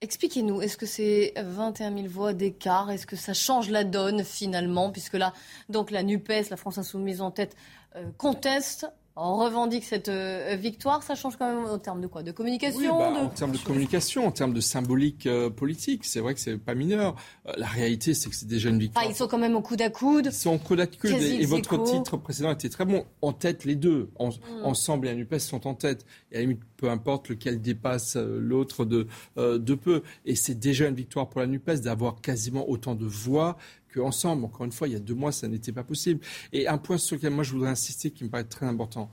Expliquez-nous, 0.00 0.62
est-ce 0.62 0.76
que 0.76 0.86
c'est 0.86 1.34
21 1.36 1.92
000 1.92 2.06
voix 2.06 2.32
d'écart? 2.32 2.88
Est-ce 2.88 3.04
que 3.04 3.16
ça 3.16 3.34
change 3.34 3.68
la 3.68 3.82
donne 3.82 4.22
finalement? 4.22 4.90
Puisque 4.90 5.14
là, 5.14 5.32
donc 5.68 5.90
la 5.90 6.04
NUPES, 6.04 6.50
la 6.50 6.56
France 6.56 6.78
Insoumise 6.78 7.20
en 7.20 7.32
tête, 7.32 7.56
euh, 7.96 8.04
conteste 8.16 8.86
on 9.20 9.36
revendique 9.36 9.84
cette 9.84 10.08
euh, 10.08 10.56
victoire, 10.58 11.02
ça 11.02 11.16
change 11.16 11.36
quand 11.36 11.48
même 11.48 11.68
en 11.68 11.78
termes 11.78 12.00
de 12.00 12.06
quoi? 12.06 12.22
De 12.22 12.30
communication 12.30 12.96
bah, 12.96 13.12
En 13.20 13.28
termes 13.28 13.50
de 13.50 13.58
communication, 13.58 14.26
en 14.26 14.30
termes 14.30 14.54
de 14.54 14.60
symbolique 14.60 15.26
euh, 15.26 15.50
politique, 15.50 16.04
c'est 16.04 16.20
vrai 16.20 16.34
que 16.34 16.40
c'est 16.40 16.56
pas 16.56 16.74
mineur. 16.74 17.16
La 17.56 17.66
réalité, 17.66 18.14
c'est 18.14 18.30
que 18.30 18.36
c'est 18.36 18.46
déjà 18.46 18.68
une 18.68 18.78
victoire. 18.78 19.04
ils 19.08 19.16
sont 19.16 19.26
quand 19.26 19.38
même 19.38 19.56
au 19.56 19.60
coude 19.60 19.82
à 19.82 19.90
coude. 19.90 20.26
Ils 20.26 20.32
sont 20.32 20.54
au 20.54 20.58
coude 20.58 20.80
à 20.80 20.86
coude. 20.86 21.10
Et, 21.10 21.44
votre 21.46 21.82
titre 21.82 22.16
précédent 22.16 22.52
était 22.52 22.68
très 22.68 22.84
bon. 22.84 23.06
En 23.20 23.32
tête, 23.32 23.64
les 23.64 23.74
deux. 23.74 24.10
Mm. 24.20 24.64
Ensemble 24.64 25.08
et 25.08 25.14
NUPES 25.14 25.38
sont 25.38 25.66
en 25.66 25.74
tête. 25.74 26.06
Et 26.30 26.36
à 26.36 26.38
la 26.38 26.42
limite, 26.42 26.60
peu 26.78 26.88
importe 26.88 27.28
lequel 27.28 27.60
dépasse 27.60 28.16
l'autre 28.16 28.86
de, 28.86 29.06
de 29.36 29.74
peu. 29.74 30.02
Et 30.24 30.34
c'est 30.34 30.54
déjà 30.54 30.88
une 30.88 30.94
victoire 30.94 31.28
pour 31.28 31.40
la 31.40 31.46
NUPES 31.46 31.82
d'avoir 31.82 32.20
quasiment 32.22 32.68
autant 32.70 32.94
de 32.94 33.04
voix 33.04 33.58
ensemble. 34.00 34.44
Encore 34.44 34.64
une 34.64 34.72
fois, 34.72 34.88
il 34.88 34.92
y 34.92 34.96
a 34.96 35.00
deux 35.00 35.14
mois, 35.14 35.32
ça 35.32 35.48
n'était 35.48 35.72
pas 35.72 35.84
possible. 35.84 36.20
Et 36.52 36.68
un 36.68 36.78
point 36.78 36.98
sur 36.98 37.16
lequel 37.16 37.32
moi 37.32 37.44
je 37.44 37.52
voudrais 37.52 37.70
insister 37.70 38.10
qui 38.10 38.24
me 38.24 38.28
paraît 38.28 38.44
très 38.44 38.66
important. 38.66 39.10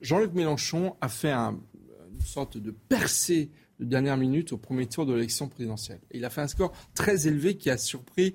Jean-Luc 0.00 0.32
Mélenchon 0.34 0.96
a 1.00 1.08
fait 1.08 1.32
une 1.32 1.58
sorte 2.24 2.58
de 2.58 2.70
percée 2.70 3.50
de 3.80 3.84
dernière 3.84 4.16
minute 4.16 4.52
au 4.52 4.58
premier 4.58 4.86
tour 4.86 5.04
de 5.04 5.12
l'élection 5.12 5.48
présidentielle. 5.48 6.00
il 6.10 6.24
a 6.24 6.30
fait 6.30 6.40
un 6.40 6.48
score 6.48 6.72
très 6.94 7.26
élevé 7.28 7.58
qui 7.58 7.68
a 7.68 7.76
surpris 7.76 8.32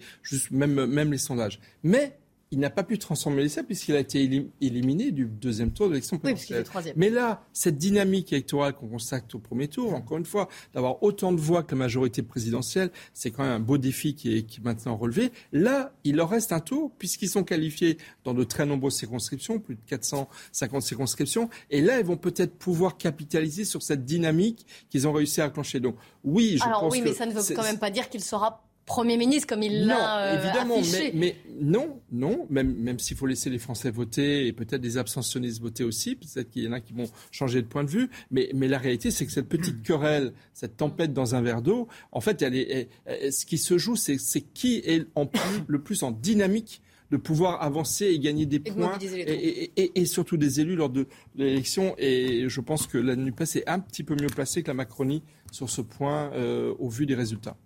même, 0.52 0.86
même 0.86 1.12
les 1.12 1.18
sondages. 1.18 1.60
Mais 1.82 2.20
il 2.52 2.60
n'a 2.60 2.70
pas 2.70 2.84
pu 2.84 3.00
transformer 3.00 3.44
l'essai 3.44 3.64
puisqu'il 3.64 3.96
a 3.96 4.00
été 4.00 4.46
éliminé 4.60 5.12
du 5.12 5.26
deuxième 5.26 5.72
tour 5.72 5.88
de 5.88 5.94
l'élection 5.94 6.18
présidentielle. 6.18 6.66
Mais 6.98 7.10
là, 7.10 7.46
cette 7.54 7.78
dynamique 7.78 8.34
électorale 8.34 8.74
qu'on 8.74 8.90
constate 8.90 9.34
au 9.34 9.40
premier 9.40 9.70
tour, 9.70 9.94
encore 9.94 10.18
une 10.18 10.26
fois, 10.26 10.50
d'avoir 10.74 11.02
autant 11.02 11.32
de 11.32 11.40
voix 11.40 11.64
que 11.64 11.72
la 11.76 11.80
majorité 11.80 12.22
présidentielle, 12.22 12.92
c'est 13.14 13.32
quand 13.32 13.44
même 13.44 13.54
un 13.54 13.60
beau 13.62 13.78
défi 13.78 14.16
qui 14.16 14.38
est, 14.38 14.44
qui 14.44 14.60
est 14.60 14.64
maintenant 14.64 14.98
relevé. 14.98 15.32
Là, 15.54 15.94
il 16.04 16.18
leur 16.18 16.30
reste 16.30 16.52
un 16.52 16.60
tour 16.60 16.92
puisqu'ils 17.00 17.30
sont 17.30 17.46
qualifiés 17.46 17.98
dans 18.26 18.34
de 18.34 18.44
très 18.44 18.66
nombreuses 18.66 18.96
circonscriptions, 18.96 19.60
plus 19.60 19.76
de 19.76 19.82
450 19.88 20.82
circonscriptions. 20.82 21.50
Et 21.70 21.80
là, 21.80 22.00
ils 22.00 22.06
vont 22.06 22.18
peut-être 22.18 22.56
pouvoir 22.56 22.98
capitaliser 22.98 23.64
sur 23.64 23.82
cette 23.82 24.04
dynamique 24.04 24.66
qu'ils 24.90 25.08
ont 25.08 25.14
réussi 25.14 25.40
à 25.40 25.46
acclencher. 25.46 25.80
Donc 25.80 25.96
oui, 26.26 26.58
je 26.58 26.66
Alors, 26.66 26.82
pense 26.82 26.92
oui, 26.92 27.02
mais 27.02 27.14
ça 27.14 27.26
ne 27.26 27.32
veut 27.32 27.56
quand 27.56 27.64
même 27.64 27.80
pas 27.80 27.92
dire 27.92 28.10
qu'il 28.10 28.22
sera 28.22 28.62
Premier 28.86 29.18
ministre 29.18 29.48
comme 29.48 29.64
il 29.64 29.86
l'a 29.86 30.34
euh, 30.34 30.44
évidemment, 30.44 30.80
affiché. 30.80 31.12
Mais, 31.14 31.36
mais, 31.48 31.56
non, 31.62 32.02
non, 32.12 32.48
même, 32.50 32.74
même 32.76 33.00
s'il 33.00 33.16
faut 33.16 33.28
laisser 33.28 33.50
les 33.50 33.60
Français 33.60 33.92
voter 33.92 34.48
et 34.48 34.54
peut-être 34.54 34.82
des 34.82 34.98
abstentionnistes 34.98 35.62
voter 35.62 35.84
aussi, 35.84 36.16
peut-être 36.16 36.50
qu'il 36.50 36.64
y 36.64 36.68
en 36.68 36.74
a 36.74 36.80
qui 36.80 36.94
vont 36.94 37.10
changer 37.32 37.62
de 37.62 37.68
point 37.68 37.84
de 37.84 37.90
vue, 37.90 38.10
mais, 38.32 38.50
mais 38.54 38.68
la 38.68 38.78
réalité 38.78 39.12
c'est 39.12 39.26
que 39.26 39.32
cette 39.32 39.50
petite 39.50 39.82
querelle, 39.86 40.34
cette 40.54 40.78
tempête 40.78 41.14
dans 41.14 41.36
un 41.36 41.42
verre 41.42 41.62
d'eau, 41.62 41.88
en 42.12 42.22
fait, 42.22 42.42
elle 42.42 42.56
est, 42.56 42.90
ce 43.32 43.46
qui 43.46 43.58
se 43.58 43.78
joue, 43.78 43.96
c'est 43.96 44.18
qui 44.54 44.78
est 44.78 45.06
en 45.16 45.26
plus, 45.26 45.64
le 45.68 45.82
plus 45.82 46.04
en 46.04 46.12
dynamique 46.12 46.82
de 47.12 47.18
pouvoir 47.18 47.62
avancer 47.62 48.06
et 48.06 48.20
gagner 48.20 48.46
des 48.46 48.60
points 48.60 48.98
et, 49.02 49.72
et, 49.76 50.00
et, 50.00 50.06
surtout 50.06 50.38
des 50.38 50.62
élus 50.62 50.76
lors 50.76 50.90
de 50.90 51.08
l'élection. 51.36 51.94
Et 51.98 52.46
je 52.48 52.62
pense 52.62 52.88
que 52.88 52.98
la 52.98 53.18
NUPES 53.18 53.58
est 53.58 53.70
un 53.70 53.80
petit 53.80 54.04
peu 54.04 54.16
mieux 54.16 54.28
placée 54.28 54.64
que 54.64 54.70
la 54.70 54.74
Macronie 54.74 55.22
sur 55.52 55.70
ce 55.70 55.82
point 55.82 56.32
euh, 56.34 56.74
au 56.80 56.90
vu 56.90 57.06
des 57.06 57.16
résultats. 57.16 57.58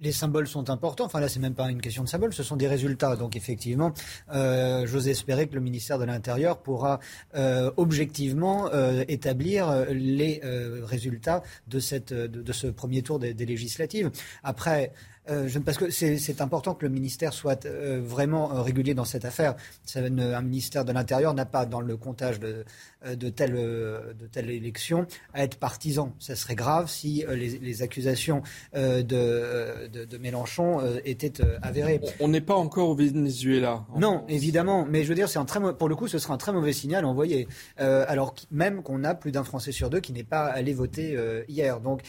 Les 0.00 0.12
symboles 0.12 0.46
sont 0.46 0.68
importants. 0.70 1.04
Enfin 1.04 1.20
là, 1.20 1.28
c'est 1.28 1.40
même 1.40 1.54
pas 1.54 1.70
une 1.70 1.80
question 1.80 2.04
de 2.04 2.08
symbole, 2.08 2.32
ce 2.32 2.42
sont 2.42 2.56
des 2.56 2.68
résultats. 2.68 3.16
Donc 3.16 3.36
effectivement, 3.36 3.92
euh, 4.32 4.86
j'ose 4.86 5.08
espérer 5.08 5.46
que 5.48 5.54
le 5.54 5.60
ministère 5.60 5.98
de 5.98 6.04
l'Intérieur 6.04 6.58
pourra 6.58 7.00
euh, 7.34 7.70
objectivement 7.76 8.68
euh, 8.72 9.04
établir 9.08 9.86
les 9.90 10.40
résultats 10.82 11.42
de, 11.66 11.78
cette, 11.78 12.12
de, 12.12 12.52
ce 12.52 12.66
premier 12.66 13.02
tour 13.02 13.18
des, 13.18 13.34
des 13.34 13.46
législatives. 13.46 14.10
Après, 14.42 14.92
euh, 15.30 15.48
parce 15.64 15.78
que 15.78 15.90
c'est 15.90 16.40
important 16.40 16.74
que 16.74 16.84
le 16.84 16.90
ministère 16.90 17.32
soit 17.32 17.64
euh, 17.64 18.00
vraiment 18.04 18.52
euh, 18.52 18.62
régulier 18.62 18.94
dans 18.94 19.04
cette 19.04 19.24
affaire. 19.24 19.54
un 19.94 20.42
ministère 20.42 20.84
de 20.84 20.92
l'Intérieur 20.92 21.32
n'a 21.34 21.44
pas, 21.44 21.64
dans 21.64 21.80
le 21.80 21.96
comptage 21.96 22.40
de, 22.40 22.64
de, 23.06 23.28
telle, 23.28 23.52
de 23.54 24.26
telle 24.30 24.50
élection, 24.50 25.06
à 25.32 25.44
être 25.44 25.56
partisan. 25.58 26.12
Ça 26.18 26.34
serait 26.34 26.54
grave 26.54 26.88
si 26.88 27.24
les, 27.28 27.82
accusations 27.82 28.42
de, 28.74 29.02
de, 29.02 30.18
Mélenchon 30.18 30.80
étaient 31.04 31.42
avérées. 31.62 32.00
On 32.20 32.28
n'est 32.28 32.40
pas 32.40 32.54
encore 32.54 32.90
au 32.90 32.94
Venezuela. 32.94 33.84
Non, 33.96 34.24
évidemment. 34.28 34.86
Mais 34.88 35.04
je 35.04 35.08
veux 35.08 35.14
dire, 35.14 35.28
un 35.34 35.44
très, 35.44 35.60
pour 35.74 35.88
le 35.88 35.96
coup, 35.96 36.08
ce 36.08 36.18
sera 36.18 36.34
un 36.34 36.38
très 36.38 36.52
mauvais 36.52 36.72
signal 36.72 37.04
envoyé. 37.04 37.48
alors 37.76 38.34
même 38.50 38.82
qu'on 38.82 39.04
a 39.04 39.14
plus 39.14 39.32
d'un 39.32 39.44
Français 39.44 39.72
sur 39.72 39.90
deux 39.90 40.00
qui 40.00 40.12
n'est 40.12 40.24
pas 40.24 40.46
allé 40.46 40.72
voter 40.72 41.16
hier. 41.48 41.80
Donc 41.80 42.02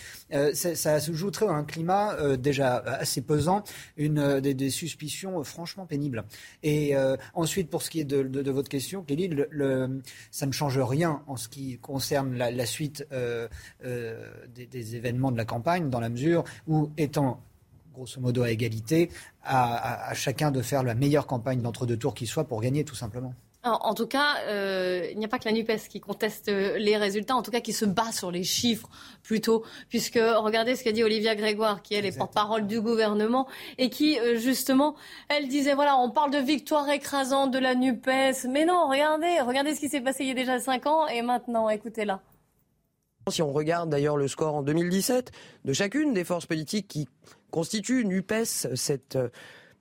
ça, 0.53 0.99
se 0.99 1.11
joue 1.13 1.31
très 1.31 1.45
dans 1.45 1.53
un 1.53 1.63
climat 1.63 2.15
déjà 2.37 3.02
assez 3.03 3.21
pesant, 3.21 3.63
une, 3.97 4.17
euh, 4.17 4.41
des, 4.41 4.69
suspicions 4.69 5.39
euh, 5.39 5.43
franchement 5.43 5.85
pénibles. 5.85 6.23
Et 6.63 6.95
euh, 6.95 7.15
ensuite, 7.35 7.69
pour 7.69 7.83
ce 7.83 7.89
qui 7.89 7.99
est 7.99 8.05
de, 8.05 8.51
votre 8.51 8.69
question, 8.69 9.03
Kelly, 9.03 9.29
ça 10.31 10.45
ne 10.45 10.51
change 10.51 10.79
rien 10.79 11.21
en 11.27 11.37
ce 11.37 11.47
qui 11.47 11.77
concerne 11.77 12.35
la, 12.35 12.65
suite 12.65 13.05
des, 13.81 14.95
événements 14.95 15.31
de 15.31 15.37
la 15.37 15.45
campagne, 15.45 15.89
dans 15.89 15.99
la 15.99 16.09
mesure 16.09 16.43
où, 16.67 16.91
étant 16.97 17.41
grosso 17.93 18.19
modo 18.19 18.41
à 18.41 18.49
égalité, 18.49 19.11
à, 19.43 20.09
à 20.09 20.13
chacun 20.15 20.49
de 20.49 20.61
faire 20.61 20.81
la 20.81 20.95
meilleure 20.95 21.27
campagne 21.27 21.61
d'entre-deux 21.61 21.97
tours 21.97 22.15
qui 22.15 22.25
soit 22.25 22.45
pour 22.45 22.61
gagner, 22.61 22.83
tout 22.83 22.95
simplement. 22.95 23.35
En, 23.65 23.93
tout 23.93 24.07
cas, 24.07 24.39
euh, 24.47 25.07
il 25.09 25.17
n'y 25.17 25.23
a 25.23 25.29
pas 25.29 25.39
que 25.39 25.45
la 25.47 25.53
NUPES 25.53 25.87
qui 25.87 26.01
conteste 26.01 26.49
euh, 26.49 26.77
les 26.77 26.97
résultats, 26.97 27.37
en 27.37 27.41
tout 27.41 27.51
cas 27.51 27.61
qui 27.61 27.71
se 27.71 27.85
bat 27.85 28.11
sur 28.11 28.29
les 28.29 28.43
chiffres 28.43 28.89
plutôt, 29.23 29.63
puisque 29.87 30.19
regardez 30.19 30.75
ce 30.75 30.83
qu'a 30.83 30.91
dit 30.91 31.01
Olivia 31.01 31.33
Grégoire, 31.33 31.81
qui 31.81 31.95
est 31.95 32.17
porte-parole 32.17 32.67
du 32.67 32.81
gouvernement, 32.81 33.47
et 33.77 33.89
qui, 33.89 34.19
euh, 34.19 34.37
justement, 34.37 34.95
elle 35.29 35.47
disait, 35.47 35.75
voilà, 35.75 35.97
on 35.97 36.11
parle 36.11 36.31
de 36.31 36.39
victoire 36.39 36.89
écrasante 36.89 37.51
de 37.51 37.59
la 37.59 37.73
NUPES, 37.73 38.49
mais 38.49 38.65
non, 38.65 38.89
regardez, 38.89 39.39
regardez 39.39 39.75
ce 39.75 39.79
qui 39.79 39.87
s'est 39.87 40.01
passé 40.01 40.25
il 40.25 40.27
y 40.27 40.31
a 40.31 40.35
déjà 40.35 40.59
cinq 40.59 40.85
ans, 40.85 41.07
et 41.07 41.21
maintenant, 41.21 41.69
écoutez-la. 41.69 42.21
Si 43.29 43.41
on 43.41 43.53
regarde 43.53 43.89
d'ailleurs 43.89 44.17
le 44.17 44.27
score 44.27 44.55
en 44.55 44.63
2017 44.63 45.31
de 45.63 45.71
chacune 45.71 46.13
des 46.13 46.25
forces 46.25 46.47
politiques 46.47 46.89
qui 46.89 47.07
constituent 47.49 48.03
NUPES, 48.03 48.75
cette, 48.75 49.17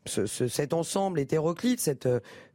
cet 0.06 0.72
ensemble 0.72 1.18
hétéroclite, 1.18 1.80
cette 1.80 2.06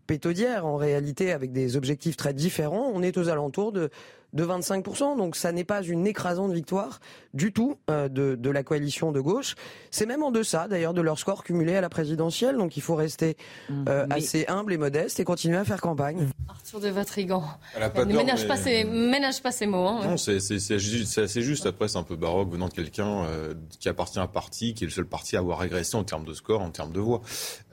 pétodière 0.07 0.65
en 0.65 0.77
réalité 0.77 1.31
avec 1.31 1.51
des 1.51 1.77
objectifs 1.77 2.17
très 2.17 2.33
différents. 2.33 2.89
On 2.93 3.03
est 3.03 3.17
aux 3.17 3.29
alentours 3.29 3.71
de 3.71 3.89
de 4.33 4.45
25%. 4.45 5.17
Donc 5.17 5.35
ça 5.35 5.51
n'est 5.51 5.63
pas 5.63 5.81
une 5.81 6.05
écrasante 6.05 6.51
victoire 6.51 6.99
du 7.33 7.53
tout 7.53 7.77
euh, 7.89 8.09
de, 8.09 8.35
de, 8.35 8.49
la 8.49 8.63
coalition 8.63 9.11
de 9.11 9.19
gauche. 9.19 9.55
C'est 9.91 10.05
même 10.05 10.23
en 10.23 10.31
deçà 10.31 10.67
d'ailleurs 10.67 10.93
de 10.93 11.01
leur 11.01 11.19
score 11.19 11.43
cumulé 11.43 11.75
à 11.75 11.81
la 11.81 11.89
présidentielle. 11.89 12.57
Donc 12.57 12.77
il 12.77 12.81
faut 12.81 12.95
rester 12.95 13.37
mmh. 13.69 13.85
euh, 13.87 14.07
assez 14.09 14.45
humble 14.47 14.73
et 14.73 14.77
modeste 14.77 15.19
et 15.19 15.23
continuer 15.23 15.57
à 15.57 15.63
faire 15.63 15.79
campagne. 15.79 16.27
Arthur 16.49 16.79
de 16.79 16.89
Vatrigan. 16.89 17.43
Ne 17.77 18.03
ménage, 18.05 18.47
pas 18.47 18.57
ses, 18.57 18.83
ménage 18.83 19.41
pas 19.41 19.51
ses 19.51 19.67
mots. 19.67 19.87
Hein, 19.87 20.07
non, 20.07 20.17
c'est 20.17 20.37
assez 20.37 21.41
juste. 21.41 21.65
Après, 21.65 21.87
c'est 21.87 21.97
un 21.97 22.03
peu 22.03 22.15
baroque 22.15 22.51
venant 22.51 22.67
de 22.67 22.73
quelqu'un 22.73 23.25
euh, 23.25 23.53
qui 23.79 23.89
appartient 23.89 24.19
à 24.19 24.23
un 24.23 24.27
parti, 24.27 24.73
qui 24.73 24.83
est 24.83 24.87
le 24.87 24.91
seul 24.91 25.05
parti 25.05 25.35
à 25.35 25.39
avoir 25.39 25.59
régressé 25.59 25.95
en 25.95 26.03
termes 26.03 26.25
de 26.25 26.33
score, 26.33 26.61
en 26.61 26.71
termes 26.71 26.91
de 26.91 26.99
voix. 26.99 27.21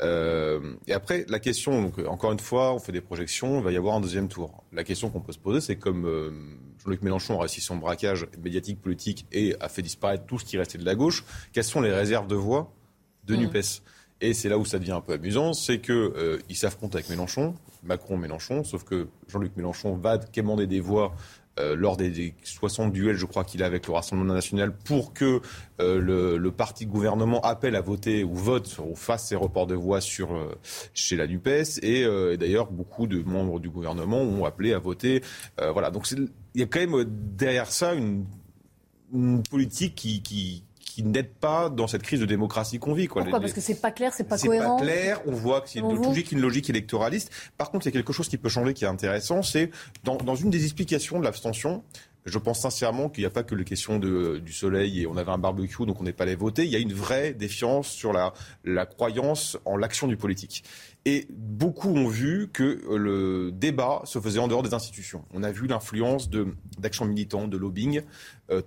et 0.01 0.93
après, 0.93 1.25
la 1.29 1.39
question, 1.39 1.83
donc, 1.83 1.99
encore 2.07 2.33
une 2.33 2.41
fois, 2.41 2.75
on 2.75 2.79
fait 2.79 2.93
des 2.93 3.01
projections, 3.01 3.59
il 3.59 3.65
va 3.65 3.73
y 3.73 3.77
avoir 3.77 3.97
un 3.97 4.01
deuxième 4.01 4.29
tour. 4.29 4.65
La 4.73 4.85
question 4.85 5.11
qu'on 5.11 5.21
peut 5.21 5.33
se 5.33 5.39
poser, 5.39 5.61
c'est 5.61 5.77
comme 5.77 6.07
Jean-Luc 6.85 7.03
Mélenchon 7.03 7.39
a 7.39 7.41
réussi 7.41 7.61
son 7.61 7.77
braquage 7.77 8.27
médiatique, 8.43 8.81
politique 8.81 9.27
et 9.33 9.57
a 9.61 9.69
fait 9.69 9.83
disparaître 9.83 10.27
tout 10.27 10.39
ce 10.39 10.45
qui 10.45 10.59
restait 10.59 10.79
de 10.79 10.85
la 10.85 10.95
gauche. 10.95 11.25
Quelles 11.53 11.65
sont 11.65 11.81
les 11.81 11.93
réserves 11.93 12.27
de 12.27 12.35
voix 12.35 12.73
de 13.25 13.35
mmh. 13.35 13.41
NUPES? 13.41 13.83
Et 14.21 14.33
c'est 14.33 14.49
là 14.49 14.59
où 14.59 14.65
ça 14.65 14.79
devient 14.79 14.93
un 14.93 15.01
peu 15.01 15.15
amusant, 15.15 15.53
c'est 15.53 15.81
qu'il 15.81 15.95
euh, 15.95 16.39
s'affronte 16.55 16.95
avec 16.95 17.11
Mélenchon, 17.11 17.55
Macron-Mélenchon, 17.83 18.65
sauf 18.65 18.85
que 18.85 19.09
Jean-Luc 19.29 19.57
Mélenchon 19.57 19.97
va 19.97 20.19
quémander 20.19 20.67
des 20.67 20.81
voix 20.81 21.15
euh, 21.61 21.77
lors 21.77 21.97
des, 21.97 22.35
60 22.43 22.93
duels, 22.93 23.17
je 23.17 23.27
crois 23.27 23.45
qu'il 23.45 23.63
a 23.63 23.67
avec 23.67 23.87
le 23.87 23.93
Rassemblement 23.93 24.35
national, 24.35 24.75
pour 24.77 25.13
que 25.13 25.41
euh, 25.81 26.39
le, 26.39 26.51
parti 26.51 26.87
gouvernement 26.87 27.41
appelle 27.43 27.77
à 27.77 27.81
voter 27.81 28.25
ou 28.25 28.35
vote 28.35 28.79
ou 28.85 28.95
fasse 28.95 29.29
ses 29.29 29.37
reports 29.37 29.67
de 29.67 29.75
voix 29.75 30.01
sur, 30.01 30.35
euh, 30.35 30.55
chez 30.95 31.17
la 31.17 31.27
NUPES. 31.27 31.81
Et, 31.83 32.05
d'ailleurs, 32.37 32.71
beaucoup 32.71 33.07
de 33.07 33.23
membres 33.23 33.61
du 33.61 33.71
gouvernement 33.71 34.21
ont 34.21 34.45
appelé 34.45 34.73
à 34.73 34.79
voter. 34.79 35.23
voilà. 35.59 35.91
Donc 35.91 36.11
il 36.11 36.29
y 36.55 36.63
a 36.63 36.67
quand 36.67 36.81
même 36.81 37.05
derrière 37.37 37.71
ça 37.71 37.95
une, 37.95 38.25
une 39.13 39.43
politique 39.43 39.95
qui, 39.95 40.23
qui 40.23 40.65
qui 40.95 41.03
n'aide 41.03 41.35
pas 41.35 41.71
dans 41.71 41.89
cette 41.89 42.05
crise 42.05 42.21
de 42.21 42.25
démocratie 42.25 42.79
qu'on 42.79 42.93
vit. 42.95 43.09
Quoi. 43.09 43.23
Pourquoi 43.23 43.41
Parce 43.41 43.53
que 43.53 43.61
c'est 43.61 43.81
pas 43.81 43.91
clair, 43.91 44.12
c'est 44.15 44.29
pas 44.29 44.39
cohérent. 44.39 44.79
C'est 44.79 44.87
pas 44.87 44.93
clair. 44.93 45.21
On 45.27 45.33
voit 45.33 45.61
que 45.61 45.69
c'est 45.69 45.81
une 45.81 46.01
logique, 46.01 46.31
une 46.31 46.41
logique 46.41 46.71
électoraliste. 46.71 47.33
Par 47.59 47.73
contre, 47.73 47.87
il 47.87 47.89
y 47.89 47.93
a 47.93 47.99
quelque 47.99 48.12
chose 48.12 48.29
qui 48.29 48.39
peut 48.39 48.49
changer, 48.49 48.75
qui 48.75 48.85
est 48.85 48.89
intéressant, 48.89 49.43
c'est 49.43 49.73
dans, 50.05 50.15
dans 50.19 50.37
une 50.37 50.51
des 50.51 50.62
explications 50.62 51.19
de 51.19 51.25
l'abstention. 51.25 51.83
Je 52.25 52.39
pense 52.39 52.61
sincèrement 52.61 53.11
qu'il 53.11 53.23
n'y 53.23 53.27
a 53.27 53.31
pas 53.31 53.43
que 53.43 53.55
les 53.55 53.65
questions 53.65 53.99
de, 53.99 54.39
du 54.39 54.53
soleil 54.53 55.03
et 55.03 55.07
on 55.07 55.17
avait 55.17 55.31
un 55.31 55.39
barbecue 55.39 55.85
donc 55.85 56.01
on 56.01 56.05
n'est 56.05 56.13
pas 56.15 56.25
allé 56.25 56.37
voter. 56.37 56.65
Il 56.65 56.71
y 56.71 56.77
a 56.77 56.79
une 56.79 56.95
vraie 56.95 57.35
défiance 57.35 57.89
sur 57.89 58.15
la, 58.15 58.87
croyance 58.87 59.59
en 59.67 59.77
l'action 59.77 60.07
du 60.07 60.17
politique. 60.17 60.65
Et 61.05 61.27
beaucoup 61.31 61.91
ont 61.91 62.09
vu 62.09 62.49
que 62.51 62.81
euh, 62.89 62.97
le 62.97 63.53
débat 63.53 64.01
se 64.05 64.19
faisait 64.19 64.39
en 64.39 64.49
dehors 64.49 64.63
des 64.63 64.73
institutions. 64.73 65.25
On 65.35 65.43
a 65.43 65.53
vu 65.53 65.67
l'influence 65.67 66.31
d'actions 66.79 67.05
militantes, 67.05 67.51
de 67.51 67.59
lobbying, 67.59 68.01
euh, 68.51 68.63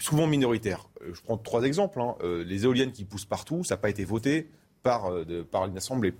souvent 0.00 0.26
minoritaires. 0.26 0.88
Euh, 1.02 1.12
je 1.14 1.20
prends 1.22 1.38
trois 1.38 1.62
exemples. 1.62 2.00
Hein. 2.00 2.16
les 2.22 2.64
éoliennes 2.64 2.92
qui 2.92 3.04
poussent 3.04 3.24
partout, 3.24 3.62
ça 3.62 3.74
n'a 3.74 3.78
pas 3.80 3.90
été 3.90 4.04
voté 4.04 4.50
par, 4.82 5.12
par 5.50 5.66
une 5.66 5.76
assemblée. 5.76 6.14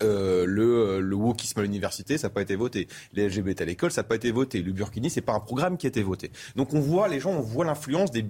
Le, 0.00 1.00
le 1.00 1.16
wokisme 1.16 1.60
à 1.60 1.62
l'université, 1.62 2.18
ça 2.18 2.28
n'a 2.28 2.34
pas 2.34 2.42
été 2.42 2.56
voté. 2.56 2.88
Les 3.12 3.28
LGBT 3.28 3.62
à 3.62 3.64
l'école, 3.64 3.90
ça 3.90 4.02
n'a 4.02 4.08
pas 4.08 4.16
été 4.16 4.30
voté. 4.30 4.62
Le 4.62 4.72
burkini, 4.72 5.10
c'est 5.10 5.20
pas 5.20 5.34
un 5.34 5.40
programme 5.40 5.76
qui 5.76 5.86
a 5.86 5.88
été 5.88 6.02
voté. 6.02 6.30
Donc 6.56 6.74
on 6.74 6.80
voit, 6.80 7.08
les 7.08 7.20
gens, 7.20 7.32
on 7.32 7.40
voit 7.40 7.64
l'influence 7.64 8.10
des, 8.10 8.22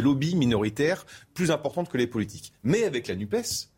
lobbies 0.00 0.36
minoritaires 0.36 1.06
plus 1.34 1.50
importantes 1.50 1.88
que 1.88 1.98
les 1.98 2.06
politiques. 2.06 2.52
Mais 2.64 2.84
avec 2.84 3.08
la 3.08 3.14
NUPES, 3.14 3.68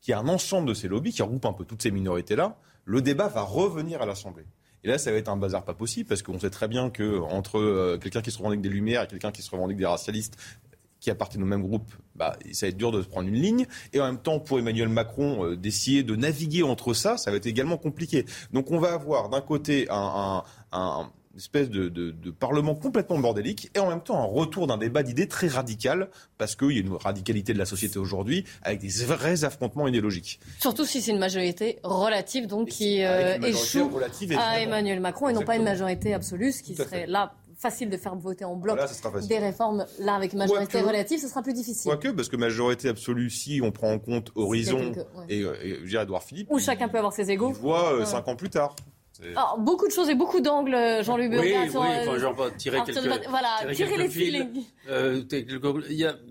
qui 0.00 0.12
a 0.12 0.18
un 0.18 0.28
ensemble 0.28 0.68
de 0.68 0.74
ces 0.74 0.88
lobbies, 0.88 1.12
qui 1.12 1.22
regroupe 1.22 1.46
un 1.46 1.52
peu 1.52 1.64
toutes 1.64 1.82
ces 1.82 1.90
minorités-là, 1.90 2.58
le 2.84 3.00
débat 3.00 3.28
va 3.28 3.42
revenir 3.42 4.02
à 4.02 4.06
l'Assemblée. 4.06 4.44
Et 4.84 4.88
là, 4.88 4.98
ça 4.98 5.12
va 5.12 5.18
être 5.18 5.28
un 5.28 5.36
bazar 5.36 5.64
pas 5.64 5.74
possible, 5.74 6.08
parce 6.08 6.22
qu'on 6.22 6.40
sait 6.40 6.50
très 6.50 6.66
bien 6.66 6.90
que 6.90 7.20
entre 7.20 7.58
euh, 7.60 7.98
quelqu'un 7.98 8.20
qui 8.20 8.32
se 8.32 8.38
revendique 8.38 8.62
des 8.62 8.68
Lumières 8.68 9.04
et 9.04 9.06
quelqu'un 9.06 9.30
qui 9.30 9.42
se 9.42 9.50
revendique 9.50 9.76
des 9.76 9.86
racialistes, 9.86 10.36
qui 11.02 11.10
appartiennent 11.10 11.42
au 11.42 11.46
même 11.46 11.62
groupe, 11.62 11.92
bah, 12.14 12.36
ça 12.52 12.66
va 12.66 12.70
être 12.70 12.76
dur 12.76 12.92
de 12.92 13.02
se 13.02 13.08
prendre 13.08 13.28
une 13.28 13.34
ligne. 13.34 13.66
Et 13.92 14.00
en 14.00 14.06
même 14.06 14.18
temps, 14.18 14.38
pour 14.38 14.60
Emmanuel 14.60 14.88
Macron, 14.88 15.44
euh, 15.44 15.56
d'essayer 15.56 16.04
de 16.04 16.14
naviguer 16.14 16.62
entre 16.62 16.94
ça, 16.94 17.16
ça 17.16 17.32
va 17.32 17.38
être 17.38 17.46
également 17.46 17.76
compliqué. 17.76 18.24
Donc 18.52 18.70
on 18.70 18.78
va 18.78 18.92
avoir 18.92 19.28
d'un 19.28 19.40
côté 19.40 19.88
un, 19.90 20.44
un 20.70 21.10
une 21.32 21.38
espèce 21.38 21.70
de, 21.70 21.88
de, 21.88 22.30
parlement 22.30 22.74
complètement 22.74 23.18
bordélique 23.18 23.70
et 23.74 23.78
en 23.78 23.88
même 23.88 24.02
temps 24.02 24.20
un 24.20 24.26
retour 24.26 24.66
d'un 24.66 24.76
débat 24.76 25.02
d'idées 25.02 25.28
très 25.28 25.48
radical 25.48 26.08
parce 26.36 26.56
qu'il 26.56 26.72
y 26.72 26.76
a 26.76 26.80
une 26.80 26.94
radicalité 26.94 27.54
de 27.54 27.58
la 27.58 27.64
société 27.64 27.98
aujourd'hui 27.98 28.44
avec 28.62 28.80
des 28.80 29.04
vrais 29.04 29.44
affrontements 29.44 29.88
idéologiques. 29.88 30.40
Surtout 30.58 30.84
si 30.84 31.00
c'est 31.00 31.10
une 31.10 31.18
majorité 31.18 31.78
relative 31.84 32.46
donc 32.46 32.68
qui 32.68 33.02
euh, 33.02 33.38
échoue 33.40 33.90
à 34.36 34.60
Emmanuel 34.60 35.00
Macron 35.00 35.30
et 35.30 35.32
non 35.32 35.42
pas 35.42 35.56
une 35.56 35.64
majorité 35.64 36.12
absolue, 36.12 36.52
ce 36.52 36.62
qui 36.62 36.74
serait 36.74 37.06
là 37.06 37.32
facile 37.62 37.88
de 37.88 37.96
faire 37.96 38.16
voter 38.16 38.44
en 38.44 38.56
bloc 38.56 38.78
des 39.28 39.38
réformes. 39.38 39.86
Là, 40.00 40.14
avec 40.14 40.34
majorité 40.34 40.80
relative, 40.80 41.20
ce 41.20 41.28
sera 41.28 41.42
plus 41.42 41.54
difficile. 41.54 41.90
Quoique, 41.90 42.08
parce 42.08 42.28
que 42.28 42.36
majorité 42.36 42.88
absolue, 42.88 43.30
si 43.30 43.60
on 43.62 43.70
prend 43.70 43.92
en 43.92 43.98
compte 43.98 44.32
Horizon 44.34 44.92
et, 45.28 45.40
et, 45.40 45.96
Edouard 45.96 46.24
Philippe. 46.24 46.48
Où 46.50 46.58
chacun 46.58 46.88
peut 46.88 46.98
avoir 46.98 47.12
ses 47.12 47.30
égaux. 47.30 47.50
Il 47.50 47.60
voit 47.60 47.94
euh, 47.94 48.04
cinq 48.04 48.26
ans 48.28 48.36
plus 48.36 48.50
tard. 48.50 48.74
Alors, 49.36 49.58
beaucoup 49.58 49.86
de 49.86 49.92
choses 49.92 50.08
et 50.08 50.14
beaucoup 50.14 50.40
d'angles, 50.40 50.76
Jean-Luc 51.02 51.30
Oui, 51.32 51.54
oui, 51.54 51.54
enfin, 51.68 52.18
genre, 52.18 52.50
tirer 52.56 52.82
quelques, 52.84 53.28
voilà, 53.28 53.72
tirer, 53.72 53.96
les 53.96 54.08
fils. 54.08 54.46
Euh, 54.88 55.22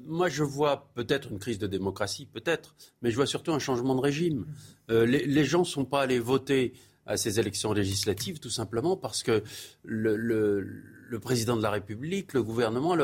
moi, 0.08 0.28
je 0.28 0.44
vois 0.44 0.90
peut-être 0.94 1.32
une 1.32 1.40
crise 1.40 1.58
de 1.58 1.68
démocratie, 1.68 2.26
peut-être, 2.26 2.76
mais 3.02 3.12
je 3.12 3.16
vois 3.16 3.28
surtout 3.28 3.54
un 3.54 3.60
changement 3.60 3.96
de 3.96 4.02
régime. 4.02 4.46
Euh, 4.90 5.06
les, 5.06 5.46
gens 5.46 5.60
ne 5.60 5.66
sont 5.66 5.86
pas 5.86 6.02
allés 6.02 6.20
voter 6.20 6.74
à 7.06 7.16
ces 7.16 7.40
élections 7.40 7.72
législatives, 7.72 8.40
tout 8.40 8.50
simplement 8.50 8.98
parce 8.98 9.24
que 9.24 9.44
le, 9.84 10.18
le, 10.18 10.84
président 11.20 11.56
de 11.56 11.62
la 11.62 11.70
République, 11.70 12.34
le 12.34 12.44
gouvernement, 12.44 12.96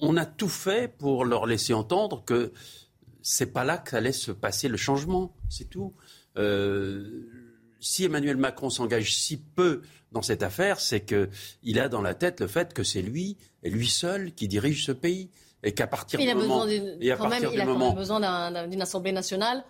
on 0.00 0.16
a 0.16 0.26
tout 0.26 0.48
fait 0.48 0.92
pour 0.96 1.24
leur 1.24 1.46
laisser 1.46 1.72
entendre 1.72 2.24
que 2.24 2.52
c'est 3.22 3.52
pas 3.52 3.64
là 3.64 3.78
qu'allait 3.78 4.12
se 4.12 4.32
passer 4.32 4.68
le 4.68 4.76
changement, 4.76 5.34
c'est 5.48 5.70
tout. 5.70 5.94
Euh, 6.36 7.28
si 7.80 8.04
Emmanuel 8.04 8.36
Macron 8.36 8.70
s'engage 8.70 9.14
si 9.16 9.36
peu 9.38 9.82
dans 10.12 10.22
cette 10.22 10.42
affaire, 10.42 10.80
c'est 10.80 11.04
qu'il 11.04 11.78
a 11.78 11.88
dans 11.88 12.02
la 12.02 12.14
tête 12.14 12.40
le 12.40 12.46
fait 12.46 12.74
que 12.74 12.82
c'est 12.84 13.02
lui 13.02 13.36
et 13.62 13.70
lui 13.70 13.88
seul 13.88 14.32
qui 14.32 14.48
dirige 14.48 14.84
ce 14.84 14.92
pays. 14.92 15.30
Et 15.64 15.72
qu'à 15.72 15.86
partir 15.86 16.18
du 16.18 16.34
moment. 16.34 16.66
il 16.66 17.12
a 17.12 17.16
quand 17.16 17.28
même 17.28 17.94
besoin 17.94 18.66
d'une 18.66 18.82
Assemblée 18.82 19.12
nationale 19.12 19.64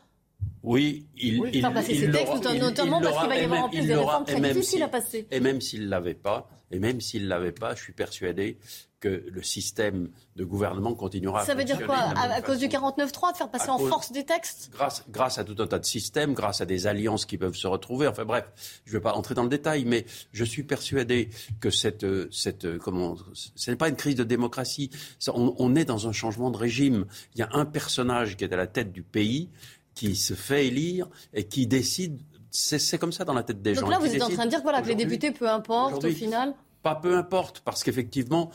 oui, 0.62 1.06
il, 1.16 1.40
oui. 1.40 1.50
il, 1.54 1.60
faire 1.60 1.72
passer 1.72 1.94
ses 1.94 2.10
textes, 2.10 2.60
notamment 2.60 3.00
parce 3.00 3.18
qu'il 3.18 3.28
va 3.28 3.36
y 3.36 3.44
avoir 3.44 3.64
en 3.64 3.68
plus 3.68 3.86
des 3.86 3.94
réformes 3.94 4.24
très 4.24 4.40
difficiles 4.40 4.82
à 4.82 4.88
passer. 4.88 5.26
Et 5.30 5.40
même 5.40 5.60
s'il 5.60 5.84
ne 5.84 5.88
l'avait 5.88 6.14
pas, 6.14 6.48
et 6.70 6.78
même 6.78 7.00
s'il 7.00 7.28
l'avait 7.28 7.52
pas, 7.52 7.74
je 7.74 7.82
suis 7.82 7.92
persuadé 7.92 8.58
que 9.00 9.24
le 9.28 9.42
système 9.42 10.10
de 10.36 10.44
gouvernement 10.44 10.94
continuera 10.94 11.40
à 11.40 11.44
fonctionner. 11.44 11.66
Ça 11.66 11.74
veut 11.74 11.78
dire 11.78 11.86
quoi 11.86 11.96
À, 12.16 12.40
cause 12.40 12.58
du 12.58 12.68
49-3, 12.68 13.32
de 13.32 13.36
faire 13.36 13.50
passer 13.50 13.68
en 13.68 13.78
force 13.78 14.12
des 14.12 14.24
textes? 14.24 14.70
Grâce, 14.72 15.04
grâce 15.10 15.38
à 15.38 15.44
tout 15.44 15.56
un 15.58 15.66
tas 15.66 15.80
de 15.80 15.84
systèmes, 15.84 16.34
grâce 16.34 16.60
à 16.60 16.66
des 16.66 16.86
alliances 16.86 17.26
qui 17.26 17.36
peuvent 17.36 17.56
se 17.56 17.66
retrouver. 17.66 18.06
Enfin 18.06 18.24
bref, 18.24 18.44
je 18.84 18.92
ne 18.92 18.98
vais 18.98 19.02
pas 19.02 19.14
entrer 19.14 19.34
dans 19.34 19.42
le 19.42 19.48
détail, 19.48 19.84
mais 19.84 20.06
je 20.32 20.44
suis 20.44 20.62
persuadé 20.62 21.30
que 21.60 21.70
cette, 21.70 22.06
cette 22.32 22.78
comment, 22.78 23.16
ce 23.34 23.70
n'est 23.72 23.76
pas 23.76 23.88
une 23.88 23.96
crise 23.96 24.14
de 24.14 24.24
démocratie. 24.24 24.90
On, 25.26 25.52
on 25.58 25.74
est 25.74 25.84
dans 25.84 26.06
un 26.06 26.12
changement 26.12 26.52
de 26.52 26.56
régime. 26.56 27.06
Il 27.34 27.40
y 27.40 27.42
a 27.42 27.48
un 27.52 27.64
personnage 27.64 28.36
qui 28.36 28.44
est 28.44 28.52
à 28.52 28.56
la 28.56 28.68
tête 28.68 28.92
du 28.92 29.02
pays 29.02 29.50
qui 29.94 30.16
se 30.16 30.34
fait 30.34 30.66
élire 30.66 31.08
et 31.32 31.44
qui 31.44 31.66
décide. 31.66 32.20
C'est 32.50 32.98
comme 32.98 33.12
ça 33.12 33.24
dans 33.24 33.32
la 33.32 33.42
tête 33.42 33.62
des 33.62 33.74
gens. 33.74 33.82
Donc 33.82 33.90
là, 33.90 33.98
vous 33.98 34.14
êtes 34.14 34.22
en 34.22 34.28
train 34.28 34.44
de 34.44 34.50
dire 34.50 34.62
voilà, 34.62 34.82
que 34.82 34.88
les 34.88 34.94
députés, 34.94 35.30
peu 35.30 35.48
importe, 35.48 36.04
au 36.04 36.10
final. 36.10 36.54
Pas 36.82 36.96
peu 36.96 37.16
importe, 37.16 37.60
parce 37.64 37.84
qu'effectivement, 37.84 38.50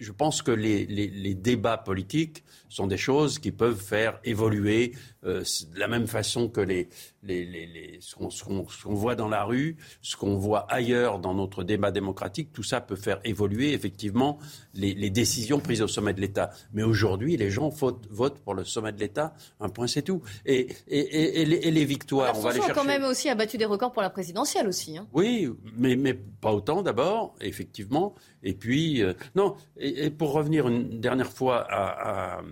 je 0.00 0.12
pense 0.12 0.42
que 0.42 0.50
les, 0.50 0.86
les, 0.86 1.34
débats 1.34 1.76
politiques 1.76 2.42
sont 2.70 2.86
des 2.86 2.96
choses 2.96 3.38
qui 3.38 3.52
peuvent 3.52 3.80
faire 3.80 4.18
évoluer 4.24 4.94
euh, 5.24 5.44
de 5.74 5.78
la 5.78 5.88
même 5.88 6.06
façon 6.06 6.48
que 6.48 6.62
les, 6.62 6.88
les, 7.22 7.44
les 7.44 7.98
ce 8.00 8.14
qu'on 8.14 8.94
voit 8.94 9.14
dans 9.14 9.28
la 9.28 9.44
rue, 9.44 9.76
ce 10.02 10.16
qu'on 10.16 10.36
voit 10.36 10.66
ailleurs 10.72 11.18
dans 11.18 11.34
notre 11.34 11.64
débat 11.64 11.90
démocratique, 11.90 12.50
tout 12.52 12.62
ça 12.62 12.80
peut 12.80 12.96
faire 12.96 13.20
évoluer 13.24 13.72
effectivement 13.72 14.38
les, 14.74 15.10
décisions 15.10 15.60
prises 15.60 15.82
au 15.82 15.88
sommet 15.88 16.14
de 16.14 16.20
l'État. 16.20 16.50
Mais 16.72 16.82
aujourd'hui, 16.82 17.36
les 17.36 17.50
gens 17.50 17.68
votent, 17.68 18.06
votent, 18.10 18.38
pour 18.38 18.54
le 18.54 18.64
sommet 18.64 18.92
de 18.92 19.00
l'État, 19.00 19.34
un 19.60 19.68
point 19.68 19.86
c'est 19.86 20.02
tout. 20.02 20.22
Et, 20.46 20.68
et, 20.88 21.42
et, 21.42 21.70
les, 21.70 21.84
victoires, 21.84 22.36
on 22.36 22.40
va 22.40 22.52
les 22.52 22.58
chercher. 22.58 22.72
quand 22.72 22.84
même 22.84 23.04
aussi 23.04 23.28
abattu 23.28 23.58
des 23.58 23.64
records 23.64 23.92
pour 23.92 24.02
la 24.02 24.10
présidentielle 24.10 24.68
aussi. 24.68 24.96
Hein. 24.96 25.06
Oui, 25.12 25.48
mais, 25.76 25.96
mais 25.96 26.14
pas 26.14 26.52
autant 26.52 26.82
d'abord, 26.82 27.34
effectivement. 27.40 28.14
Et 28.42 28.54
puis, 28.54 29.02
euh, 29.02 29.12
non, 29.34 29.56
et, 29.76 30.10
pour 30.10 30.32
revenir 30.32 30.68
une 30.68 31.00
dernière 31.00 31.30
fois 31.30 31.66
à, 31.68 32.38
à, 32.38 32.42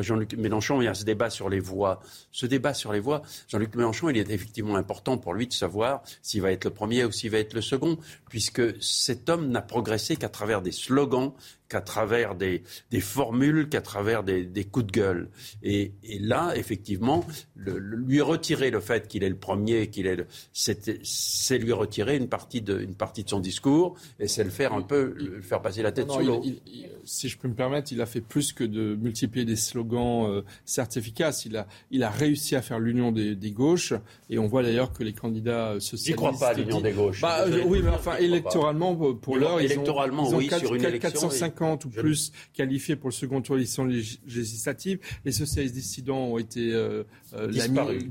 Jean-Luc 0.00 0.34
Mélenchon, 0.34 0.80
y 0.82 0.88
a 0.88 0.94
ce 0.94 1.04
débat 1.04 1.30
sur 1.30 1.48
les 1.48 1.60
voix. 1.60 2.00
Ce 2.32 2.46
débat 2.46 2.74
sur 2.74 2.92
les 2.92 3.00
voix, 3.00 3.22
Jean-Luc 3.48 3.74
Mélenchon, 3.74 4.08
il 4.10 4.18
est 4.18 4.30
effectivement 4.30 4.76
important 4.76 5.18
pour 5.18 5.34
lui 5.34 5.46
de 5.46 5.52
savoir 5.52 6.02
s'il 6.22 6.42
va 6.42 6.52
être 6.52 6.64
le 6.64 6.70
premier 6.70 7.04
ou 7.04 7.12
s'il 7.12 7.30
va 7.30 7.38
être 7.38 7.54
le 7.54 7.62
second, 7.62 7.98
puisque 8.28 8.82
cet 8.82 9.28
homme 9.28 9.48
n'a 9.48 9.62
progressé 9.62 10.16
qu'à 10.16 10.28
travers 10.28 10.62
des 10.62 10.72
slogans 10.72 11.32
qu'à 11.68 11.80
travers 11.80 12.34
des, 12.34 12.62
formules, 13.00 13.68
qu'à 13.68 13.80
travers 13.80 14.22
des, 14.22 14.64
coups 14.70 14.86
de 14.86 14.92
gueule. 14.92 15.30
Et, 15.62 15.92
là, 16.20 16.52
effectivement, 16.56 17.26
lui 17.56 18.20
retirer 18.20 18.70
le 18.70 18.80
fait 18.80 19.08
qu'il 19.08 19.24
est 19.24 19.28
le 19.28 19.36
premier, 19.36 19.88
qu'il 19.88 20.06
est, 20.06 20.26
c'est 20.52 21.58
lui 21.58 21.72
retirer 21.72 22.16
une 22.16 22.28
partie 22.28 22.60
de, 22.60 22.78
une 22.80 22.94
partie 22.94 23.24
de 23.24 23.28
son 23.28 23.40
discours 23.40 23.96
et 24.18 24.28
c'est 24.28 24.44
le 24.44 24.50
faire 24.50 24.72
un 24.72 24.82
peu, 24.82 25.14
le 25.16 25.40
faire 25.40 25.62
passer 25.62 25.82
la 25.82 25.92
tête 25.92 26.10
sous 26.10 26.20
l'eau. 26.20 26.42
Si 27.04 27.28
je 27.28 27.38
peux 27.38 27.48
me 27.48 27.54
permettre, 27.54 27.92
il 27.92 28.00
a 28.00 28.06
fait 28.06 28.20
plus 28.20 28.52
que 28.52 28.64
de 28.64 28.94
multiplier 28.94 29.44
des 29.44 29.56
slogans 29.56 30.26
euh, 30.26 30.42
certes 30.64 30.96
efficaces. 30.96 31.44
Il 31.44 31.56
a, 31.56 31.66
il 31.90 32.02
a 32.02 32.10
réussi 32.10 32.56
à 32.56 32.62
faire 32.62 32.78
l'union 32.78 33.12
des, 33.12 33.36
gauches 33.50 33.92
et 34.30 34.38
on 34.38 34.46
voit 34.46 34.62
d'ailleurs 34.62 34.92
que 34.92 35.04
les 35.04 35.12
candidats 35.12 35.74
socialistes. 35.74 36.06
J'y 36.06 36.14
crois 36.14 36.32
pas 36.32 36.48
à 36.48 36.54
l'union 36.54 36.80
des 36.80 36.92
gauches. 36.92 37.20
Bah, 37.20 37.44
oui, 37.66 37.80
mais 37.82 37.90
enfin, 37.90 38.16
électoralement, 38.16 38.94
pour 39.14 39.36
l'heure, 39.36 39.60
ils 39.60 39.66
électoralement, 39.66 40.28
oui, 40.30 40.50
sur 40.58 40.74
une 40.74 40.84
élection, 40.84 41.30
ou 41.60 41.88
plus 41.88 42.32
qualifiés 42.52 42.96
pour 42.96 43.08
le 43.08 43.14
second 43.14 43.40
tour 43.42 43.56
d'élection 43.56 43.84
législative. 43.84 44.98
Les 45.24 45.32
socialistes 45.32 45.74
dissidents 45.74 46.24
ont 46.24 46.38
été 46.38 46.72
euh, 46.72 47.04
euh, 47.34 47.48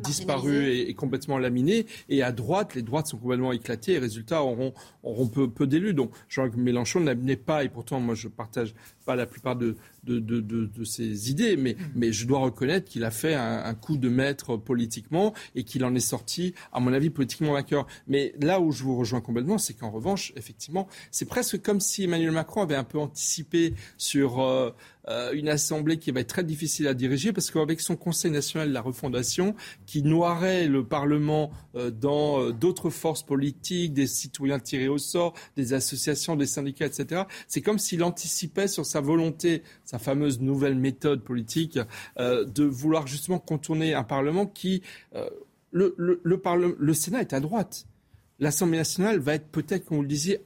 disparus, 0.04 0.88
et, 0.88 0.94
complètement 0.94 1.38
laminés. 1.38 1.86
Et 2.10 2.24
à 2.24 2.32
droite, 2.32 2.76
les 2.76 2.82
droites 2.82 3.08
sont 3.08 3.18
complètement 3.18 3.52
éclatées. 3.52 3.94
Et 3.94 4.00
résultat, 4.00 4.44
auront, 4.44 4.74
auront 5.04 5.28
peu, 5.28 5.50
peu 5.50 5.68
d'élus. 5.68 5.94
Donc 5.94 6.12
Jean-Luc 6.30 6.56
Mélenchon 6.56 7.00
n'amenait 7.00 7.36
pas, 7.36 7.64
et 7.64 7.70
pourtant 7.70 8.00
moi 8.00 8.16
je 8.16 8.28
partage 8.28 8.74
pas 9.06 9.16
la 9.16 9.26
plupart 9.26 9.56
de, 9.56 9.76
de, 10.04 10.20
de, 10.20 10.42
de, 10.42 10.84
ses 10.84 11.32
idées, 11.32 11.58
mais, 11.58 11.74
mm. 11.74 11.92
mais 11.96 12.12
je 12.12 12.28
dois 12.28 12.40
reconnaître 12.40 12.90
qu'il 12.90 13.04
a 13.04 13.12
fait 13.12 13.36
un, 13.36 13.74
coup 13.74 13.98
de 13.98 14.10
maître 14.10 14.58
politiquement 14.58 15.34
et 15.56 15.64
qu'il 15.64 15.84
en 15.84 15.96
est 15.96 16.00
sorti, 16.00 16.54
à 16.72 16.80
mon 16.80 16.94
avis, 16.94 17.10
politiquement 17.10 17.54
vainqueur. 17.54 17.88
Mais 18.08 18.34
là 18.40 18.60
où 18.60 18.72
je 18.72 18.84
vous 18.84 18.96
rejoins 18.96 19.22
complètement, 19.22 19.58
c'est 19.58 19.74
qu'en 19.74 19.90
revanche, 19.90 20.34
effectivement, 20.36 20.88
c'est 21.12 21.26
presque 21.26 21.62
comme 21.62 21.80
si 21.80 22.04
Emmanuel 22.04 22.32
Macron 22.32 22.62
avait 22.62 22.76
un 22.76 22.84
peu 22.84 23.00
anticipé 23.00 23.74
sur 23.98 24.42
euh, 24.42 24.72
euh, 25.10 25.32
une 25.34 25.50
assemblée 25.50 25.98
qui 25.98 26.12
va 26.12 26.22
être 26.22 26.28
très 26.28 26.44
difficile 26.44 26.88
à 26.88 26.94
diriger 26.94 27.34
parce 27.34 27.52
qu'avec 27.52 27.82
son 27.82 27.96
Conseil 27.96 28.32
national 28.32 28.70
de 28.70 28.74
la 28.74 28.82
refondation, 28.82 29.56
qui 29.86 30.04
noirait 30.04 30.68
le 30.68 30.86
Parlement 30.86 31.52
euh, 31.76 31.92
dans 31.92 32.42
euh, 32.42 32.52
d'autres 32.52 32.90
forces 32.90 33.24
politiques, 33.24 33.94
des 33.94 34.08
citoyens 34.08 34.60
tirés 34.60 34.88
au 34.88 34.98
sort, 34.98 35.34
des 35.56 35.74
associations, 35.74 36.36
des 36.36 36.46
syndicats, 36.46 36.86
etc., 36.86 37.24
c'est 37.48 37.62
comme 37.62 37.80
s'il 37.80 38.04
anticipait 38.04 38.68
sur 38.68 38.86
sa 38.86 39.02
volonté, 39.02 39.64
sa 39.84 40.00
fameuse 40.00 40.40
nouvelle 40.40 40.76
méthode 40.76 41.24
politique, 41.24 41.80
de 42.18 42.64
vouloir 42.64 43.08
justement 43.08 43.40
contourner 43.40 43.94
un 43.94 44.04
Parlement 44.04 44.46
qui... 44.46 44.82
le, 45.72 45.94
le, 45.98 46.22
le, 46.24 46.76
le 46.78 46.94
Sénat 46.94 47.22
est 47.22 47.34
à 47.34 47.40
droite. 47.40 47.86
L'Assemblée 48.40 48.78
nationale 48.78 49.20
va 49.20 49.36
être 49.36 49.48
peut-être, 49.48 49.86
comme 49.86 49.98
vous 49.98 50.04
le 50.04 50.10
disiez, 50.10 50.42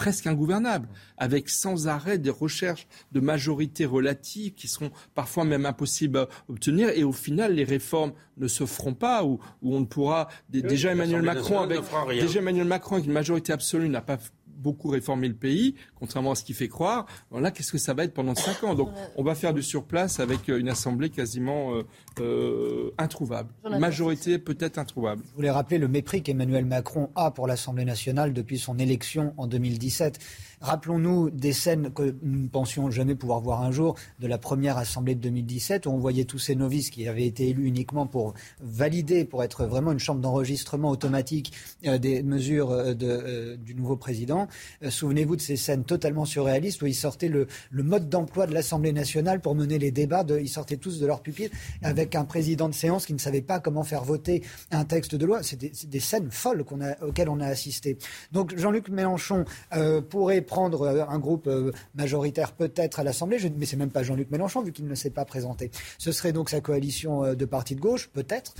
presque 0.00 0.26
ingouvernable, 0.26 0.88
avec 1.18 1.50
sans 1.50 1.86
arrêt 1.86 2.16
des 2.16 2.30
recherches 2.30 2.88
de 3.12 3.20
majorité 3.20 3.84
relative 3.84 4.54
qui 4.54 4.66
seront 4.66 4.90
parfois 5.14 5.44
même 5.44 5.66
impossibles 5.66 6.20
à 6.20 6.28
obtenir. 6.48 6.88
Et 6.88 7.04
au 7.04 7.12
final, 7.12 7.54
les 7.54 7.64
réformes 7.64 8.14
ne 8.38 8.48
se 8.48 8.64
feront 8.64 8.94
pas, 8.94 9.24
ou, 9.24 9.40
on 9.62 9.80
ne 9.80 9.84
pourra. 9.84 10.28
déjà, 10.48 10.92
Emmanuel 10.92 11.20
Macron, 11.20 11.60
avec, 11.60 11.82
déjà 12.18 12.40
Emmanuel 12.40 12.66
Macron, 12.66 12.94
avec 12.94 13.08
une 13.08 13.12
majorité 13.12 13.52
absolue, 13.52 13.90
n'a 13.90 14.00
pas 14.00 14.16
beaucoup 14.60 14.88
réformé 14.88 15.28
le 15.28 15.34
pays, 15.34 15.74
contrairement 15.98 16.32
à 16.32 16.34
ce 16.34 16.44
qui 16.44 16.52
fait 16.52 16.68
croire. 16.68 17.06
Voilà, 17.30 17.50
qu'est-ce 17.50 17.72
que 17.72 17.78
ça 17.78 17.94
va 17.94 18.04
être 18.04 18.14
pendant 18.14 18.34
cinq 18.34 18.62
ans? 18.64 18.74
Donc, 18.74 18.90
on 19.16 19.22
va 19.22 19.34
faire 19.34 19.54
du 19.54 19.62
surplace 19.62 20.20
avec 20.20 20.48
euh, 20.48 20.58
une 20.58 20.68
assemblée 20.68 21.10
quasiment 21.10 21.74
euh, 21.74 21.82
euh, 22.20 22.90
introuvable. 22.98 23.50
majorité 23.78 24.38
peut-être 24.38 24.78
introuvable. 24.78 25.22
Je 25.30 25.36
voulais 25.36 25.50
rappeler 25.50 25.78
le 25.78 25.88
mépris 25.88 26.22
qu'Emmanuel 26.22 26.64
Macron 26.64 27.10
a 27.14 27.30
pour 27.30 27.46
l'Assemblée 27.46 27.84
nationale 27.84 28.32
depuis 28.32 28.58
son 28.58 28.78
élection 28.78 29.34
en 29.36 29.46
2017. 29.46 30.18
Rappelons-nous 30.60 31.30
des 31.30 31.52
scènes 31.52 31.90
que 31.90 32.14
nous 32.22 32.42
ne 32.42 32.48
pensions 32.48 32.90
jamais 32.90 33.14
pouvoir 33.14 33.40
voir 33.40 33.62
un 33.62 33.70
jour 33.70 33.96
de 34.18 34.26
la 34.26 34.36
première 34.36 34.76
Assemblée 34.76 35.14
de 35.14 35.20
2017 35.20 35.86
où 35.86 35.90
on 35.90 35.98
voyait 35.98 36.24
tous 36.24 36.38
ces 36.38 36.54
novices 36.54 36.90
qui 36.90 37.08
avaient 37.08 37.26
été 37.26 37.48
élus 37.48 37.66
uniquement 37.66 38.06
pour 38.06 38.34
valider, 38.60 39.24
pour 39.24 39.42
être 39.42 39.64
vraiment 39.64 39.92
une 39.92 39.98
chambre 39.98 40.20
d'enregistrement 40.20 40.90
automatique 40.90 41.52
des 41.82 42.22
mesures 42.22 42.94
de, 42.94 43.56
du 43.56 43.74
nouveau 43.74 43.96
président. 43.96 44.48
Euh, 44.82 44.90
souvenez-vous 44.90 45.36
de 45.36 45.40
ces 45.40 45.56
scènes 45.56 45.84
totalement 45.84 46.24
surréalistes 46.24 46.82
où 46.82 46.86
ils 46.86 46.94
sortaient 46.94 47.28
le, 47.28 47.46
mode 47.72 48.08
d'emploi 48.08 48.46
de 48.46 48.52
l'Assemblée 48.52 48.92
nationale 48.92 49.40
pour 49.40 49.54
mener 49.54 49.78
les 49.78 49.90
débats. 49.90 50.24
ils 50.28 50.48
sortaient 50.48 50.76
tous 50.76 51.00
de 51.00 51.06
leur 51.06 51.22
pupitre 51.22 51.56
avec 51.82 52.14
un 52.14 52.24
président 52.24 52.68
de 52.68 52.74
séance 52.74 53.06
qui 53.06 53.14
ne 53.14 53.18
savait 53.18 53.42
pas 53.42 53.60
comment 53.60 53.82
faire 53.82 54.04
voter 54.04 54.42
un 54.70 54.84
texte 54.84 55.14
de 55.14 55.24
loi. 55.24 55.42
C'est 55.42 55.58
des, 55.58 56.00
scènes 56.00 56.30
folles 56.30 56.64
auxquelles 57.02 57.28
on 57.28 57.40
a 57.40 57.46
assisté. 57.46 57.98
Donc 58.32 58.56
Jean-Luc 58.56 58.88
Mélenchon 58.88 59.44
euh, 59.74 60.00
pourrait 60.00 60.42
prendre 60.50 60.82
euh, 60.82 61.04
un 61.08 61.18
groupe 61.18 61.48
majoritaire 61.94 62.52
peut-être 62.52 63.00
à 63.00 63.04
l'Assemblée, 63.04 63.38
mais 63.56 63.66
c'est 63.66 63.76
même 63.76 63.90
pas 63.90 64.02
Jean-Luc 64.02 64.30
Mélenchon 64.30 64.62
vu 64.62 64.72
qu'il 64.72 64.86
ne 64.86 64.94
s'est 64.94 65.10
pas 65.10 65.24
présenté. 65.24 65.70
Ce 65.98 66.10
serait 66.12 66.32
donc 66.32 66.50
sa 66.50 66.60
coalition 66.60 67.34
de 67.34 67.44
partis 67.44 67.76
de 67.76 67.80
gauche, 67.80 68.10
peut-être. 68.12 68.54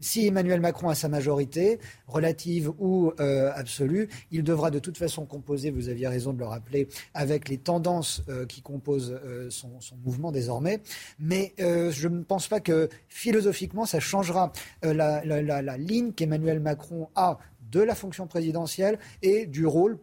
si 0.00 0.26
Emmanuel 0.26 0.60
Macron 0.60 0.88
a 0.88 0.94
sa 0.94 1.08
majorité, 1.08 1.78
relative 2.06 2.70
ou 2.78 3.12
absolue, 3.18 4.08
il 4.30 4.42
devra 4.44 4.70
de 4.70 4.78
toute 4.78 4.96
façon 4.96 5.26
composé, 5.26 5.70
vous 5.70 5.88
aviez 5.88 6.08
raison 6.08 6.32
de 6.32 6.38
le 6.38 6.46
rappeler, 6.46 6.88
avec 7.12 7.48
les 7.48 7.58
tendances 7.58 8.22
euh, 8.28 8.46
qui 8.46 8.62
composent 8.62 9.18
euh, 9.24 9.48
son, 9.50 9.70
mouvement 10.04 10.32
désormais. 10.32 10.80
Mais 11.18 11.54
euh, 11.60 11.90
je 11.90 12.08
ne 12.08 12.22
pense 12.22 12.48
pas 12.48 12.60
que 12.60 12.88
philosophiquement, 13.08 13.86
ça 13.86 14.00
changera 14.00 14.52
la, 14.82 15.24
la 15.24 15.76
ligne 15.76 16.12
qu'Emmanuel 16.12 16.60
Macron 16.60 17.08
a 17.14 17.38
de 17.70 17.80
la 17.80 17.94
fonction 17.94 18.26
présidentielle 18.26 18.98
et 19.22 19.46
du 19.46 19.66
rôle 19.66 19.98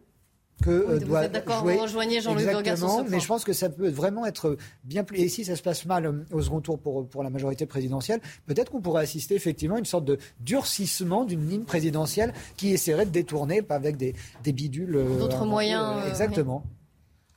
que 0.62 0.70
euh, 0.70 0.98
doit 1.00 1.24
jouer. 1.60 1.76
Vous 1.76 1.82
rejoignez 1.82 2.20
Jean-Luc 2.20 2.46
Exactement, 2.46 3.04
mais 3.08 3.20
je 3.20 3.26
pense 3.26 3.44
que 3.44 3.52
ça 3.52 3.68
peut 3.68 3.88
vraiment 3.88 4.26
être 4.26 4.56
bien 4.84 5.04
plus. 5.04 5.18
Et 5.18 5.28
si 5.28 5.44
ça 5.44 5.56
se 5.56 5.62
passe 5.62 5.84
mal 5.86 6.06
euh, 6.06 6.24
au 6.32 6.42
second 6.42 6.60
tour 6.60 6.78
pour, 6.78 7.08
pour 7.08 7.22
la 7.22 7.30
majorité 7.30 7.66
présidentielle, 7.66 8.20
peut-être 8.46 8.70
qu'on 8.70 8.80
pourrait 8.80 9.02
assister 9.02 9.34
effectivement 9.34 9.76
à 9.76 9.78
une 9.78 9.84
sorte 9.84 10.04
de 10.04 10.18
durcissement 10.40 11.24
d'une 11.24 11.48
ligne 11.48 11.64
présidentielle 11.64 12.32
qui 12.56 12.72
essaierait 12.72 13.06
de 13.06 13.10
détourner 13.10 13.62
avec 13.68 13.96
des, 13.96 14.14
des 14.44 14.52
bidules. 14.52 14.96
Euh, 14.96 15.18
D'autres 15.18 15.44
moyens. 15.46 16.06
exactement. 16.08 16.64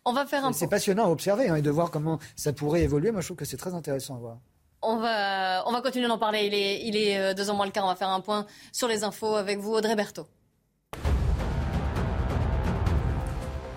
On 0.06 0.14
va 0.14 0.26
faire 0.26 0.46
un. 0.46 0.54
C'est 0.54 0.68
passionnant 0.68 1.06
à 1.06 1.10
observer 1.10 1.50
hein, 1.50 1.56
et 1.56 1.62
de 1.64 1.72
voir 1.72 1.90
comment 1.90 2.20
ça 2.36 2.54
pourrait 2.54 2.82
évoluer. 2.84 3.12
Moi, 3.12 3.22
je 3.22 3.28
trouve 3.28 3.38
que 3.38 3.46
c'est 3.46 3.58
très 3.58 3.74
intéressant 3.74 4.16
à 4.16 4.20
voir. 4.20 4.38
On 4.84 4.98
va, 4.98 5.64
on 5.68 5.72
va 5.72 5.82
continuer 5.82 6.08
d'en 6.08 6.20
parler. 6.20 6.46
Il 6.46 6.54
est, 6.54 6.86
il 6.86 6.96
est 6.96 7.34
deux 7.34 7.50
ans 7.50 7.56
moins 7.56 7.66
le 7.66 7.72
quart. 7.72 7.86
On 7.86 7.88
va 7.88 7.96
faire 7.96 8.10
un 8.10 8.22
point 8.22 8.46
sur 8.72 8.88
les 8.88 9.04
infos 9.04 9.34
avec 9.36 9.58
vous, 9.58 9.72
Audrey 9.74 9.96
Berthaud. 9.96 10.28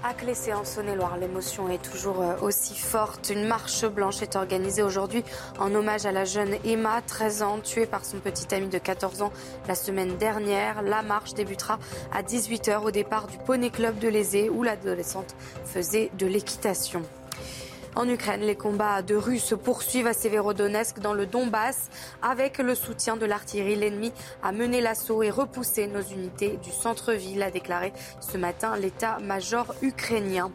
À 0.08 0.14
Clessé 0.14 0.54
en 0.54 0.62
l'émotion 1.20 1.68
est 1.68 1.82
toujours 1.82 2.22
euh, 2.22 2.38
aussi 2.40 2.74
forte. 2.74 3.28
Une 3.28 3.46
marche 3.46 3.84
blanche 3.84 4.22
est 4.22 4.36
organisée 4.36 4.80
aujourd'hui 4.80 5.22
en 5.58 5.74
hommage 5.74 6.06
à 6.06 6.12
la 6.12 6.24
jeune 6.24 6.56
Emma, 6.64 7.02
13 7.02 7.42
ans, 7.42 7.58
tuée 7.58 7.84
par 7.84 8.06
son 8.06 8.16
petit 8.16 8.54
ami 8.54 8.68
de 8.68 8.78
14 8.78 9.20
ans 9.20 9.32
la 9.66 9.74
semaine 9.74 10.16
dernière. 10.16 10.80
La 10.80 11.02
marche 11.02 11.34
débutera 11.34 11.78
à 12.10 12.22
18h 12.22 12.84
au 12.84 12.90
départ 12.90 13.26
du 13.26 13.36
Poney 13.36 13.68
Club 13.68 13.98
de 13.98 14.08
l'Aisé 14.08 14.48
où 14.48 14.62
l'adolescente 14.62 15.36
faisait 15.66 16.10
de 16.16 16.26
l'équitation. 16.26 17.02
En 17.98 18.08
Ukraine, 18.08 18.42
les 18.42 18.54
combats 18.54 19.02
de 19.02 19.16
rue 19.16 19.40
se 19.40 19.56
poursuivent 19.56 20.06
à 20.06 20.12
Severodonetsk 20.12 21.00
dans 21.00 21.14
le 21.14 21.26
Donbass. 21.26 21.90
Avec 22.22 22.58
le 22.58 22.76
soutien 22.76 23.16
de 23.16 23.26
l'artillerie, 23.26 23.74
l'ennemi 23.74 24.12
a 24.40 24.52
mené 24.52 24.80
l'assaut 24.80 25.24
et 25.24 25.30
repoussé 25.30 25.88
nos 25.88 26.02
unités 26.02 26.60
du 26.62 26.70
centre-ville, 26.70 27.42
a 27.42 27.50
déclaré 27.50 27.92
ce 28.20 28.38
matin 28.38 28.76
l'état-major 28.76 29.74
ukrainien. 29.82 30.52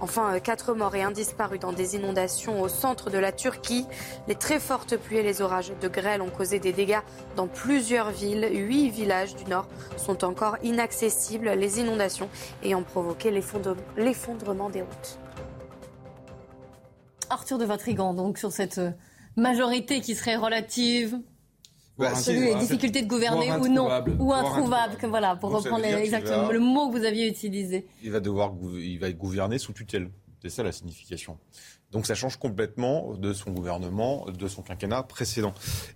Enfin, 0.00 0.40
quatre 0.40 0.72
morts 0.72 0.96
et 0.96 1.02
un 1.02 1.10
disparu 1.10 1.58
dans 1.58 1.72
des 1.72 1.94
inondations 1.94 2.62
au 2.62 2.68
centre 2.68 3.10
de 3.10 3.18
la 3.18 3.32
Turquie. 3.32 3.86
Les 4.26 4.34
très 4.34 4.58
fortes 4.58 4.96
pluies 4.96 5.18
et 5.18 5.22
les 5.22 5.42
orages 5.42 5.74
de 5.78 5.88
grêle 5.88 6.22
ont 6.22 6.30
causé 6.30 6.58
des 6.58 6.72
dégâts 6.72 7.02
dans 7.36 7.48
plusieurs 7.48 8.12
villes. 8.12 8.48
Huit 8.50 8.88
villages 8.88 9.36
du 9.36 9.44
nord 9.44 9.68
sont 9.98 10.24
encore 10.24 10.56
inaccessibles, 10.62 11.50
les 11.50 11.80
inondations 11.80 12.30
ayant 12.62 12.82
provoqué 12.82 13.30
l'effondrement 13.30 14.70
des 14.70 14.80
routes. 14.80 15.18
Arthur 17.30 17.58
de 17.58 17.64
Vatrigan, 17.64 18.14
donc 18.14 18.38
sur 18.38 18.52
cette 18.52 18.78
euh, 18.78 18.90
majorité 19.36 20.00
qui 20.00 20.14
serait 20.14 20.36
relative 20.36 21.16
Bah, 21.98 22.12
les 22.28 22.54
difficultés 22.56 23.02
de 23.02 23.08
gouverner 23.08 23.52
ou 23.52 23.68
non, 23.68 23.88
ou 24.18 24.32
introuvable, 24.32 24.96
que 24.96 25.06
voilà, 25.06 25.36
pour 25.36 25.50
Donc, 25.50 25.62
reprendre 25.64 25.84
exactement 25.84 26.46
va- 26.46 26.52
le 26.52 26.60
mot 26.60 26.90
que 26.90 26.98
vous 26.98 27.04
aviez 27.04 27.26
utilisé. 27.28 27.86
il 28.02 28.10
va 28.10 28.20
devoir 28.20 28.52
il 28.74 28.98
va 28.98 29.10
gouverner 29.12 29.58
sous 29.58 29.72
tutelle. 29.72 30.10
C'est 30.42 30.50
ça 30.50 30.62
la 30.62 30.70
signification. 30.70 31.36
Donc 31.90 32.06
ça 32.06 32.14
change 32.14 32.36
complètement 32.36 33.14
de 33.14 33.32
son 33.32 33.50
gouvernement, 33.50 34.26
de 34.26 34.46
son 34.46 34.62
quinquennat 34.62 35.02
précédent. 35.02 35.52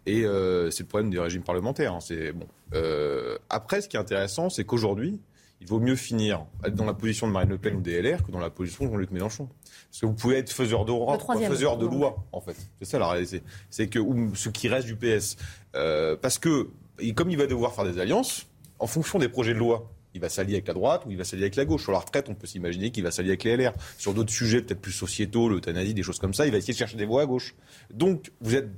Et 0.06 0.24
euh, 0.24 0.70
c'est 0.70 0.82
le 0.84 0.88
problème 0.88 1.10
des 1.10 1.20
régimes 1.20 1.42
parlementaires. 1.44 1.92
hein. 1.94 2.00
C'est 2.00 2.32
bon. 2.32 2.46
Euh, 2.74 3.36
après, 3.50 3.82
ce 3.82 3.88
qui 3.88 3.96
est 3.96 4.00
intéressant, 4.00 4.48
c'est 4.50 4.64
qu'aujourd'hui, 4.64 5.20
il 5.60 5.68
vaut 5.68 5.78
mieux 5.78 5.94
finir 5.94 6.44
être 6.64 6.74
dans 6.74 6.86
la 6.86 6.94
position 6.94 7.28
de 7.28 7.32
Marine 7.32 7.50
Le 7.50 7.58
Pen 7.58 7.76
ou 7.76 7.80
des 7.80 8.00
LR 8.02 8.24
que 8.24 8.32
dans 8.32 8.40
la 8.40 8.50
position 8.50 8.86
de 8.86 8.90
Jean-Luc 8.90 9.10
Mélenchon. 9.12 9.48
Parce 9.92 10.00
que 10.00 10.06
vous 10.06 10.14
pouvez 10.14 10.38
être 10.38 10.50
faiseur 10.50 10.86
troisième. 11.18 11.52
faiseur 11.52 11.76
de 11.76 11.84
loi, 11.84 12.24
en 12.32 12.40
fait. 12.40 12.56
C'est 12.78 12.86
ça 12.86 12.98
la 12.98 13.08
réalité. 13.08 13.42
C'est 13.68 13.88
que 13.88 13.98
ou 13.98 14.34
ce 14.34 14.48
qui 14.48 14.66
reste 14.68 14.86
du 14.86 14.96
PS, 14.96 15.36
Euh, 15.74 16.16
parce 16.16 16.38
que 16.38 16.70
et 16.98 17.12
comme 17.12 17.30
il 17.30 17.36
va 17.36 17.46
devoir 17.46 17.74
faire 17.74 17.84
des 17.84 17.98
alliances, 17.98 18.46
en 18.78 18.86
fonction 18.86 19.18
des 19.18 19.28
projets 19.28 19.52
de 19.52 19.58
loi, 19.58 19.90
il 20.14 20.20
va 20.20 20.30
s'allier 20.30 20.54
avec 20.54 20.66
la 20.66 20.74
droite 20.74 21.02
ou 21.06 21.10
il 21.10 21.16
va 21.18 21.24
s'allier 21.24 21.42
avec 21.42 21.56
la 21.56 21.66
gauche. 21.66 21.82
Sur 21.82 21.92
la 21.92 21.98
retraite, 21.98 22.28
on 22.30 22.34
peut 22.34 22.46
s'imaginer 22.46 22.90
qu'il 22.90 23.04
va 23.04 23.10
s'allier 23.10 23.30
avec 23.30 23.44
les 23.44 23.56
LR. 23.56 23.72
Sur 23.98 24.14
d'autres 24.14 24.32
sujets, 24.32 24.62
peut-être 24.62 24.80
plus 24.80 24.92
sociétaux, 24.92 25.48
l'euthanasie, 25.50 25.92
des 25.94 26.02
choses 26.02 26.18
comme 26.18 26.32
ça, 26.34 26.46
il 26.46 26.52
va 26.52 26.58
essayer 26.58 26.72
de 26.72 26.78
chercher 26.78 26.96
des 26.96 27.06
voix 27.06 27.22
à 27.22 27.26
gauche. 27.26 27.54
Donc, 27.92 28.30
vous 28.40 28.54
êtes 28.54 28.68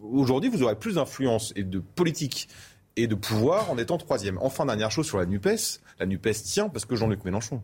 aujourd'hui, 0.00 0.50
vous 0.50 0.62
aurez 0.62 0.76
plus 0.76 0.94
d'influence 0.94 1.52
et 1.56 1.62
de 1.64 1.78
politique 1.80 2.48
et 2.96 3.06
de 3.06 3.14
pouvoir 3.14 3.70
en 3.70 3.78
étant 3.78 3.98
troisième. 3.98 4.38
Enfin, 4.40 4.66
dernière 4.66 4.90
chose 4.90 5.06
sur 5.06 5.18
la 5.18 5.26
Nupes, 5.26 5.48
la 5.98 6.06
Nupes 6.06 6.30
tient 6.44 6.68
parce 6.68 6.84
que 6.84 6.96
Jean-Luc 6.96 7.24
Mélenchon. 7.24 7.62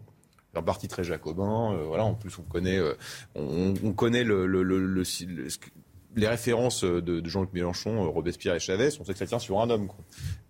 C'est 0.56 0.60
un 0.60 0.62
parti 0.62 0.88
très 0.88 1.04
jacobin, 1.04 1.74
euh, 1.74 1.84
voilà. 1.84 2.04
En 2.04 2.14
plus, 2.14 2.38
on 2.38 2.42
connaît, 2.42 2.78
euh, 2.78 2.94
on, 3.34 3.74
on 3.84 3.92
connaît 3.92 4.24
le, 4.24 4.46
le- 4.46 4.62
le- 4.62 4.78
le- 4.78 4.86
le- 4.86 5.04
ce 5.04 5.58
que- 5.58 5.68
les 6.14 6.26
références 6.28 6.82
de, 6.82 7.00
de 7.00 7.28
Jean-Luc 7.28 7.52
Mélenchon, 7.52 8.02
euh, 8.04 8.08
Robespierre 8.08 8.54
et 8.54 8.58
Chavez. 8.58 8.88
On 8.98 9.04
sait 9.04 9.12
que 9.12 9.18
ça 9.18 9.26
tient 9.26 9.38
sur 9.38 9.60
un 9.60 9.68
homme. 9.68 9.90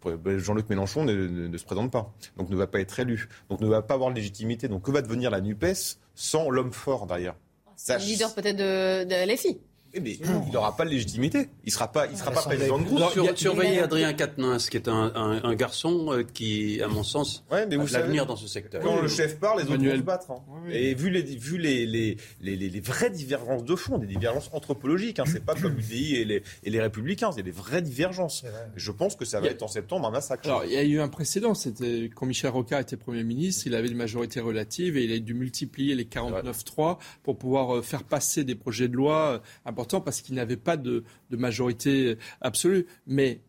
ben, 0.05 0.39
Jean-Luc 0.39 0.69
Mélenchon 0.71 1.03
ne, 1.03 1.13
ne- 1.13 1.49
ne 1.49 1.59
se 1.59 1.65
présente 1.65 1.91
pas, 1.91 2.15
donc 2.37 2.51
ne 2.51 2.57
va 2.57 2.69
pas 2.69 2.79
être 2.79 3.01
élu, 3.01 3.29
donc 3.51 3.61
ne 3.61 3.67
va 3.67 3.83
pas 3.83 3.95
avoir 3.95 4.11
de 4.11 4.15
légitimité. 4.15 4.69
Donc 4.69 4.83
que 4.85 4.93
va 4.93 5.03
devenir 5.03 5.29
la 5.33 5.41
Nupes 5.41 5.67
sans 6.15 6.51
l'homme 6.51 6.73
fort 6.73 7.09
derrière 7.09 7.35
C'est 7.75 7.99
le 7.99 8.05
leader 8.05 8.33
peut-être 8.33 8.57
de, 8.59 9.03
de 9.03 9.33
LFI. 9.35 9.59
Eh, 9.97 10.01
mais 10.01 10.19
il 10.47 10.53
n'aura 10.53 10.77
pas 10.77 10.85
de 10.85 10.91
légitimité. 10.91 11.49
Il 11.65 11.73
sera 11.73 11.91
pas, 11.91 12.07
il 12.07 12.17
sera 12.19 12.31
pas 12.31 12.37
L'Assemblée. 12.37 12.57
président 12.59 12.79
de 12.79 12.85
groupe. 12.85 12.99
Sur- 13.13 13.39
surveillez 13.39 13.81
Adrien 13.81 14.13
Quatennens, 14.13 14.69
qui 14.69 14.77
est 14.77 14.89
un, 14.89 15.13
un- 15.15 15.43
un 15.43 15.55
garçon 15.55 16.13
euh, 16.13 16.23
qui, 16.23 16.81
à 16.83 16.89
mon 16.89 17.03
sens, 17.03 17.45
mais 17.51 17.57
a 17.57 17.79
l'avenir 17.99 18.27
dans 18.27 18.37
ce 18.37 18.47
secteur. 18.47 18.83
Quand 18.83 19.01
le 19.01 19.09
chef 19.09 19.39
parle, 19.39 19.61
les 19.63 19.65
autres 19.71 19.83
vont 19.83 19.97
se 19.97 20.03
battre. 20.03 20.31
hein. 20.31 20.43
Et 20.71 20.95
vu 20.95 21.09
les, 21.11 21.23
vu 21.23 21.57
les, 21.59 21.87
les, 21.87 22.17
les, 22.41 22.57
les- 22.57 22.69
les 22.69 22.81
vraies 22.81 23.11
divergences 23.11 23.65
de 23.65 23.75
fond, 23.75 23.97
des 23.99 24.07
divergences 24.07 24.51
anthropologiques, 24.53 25.19
hein, 25.19 25.25
c'est 25.27 25.45
pas 25.45 25.55
comme 25.55 25.75
l'UDI 25.77 26.17
et 26.17 26.25
les, 26.25 26.43
et 26.65 26.71
les 26.71 26.81
Républicains, 26.81 27.31
il 27.33 27.37
y 27.39 27.41
a 27.41 27.43
des 27.45 27.51
vraies 27.51 27.83
divergences. 27.83 28.45
Je 28.77 28.91
pense 28.93 29.17
que 29.17 29.25
ça 29.25 29.41
va 29.41 29.47
a- 29.47 29.51
être 29.51 29.63
en 29.63 29.69
septembre 29.69 30.07
un 30.07 30.11
massacre. 30.11 30.47
Alors, 30.47 30.65
il 30.67 30.73
y 30.73 30.77
a 30.77 30.83
eu 30.83 31.01
un 31.01 31.09
précédent, 31.09 31.55
c'était 31.55 32.11
quand 32.15 32.27
Michel 32.27 32.51
Rocard 32.51 32.81
était 32.81 32.97
Premier 32.97 33.25
ministre, 33.25 33.67
il 33.67 33.75
avait 33.75 33.89
une 33.89 33.97
majorité 33.97 34.41
relative 34.41 34.97
et 34.99 35.05
il 35.05 35.13
a 35.13 35.19
dû 35.19 35.33
multiplier 35.33 35.95
les 35.95 36.05
49-3 36.05 36.99
pour 37.23 37.39
pouvoir 37.39 37.77
euh, 37.77 37.83
faire 37.83 38.03
passer 38.05 38.45
des 38.45 38.55
projets 38.55 38.89
de 38.89 38.97
loi 38.97 39.33
euh, 39.35 39.39
importants 39.87 40.01
parce 40.01 40.21
qu'il 40.21 40.35
n'avait 40.35 40.57
pas 40.57 40.77
de, 40.77 41.05
majorité 41.31 42.17
absolue. 42.41 42.87
Mais 43.07 43.41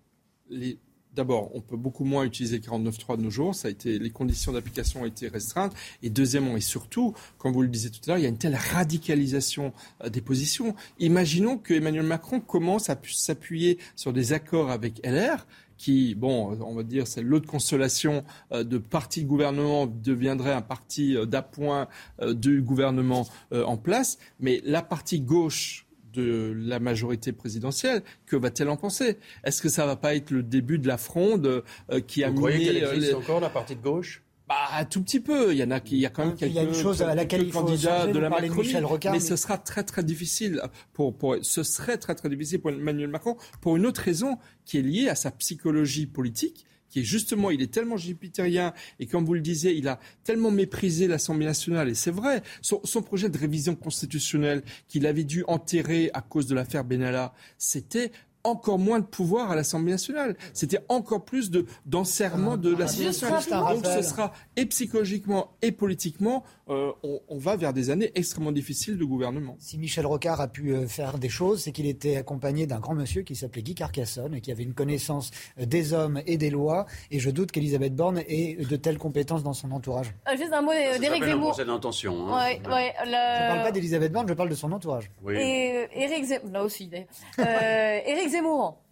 D'abord, 1.14 1.49
on 1.55 1.61
peut 1.61 1.77
beaucoup 1.77 2.03
moins 2.05 2.26
utiliser 2.26 2.57
le 2.57 2.64
49.3 2.64 3.18
de 3.18 3.23
nos 3.23 3.31
jours. 3.31 3.55
Ça 3.55 3.69
a 3.69 3.72
été, 3.72 3.97
les 3.97 4.11
conditions 4.11 4.51
d'application 4.51 5.01
ont 5.01 5.05
été 5.05 5.27
restreintes. 5.27 5.73
Et 6.03 6.11
deuxièmement, 6.11 6.55
et 6.55 6.61
surtout, 6.61 7.15
comme 7.39 7.53
vous 7.53 7.64
le 7.64 7.69
disiez 7.69 7.89
tout 7.89 8.01
à 8.05 8.09
l'heure, 8.09 8.18
il 8.19 8.22
y 8.22 8.26
a 8.27 8.30
une 8.30 8.38
telle 8.38 8.53
radicalisation 8.53 9.73
euh, 10.03 10.09
des 10.09 10.22
positions. 10.22 10.76
Imaginons 10.99 11.57
que 11.57 11.73
Emmanuel 11.73 12.03
Macron 12.03 12.39
commence 12.39 12.91
à 12.91 12.95
pu- 12.95 13.14
s'appuyer 13.14 13.80
sur 13.95 14.14
des 14.14 14.31
accords 14.31 14.69
avec 14.69 15.03
LR 15.03 15.47
qui, 15.76 16.14
bon, 16.14 16.55
on 16.61 16.76
va 16.76 16.84
dire, 16.84 17.07
c'est 17.07 17.23
l'autre 17.23 17.47
consolation 17.47 18.23
euh, 18.51 18.64
de 18.64 18.77
parti 18.77 19.23
gouvernement 19.23 19.88
deviendrait 19.88 20.53
un 20.53 20.61
parti 20.61 21.18
euh, 21.18 21.26
d'appoint 21.26 21.88
du 22.22 22.61
gouvernement 22.61 23.27
en 23.51 23.77
place, 23.77 24.19
mais 24.39 24.61
la 24.64 24.84
partie 24.84 25.19
gauche 25.19 25.86
de 26.18 26.53
la 26.56 26.80
majorité 26.80 27.31
présidentielle, 27.31 28.02
que 28.26 28.35
va-t-elle 28.35 28.69
en 28.69 28.77
penser? 28.77 29.18
Est-ce 29.44 29.61
que 29.61 29.69
ça 29.69 29.85
va 29.85 29.95
pas 29.95 30.15
être 30.15 30.31
le 30.31 30.44
début 30.44 30.80
de 30.80 30.88
la 30.88 30.98
fronde 30.98 31.64
euh, 31.91 31.99
qui 32.02 32.23
a 32.23 32.30
Vous 32.30 32.35
croyez 32.38 32.57
miné, 32.60 32.73
qu'elle 32.73 32.84
euh, 32.84 32.94
existe 32.94 33.07
les- 33.11 33.14
encore, 33.15 33.39
la 33.39 33.49
partie 33.49 33.76
de 33.76 33.81
gauche? 33.81 34.23
Bah, 34.49 34.56
un 34.77 34.85
tout 34.85 35.02
petit 35.03 35.19
peu. 35.19 35.52
Il 35.52 35.57
y 35.57 35.64
en 35.64 35.72
a 35.72 35.81
qui, 35.81 35.95
il 35.95 35.99
y 35.99 36.06
a 36.06 36.10
quand 36.10 36.26
même 36.26 36.35
quelques, 36.35 36.52
Il 36.53 36.56
y 36.56 36.60
a 36.60 36.64
une 36.64 36.73
chose 36.73 37.02
à 37.02 37.14
laquelle 37.14 37.44
il 37.44 37.52
faut 37.52 37.64
candidats 37.64 37.99
changer, 38.02 38.14
de 38.14 38.19
la 38.19 38.30
Macronie, 38.30 38.56
Michel 38.61 38.85
Rocard, 38.85 39.11
mais 39.11 39.19
mais- 39.19 39.26
ce 39.26 39.35
sera 39.35 39.57
très 39.57 39.84
très 39.84 40.03
difficile 40.06 40.61
pour, 40.94 41.14
pour, 41.18 41.35
ce 41.41 41.64
serait 41.64 41.98
très 41.98 42.15
très 42.15 42.30
difficile 42.30 42.61
pour 42.61 42.72
Emmanuel 42.72 43.10
Macron 43.10 43.35
pour 43.60 43.76
une 43.76 43.85
autre 43.85 43.99
raison 44.02 44.38
qui 44.64 44.77
est 44.77 44.81
liée 44.84 45.10
à 45.10 45.15
sa 45.15 45.31
psychologie 45.31 46.06
politique 46.07 46.65
qui 46.89 47.01
est 47.01 47.03
justement, 47.03 47.51
il 47.51 47.61
est 47.61 47.72
tellement 47.72 47.97
jupitérien 47.97 48.73
et 48.99 49.05
comme 49.05 49.26
vous 49.26 49.34
le 49.34 49.41
disiez, 49.41 49.73
il 49.73 49.88
a 49.88 49.99
tellement 50.23 50.51
méprisé 50.51 51.07
l'Assemblée 51.07 51.45
nationale. 51.45 51.89
Et 51.89 51.95
c'est 51.95 52.11
vrai, 52.11 52.43
son, 52.61 52.81
son 52.84 53.01
projet 53.01 53.30
de 53.30 53.38
révision 53.38 53.76
constitutionnelle 53.76 54.64
qu'il 54.88 55.05
avait 55.05 55.23
dû 55.23 55.43
enterrer 55.47 56.09
à 56.14 56.22
cause 56.22 56.47
de 56.47 56.55
l'affaire 56.55 56.84
Benalla, 56.84 57.34
c'était 57.57 58.11
encore 58.48 58.80
moins 58.80 58.99
de 58.99 59.06
pouvoir 59.06 59.52
à 59.52 59.56
l'Assemblée 59.56 59.91
nationale. 59.91 60.36
C'était 60.53 60.80
encore 60.90 61.26
plus 61.26 61.52
de 61.52 61.65
d'enserrement 61.86 62.57
de 62.57 62.76
l'Assemblée 62.76 63.07
Juste 63.07 63.24
nationale. 63.30 63.76
Donc 63.76 63.86
ce 63.86 64.02
sera 64.02 64.34
et 64.56 64.65
psychologiquement 64.65 65.52
et 65.61 65.72
politiquement, 65.72 66.44
euh, 66.69 66.91
on, 67.03 67.19
on 67.28 67.38
va 67.38 67.56
vers 67.56 67.74
des 67.74 67.90
années 67.90 68.11
extrêmement 68.15 68.52
difficiles 68.52 68.98
de 68.98 69.06
gouvernement. 69.06 69.56
Si 69.60 69.78
Michel 69.78 70.06
Rocard 70.06 70.41
a 70.41 70.48
pu 70.48 70.74
euh, 70.74 70.88
faire 70.88 71.18
des 71.18 71.30
choses, 71.30 71.61
c'est 71.64 71.72
qu'il 71.72 71.86
était 71.88 72.15
accompagné 72.18 72.68
d'un 72.68 72.80
grand 72.80 72.94
monsieur 72.95 73.22
qui 73.24 73.36
s'appelait 73.36 73.61
Guy 73.64 73.76
Carcassonne 73.76 74.36
et 74.36 74.41
qui 74.41 74.52
avait 74.52 74.64
une 74.64 74.74
connaissance 74.74 75.32
euh, 75.60 75.65
des 75.65 75.94
hommes 75.94 76.22
et 76.26 76.38
des 76.38 76.49
lois. 76.49 76.86
Et 77.11 77.19
je 77.19 77.30
doute 77.30 77.52
qu'Elisabeth 77.52 77.95
Borne 77.95 78.19
ait 78.28 78.56
de 78.56 78.76
telles 78.76 78.98
compétences 78.98 79.44
dans 79.44 79.53
son 79.53 79.72
entourage. 79.72 80.14
Euh, 80.32 80.38
juste 80.38 80.53
un 80.53 80.61
mot 80.61 80.72
d'Éric 80.99 81.24
Zemmour. 81.24 81.49
procès 81.49 81.65
d'intention. 81.65 82.28
hein. 82.28 82.38
Ouais, 82.45 82.61
ouais, 82.69 82.94
le- 83.06 83.11
Je 83.11 83.44
ne 83.44 83.48
parle 83.48 83.64
pas 83.64 83.72
d'Elisabeth 83.72 84.11
Borne, 84.11 84.28
je 84.28 84.34
parle 84.34 84.49
de 84.49 84.56
son 84.56 84.72
entourage. 84.72 85.10
Oui. 85.24 85.36
Et 85.36 85.72
euh, 85.78 85.86
Éric 85.95 86.26
Zemmour, 86.26 86.52
là 86.52 86.64
aussi, 86.64 86.88
d'ailleurs. 86.88 87.07
Euh, 87.40 87.99
Éric 88.06 88.30
Zemmour, 88.30 88.36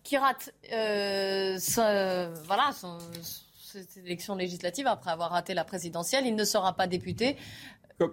qui 0.03 0.17
rate 0.17 0.53
euh, 0.72 1.57
voilà, 2.45 2.72
son- 2.73 2.97
cette 3.61 3.97
élection 3.97 4.35
législative 4.35 4.88
après 4.88 5.11
avoir 5.11 5.31
raté 5.31 5.53
la 5.53 5.63
présidentielle, 5.65 6.26
il 6.26 6.35
ne 6.35 6.45
sera 6.45 6.73
pas 6.76 6.88
député. 6.88 7.35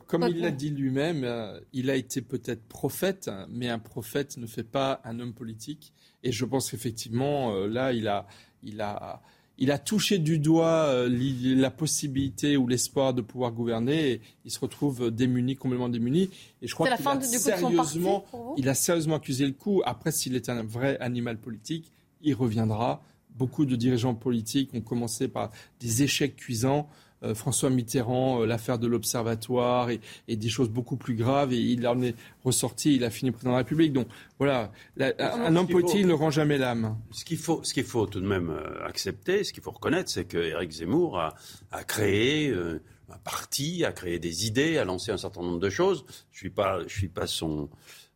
Comme, 0.07 0.29
il 0.29 0.41
l'a 0.41 0.53
dit 0.53 0.71
lui-même, 0.71 1.25
euh, 1.25 1.59
il 1.73 1.91
a 1.91 1.97
été 1.97 2.23
peut-être 2.23 2.67
prophète, 2.69 3.29
mais 3.49 3.69
un 3.69 3.81
prophète 3.81 4.37
ne 4.37 4.47
fait 4.47 4.63
pas 4.63 5.01
un 5.05 5.19
homme 5.19 5.35
politique. 5.35 5.93
Et 6.23 6.31
je 6.31 6.45
pense 6.45 6.71
qu'effectivement, 6.71 7.53
euh, 7.53 7.67
là, 7.67 7.93
il 7.93 8.07
a, 8.07 8.27
il 8.63 8.81
a, 8.81 9.21
il 9.59 9.71
a 9.71 9.79
touché 9.79 10.19
du 10.19 10.39
doigt 10.39 10.87
euh, 10.87 11.09
la 11.57 11.71
possibilité 11.71 12.57
ou 12.57 12.67
l'espoir 12.67 13.15
de 13.15 13.21
pouvoir 13.21 13.53
gouverner. 13.53 14.11
Et 14.11 14.21
il 14.45 14.51
se 14.51 14.59
retrouve 14.59 15.11
démuni, 15.11 15.57
complètement 15.57 15.89
démuni. 15.89 16.31
Et 16.63 16.67
je 16.67 16.75
crois 16.75 16.89
qu'il 16.89 17.07
a 17.07 17.21
sérieusement, 17.21 18.25
il 18.57 18.69
a 18.69 18.75
sérieusement 18.75 19.17
accusé 19.17 19.47
le 19.47 19.53
coup. 19.53 19.83
Après, 19.85 20.11
s'il 20.11 20.35
est 20.35 20.49
un 20.49 20.63
vrai 20.63 20.99
animal 21.01 21.39
politique, 21.39 21.93
il 22.23 22.35
reviendra. 22.35 23.03
Beaucoup 23.37 23.65
de 23.65 23.77
dirigeants 23.77 24.15
politiques 24.15 24.75
ont 24.75 24.81
commencé 24.81 25.29
par 25.29 25.51
des 25.81 26.03
échecs 26.03 26.37
cuisants. 26.37 26.89
Euh, 27.25 27.35
François 27.35 27.71
Mitterrand, 27.71 28.43
euh, 28.43 28.47
l'affaire 28.47 28.79
de 28.79 28.87
l'Observatoire 28.89 29.91
et, 29.91 30.01
et 30.29 30.37
des 30.37 30.49
choses 30.49 30.69
beaucoup 30.69 30.97
plus 30.97 31.15
graves. 31.15 31.53
Et 31.53 31.59
il 31.61 31.87
en 31.87 32.01
est 32.03 32.15
ressorti, 32.45 32.97
il 32.97 33.05
a 33.05 33.11
fini 33.11 33.31
président 33.31 33.51
de 33.51 33.55
la 33.55 33.59
République. 33.59 33.93
Donc 33.93 34.09
voilà, 34.39 34.73
la- 34.97 35.13
un, 35.19 35.47
un 35.47 35.57
homme 35.57 35.67
ne 35.69 36.13
rend 36.13 36.31
jamais 36.31 36.59
l'âme. 36.59 36.97
Ce 37.13 37.25
qu'il 37.25 37.39
faut, 37.39 37.61
ce 37.63 37.75
qu'il 37.75 37.85
faut 37.85 38.07
tout 38.07 38.21
de 38.21 38.27
même 38.27 38.51
euh, 38.51 38.85
accepter, 38.87 39.45
ce 39.45 39.53
qu'il 39.53 39.63
faut 39.63 39.71
reconnaître, 39.71 40.11
c'est 40.11 40.25
que 40.25 40.39
Éric 40.39 40.73
Zemmour 40.73 41.19
a, 41.21 41.35
a 41.71 41.85
créé 41.85 42.49
euh, 42.49 42.81
un 43.13 43.19
parti, 43.19 43.85
a 43.85 43.93
créé 43.93 44.19
des 44.19 44.47
idées, 44.47 44.79
a 44.79 44.85
lancé 44.85 45.13
un 45.13 45.19
certain 45.19 45.43
nombre 45.43 45.61
de 45.61 45.71
choses. 45.71 46.05
Je 46.33 46.39
suis 46.39 46.51
pas, 46.51 46.81
je 46.87 46.93
suis 46.97 47.09
pas 47.09 47.27
son, 47.27 47.69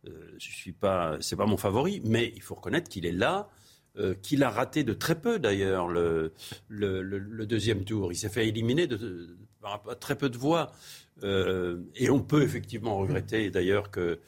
euh, 0.07 0.09
je 0.39 0.49
suis 0.49 0.73
pas, 0.73 1.17
c'est 1.21 1.35
pas 1.35 1.45
mon 1.45 1.57
favori, 1.57 2.01
mais 2.03 2.33
il 2.35 2.41
faut 2.41 2.55
reconnaître 2.55 2.89
qu'il 2.89 3.05
est 3.05 3.11
là. 3.11 3.47
Euh, 3.99 4.13
qu'il 4.21 4.43
a 4.43 4.49
raté 4.49 4.83
de 4.83 4.93
très 4.93 5.15
peu 5.15 5.39
d'ailleurs 5.39 5.87
le, 5.87 6.31
deuxième 7.45 7.83
tour. 7.83 8.11
Il 8.11 8.15
s'est 8.15 8.29
fait 8.29 8.47
éliminer 8.47 8.87
de, 8.87 9.37
très 9.99 10.15
peu 10.15 10.29
de 10.29 10.37
voix. 10.37 10.71
Euh, 11.23 11.81
et 11.95 12.09
on 12.11 12.21
peut 12.21 12.43
effectivement 12.43 12.97
regretter 12.97 13.49
d'ailleurs 13.49 13.89
que 13.89 14.19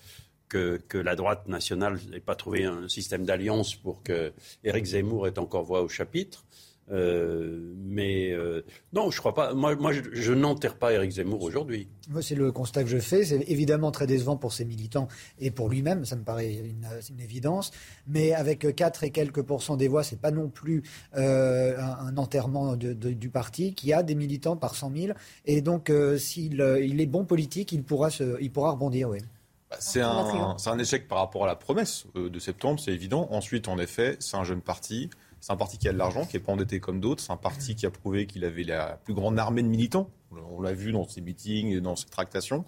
la 0.94 1.16
droite 1.16 1.48
nationale 1.48 2.00
n'ait 2.10 2.20
pas 2.20 2.36
trouvé 2.36 2.66
un 2.66 2.88
système 2.88 3.26
d'alliance 3.26 3.76
pour 3.76 4.02
que 4.02 4.34
Éric 4.64 4.86
Zemmour 4.86 5.28
ait 5.28 5.38
encore 5.38 5.64
voix 5.64 5.84
au 5.84 5.88
chapitre. 5.88 6.46
Euh, 6.92 7.74
mais 7.78 8.32
euh, 8.32 8.64
non, 8.94 9.12
je 9.12 9.20
crois 9.20 9.34
pas. 9.34 9.54
Moi, 9.54 9.76
moi 9.76 9.92
je, 9.94 10.02
je 10.12 10.34
n'enterre 10.34 10.76
pas 10.78 10.94
Éric 10.94 11.12
Zemmour 11.12 11.44
aujourd'hui. 11.44 11.88
Moi, 12.10 12.22
c'est 12.22 12.36
le 12.36 12.52
constat 12.52 12.84
que 12.84 12.90
je 12.90 12.98
fais. 12.98 13.24
C'est 13.24 13.44
évidemment 13.48 13.92
très 13.92 14.08
décevant 14.08 14.38
pour 14.38 14.54
ses 14.54 14.66
militants 14.66 15.08
et 15.40 15.52
pour 15.52 15.70
lui-même. 15.70 16.06
Ça 16.06 16.16
me 16.16 16.24
paraît 16.24 16.54
une, 16.54 16.86
une 17.12 17.20
évidence. 17.20 17.72
Mais 18.08 18.34
avec 18.34 18.76
4 18.76 19.04
et 19.04 19.12
quelques 19.12 19.44
pourcents 19.44 19.78
des 19.78 19.88
voix, 19.88 20.04
c'est 20.04 20.20
pas 20.20 20.32
non 20.32 20.50
plus 20.50 20.84
euh, 21.16 21.78
un, 21.80 22.08
un 22.08 22.18
enterrement 22.18 22.76
de- 22.76 22.94
de- 22.94 23.12
du 23.14 23.30
parti 23.30 23.74
qui 23.76 23.94
a 23.94 24.02
des 24.04 24.16
militants 24.16 24.58
par 24.58 24.76
100 24.76 24.92
000. 24.96 25.14
Et 25.46 25.62
donc, 25.62 25.90
euh, 25.90 26.18
s'il 26.18 26.62
euh, 26.62 26.84
il 26.84 27.00
est 27.02 27.06
bon 27.06 27.26
politique, 27.26 27.72
il 27.72 27.84
pourra, 27.84 28.10
se, 28.10 28.42
il 28.42 28.52
pourra 28.52 28.72
rebondir, 28.72 29.10
oui. 29.10 29.20
Bah, 29.70 29.78
c'est 29.80 30.02
un, 30.02 30.56
un, 30.66 30.80
échec 30.80 31.08
par 31.08 31.20
rapport 31.20 31.44
à 31.44 31.48
la 31.48 31.56
promesse 31.56 32.06
euh, 32.16 32.30
de 32.32 32.40
septembre, 32.40 32.80
c'est 32.80 32.92
évident. 32.92 33.28
Ensuite, 33.30 33.68
en 33.68 33.78
effet, 33.78 34.18
c'est 34.20 34.36
un 34.38 34.44
jeune 34.44 34.62
parti. 34.62 35.12
C'est 35.42 35.54
un 35.54 35.58
parti 35.58 35.78
qui 35.78 35.88
a 35.88 35.94
de 35.94 35.98
l'argent, 35.98 36.26
qui 36.26 36.36
n'est 36.36 36.44
pas 36.44 36.52
endetté 36.52 36.80
comme 36.80 37.00
d'autres. 37.00 37.24
C'est 37.24 37.32
un 37.32 37.38
parti 37.38 37.76
qui 37.76 37.86
a 37.86 37.92
prouvé 37.92 38.26
qu'il 38.28 38.44
avait 38.46 38.64
la 38.64 38.98
plus 39.04 39.14
grande 39.14 39.40
armée 39.40 39.64
de 39.64 39.68
militants 39.68 40.10
on 40.52 40.62
l'a 40.62 40.74
vu 40.74 40.92
dans 40.92 41.08
ses 41.08 41.22
meetings, 41.22 41.80
dans 41.80 41.96
ses 41.96 42.08
tractations. 42.08 42.66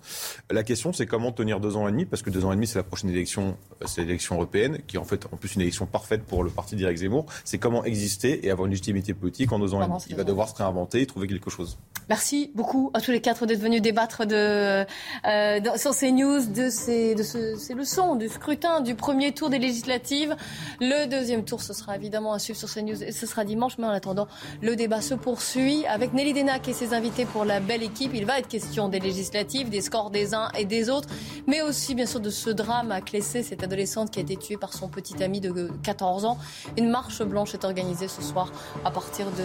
La 0.50 0.64
question, 0.64 0.94
c'est 0.94 1.06
comment 1.06 1.32
tenir 1.32 1.60
deux 1.60 1.76
ans 1.76 1.88
et 1.88 1.92
demi, 1.92 2.06
parce 2.06 2.22
que 2.22 2.30
deux 2.30 2.46
ans 2.46 2.52
et 2.52 2.56
demi, 2.56 2.68
c'est 2.68 2.80
la 2.80 2.84
prochaine 2.84 3.10
élection, 3.10 3.58
c'est 3.86 4.02
l'élection 4.02 4.36
européenne, 4.36 4.80
qui 4.88 4.96
est 4.96 5.00
en 5.00 5.04
fait 5.04 5.28
en 5.32 5.38
plus 5.38 5.56
une 5.56 5.62
élection 5.62 5.86
parfaite 5.86 6.24
pour 6.24 6.44
le 6.44 6.50
parti 6.50 6.76
d'Éric 6.76 6.98
Zemmour. 6.98 7.26
C'est 7.44 7.58
comment 7.58 7.84
exister 7.84 8.46
et 8.46 8.52
avoir 8.52 8.66
une 8.66 8.72
légitimité 8.72 9.14
politique 9.14 9.52
en 9.52 9.60
deux 9.60 9.74
ans 9.74 9.82
et 9.82 9.88
demi. 9.88 9.98
Il 10.10 10.16
va 10.16 10.24
devoir 10.24 10.50
se 10.50 10.56
réinventer 10.56 11.02
et 11.02 11.06
trouver 11.06 11.28
quelque 11.28 11.50
chose. 11.50 11.78
Merci 12.10 12.52
beaucoup 12.56 12.92
à 12.94 13.02
tous 13.02 13.12
les 13.12 13.22
quatre 13.22 13.46
d'être 13.46 13.62
venus 13.62 13.82
débattre 13.82 14.26
de, 14.26 14.86
euh, 15.28 15.78
sur 15.78 15.94
ces 15.94 16.12
news, 16.12 16.46
de, 16.46 16.70
ces, 16.70 17.16
de 17.16 17.24
ces 17.24 17.74
leçons, 17.74 18.16
du 18.16 18.28
scrutin, 18.28 18.82
du 18.82 18.96
premier 18.96 19.34
tour 19.34 19.50
des 19.50 19.60
législatives. 19.60 20.36
Le 20.80 21.06
deuxième 21.08 21.46
tour, 21.46 21.62
ce 21.62 21.74
sera 21.74 21.96
évidemment 21.96 22.34
à 22.34 22.40
suivre 22.40 22.60
sur 22.60 22.70
ces 22.70 22.82
news 22.82 23.02
et 23.02 23.12
ce 23.12 23.26
sera 23.26 23.46
dimanche. 23.46 23.78
Mais 23.78 23.86
en 23.86 23.92
attendant, 23.92 24.28
le 24.62 24.76
débat 24.76 25.02
se 25.02 25.14
poursuit 25.14 25.86
avec 25.86 26.14
Nelly 26.14 26.34
Denac 26.34 26.68
et 26.68 26.74
ses 26.74 26.94
invités 26.94 27.26
pour 27.26 27.46
la 27.52 27.60
belle 27.60 27.84
équipe. 27.84 28.12
Il 28.14 28.26
va 28.26 28.40
être 28.40 28.48
question 28.48 28.88
des 28.88 29.00
législatives, 29.00 29.70
des 29.70 29.82
scores 29.82 30.10
des 30.10 30.34
uns 30.34 30.50
et 30.58 30.66
des 30.66 30.90
autres, 30.90 31.10
mais 31.48 31.62
aussi 31.62 31.96
bien 31.96 32.06
sûr 32.06 32.22
de 32.22 32.30
ce 32.30 32.50
drame 32.50 32.92
à 32.92 33.02
Clessé, 33.02 33.44
cette 33.44 33.64
adolescente 33.64 34.12
qui 34.12 34.20
a 34.20 34.22
été 34.22 34.38
tuée 34.38 34.58
par 34.58 34.74
son 34.74 34.88
petit 34.88 35.22
ami 35.22 35.42
de 35.42 35.70
14 35.84 36.26
ans. 36.26 36.38
Une 36.78 36.90
marche 36.90 37.22
blanche 37.24 37.54
est 37.54 37.66
organisée 37.66 38.08
ce 38.08 38.22
soir 38.22 38.52
à 38.86 38.92
partir 38.92 39.26
de 39.32 39.44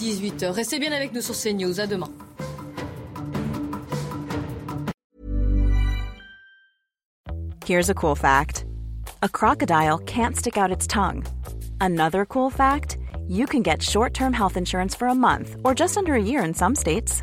18h. 0.00 0.50
Restez 0.50 0.78
bien 0.78 0.92
avec 0.92 1.12
nous 1.12 1.20
sur 1.20 1.34
CNews. 1.34 1.80
À 1.80 1.86
demain. 1.86 2.08
Here's 7.66 7.90
a 7.90 7.94
cool 7.94 8.14
fact. 8.14 8.64
A 9.22 9.28
crocodile 9.28 9.98
can't 9.98 10.36
stick 10.36 10.56
out 10.56 10.70
its 10.70 10.86
tongue. 10.86 11.24
Another 11.80 12.24
cool 12.26 12.50
fact, 12.50 12.98
you 13.28 13.46
can 13.46 13.62
get 13.62 13.82
short-term 13.82 14.32
health 14.32 14.56
insurance 14.56 14.94
for 14.94 15.08
a 15.08 15.14
month 15.14 15.56
or 15.64 15.74
just 15.74 15.96
under 15.96 16.14
a 16.14 16.22
year 16.22 16.44
in 16.44 16.54
some 16.54 16.74
states. 16.74 17.22